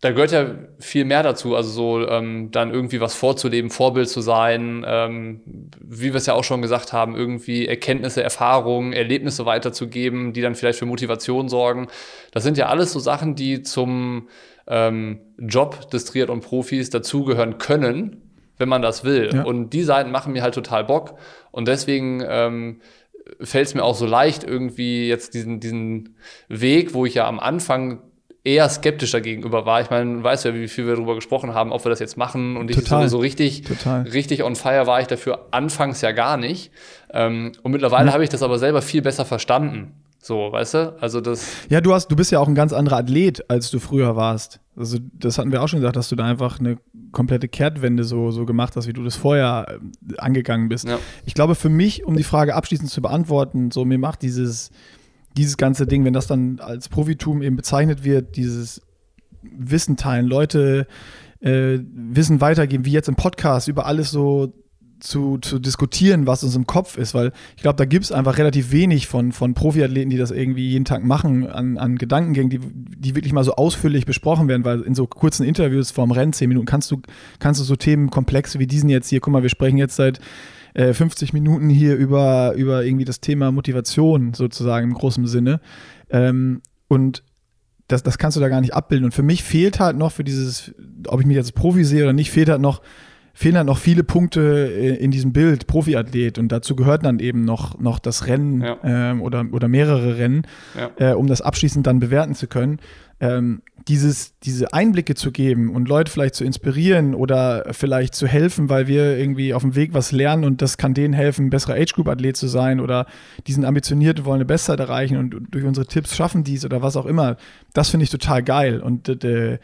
da 0.00 0.12
gehört 0.12 0.32
ja 0.32 0.46
viel 0.78 1.04
mehr 1.04 1.22
dazu, 1.22 1.56
also 1.56 1.70
so 1.70 2.08
ähm, 2.08 2.50
dann 2.50 2.72
irgendwie 2.72 3.00
was 3.00 3.14
vorzuleben, 3.14 3.70
Vorbild 3.70 4.08
zu 4.08 4.20
sein, 4.20 4.84
ähm, 4.86 5.40
wie 5.80 6.12
wir 6.12 6.16
es 6.16 6.26
ja 6.26 6.34
auch 6.34 6.44
schon 6.44 6.62
gesagt 6.62 6.92
haben, 6.92 7.16
irgendwie 7.16 7.66
Erkenntnisse, 7.66 8.22
Erfahrungen, 8.22 8.92
Erlebnisse 8.92 9.44
weiterzugeben, 9.44 10.32
die 10.32 10.40
dann 10.40 10.54
vielleicht 10.54 10.78
für 10.78 10.86
Motivation 10.86 11.48
sorgen. 11.48 11.88
Das 12.32 12.44
sind 12.44 12.56
ja 12.56 12.66
alles 12.66 12.92
so 12.92 13.00
Sachen, 13.00 13.34
die 13.34 13.62
zum 13.62 14.28
ähm, 14.68 15.20
Job 15.38 15.90
des 15.90 16.04
Triathlon-Profis 16.04 16.90
dazugehören 16.90 17.58
können, 17.58 18.22
wenn 18.56 18.68
man 18.68 18.82
das 18.82 19.04
will. 19.04 19.30
Ja. 19.32 19.42
Und 19.42 19.70
die 19.70 19.82
Seiten 19.82 20.12
machen 20.12 20.32
mir 20.32 20.42
halt 20.42 20.54
total 20.54 20.84
Bock. 20.84 21.18
Und 21.50 21.66
deswegen 21.66 22.22
ähm, 22.28 22.82
fällt 23.40 23.66
es 23.66 23.74
mir 23.74 23.82
auch 23.82 23.96
so 23.96 24.06
leicht, 24.06 24.44
irgendwie 24.44 25.08
jetzt 25.08 25.34
diesen, 25.34 25.58
diesen 25.58 26.16
Weg, 26.48 26.94
wo 26.94 27.04
ich 27.04 27.14
ja 27.14 27.26
am 27.26 27.40
Anfang 27.40 28.02
eher 28.44 28.68
skeptischer 28.68 29.22
gegenüber 29.22 29.64
war. 29.64 29.80
Ich 29.80 29.88
meine, 29.90 30.18
du 30.18 30.22
weißt 30.22 30.44
ja, 30.44 30.54
wie 30.54 30.68
viel 30.68 30.86
wir 30.86 30.94
darüber 30.94 31.14
gesprochen 31.14 31.54
haben, 31.54 31.72
ob 31.72 31.84
wir 31.84 31.90
das 31.90 31.98
jetzt 31.98 32.18
machen. 32.18 32.58
Und 32.58 32.70
ich 32.70 32.76
Total. 32.76 33.08
so, 33.08 33.18
richtig, 33.18 33.62
Total. 33.62 34.02
richtig 34.02 34.44
on 34.44 34.54
fire 34.54 34.86
war 34.86 35.00
ich 35.00 35.06
dafür 35.06 35.46
anfangs 35.50 36.02
ja 36.02 36.12
gar 36.12 36.36
nicht. 36.36 36.70
Ähm, 37.10 37.52
und 37.62 37.72
mittlerweile 37.72 38.12
habe 38.12 38.22
ich 38.22 38.28
das 38.28 38.42
aber 38.42 38.58
selber 38.58 38.82
viel 38.82 39.00
besser 39.00 39.24
verstanden. 39.24 39.94
So, 40.24 40.52
weißt 40.52 40.74
du? 40.74 40.96
Also 41.00 41.20
das. 41.20 41.52
Ja, 41.68 41.80
du 41.80 41.92
hast, 41.92 42.08
du 42.08 42.16
bist 42.16 42.32
ja 42.32 42.38
auch 42.38 42.48
ein 42.48 42.54
ganz 42.54 42.72
anderer 42.72 42.98
Athlet, 42.98 43.50
als 43.50 43.70
du 43.70 43.78
früher 43.78 44.16
warst. 44.16 44.60
Also, 44.76 44.98
das 45.12 45.38
hatten 45.38 45.52
wir 45.52 45.62
auch 45.62 45.68
schon 45.68 45.80
gesagt, 45.80 45.96
dass 45.96 46.08
du 46.08 46.16
da 46.16 46.24
einfach 46.24 46.60
eine 46.60 46.78
komplette 47.12 47.46
Kehrtwende 47.46 48.04
so, 48.04 48.30
so 48.30 48.46
gemacht 48.46 48.74
hast, 48.74 48.88
wie 48.88 48.94
du 48.94 49.04
das 49.04 49.16
vorher 49.16 49.66
äh, 49.68 50.16
angegangen 50.16 50.68
bist. 50.68 50.88
Ja. 50.88 50.98
Ich 51.26 51.34
glaube, 51.34 51.54
für 51.54 51.68
mich, 51.68 52.04
um 52.06 52.16
die 52.16 52.24
Frage 52.24 52.54
abschließend 52.54 52.90
zu 52.90 53.02
beantworten, 53.02 53.70
so 53.70 53.84
mir 53.84 53.98
macht 53.98 54.22
dieses, 54.22 54.70
dieses 55.36 55.56
ganze 55.56 55.86
Ding, 55.86 56.04
wenn 56.04 56.12
das 56.12 56.26
dann 56.26 56.60
als 56.60 56.88
Profitum 56.88 57.42
eben 57.42 57.56
bezeichnet 57.56 58.04
wird, 58.04 58.36
dieses 58.36 58.82
Wissen 59.42 59.96
teilen, 59.96 60.26
Leute 60.26 60.86
äh, 61.40 61.78
Wissen 61.92 62.40
weitergeben, 62.40 62.84
wie 62.84 62.92
jetzt 62.92 63.08
im 63.08 63.16
Podcast, 63.16 63.68
über 63.68 63.86
alles 63.86 64.10
so 64.10 64.52
zu, 65.00 65.38
zu 65.38 65.58
diskutieren, 65.58 66.26
was 66.26 66.42
uns 66.42 66.56
im 66.56 66.66
Kopf 66.66 66.96
ist, 66.96 67.14
weil 67.14 67.32
ich 67.56 67.62
glaube, 67.62 67.76
da 67.76 67.84
gibt 67.84 68.04
es 68.04 68.12
einfach 68.12 68.38
relativ 68.38 68.72
wenig 68.72 69.06
von, 69.06 69.32
von 69.32 69.52
Profiathleten, 69.52 70.08
die 70.08 70.16
das 70.16 70.30
irgendwie 70.30 70.70
jeden 70.70 70.86
Tag 70.86 71.04
machen, 71.04 71.46
an, 71.46 71.76
an 71.76 71.96
Gedankengängen, 71.96 72.50
die, 72.50 72.60
die 72.60 73.14
wirklich 73.14 73.32
mal 73.32 73.44
so 73.44 73.54
ausführlich 73.54 74.06
besprochen 74.06 74.48
werden, 74.48 74.64
weil 74.64 74.80
in 74.80 74.94
so 74.94 75.06
kurzen 75.06 75.44
Interviews 75.44 75.90
vorm 75.90 76.10
Rennen, 76.10 76.32
10 76.32 76.48
Minuten, 76.48 76.66
kannst 76.66 76.90
du, 76.90 77.02
kannst 77.38 77.60
du 77.60 77.64
so 77.64 77.76
Themenkomplexe 77.76 78.58
wie 78.58 78.66
diesen 78.66 78.88
jetzt 78.88 79.08
hier, 79.08 79.20
guck 79.20 79.32
mal, 79.32 79.42
wir 79.42 79.50
sprechen 79.50 79.76
jetzt 79.76 79.96
seit 79.96 80.20
äh, 80.74 80.92
50 80.92 81.32
Minuten 81.32 81.68
hier 81.70 81.96
über, 81.96 82.52
über 82.56 82.84
irgendwie 82.84 83.04
das 83.04 83.20
Thema 83.20 83.50
Motivation 83.52 84.34
sozusagen 84.34 84.88
im 84.90 84.94
großen 84.94 85.26
Sinne. 85.26 85.60
Ähm, 86.10 86.60
und 86.88 87.22
das, 87.88 88.02
das 88.02 88.18
kannst 88.18 88.36
du 88.36 88.40
da 88.40 88.48
gar 88.48 88.60
nicht 88.60 88.74
abbilden. 88.74 89.04
Und 89.06 89.12
für 89.12 89.22
mich 89.22 89.42
fehlt 89.42 89.80
halt 89.80 89.96
noch 89.96 90.12
für 90.12 90.24
dieses, 90.24 90.74
ob 91.06 91.20
ich 91.20 91.26
mich 91.26 91.36
jetzt 91.36 91.46
als 91.46 91.52
Profi 91.52 91.84
sehe 91.84 92.02
oder 92.02 92.12
nicht, 92.12 92.30
fehlt 92.30 92.48
halt 92.48 92.60
noch 92.60 92.82
fehlen 93.36 93.56
halt 93.56 93.66
noch 93.66 93.78
viele 93.78 94.04
Punkte 94.04 94.40
äh, 94.72 94.94
in 94.94 95.10
diesem 95.10 95.32
Bild, 95.32 95.66
Profiathlet. 95.66 96.38
Und 96.38 96.52
dazu 96.52 96.76
gehört 96.76 97.04
dann 97.04 97.18
eben 97.18 97.44
noch, 97.44 97.80
noch 97.80 97.98
das 97.98 98.28
Rennen 98.28 98.62
Ja. 98.62 98.78
ähm, 98.84 99.20
oder, 99.22 99.44
oder 99.50 99.66
mehrere 99.66 100.18
Rennen, 100.18 100.42
Ja. 100.78 101.10
äh, 101.10 101.14
um 101.14 101.26
das 101.26 101.42
abschließend 101.42 101.84
dann 101.84 101.98
bewerten 101.98 102.36
zu 102.36 102.46
können. 102.46 102.78
Ähm, 103.18 103.62
dieses, 103.88 104.38
diese 104.40 104.72
Einblicke 104.72 105.14
zu 105.14 105.30
geben 105.30 105.74
und 105.74 105.88
Leute 105.88 106.10
vielleicht 106.10 106.34
zu 106.34 106.44
inspirieren 106.44 107.14
oder 107.14 107.66
vielleicht 107.72 108.14
zu 108.14 108.26
helfen, 108.26 108.68
weil 108.70 108.86
wir 108.86 109.18
irgendwie 109.18 109.52
auf 109.52 109.62
dem 109.62 109.74
Weg 109.74 109.92
was 109.92 110.10
lernen 110.10 110.44
und 110.44 110.62
das 110.62 110.78
kann 110.78 110.94
denen 110.94 111.12
helfen, 111.12 111.46
ein 111.46 111.50
besserer 111.50 111.74
Age-Group-Athlet 111.74 112.36
zu 112.36 112.48
sein 112.48 112.80
oder 112.80 113.06
die 113.46 113.52
sind 113.52 113.64
ambitioniert 113.64 114.20
und 114.20 114.24
wollen 114.24 114.36
eine 114.36 114.46
Bestzeit 114.46 114.80
erreichen 114.80 115.16
und 115.16 115.36
durch 115.50 115.64
unsere 115.64 115.86
Tipps 115.86 116.16
schaffen 116.16 116.44
dies 116.44 116.64
oder 116.64 116.80
was 116.82 116.96
auch 116.96 117.06
immer. 117.06 117.36
Das 117.74 117.90
finde 117.90 118.04
ich 118.04 118.10
total 118.10 118.42
geil. 118.42 118.80
Und 118.80 119.08
äh, 119.24 119.58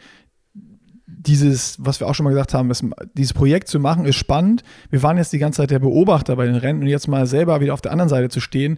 dieses, 1.07 1.77
was 1.79 1.99
wir 1.99 2.07
auch 2.07 2.15
schon 2.15 2.23
mal 2.23 2.29
gesagt 2.29 2.53
haben, 2.53 2.69
das, 2.69 2.85
dieses 3.13 3.33
Projekt 3.33 3.67
zu 3.67 3.79
machen, 3.79 4.05
ist 4.05 4.15
spannend. 4.15 4.63
Wir 4.89 5.03
waren 5.03 5.17
jetzt 5.17 5.33
die 5.33 5.39
ganze 5.39 5.57
Zeit 5.57 5.71
der 5.71 5.79
Beobachter 5.79 6.35
bei 6.35 6.45
den 6.45 6.55
Rennen 6.55 6.81
und 6.81 6.87
jetzt 6.87 7.07
mal 7.07 7.25
selber 7.25 7.59
wieder 7.59 7.73
auf 7.73 7.81
der 7.81 7.91
anderen 7.91 8.09
Seite 8.09 8.29
zu 8.29 8.39
stehen, 8.39 8.77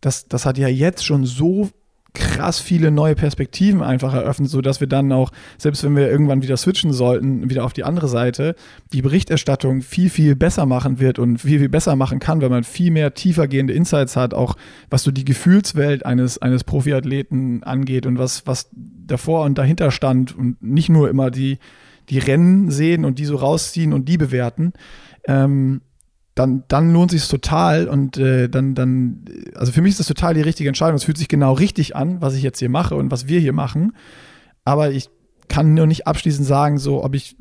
das, 0.00 0.26
das 0.26 0.46
hat 0.46 0.58
ja 0.58 0.68
jetzt 0.68 1.04
schon 1.04 1.24
so 1.24 1.70
krass 2.14 2.60
viele 2.60 2.90
neue 2.90 3.14
Perspektiven 3.14 3.82
einfach 3.82 4.12
eröffnet, 4.12 4.50
sodass 4.50 4.80
wir 4.80 4.86
dann 4.86 5.12
auch, 5.12 5.30
selbst 5.56 5.82
wenn 5.82 5.96
wir 5.96 6.10
irgendwann 6.10 6.42
wieder 6.42 6.56
switchen 6.56 6.92
sollten, 6.92 7.48
wieder 7.48 7.64
auf 7.64 7.72
die 7.72 7.84
andere 7.84 8.08
Seite, 8.08 8.54
die 8.92 9.00
Berichterstattung 9.00 9.80
viel, 9.80 10.10
viel 10.10 10.36
besser 10.36 10.66
machen 10.66 11.00
wird 11.00 11.18
und 11.18 11.38
viel, 11.38 11.58
viel 11.58 11.68
besser 11.70 11.96
machen 11.96 12.18
kann, 12.18 12.42
weil 12.42 12.50
man 12.50 12.64
viel 12.64 12.90
mehr 12.90 13.14
tiefergehende 13.14 13.72
Insights 13.72 14.16
hat, 14.16 14.34
auch 14.34 14.56
was 14.90 15.02
so 15.04 15.10
die 15.10 15.24
Gefühlswelt 15.24 16.04
eines, 16.04 16.36
eines 16.38 16.64
Profiathleten 16.64 17.62
angeht 17.62 18.04
und 18.04 18.18
was, 18.18 18.46
was 18.46 18.68
davor 18.74 19.44
und 19.44 19.56
dahinter 19.56 19.90
stand 19.90 20.36
und 20.36 20.62
nicht 20.62 20.90
nur 20.90 21.08
immer 21.08 21.30
die, 21.30 21.58
die 22.10 22.18
Rennen 22.18 22.70
sehen 22.70 23.04
und 23.06 23.18
die 23.18 23.24
so 23.24 23.36
rausziehen 23.36 23.92
und 23.94 24.08
die 24.08 24.18
bewerten. 24.18 24.74
Ähm, 25.26 25.80
dann, 26.34 26.64
dann 26.68 26.92
lohnt 26.92 27.10
sich 27.10 27.28
total 27.28 27.88
und 27.88 28.16
äh, 28.16 28.48
dann, 28.48 28.74
dann, 28.74 29.24
also 29.54 29.72
für 29.72 29.82
mich 29.82 29.90
ist 29.90 30.00
das 30.00 30.06
total 30.06 30.34
die 30.34 30.40
richtige 30.40 30.68
Entscheidung. 30.68 30.96
Es 30.96 31.04
fühlt 31.04 31.18
sich 31.18 31.28
genau 31.28 31.52
richtig 31.52 31.94
an, 31.94 32.22
was 32.22 32.34
ich 32.34 32.42
jetzt 32.42 32.58
hier 32.58 32.70
mache 32.70 32.94
und 32.94 33.10
was 33.10 33.28
wir 33.28 33.38
hier 33.38 33.52
machen. 33.52 33.94
Aber 34.64 34.90
ich 34.90 35.10
kann 35.48 35.74
nur 35.74 35.86
nicht 35.86 36.06
abschließend 36.06 36.46
sagen, 36.46 36.78
so 36.78 37.04
ob 37.04 37.14
ich, 37.14 37.36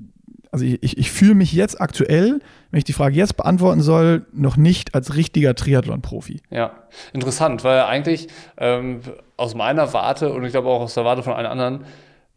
also 0.52 0.66
ich, 0.66 0.84
ich, 0.84 0.98
ich 0.98 1.12
fühle 1.12 1.36
mich 1.36 1.54
jetzt 1.54 1.80
aktuell, 1.80 2.42
wenn 2.70 2.78
ich 2.78 2.84
die 2.84 2.94
Frage 2.94 3.16
jetzt 3.16 3.38
beantworten 3.38 3.82
soll, 3.82 4.26
noch 4.34 4.58
nicht 4.58 4.94
als 4.94 5.16
richtiger 5.16 5.56
Triathlon-Profi. 5.56 6.42
Ja, 6.50 6.74
interessant, 7.14 7.64
weil 7.64 7.82
eigentlich 7.82 8.28
ähm, 8.58 9.00
aus 9.38 9.56
meiner 9.56 9.94
Warte 9.94 10.34
und 10.34 10.44
ich 10.44 10.52
glaube 10.52 10.68
auch 10.68 10.82
aus 10.82 10.96
der 10.96 11.06
Warte 11.06 11.24
von 11.24 11.34
allen 11.34 11.48
anderen 11.48 11.86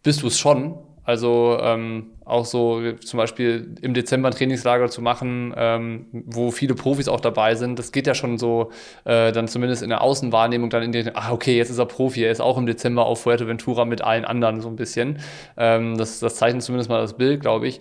bist 0.04 0.22
du 0.22 0.28
es 0.28 0.38
schon. 0.38 0.78
Also 1.04 1.58
ähm, 1.60 2.12
auch 2.24 2.46
so 2.46 2.80
zum 2.94 3.18
Beispiel 3.18 3.74
im 3.82 3.92
Dezember 3.92 4.28
ein 4.30 4.34
Trainingslager 4.34 4.88
zu 4.88 5.02
machen, 5.02 5.52
ähm, 5.56 6.06
wo 6.12 6.50
viele 6.50 6.74
Profis 6.74 7.08
auch 7.08 7.20
dabei 7.20 7.54
sind. 7.56 7.78
Das 7.78 7.92
geht 7.92 8.06
ja 8.06 8.14
schon 8.14 8.38
so 8.38 8.70
äh, 9.04 9.30
dann 9.30 9.46
zumindest 9.46 9.82
in 9.82 9.90
der 9.90 10.00
Außenwahrnehmung 10.00 10.70
dann 10.70 10.82
in 10.82 10.92
den, 10.92 11.14
ah 11.14 11.30
okay, 11.32 11.56
jetzt 11.58 11.68
ist 11.68 11.78
er 11.78 11.84
Profi, 11.86 12.24
er 12.24 12.32
ist 12.32 12.40
auch 12.40 12.56
im 12.56 12.64
Dezember 12.64 13.04
auf 13.04 13.20
Fuerteventura 13.22 13.84
mit 13.84 14.00
allen 14.02 14.24
anderen 14.24 14.60
so 14.62 14.68
ein 14.68 14.76
bisschen. 14.76 15.18
Ähm, 15.58 15.98
das, 15.98 16.20
das 16.20 16.36
zeichnet 16.36 16.62
zumindest 16.62 16.88
mal 16.88 17.00
das 17.02 17.16
Bild, 17.18 17.42
glaube 17.42 17.68
ich. 17.68 17.80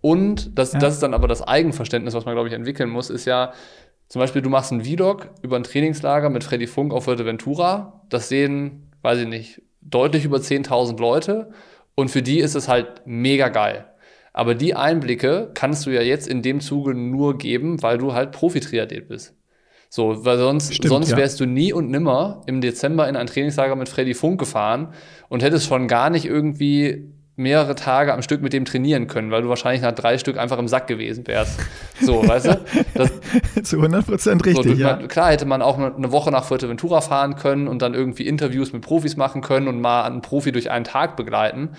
Und 0.00 0.58
das, 0.58 0.72
Ja. 0.72 0.80
das 0.80 0.94
ist 0.94 1.02
dann 1.02 1.14
aber 1.14 1.28
das 1.28 1.42
Eigenverständnis, 1.42 2.12
was 2.14 2.24
man, 2.24 2.34
glaube 2.34 2.48
ich, 2.48 2.54
entwickeln 2.54 2.90
muss, 2.90 3.08
ist 3.08 3.24
ja, 3.24 3.52
zum 4.08 4.20
Beispiel, 4.20 4.42
du 4.42 4.50
machst 4.50 4.70
einen 4.72 4.84
Vlog 4.84 5.30
über 5.42 5.56
ein 5.56 5.62
Trainingslager 5.62 6.28
mit 6.28 6.44
Freddy 6.44 6.66
Funk 6.66 6.92
auf 6.92 7.04
Fuerteventura. 7.04 8.02
Das 8.10 8.28
sehen, 8.28 8.90
weiß 9.02 9.20
ich 9.20 9.28
nicht, 9.28 9.62
deutlich 9.80 10.24
über 10.24 10.38
10.000 10.38 10.98
Leute. 11.00 11.50
Und 11.94 12.10
für 12.10 12.22
die 12.22 12.40
ist 12.40 12.54
es 12.54 12.68
halt 12.68 13.02
mega 13.04 13.48
geil. 13.48 13.86
Aber 14.32 14.54
die 14.54 14.74
Einblicke 14.74 15.50
kannst 15.54 15.86
du 15.86 15.90
ja 15.90 16.02
jetzt 16.02 16.26
in 16.26 16.42
dem 16.42 16.60
Zuge 16.60 16.94
nur 16.94 17.38
geben, 17.38 17.82
weil 17.82 17.98
du 17.98 18.14
halt 18.14 18.32
Profi-Triathlet 18.32 19.08
bist. 19.08 19.34
So, 19.88 20.24
weil 20.24 20.38
sonst, 20.38 20.74
Stimmt, 20.74 20.88
sonst 20.88 21.10
ja. 21.12 21.16
wärst 21.16 21.38
du 21.38 21.46
nie 21.46 21.72
und 21.72 21.88
nimmer 21.88 22.42
im 22.46 22.60
Dezember 22.60 23.08
in 23.08 23.14
ein 23.14 23.28
Trainingslager 23.28 23.76
mit 23.76 23.88
Freddy 23.88 24.12
Funk 24.12 24.40
gefahren 24.40 24.92
und 25.28 25.44
hättest 25.44 25.68
schon 25.68 25.86
gar 25.86 26.10
nicht 26.10 26.24
irgendwie 26.24 27.12
mehrere 27.36 27.74
Tage 27.74 28.12
am 28.12 28.22
Stück 28.22 28.42
mit 28.42 28.52
dem 28.52 28.64
trainieren 28.64 29.06
können, 29.08 29.30
weil 29.30 29.42
du 29.42 29.48
wahrscheinlich 29.48 29.82
nach 29.82 29.92
drei 29.92 30.18
Stück 30.18 30.38
einfach 30.38 30.58
im 30.58 30.68
Sack 30.68 30.86
gewesen 30.86 31.26
wärst. 31.26 31.58
So, 32.00 32.26
weißt 32.26 32.46
du? 32.46 32.60
Das, 32.94 33.10
Zu 33.64 33.76
100 33.76 34.06
Prozent 34.06 34.42
so, 34.42 34.50
richtig, 34.50 34.76
du, 34.76 34.80
ja. 34.80 34.96
man, 34.96 35.08
klar 35.08 35.30
hätte 35.32 35.44
man 35.44 35.60
auch 35.60 35.76
eine 35.78 36.12
Woche 36.12 36.30
nach 36.30 36.44
Fuerteventura 36.44 37.00
fahren 37.00 37.34
können 37.36 37.66
und 37.66 37.82
dann 37.82 37.94
irgendwie 37.94 38.26
Interviews 38.26 38.72
mit 38.72 38.82
Profis 38.82 39.16
machen 39.16 39.40
können 39.42 39.66
und 39.66 39.80
mal 39.80 40.04
einen 40.04 40.22
Profi 40.22 40.52
durch 40.52 40.70
einen 40.70 40.84
Tag 40.84 41.16
begleiten. 41.16 41.70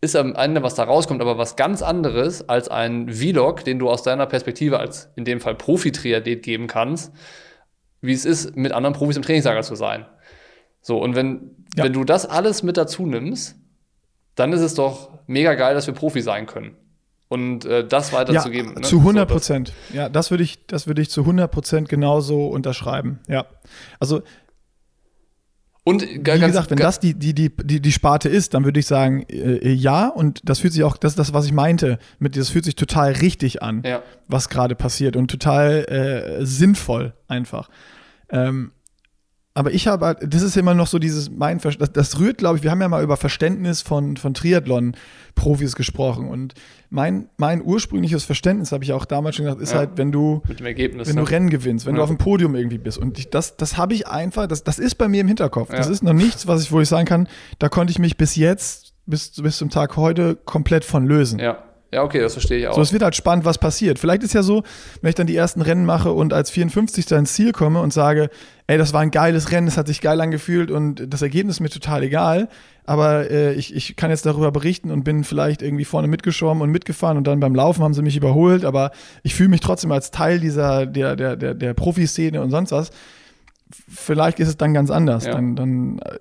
Ist 0.00 0.16
am 0.16 0.34
Ende, 0.34 0.62
was 0.62 0.74
da 0.74 0.84
rauskommt, 0.84 1.20
aber 1.20 1.38
was 1.38 1.54
ganz 1.56 1.80
anderes 1.82 2.48
als 2.48 2.68
ein 2.68 3.08
Vlog, 3.12 3.64
den 3.64 3.78
du 3.78 3.88
aus 3.88 4.02
deiner 4.02 4.26
Perspektive 4.26 4.78
als 4.80 5.10
in 5.16 5.24
dem 5.24 5.40
Fall 5.40 5.54
Profi-Triathlet 5.54 6.42
geben 6.42 6.66
kannst, 6.66 7.12
wie 8.00 8.12
es 8.12 8.24
ist, 8.24 8.56
mit 8.56 8.72
anderen 8.72 8.94
Profis 8.94 9.16
im 9.16 9.22
Trainingslager 9.22 9.62
zu 9.62 9.76
sein. 9.76 10.06
So, 10.80 10.98
und 11.00 11.14
wenn, 11.14 11.66
Ja. 11.76 11.84
wenn 11.84 11.92
du 11.92 12.02
das 12.02 12.26
alles 12.26 12.64
mit 12.64 12.76
dazu 12.76 13.06
nimmst, 13.06 13.56
dann 14.34 14.52
ist 14.52 14.60
es 14.60 14.74
doch 14.74 15.10
mega 15.26 15.54
geil, 15.54 15.74
dass 15.74 15.86
wir 15.86 15.94
Profi 15.94 16.20
sein 16.22 16.46
können. 16.46 16.76
Und 17.28 17.64
äh, 17.64 17.86
das 17.86 18.12
weiterzugeben. 18.12 18.72
Ja, 18.74 18.80
ne? 18.80 18.86
zu 18.86 18.98
100 18.98 19.28
So, 19.28 19.34
das- 19.34 19.46
Prozent. 19.46 19.72
ja, 19.94 20.08
das 20.10 20.30
würde 20.30 20.44
ich, 20.44 20.66
das 20.66 20.86
würde 20.86 21.00
ich 21.00 21.08
zu 21.10 21.22
100 21.22 21.50
Prozent 21.50 21.88
genauso 21.88 22.46
unterschreiben. 22.48 23.20
Ja. 23.26 23.46
Also, 24.00 24.22
Und 25.84 26.02
wie 26.02 26.18
gesagt, 26.22 26.70
wenn 26.70 26.76
das 26.78 27.00
die, 27.00 27.14
die, 27.14 27.34
die, 27.34 27.50
die, 27.56 27.80
die 27.80 27.92
Sparte 27.92 28.28
ist, 28.28 28.54
dann 28.54 28.64
würde 28.64 28.78
ich 28.80 28.86
sagen, 28.86 29.24
äh, 29.30 29.72
ja. 29.72 30.08
Und 30.08 30.40
das 30.48 30.58
fühlt 30.60 30.72
sich 30.74 30.84
auch, 30.84 30.96
das 30.96 31.12
ist 31.12 31.18
das, 31.18 31.32
was 31.32 31.46
ich 31.46 31.52
meinte, 31.52 31.98
mit 32.18 32.36
das 32.36 32.50
fühlt 32.50 32.64
sich 32.66 32.76
total 32.76 33.12
richtig 33.12 33.62
an, 33.62 33.82
Ja. 33.84 34.02
was 34.28 34.48
gerade 34.50 34.74
passiert 34.74 35.16
und 35.16 35.30
total 35.30 35.84
äh, 36.40 36.44
sinnvoll 36.46 37.14
einfach. 37.28 37.68
Ähm, 38.28 38.72
aber 39.54 39.72
ich 39.72 39.86
habe, 39.86 40.06
halt- 40.06 40.18
das 40.34 40.42
ist 40.42 40.56
immer 40.56 40.74
noch 40.74 40.86
so 40.86 40.98
dieses, 40.98 41.30
mein, 41.30 41.58
das, 41.58 41.76
das 41.92 42.18
rührt, 42.18 42.38
glaube 42.38 42.56
ich, 42.56 42.62
wir 42.62 42.70
haben 42.70 42.80
ja 42.80 42.88
mal 42.88 43.02
über 43.02 43.16
Verständnis 43.16 43.82
von, 43.82 44.16
von 44.16 44.32
Triathlon-Profis 44.34 45.74
gesprochen 45.76 46.28
und 46.28 46.54
mein, 46.90 47.28
mein 47.36 47.62
ursprüngliches 47.62 48.24
Verständnis, 48.24 48.72
habe 48.72 48.84
ich 48.84 48.92
auch 48.92 49.04
damals 49.04 49.36
schon 49.36 49.44
gesagt, 49.44 49.60
ist 49.62 49.72
Ja. 49.72 49.78
halt, 49.78 49.90
wenn 49.96 50.12
du, 50.12 50.42
mit 50.48 50.60
dem 50.60 50.66
Ergebnis. 50.66 51.08
wenn 51.08 51.16
ne? 51.16 51.22
du 51.22 51.30
Rennen 51.30 51.50
gewinnst, 51.50 51.86
wenn 51.86 51.94
du 51.94 52.00
Ja. 52.00 52.04
auf 52.04 52.10
dem 52.10 52.18
Podium 52.18 52.54
irgendwie 52.54 52.78
bist. 52.78 52.98
Und 52.98 53.18
ich, 53.18 53.30
das, 53.30 53.56
das 53.56 53.76
habe 53.76 53.94
ich 53.94 54.06
einfach, 54.06 54.46
das, 54.46 54.64
das 54.64 54.78
ist 54.78 54.96
bei 54.96 55.08
mir 55.08 55.20
im 55.20 55.28
Hinterkopf. 55.28 55.70
Das 55.70 55.86
Ja. 55.86 55.92
ist 55.92 56.02
noch 56.02 56.12
nichts, 56.12 56.46
was 56.46 56.62
ich, 56.62 56.72
wo 56.72 56.80
ich 56.80 56.88
sagen 56.88 57.06
kann, 57.06 57.28
da 57.58 57.68
konnte 57.68 57.90
ich 57.90 57.98
mich 57.98 58.16
bis 58.16 58.36
jetzt, 58.36 58.94
bis, 59.06 59.32
bis 59.32 59.56
zum 59.58 59.70
Tag 59.70 59.96
heute, 59.96 60.36
komplett 60.36 60.84
von 60.84 61.06
lösen. 61.06 61.38
Ja. 61.38 61.62
Ja, 61.92 62.02
okay, 62.02 62.20
das 62.20 62.32
verstehe 62.32 62.58
ich 62.58 62.66
auch. 62.68 62.74
So, 62.74 62.80
es 62.80 62.92
wird 62.92 63.02
halt 63.02 63.14
spannend, 63.14 63.44
was 63.44 63.58
passiert. 63.58 63.98
Vielleicht 63.98 64.22
ist 64.22 64.32
ja 64.32 64.42
so, 64.42 64.62
wenn 65.02 65.10
ich 65.10 65.14
dann 65.14 65.26
die 65.26 65.36
ersten 65.36 65.60
Rennen 65.60 65.84
mache 65.84 66.10
und 66.12 66.32
als 66.32 66.50
54. 66.50 67.10
ins 67.12 67.34
Ziel 67.34 67.52
komme 67.52 67.80
und 67.82 67.92
sage, 67.92 68.30
ey, 68.66 68.78
das 68.78 68.94
war 68.94 69.02
ein 69.02 69.10
geiles 69.10 69.52
Rennen, 69.52 69.68
es 69.68 69.76
hat 69.76 69.88
sich 69.88 70.00
geil 70.00 70.18
angefühlt 70.22 70.70
und 70.70 71.12
das 71.12 71.20
Ergebnis 71.20 71.56
ist 71.56 71.60
mir 71.60 71.68
total 71.68 72.02
egal. 72.02 72.48
Aber 72.84 73.30
äh, 73.30 73.52
ich, 73.52 73.76
ich 73.76 73.94
kann 73.94 74.10
jetzt 74.10 74.24
darüber 74.24 74.50
berichten 74.50 74.90
und 74.90 75.04
bin 75.04 75.22
vielleicht 75.22 75.60
irgendwie 75.60 75.84
vorne 75.84 76.08
mitgeschwommen 76.08 76.62
und 76.62 76.70
mitgefahren 76.70 77.18
und 77.18 77.26
dann 77.26 77.40
beim 77.40 77.54
Laufen 77.54 77.84
haben 77.84 77.94
sie 77.94 78.02
mich 78.02 78.16
überholt, 78.16 78.64
aber 78.64 78.90
ich 79.22 79.34
fühle 79.34 79.50
mich 79.50 79.60
trotzdem 79.60 79.92
als 79.92 80.10
Teil 80.10 80.40
dieser, 80.40 80.86
der, 80.86 81.14
der, 81.14 81.36
der, 81.36 81.54
der 81.54 81.74
Profiszene 81.74 82.40
und 82.40 82.50
sonst 82.50 82.72
was. 82.72 82.90
Vielleicht 83.88 84.40
ist 84.40 84.48
es 84.48 84.56
dann 84.56 84.74
ganz 84.74 84.90
anders. 84.90 85.26
Ja. 85.26 85.32
Dann, 85.32 85.56
dann 85.56 85.98
äh, 85.98 86.18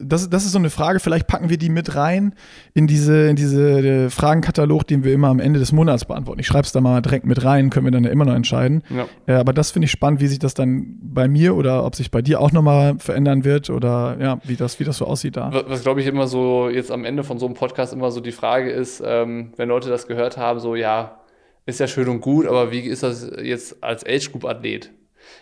das, 0.00 0.28
das 0.30 0.44
ist 0.44 0.52
so 0.52 0.58
eine 0.58 0.70
Frage, 0.70 1.00
vielleicht 1.00 1.26
packen 1.26 1.48
wir 1.48 1.58
die 1.58 1.68
mit 1.68 1.94
rein 1.94 2.34
in 2.74 2.86
diese, 2.86 3.28
in 3.28 3.36
diese 3.36 3.80
äh, 3.80 4.10
Fragenkatalog, 4.10 4.86
den 4.86 5.04
wir 5.04 5.12
immer 5.12 5.28
am 5.28 5.40
Ende 5.40 5.58
des 5.58 5.72
Monats 5.72 6.04
beantworten. 6.04 6.40
Ich 6.40 6.46
schreibe 6.46 6.64
es 6.64 6.72
da 6.72 6.80
mal 6.80 7.00
direkt 7.02 7.26
mit 7.26 7.44
rein, 7.44 7.70
können 7.70 7.86
wir 7.86 7.92
dann 7.92 8.04
ja 8.04 8.10
immer 8.10 8.24
noch 8.24 8.34
entscheiden. 8.34 8.82
Ja. 8.90 9.06
Äh, 9.26 9.38
aber 9.38 9.52
das 9.52 9.70
finde 9.70 9.86
ich 9.86 9.90
spannend, 9.90 10.20
wie 10.20 10.26
sich 10.26 10.38
das 10.38 10.54
dann 10.54 10.98
bei 11.02 11.28
mir 11.28 11.56
oder 11.56 11.84
ob 11.84 11.94
sich 11.94 12.10
bei 12.10 12.22
dir 12.22 12.40
auch 12.40 12.52
nochmal 12.52 12.96
verändern 12.98 13.44
wird 13.44 13.70
oder 13.70 14.16
ja, 14.20 14.38
wie 14.44 14.56
das, 14.56 14.80
wie 14.80 14.84
das 14.84 14.98
so 14.98 15.06
aussieht 15.06 15.36
da. 15.36 15.52
Was, 15.52 15.64
was 15.68 15.82
glaube 15.82 16.00
ich 16.00 16.06
immer 16.06 16.26
so 16.26 16.68
jetzt 16.68 16.90
am 16.90 17.04
Ende 17.04 17.24
von 17.24 17.38
so 17.38 17.46
einem 17.46 17.54
Podcast 17.54 17.92
immer 17.92 18.10
so 18.10 18.20
die 18.20 18.32
Frage 18.32 18.70
ist, 18.70 19.02
ähm, 19.04 19.52
wenn 19.56 19.68
Leute 19.68 19.88
das 19.88 20.06
gehört 20.06 20.36
haben, 20.36 20.60
so 20.60 20.74
ja, 20.74 21.20
ist 21.66 21.80
ja 21.80 21.86
schön 21.86 22.08
und 22.08 22.20
gut, 22.20 22.46
aber 22.46 22.72
wie 22.72 22.80
ist 22.80 23.02
das 23.02 23.30
jetzt 23.42 23.82
als 23.82 24.04
Age 24.04 24.32
Group 24.32 24.44
Athlet? 24.44 24.90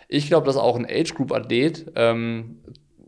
Ich 0.09 0.27
glaube, 0.27 0.47
dass 0.47 0.57
auch 0.57 0.75
ein 0.75 0.87
Age 0.89 1.13
Group 1.13 1.31
Athlet 1.31 1.91
ähm, 1.95 2.57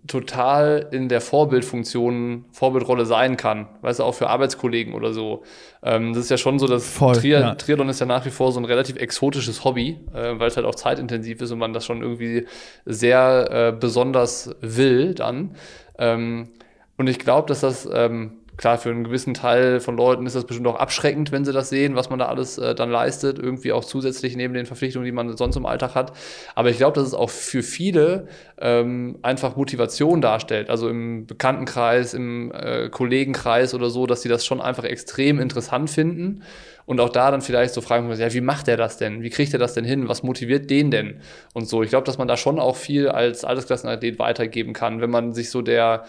total 0.07 0.87
in 0.91 1.09
der 1.09 1.19
Vorbildfunktion, 1.19 2.45
Vorbildrolle 2.51 3.05
sein 3.05 3.37
kann. 3.37 3.67
Weißt 3.81 3.99
du, 3.99 4.03
auch 4.03 4.13
für 4.13 4.29
Arbeitskollegen 4.29 4.93
oder 4.93 5.11
so. 5.11 5.43
Ähm, 5.83 6.13
das 6.13 6.25
ist 6.25 6.29
ja 6.29 6.37
schon 6.37 6.59
so, 6.59 6.67
dass 6.67 6.87
Voll, 6.87 7.15
Triad 7.15 7.41
ja. 7.41 7.55
Triathlon 7.55 7.89
ist 7.89 7.99
ja 7.99 8.05
nach 8.05 8.25
wie 8.25 8.29
vor 8.29 8.51
so 8.51 8.59
ein 8.59 8.65
relativ 8.65 8.97
exotisches 8.97 9.63
Hobby, 9.63 9.99
äh, 10.13 10.37
weil 10.37 10.47
es 10.47 10.57
halt 10.57 10.67
auch 10.67 10.75
zeitintensiv 10.75 11.41
ist 11.41 11.51
und 11.51 11.59
man 11.59 11.73
das 11.73 11.85
schon 11.85 12.01
irgendwie 12.03 12.45
sehr 12.85 13.49
äh, 13.51 13.71
besonders 13.77 14.55
will 14.61 15.15
dann. 15.15 15.55
Ähm, 15.97 16.49
und 16.97 17.07
ich 17.07 17.17
glaube, 17.17 17.47
dass 17.47 17.61
das 17.61 17.89
ähm, 17.91 18.40
klar, 18.61 18.77
für 18.77 18.91
einen 18.91 19.03
gewissen 19.03 19.33
Teil 19.33 19.79
von 19.79 19.97
Leuten 19.97 20.25
ist 20.25 20.35
das 20.35 20.45
bestimmt 20.45 20.67
auch 20.67 20.75
abschreckend, 20.75 21.31
wenn 21.31 21.43
sie 21.43 21.51
das 21.51 21.69
sehen, 21.69 21.95
was 21.95 22.09
man 22.09 22.19
da 22.19 22.27
alles 22.27 22.59
äh, 22.59 22.75
dann 22.75 22.91
leistet, 22.91 23.39
irgendwie 23.39 23.73
auch 23.73 23.83
zusätzlich 23.83 24.35
neben 24.35 24.53
den 24.53 24.67
Verpflichtungen, 24.67 25.05
die 25.05 25.11
man 25.11 25.35
sonst 25.35 25.55
im 25.55 25.65
Alltag 25.65 25.95
hat. 25.95 26.13
Aber 26.55 26.69
ich 26.69 26.77
glaube, 26.77 26.93
dass 26.93 27.07
es 27.07 27.13
auch 27.15 27.31
für 27.31 27.63
viele 27.63 28.27
ähm, 28.59 29.17
einfach 29.23 29.55
Motivation 29.55 30.21
darstellt. 30.21 30.69
Also 30.69 30.87
im 30.89 31.25
Bekanntenkreis, 31.25 32.13
im 32.13 32.51
äh, 32.53 32.89
Kollegenkreis 32.89 33.73
oder 33.73 33.89
so, 33.89 34.05
dass 34.05 34.21
sie 34.21 34.29
das 34.29 34.45
schon 34.45 34.61
einfach 34.61 34.83
extrem 34.83 35.39
interessant 35.39 35.89
finden. 35.89 36.43
Und 36.85 36.99
auch 36.99 37.09
da 37.09 37.31
dann 37.31 37.41
vielleicht 37.41 37.73
so 37.73 37.81
fragen, 37.81 38.11
ja, 38.11 38.33
wie 38.33 38.41
macht 38.41 38.67
er 38.67 38.77
das 38.77 38.97
denn? 38.97 39.23
Wie 39.23 39.29
kriegt 39.29 39.53
er 39.53 39.59
das 39.59 39.73
denn 39.73 39.85
hin? 39.85 40.07
Was 40.07 40.23
motiviert 40.23 40.69
den 40.69 40.91
denn? 40.91 41.21
Und 41.53 41.67
so. 41.67 41.81
Ich 41.83 41.89
glaube, 41.89 42.05
dass 42.05 42.17
man 42.17 42.27
da 42.27 42.37
schon 42.37 42.59
auch 42.59 42.75
viel 42.75 43.07
als 43.07 43.43
Altersklassenathlet 43.43 44.19
weitergeben 44.19 44.73
kann, 44.73 45.01
wenn 45.01 45.09
man 45.09 45.33
sich 45.33 45.49
so 45.49 45.61
der 45.61 46.05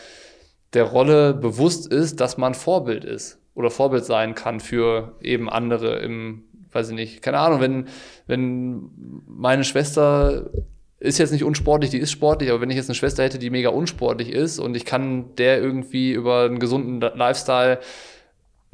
der 0.74 0.84
Rolle 0.84 1.34
bewusst 1.34 1.86
ist, 1.86 2.20
dass 2.20 2.38
man 2.38 2.54
Vorbild 2.54 3.04
ist 3.04 3.38
oder 3.54 3.70
Vorbild 3.70 4.04
sein 4.04 4.34
kann 4.34 4.60
für 4.60 5.16
eben 5.20 5.50
andere 5.50 5.98
im, 5.98 6.44
weiß 6.72 6.90
ich 6.90 6.94
nicht, 6.94 7.22
keine 7.22 7.38
Ahnung, 7.38 7.60
wenn, 7.60 7.88
wenn 8.26 8.90
meine 9.26 9.64
Schwester 9.64 10.50
ist 10.98 11.18
jetzt 11.18 11.32
nicht 11.32 11.44
unsportlich, 11.44 11.90
die 11.90 11.98
ist 11.98 12.12
sportlich, 12.12 12.50
aber 12.50 12.60
wenn 12.60 12.70
ich 12.70 12.76
jetzt 12.76 12.88
eine 12.88 12.94
Schwester 12.94 13.24
hätte, 13.24 13.38
die 13.38 13.50
mega 13.50 13.70
unsportlich 13.70 14.30
ist 14.30 14.58
und 14.58 14.76
ich 14.76 14.84
kann 14.84 15.34
der 15.36 15.60
irgendwie 15.60 16.12
über 16.12 16.44
einen 16.44 16.60
gesunden 16.60 17.00
Lifestyle 17.00 17.80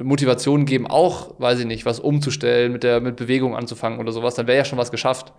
Motivation 0.01 0.65
geben, 0.65 0.87
auch, 0.87 1.39
weiß 1.39 1.59
ich 1.59 1.65
nicht, 1.65 1.85
was 1.85 1.99
umzustellen, 1.99 2.71
mit 2.71 2.83
der 2.83 3.01
mit 3.01 3.17
Bewegung 3.17 3.55
anzufangen 3.55 3.99
oder 3.99 4.13
sowas, 4.13 4.35
dann 4.35 4.47
wäre 4.47 4.57
ja 4.57 4.65
schon 4.65 4.79
was 4.79 4.91
geschafft. 4.91 5.33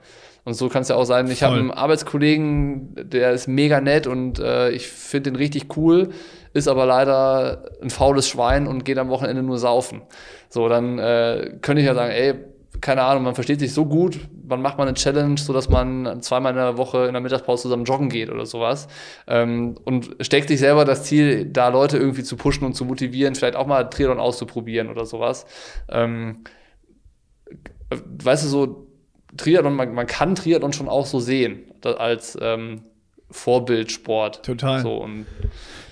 Und 0.45 0.55
so 0.55 0.69
kann 0.69 0.83
es 0.83 0.89
ja 0.89 0.97
auch 0.97 1.05
sein, 1.05 1.31
ich 1.31 1.43
habe 1.43 1.57
einen 1.57 1.71
Arbeitskollegen, 1.71 2.95
der 3.11 3.33
ist 3.33 3.47
mega 3.47 3.81
nett 3.81 4.07
und 4.07 4.39
äh, 4.39 4.71
ich 4.71 4.89
finde 4.89 5.31
den 5.31 5.37
richtig 5.37 5.77
cool, 5.77 6.11
ist 6.53 6.69
aber 6.69 6.87
leider 6.87 7.65
ein 7.83 7.91
faules 7.91 8.29
Schwein 8.29 8.67
und 8.67 8.85
geht 8.85 8.99
am 8.99 9.09
Wochenende 9.11 9.43
nur 9.43 9.59
saufen. 9.59 10.03
So, 10.49 10.69
dann 10.69 10.99
äh, 10.99 11.59
könnte 11.61 11.81
ich 11.81 11.87
ja 11.87 11.95
sagen, 11.95 12.11
ey, 12.11 12.35
keine 12.81 13.03
Ahnung, 13.03 13.25
man 13.25 13.35
versteht 13.35 13.61
sich 13.61 13.73
so 13.73 13.85
gut, 13.85 14.21
wann 14.45 14.63
macht 14.63 14.79
man 14.79 14.89
eine 14.89 14.97
Challenge, 14.97 15.39
so 15.39 15.53
dass 15.53 15.69
man 15.69 16.23
zweimal 16.23 16.53
in 16.53 16.57
der 16.57 16.77
Woche 16.77 17.07
in 17.07 17.13
der 17.13 17.21
Mittagspause 17.21 17.63
zusammen 17.63 17.85
joggen 17.85 18.09
geht 18.09 18.31
oder 18.31 18.47
sowas. 18.47 18.89
Ähm, 19.27 19.77
und 19.85 20.17
steckt 20.21 20.49
sich 20.49 20.61
selber 20.61 20.85
das 20.85 21.05
Ziel, 21.05 21.47
da 21.47 21.69
Leute 21.69 21.99
irgendwie 21.99 22.23
zu 22.23 22.37
pushen 22.37 22.65
und 22.65 22.75
zu 22.75 22.85
motivieren, 22.85 23.35
vielleicht 23.35 23.57
auch 23.57 23.67
mal 23.67 23.85
Triathlon 23.85 24.21
auszuprobieren 24.21 24.89
oder 24.89 25.07
sowas. 25.07 25.47
Ähm, 25.89 26.45
weißt 27.91 28.45
du, 28.45 28.49
so 28.49 28.87
Triathlon, 29.37 29.75
man, 29.75 29.95
man 29.95 30.07
kann 30.07 30.35
Triathlon 30.35 30.73
schon 30.73 30.89
auch 30.89 31.07
so 31.07 31.21
sehen, 31.21 31.73
als 31.83 32.37
ähm, 32.41 32.83
Vorbildsport. 33.31 34.45
Total. 34.45 34.81
So, 34.83 34.97
und 34.97 35.27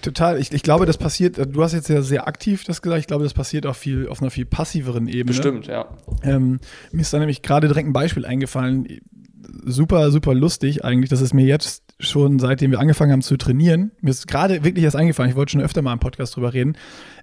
Total. 0.03 0.39
Ich, 0.39 0.53
ich 0.53 0.63
glaube, 0.63 0.87
das 0.87 0.97
passiert, 0.97 1.39
du 1.39 1.63
hast 1.63 1.73
jetzt 1.73 1.89
ja 1.89 2.03
sehr 2.03 2.29
aktiv 2.29 2.65
das 2.65 2.83
gesagt, 2.83 3.01
ich 3.01 3.07
glaube, 3.07 3.25
das 3.25 3.35
passiert 3.35 3.67
auch 3.67 3.77
viel 3.77 4.09
auf 4.09 4.21
einer 4.21 4.31
viel 4.31 4.47
passiveren 4.47 5.09
Ebene. 5.09 5.25
Bestimmt, 5.25 5.67
ja. 5.67 5.87
Ähm, 6.23 6.61
mir 6.93 7.03
ist 7.03 7.13
da 7.13 7.19
nämlich 7.19 7.43
gerade 7.43 7.69
direkt 7.69 7.89
ein 7.89 7.93
Beispiel 7.93 8.25
eingefallen. 8.25 8.87
Super, 9.65 10.11
super 10.11 10.35
lustig 10.35 10.85
eigentlich. 10.85 11.11
Das 11.11 11.21
ist 11.21 11.35
mir 11.35 11.47
jetzt 11.47 11.83
schon, 12.01 12.39
seitdem 12.39 12.71
wir 12.71 12.81
angefangen 12.81 13.13
haben 13.13 13.23
zu 13.23 13.37
trainieren, 13.37 13.91
mir 14.01 14.11
ist 14.11 14.29
gerade 14.29 14.63
wirklich 14.65 14.85
erst 14.85 14.97
eingefallen. 14.97 15.31
Ich 15.31 15.37
wollte 15.37 15.53
schon 15.53 15.63
öfter 15.63 15.83
mal 15.83 15.93
im 15.93 15.99
Podcast 15.99 16.37
drüber 16.37 16.55
reden. 16.55 16.77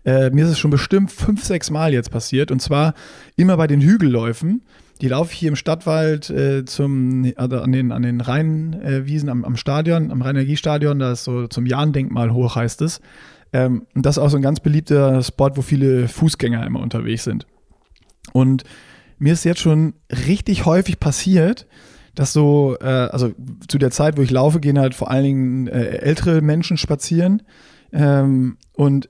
Äh, 0.03 0.31
mir 0.31 0.45
ist 0.45 0.51
es 0.51 0.59
schon 0.59 0.71
bestimmt 0.71 1.11
fünf, 1.11 1.43
sechs 1.43 1.69
Mal 1.69 1.93
jetzt 1.93 2.11
passiert. 2.11 2.51
Und 2.51 2.61
zwar 2.61 2.93
immer 3.35 3.57
bei 3.57 3.67
den 3.67 3.81
Hügelläufen 3.81 4.63
die 5.01 5.07
laufe 5.09 5.33
ich 5.33 5.39
hier 5.39 5.49
im 5.49 5.55
Stadtwald 5.55 6.29
äh, 6.29 6.65
zum, 6.65 7.31
also 7.35 7.59
an 7.59 7.71
den, 7.71 7.91
an 7.91 8.01
den 8.01 8.21
Rheinwiesen 8.21 9.27
äh, 9.27 9.31
am, 9.31 9.43
am 9.43 9.57
Stadion, 9.57 10.11
am 10.11 10.21
Rhein-Energiestadion, 10.21 10.99
da 10.99 11.11
ist 11.11 11.25
so 11.25 11.47
zum 11.47 11.65
Jahn-Denkmal 11.65 12.33
hoch, 12.33 12.55
heißt 12.55 12.81
es. 12.81 13.01
Ähm, 13.51 13.85
und 13.93 14.05
das 14.05 14.17
ist 14.17 14.23
auch 14.23 14.29
so 14.29 14.37
ein 14.37 14.41
ganz 14.41 14.59
beliebter 14.59 15.21
Spot, 15.21 15.51
wo 15.55 15.61
viele 15.61 16.07
Fußgänger 16.07 16.65
immer 16.65 16.79
unterwegs 16.79 17.25
sind. 17.25 17.45
Und 18.31 18.63
mir 19.17 19.33
ist 19.33 19.43
jetzt 19.43 19.61
schon 19.61 19.93
richtig 20.27 20.65
häufig 20.65 20.99
passiert, 20.99 21.67
dass 22.15 22.31
so, 22.31 22.77
äh, 22.79 22.85
also 22.85 23.33
zu 23.67 23.77
der 23.77 23.91
Zeit, 23.91 24.17
wo 24.17 24.21
ich 24.21 24.31
laufe, 24.31 24.59
gehen 24.59 24.79
halt 24.79 24.95
vor 24.95 25.11
allen 25.11 25.23
Dingen 25.23 25.67
äh, 25.67 25.97
ältere 25.97 26.41
Menschen 26.41 26.77
spazieren. 26.77 27.43
Ähm, 27.91 28.57
und 28.73 29.09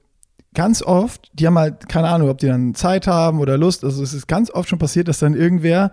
ganz 0.56 0.82
oft, 0.82 1.30
die 1.34 1.46
haben 1.46 1.58
halt, 1.58 1.88
keine 1.88 2.08
Ahnung, 2.10 2.30
ob 2.30 2.40
die 2.40 2.48
dann 2.48 2.74
Zeit 2.74 3.08
haben 3.08 3.40
oder 3.40 3.58
Lust. 3.58 3.84
Also 3.84 4.02
es 4.02 4.14
ist 4.14 4.28
ganz 4.28 4.50
oft 4.50 4.70
schon 4.70 4.80
passiert, 4.80 5.08
dass 5.08 5.20
dann 5.20 5.36
irgendwer 5.36 5.92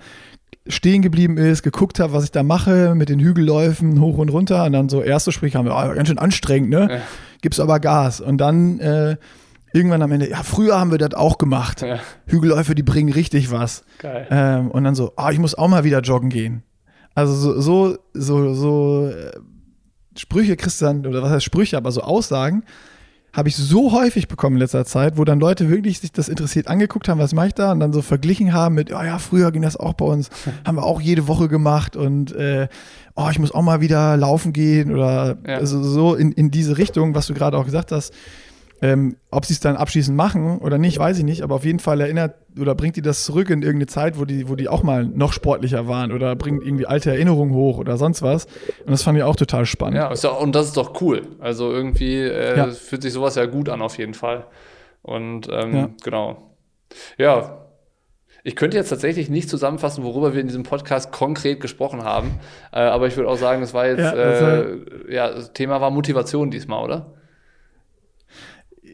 stehen 0.66 1.02
geblieben 1.02 1.36
ist, 1.36 1.62
geguckt 1.62 1.98
hat, 1.98 2.12
was 2.12 2.24
ich 2.24 2.30
da 2.30 2.42
mache, 2.42 2.94
mit 2.94 3.08
den 3.08 3.18
Hügelläufen 3.18 4.00
hoch 4.00 4.18
und 4.18 4.28
runter. 4.28 4.64
Und 4.64 4.72
dann 4.72 4.88
so 4.88 5.02
erste 5.02 5.32
Sprich 5.32 5.56
haben 5.56 5.66
wir, 5.66 5.72
oh, 5.72 5.94
ganz 5.94 6.08
schön 6.08 6.18
anstrengend, 6.18 6.70
ne? 6.70 6.88
Ja. 6.90 7.00
Gibt's 7.40 7.58
aber 7.58 7.80
Gas. 7.80 8.20
Und 8.20 8.38
dann 8.38 8.78
äh, 8.78 9.16
irgendwann 9.72 10.02
am 10.02 10.12
Ende, 10.12 10.30
ja, 10.30 10.42
früher 10.42 10.78
haben 10.78 10.90
wir 10.90 10.98
das 10.98 11.14
auch 11.14 11.38
gemacht. 11.38 11.82
Ja. 11.82 11.98
Hügelläufe, 12.26 12.74
die 12.74 12.82
bringen 12.82 13.12
richtig 13.12 13.50
was. 13.50 13.84
Geil. 13.98 14.26
Ähm, 14.30 14.70
und 14.70 14.84
dann 14.84 14.94
so, 14.94 15.12
ah, 15.16 15.26
oh, 15.26 15.30
ich 15.30 15.38
muss 15.38 15.56
auch 15.56 15.68
mal 15.68 15.84
wieder 15.84 16.00
joggen 16.00 16.30
gehen. 16.30 16.62
Also 17.14 17.34
so, 17.34 17.60
so, 17.60 17.98
so, 18.14 18.54
so 18.54 19.08
äh, 19.08 19.32
Sprüche 20.16 20.56
kriegst 20.56 20.80
du 20.80 20.86
dann, 20.86 21.06
oder 21.06 21.22
was 21.22 21.30
heißt 21.30 21.44
Sprüche, 21.44 21.76
aber 21.76 21.90
so 21.90 22.02
Aussagen, 22.02 22.64
habe 23.32 23.48
ich 23.48 23.56
so 23.56 23.92
häufig 23.92 24.28
bekommen 24.28 24.56
in 24.56 24.60
letzter 24.60 24.84
Zeit, 24.84 25.16
wo 25.16 25.24
dann 25.24 25.40
Leute 25.40 25.70
wirklich 25.70 26.00
sich 26.00 26.12
das 26.12 26.28
interessiert 26.28 26.68
angeguckt 26.68 27.08
haben, 27.08 27.18
was 27.18 27.34
mache 27.34 27.48
ich 27.48 27.54
da? 27.54 27.72
Und 27.72 27.80
dann 27.80 27.92
so 27.92 28.02
verglichen 28.02 28.52
haben 28.52 28.74
mit, 28.74 28.92
oh 28.92 29.02
ja, 29.02 29.18
früher 29.18 29.50
ging 29.52 29.62
das 29.62 29.76
auch 29.76 29.94
bei 29.94 30.04
uns, 30.04 30.28
haben 30.66 30.76
wir 30.76 30.84
auch 30.84 31.00
jede 31.00 31.28
Woche 31.28 31.48
gemacht 31.48 31.96
und 31.96 32.32
äh, 32.32 32.68
oh, 33.14 33.28
ich 33.30 33.38
muss 33.38 33.52
auch 33.52 33.62
mal 33.62 33.80
wieder 33.80 34.16
laufen 34.16 34.52
gehen 34.52 34.92
oder 34.92 35.38
ja. 35.46 35.56
also 35.56 35.82
so 35.82 36.14
in, 36.14 36.32
in 36.32 36.50
diese 36.50 36.76
Richtung, 36.76 37.14
was 37.14 37.26
du 37.26 37.34
gerade 37.34 37.56
auch 37.56 37.64
gesagt 37.64 37.90
hast, 37.90 38.12
ähm, 38.82 39.16
ob 39.30 39.46
sie 39.46 39.54
es 39.54 39.60
dann 39.60 39.76
abschließend 39.76 40.16
machen 40.16 40.58
oder 40.58 40.76
nicht, 40.76 40.98
weiß 40.98 41.16
ich 41.18 41.24
nicht, 41.24 41.42
aber 41.42 41.54
auf 41.54 41.64
jeden 41.64 41.78
Fall 41.78 42.00
erinnert 42.00 42.34
oder 42.60 42.74
bringt 42.74 42.96
die 42.96 43.02
das 43.02 43.24
zurück 43.24 43.48
in 43.48 43.62
irgendeine 43.62 43.86
Zeit, 43.86 44.18
wo 44.18 44.24
die, 44.24 44.48
wo 44.48 44.56
die 44.56 44.68
auch 44.68 44.82
mal 44.82 45.06
noch 45.06 45.32
sportlicher 45.32 45.86
waren 45.86 46.10
oder 46.10 46.34
bringt 46.34 46.64
irgendwie 46.64 46.84
alte 46.84 47.10
Erinnerungen 47.10 47.54
hoch 47.54 47.78
oder 47.78 47.96
sonst 47.96 48.22
was. 48.22 48.46
Und 48.84 48.90
das 48.90 49.04
fand 49.04 49.16
ich 49.16 49.22
auch 49.22 49.36
total 49.36 49.66
spannend. 49.66 49.96
Ja, 49.96 50.12
ja 50.12 50.30
und 50.30 50.54
das 50.56 50.66
ist 50.66 50.76
doch 50.76 51.00
cool. 51.00 51.22
Also 51.38 51.70
irgendwie 51.70 52.18
äh, 52.18 52.56
ja. 52.56 52.70
fühlt 52.70 53.02
sich 53.02 53.12
sowas 53.12 53.36
ja 53.36 53.46
gut 53.46 53.68
an, 53.68 53.82
auf 53.82 53.98
jeden 53.98 54.14
Fall. 54.14 54.46
Und 55.02 55.48
ähm, 55.50 55.74
ja. 55.74 55.90
genau. 56.02 56.50
Ja, 57.18 57.58
ich 58.42 58.56
könnte 58.56 58.76
jetzt 58.76 58.88
tatsächlich 58.88 59.30
nicht 59.30 59.48
zusammenfassen, 59.48 60.02
worüber 60.02 60.34
wir 60.34 60.40
in 60.40 60.48
diesem 60.48 60.64
Podcast 60.64 61.12
konkret 61.12 61.60
gesprochen 61.60 62.02
haben. 62.02 62.40
Äh, 62.72 62.80
aber 62.80 63.06
ich 63.06 63.16
würde 63.16 63.28
auch 63.28 63.36
sagen, 63.36 63.60
das 63.60 63.72
war 63.74 63.86
jetzt, 63.86 64.00
ja, 64.00 64.12
das, 64.12 64.42
äh, 64.42 64.76
ja, 65.08 65.30
das 65.30 65.52
Thema 65.52 65.80
war 65.80 65.92
Motivation 65.92 66.50
diesmal, 66.50 66.82
oder? 66.82 67.14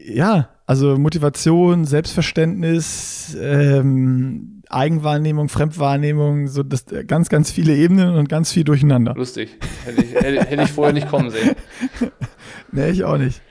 Ja, 0.09 0.49
also 0.65 0.97
Motivation, 0.97 1.85
Selbstverständnis, 1.85 3.35
ähm, 3.39 4.61
Eigenwahrnehmung, 4.69 5.49
Fremdwahrnehmung, 5.49 6.47
so 6.47 6.61
das, 6.63 6.85
ganz, 7.07 7.29
ganz 7.29 7.51
viele 7.51 7.75
Ebenen 7.75 8.15
und 8.15 8.29
ganz 8.29 8.51
viel 8.51 8.63
durcheinander. 8.63 9.15
Lustig. 9.15 9.57
Hätte 9.85 10.03
ich, 10.03 10.13
hätte, 10.13 10.45
hätte 10.45 10.63
ich 10.63 10.71
vorher 10.71 10.93
nicht 10.93 11.09
kommen 11.09 11.31
sehen. 11.31 11.55
nee, 12.71 12.89
ich 12.89 13.03
auch 13.03 13.17
nicht. 13.17 13.41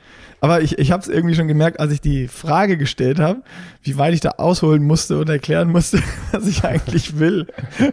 Aber 0.40 0.60
ich, 0.60 0.78
ich 0.78 0.92
habe 0.92 1.02
es 1.02 1.08
irgendwie 1.08 1.34
schon 1.34 1.48
gemerkt, 1.48 1.80
als 1.80 1.92
ich 1.92 2.00
die 2.00 2.28
Frage 2.28 2.78
gestellt 2.78 3.18
habe, 3.18 3.42
wie 3.82 3.98
weit 3.98 4.14
ich 4.14 4.20
da 4.20 4.30
ausholen 4.38 4.84
musste 4.84 5.18
und 5.18 5.28
erklären 5.28 5.70
musste, 5.70 6.00
was 6.32 6.46
ich 6.46 6.64
eigentlich 6.64 7.18
will 7.18 7.48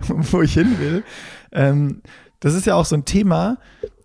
und 0.10 0.32
wo 0.34 0.42
ich 0.42 0.54
hin 0.54 0.78
will. 0.80 1.04
Ähm, 1.52 2.02
das 2.40 2.54
ist 2.54 2.68
ja 2.68 2.76
auch 2.76 2.86
so 2.86 2.96
ein 2.96 3.06
Thema, 3.06 3.58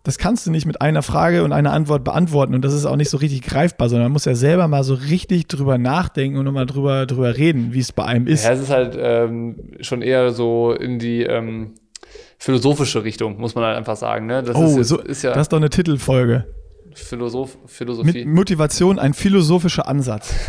das 0.03 0.17
kannst 0.17 0.47
du 0.47 0.51
nicht 0.51 0.67
mit 0.67 0.81
einer 0.81 1.03
Frage 1.03 1.45
und 1.45 1.53
einer 1.53 1.73
Antwort 1.73 2.05
beantworten 2.05 2.55
und 2.55 2.65
das 2.65 2.73
ist 2.73 2.87
auch 2.87 2.97
nicht 2.97 3.11
so 3.11 3.19
richtig 3.19 3.43
greifbar, 3.43 3.89
sondern 3.89 4.07
man 4.07 4.13
muss 4.13 4.25
ja 4.25 4.35
selber 4.35 4.67
mal 4.67 4.83
so 4.83 4.95
richtig 4.95 5.47
drüber 5.47 5.77
nachdenken 5.77 6.39
und 6.39 6.45
nochmal 6.47 6.67
drüber, 6.67 7.07
drüber 7.07 7.37
reden, 7.37 7.75
wie 7.75 7.81
es 7.81 7.93
bei 7.93 8.05
einem 8.05 8.27
ist. 8.27 8.45
Ja, 8.45 8.53
es 8.53 8.61
ist 8.61 8.71
halt 8.71 8.97
ähm, 8.99 9.57
schon 9.81 10.01
eher 10.01 10.31
so 10.31 10.73
in 10.73 10.99
die 10.99 11.23
ähm, 11.23 11.75
philosophische 12.39 13.05
Richtung, 13.05 13.39
muss 13.39 13.55
man 13.55 13.65
halt 13.65 13.77
einfach 13.77 13.97
sagen. 13.97 14.27
Ne? 14.27 14.43
Das 14.43 14.57
oh, 14.57 14.79
ist, 14.79 14.89
so, 14.89 14.99
ist 14.99 15.23
ja, 15.23 15.33
das 15.33 15.43
ist 15.43 15.53
doch 15.53 15.59
eine 15.59 15.71
Titelfolge. 15.71 16.47
Philosoph 16.95 17.57
Philosophie. 17.67 18.25
Mit 18.25 18.27
Motivation 18.27 18.99
ein 18.99 19.15
philosophischer 19.15 19.87
Ansatz. 19.87 20.35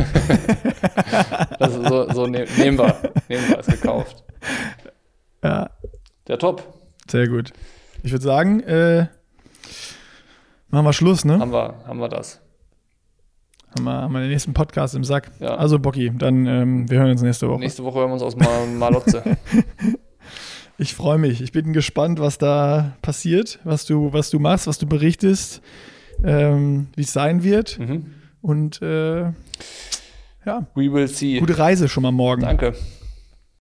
Also 1.59 1.83
so, 1.87 2.11
so 2.11 2.27
ne 2.27 2.45
nehmen 2.57 2.79
wir. 2.79 2.95
Nehmen 3.29 3.47
wir, 3.49 3.59
ist 3.59 3.69
gekauft. 3.69 4.23
Ja, 5.43 5.69
Der 6.27 6.39
Top. 6.39 6.63
sehr 7.07 7.27
gut. 7.27 7.51
Ich 8.01 8.11
würde 8.11 8.23
sagen, 8.23 8.61
äh, 8.61 9.05
machen 10.71 10.85
wir 10.85 10.93
Schluss, 10.93 11.25
ne? 11.25 11.39
Haben 11.39 11.51
wir, 11.51 11.75
haben 11.85 11.99
wir 11.99 12.09
das. 12.09 12.41
Haben 13.75 13.85
wir, 13.85 13.91
haben 13.93 14.13
wir 14.13 14.19
den 14.21 14.29
nächsten 14.31 14.53
Podcast 14.53 14.95
im 14.95 15.03
Sack. 15.03 15.31
Ja. 15.39 15.55
Also, 15.55 15.79
Bocky, 15.79 16.11
dann 16.17 16.45
ähm, 16.45 16.89
wir 16.89 16.99
hören 16.99 17.11
uns 17.11 17.21
nächste 17.21 17.47
Woche. 17.47 17.59
Nächste 17.59 17.83
Woche 17.83 17.99
hören 17.99 18.09
wir 18.09 18.13
uns 18.13 18.23
aus 18.23 18.35
Mal 18.35 18.67
Malotze. 18.67 19.23
Ich 20.77 20.95
freue 20.95 21.19
mich. 21.19 21.41
Ich 21.41 21.51
bin 21.51 21.73
gespannt, 21.73 22.19
was 22.19 22.39
da 22.39 22.93
passiert, 23.03 23.59
was 23.63 23.85
du, 23.85 24.13
was 24.13 24.31
du 24.31 24.39
machst, 24.39 24.65
was 24.65 24.79
du 24.79 24.87
berichtest, 24.87 25.61
ähm, 26.23 26.87
wie 26.95 27.03
es 27.03 27.13
sein 27.13 27.43
wird. 27.43 27.77
mhm. 27.77 28.07
Und 28.41 28.81
äh, 28.81 29.21
ja, 30.43 30.65
We 30.73 30.91
will 30.91 31.07
see. 31.07 31.37
gute 31.39 31.59
Reise 31.59 31.87
schon 31.87 32.01
mal 32.01 32.11
morgen. 32.11 32.41
Danke. 32.41 32.73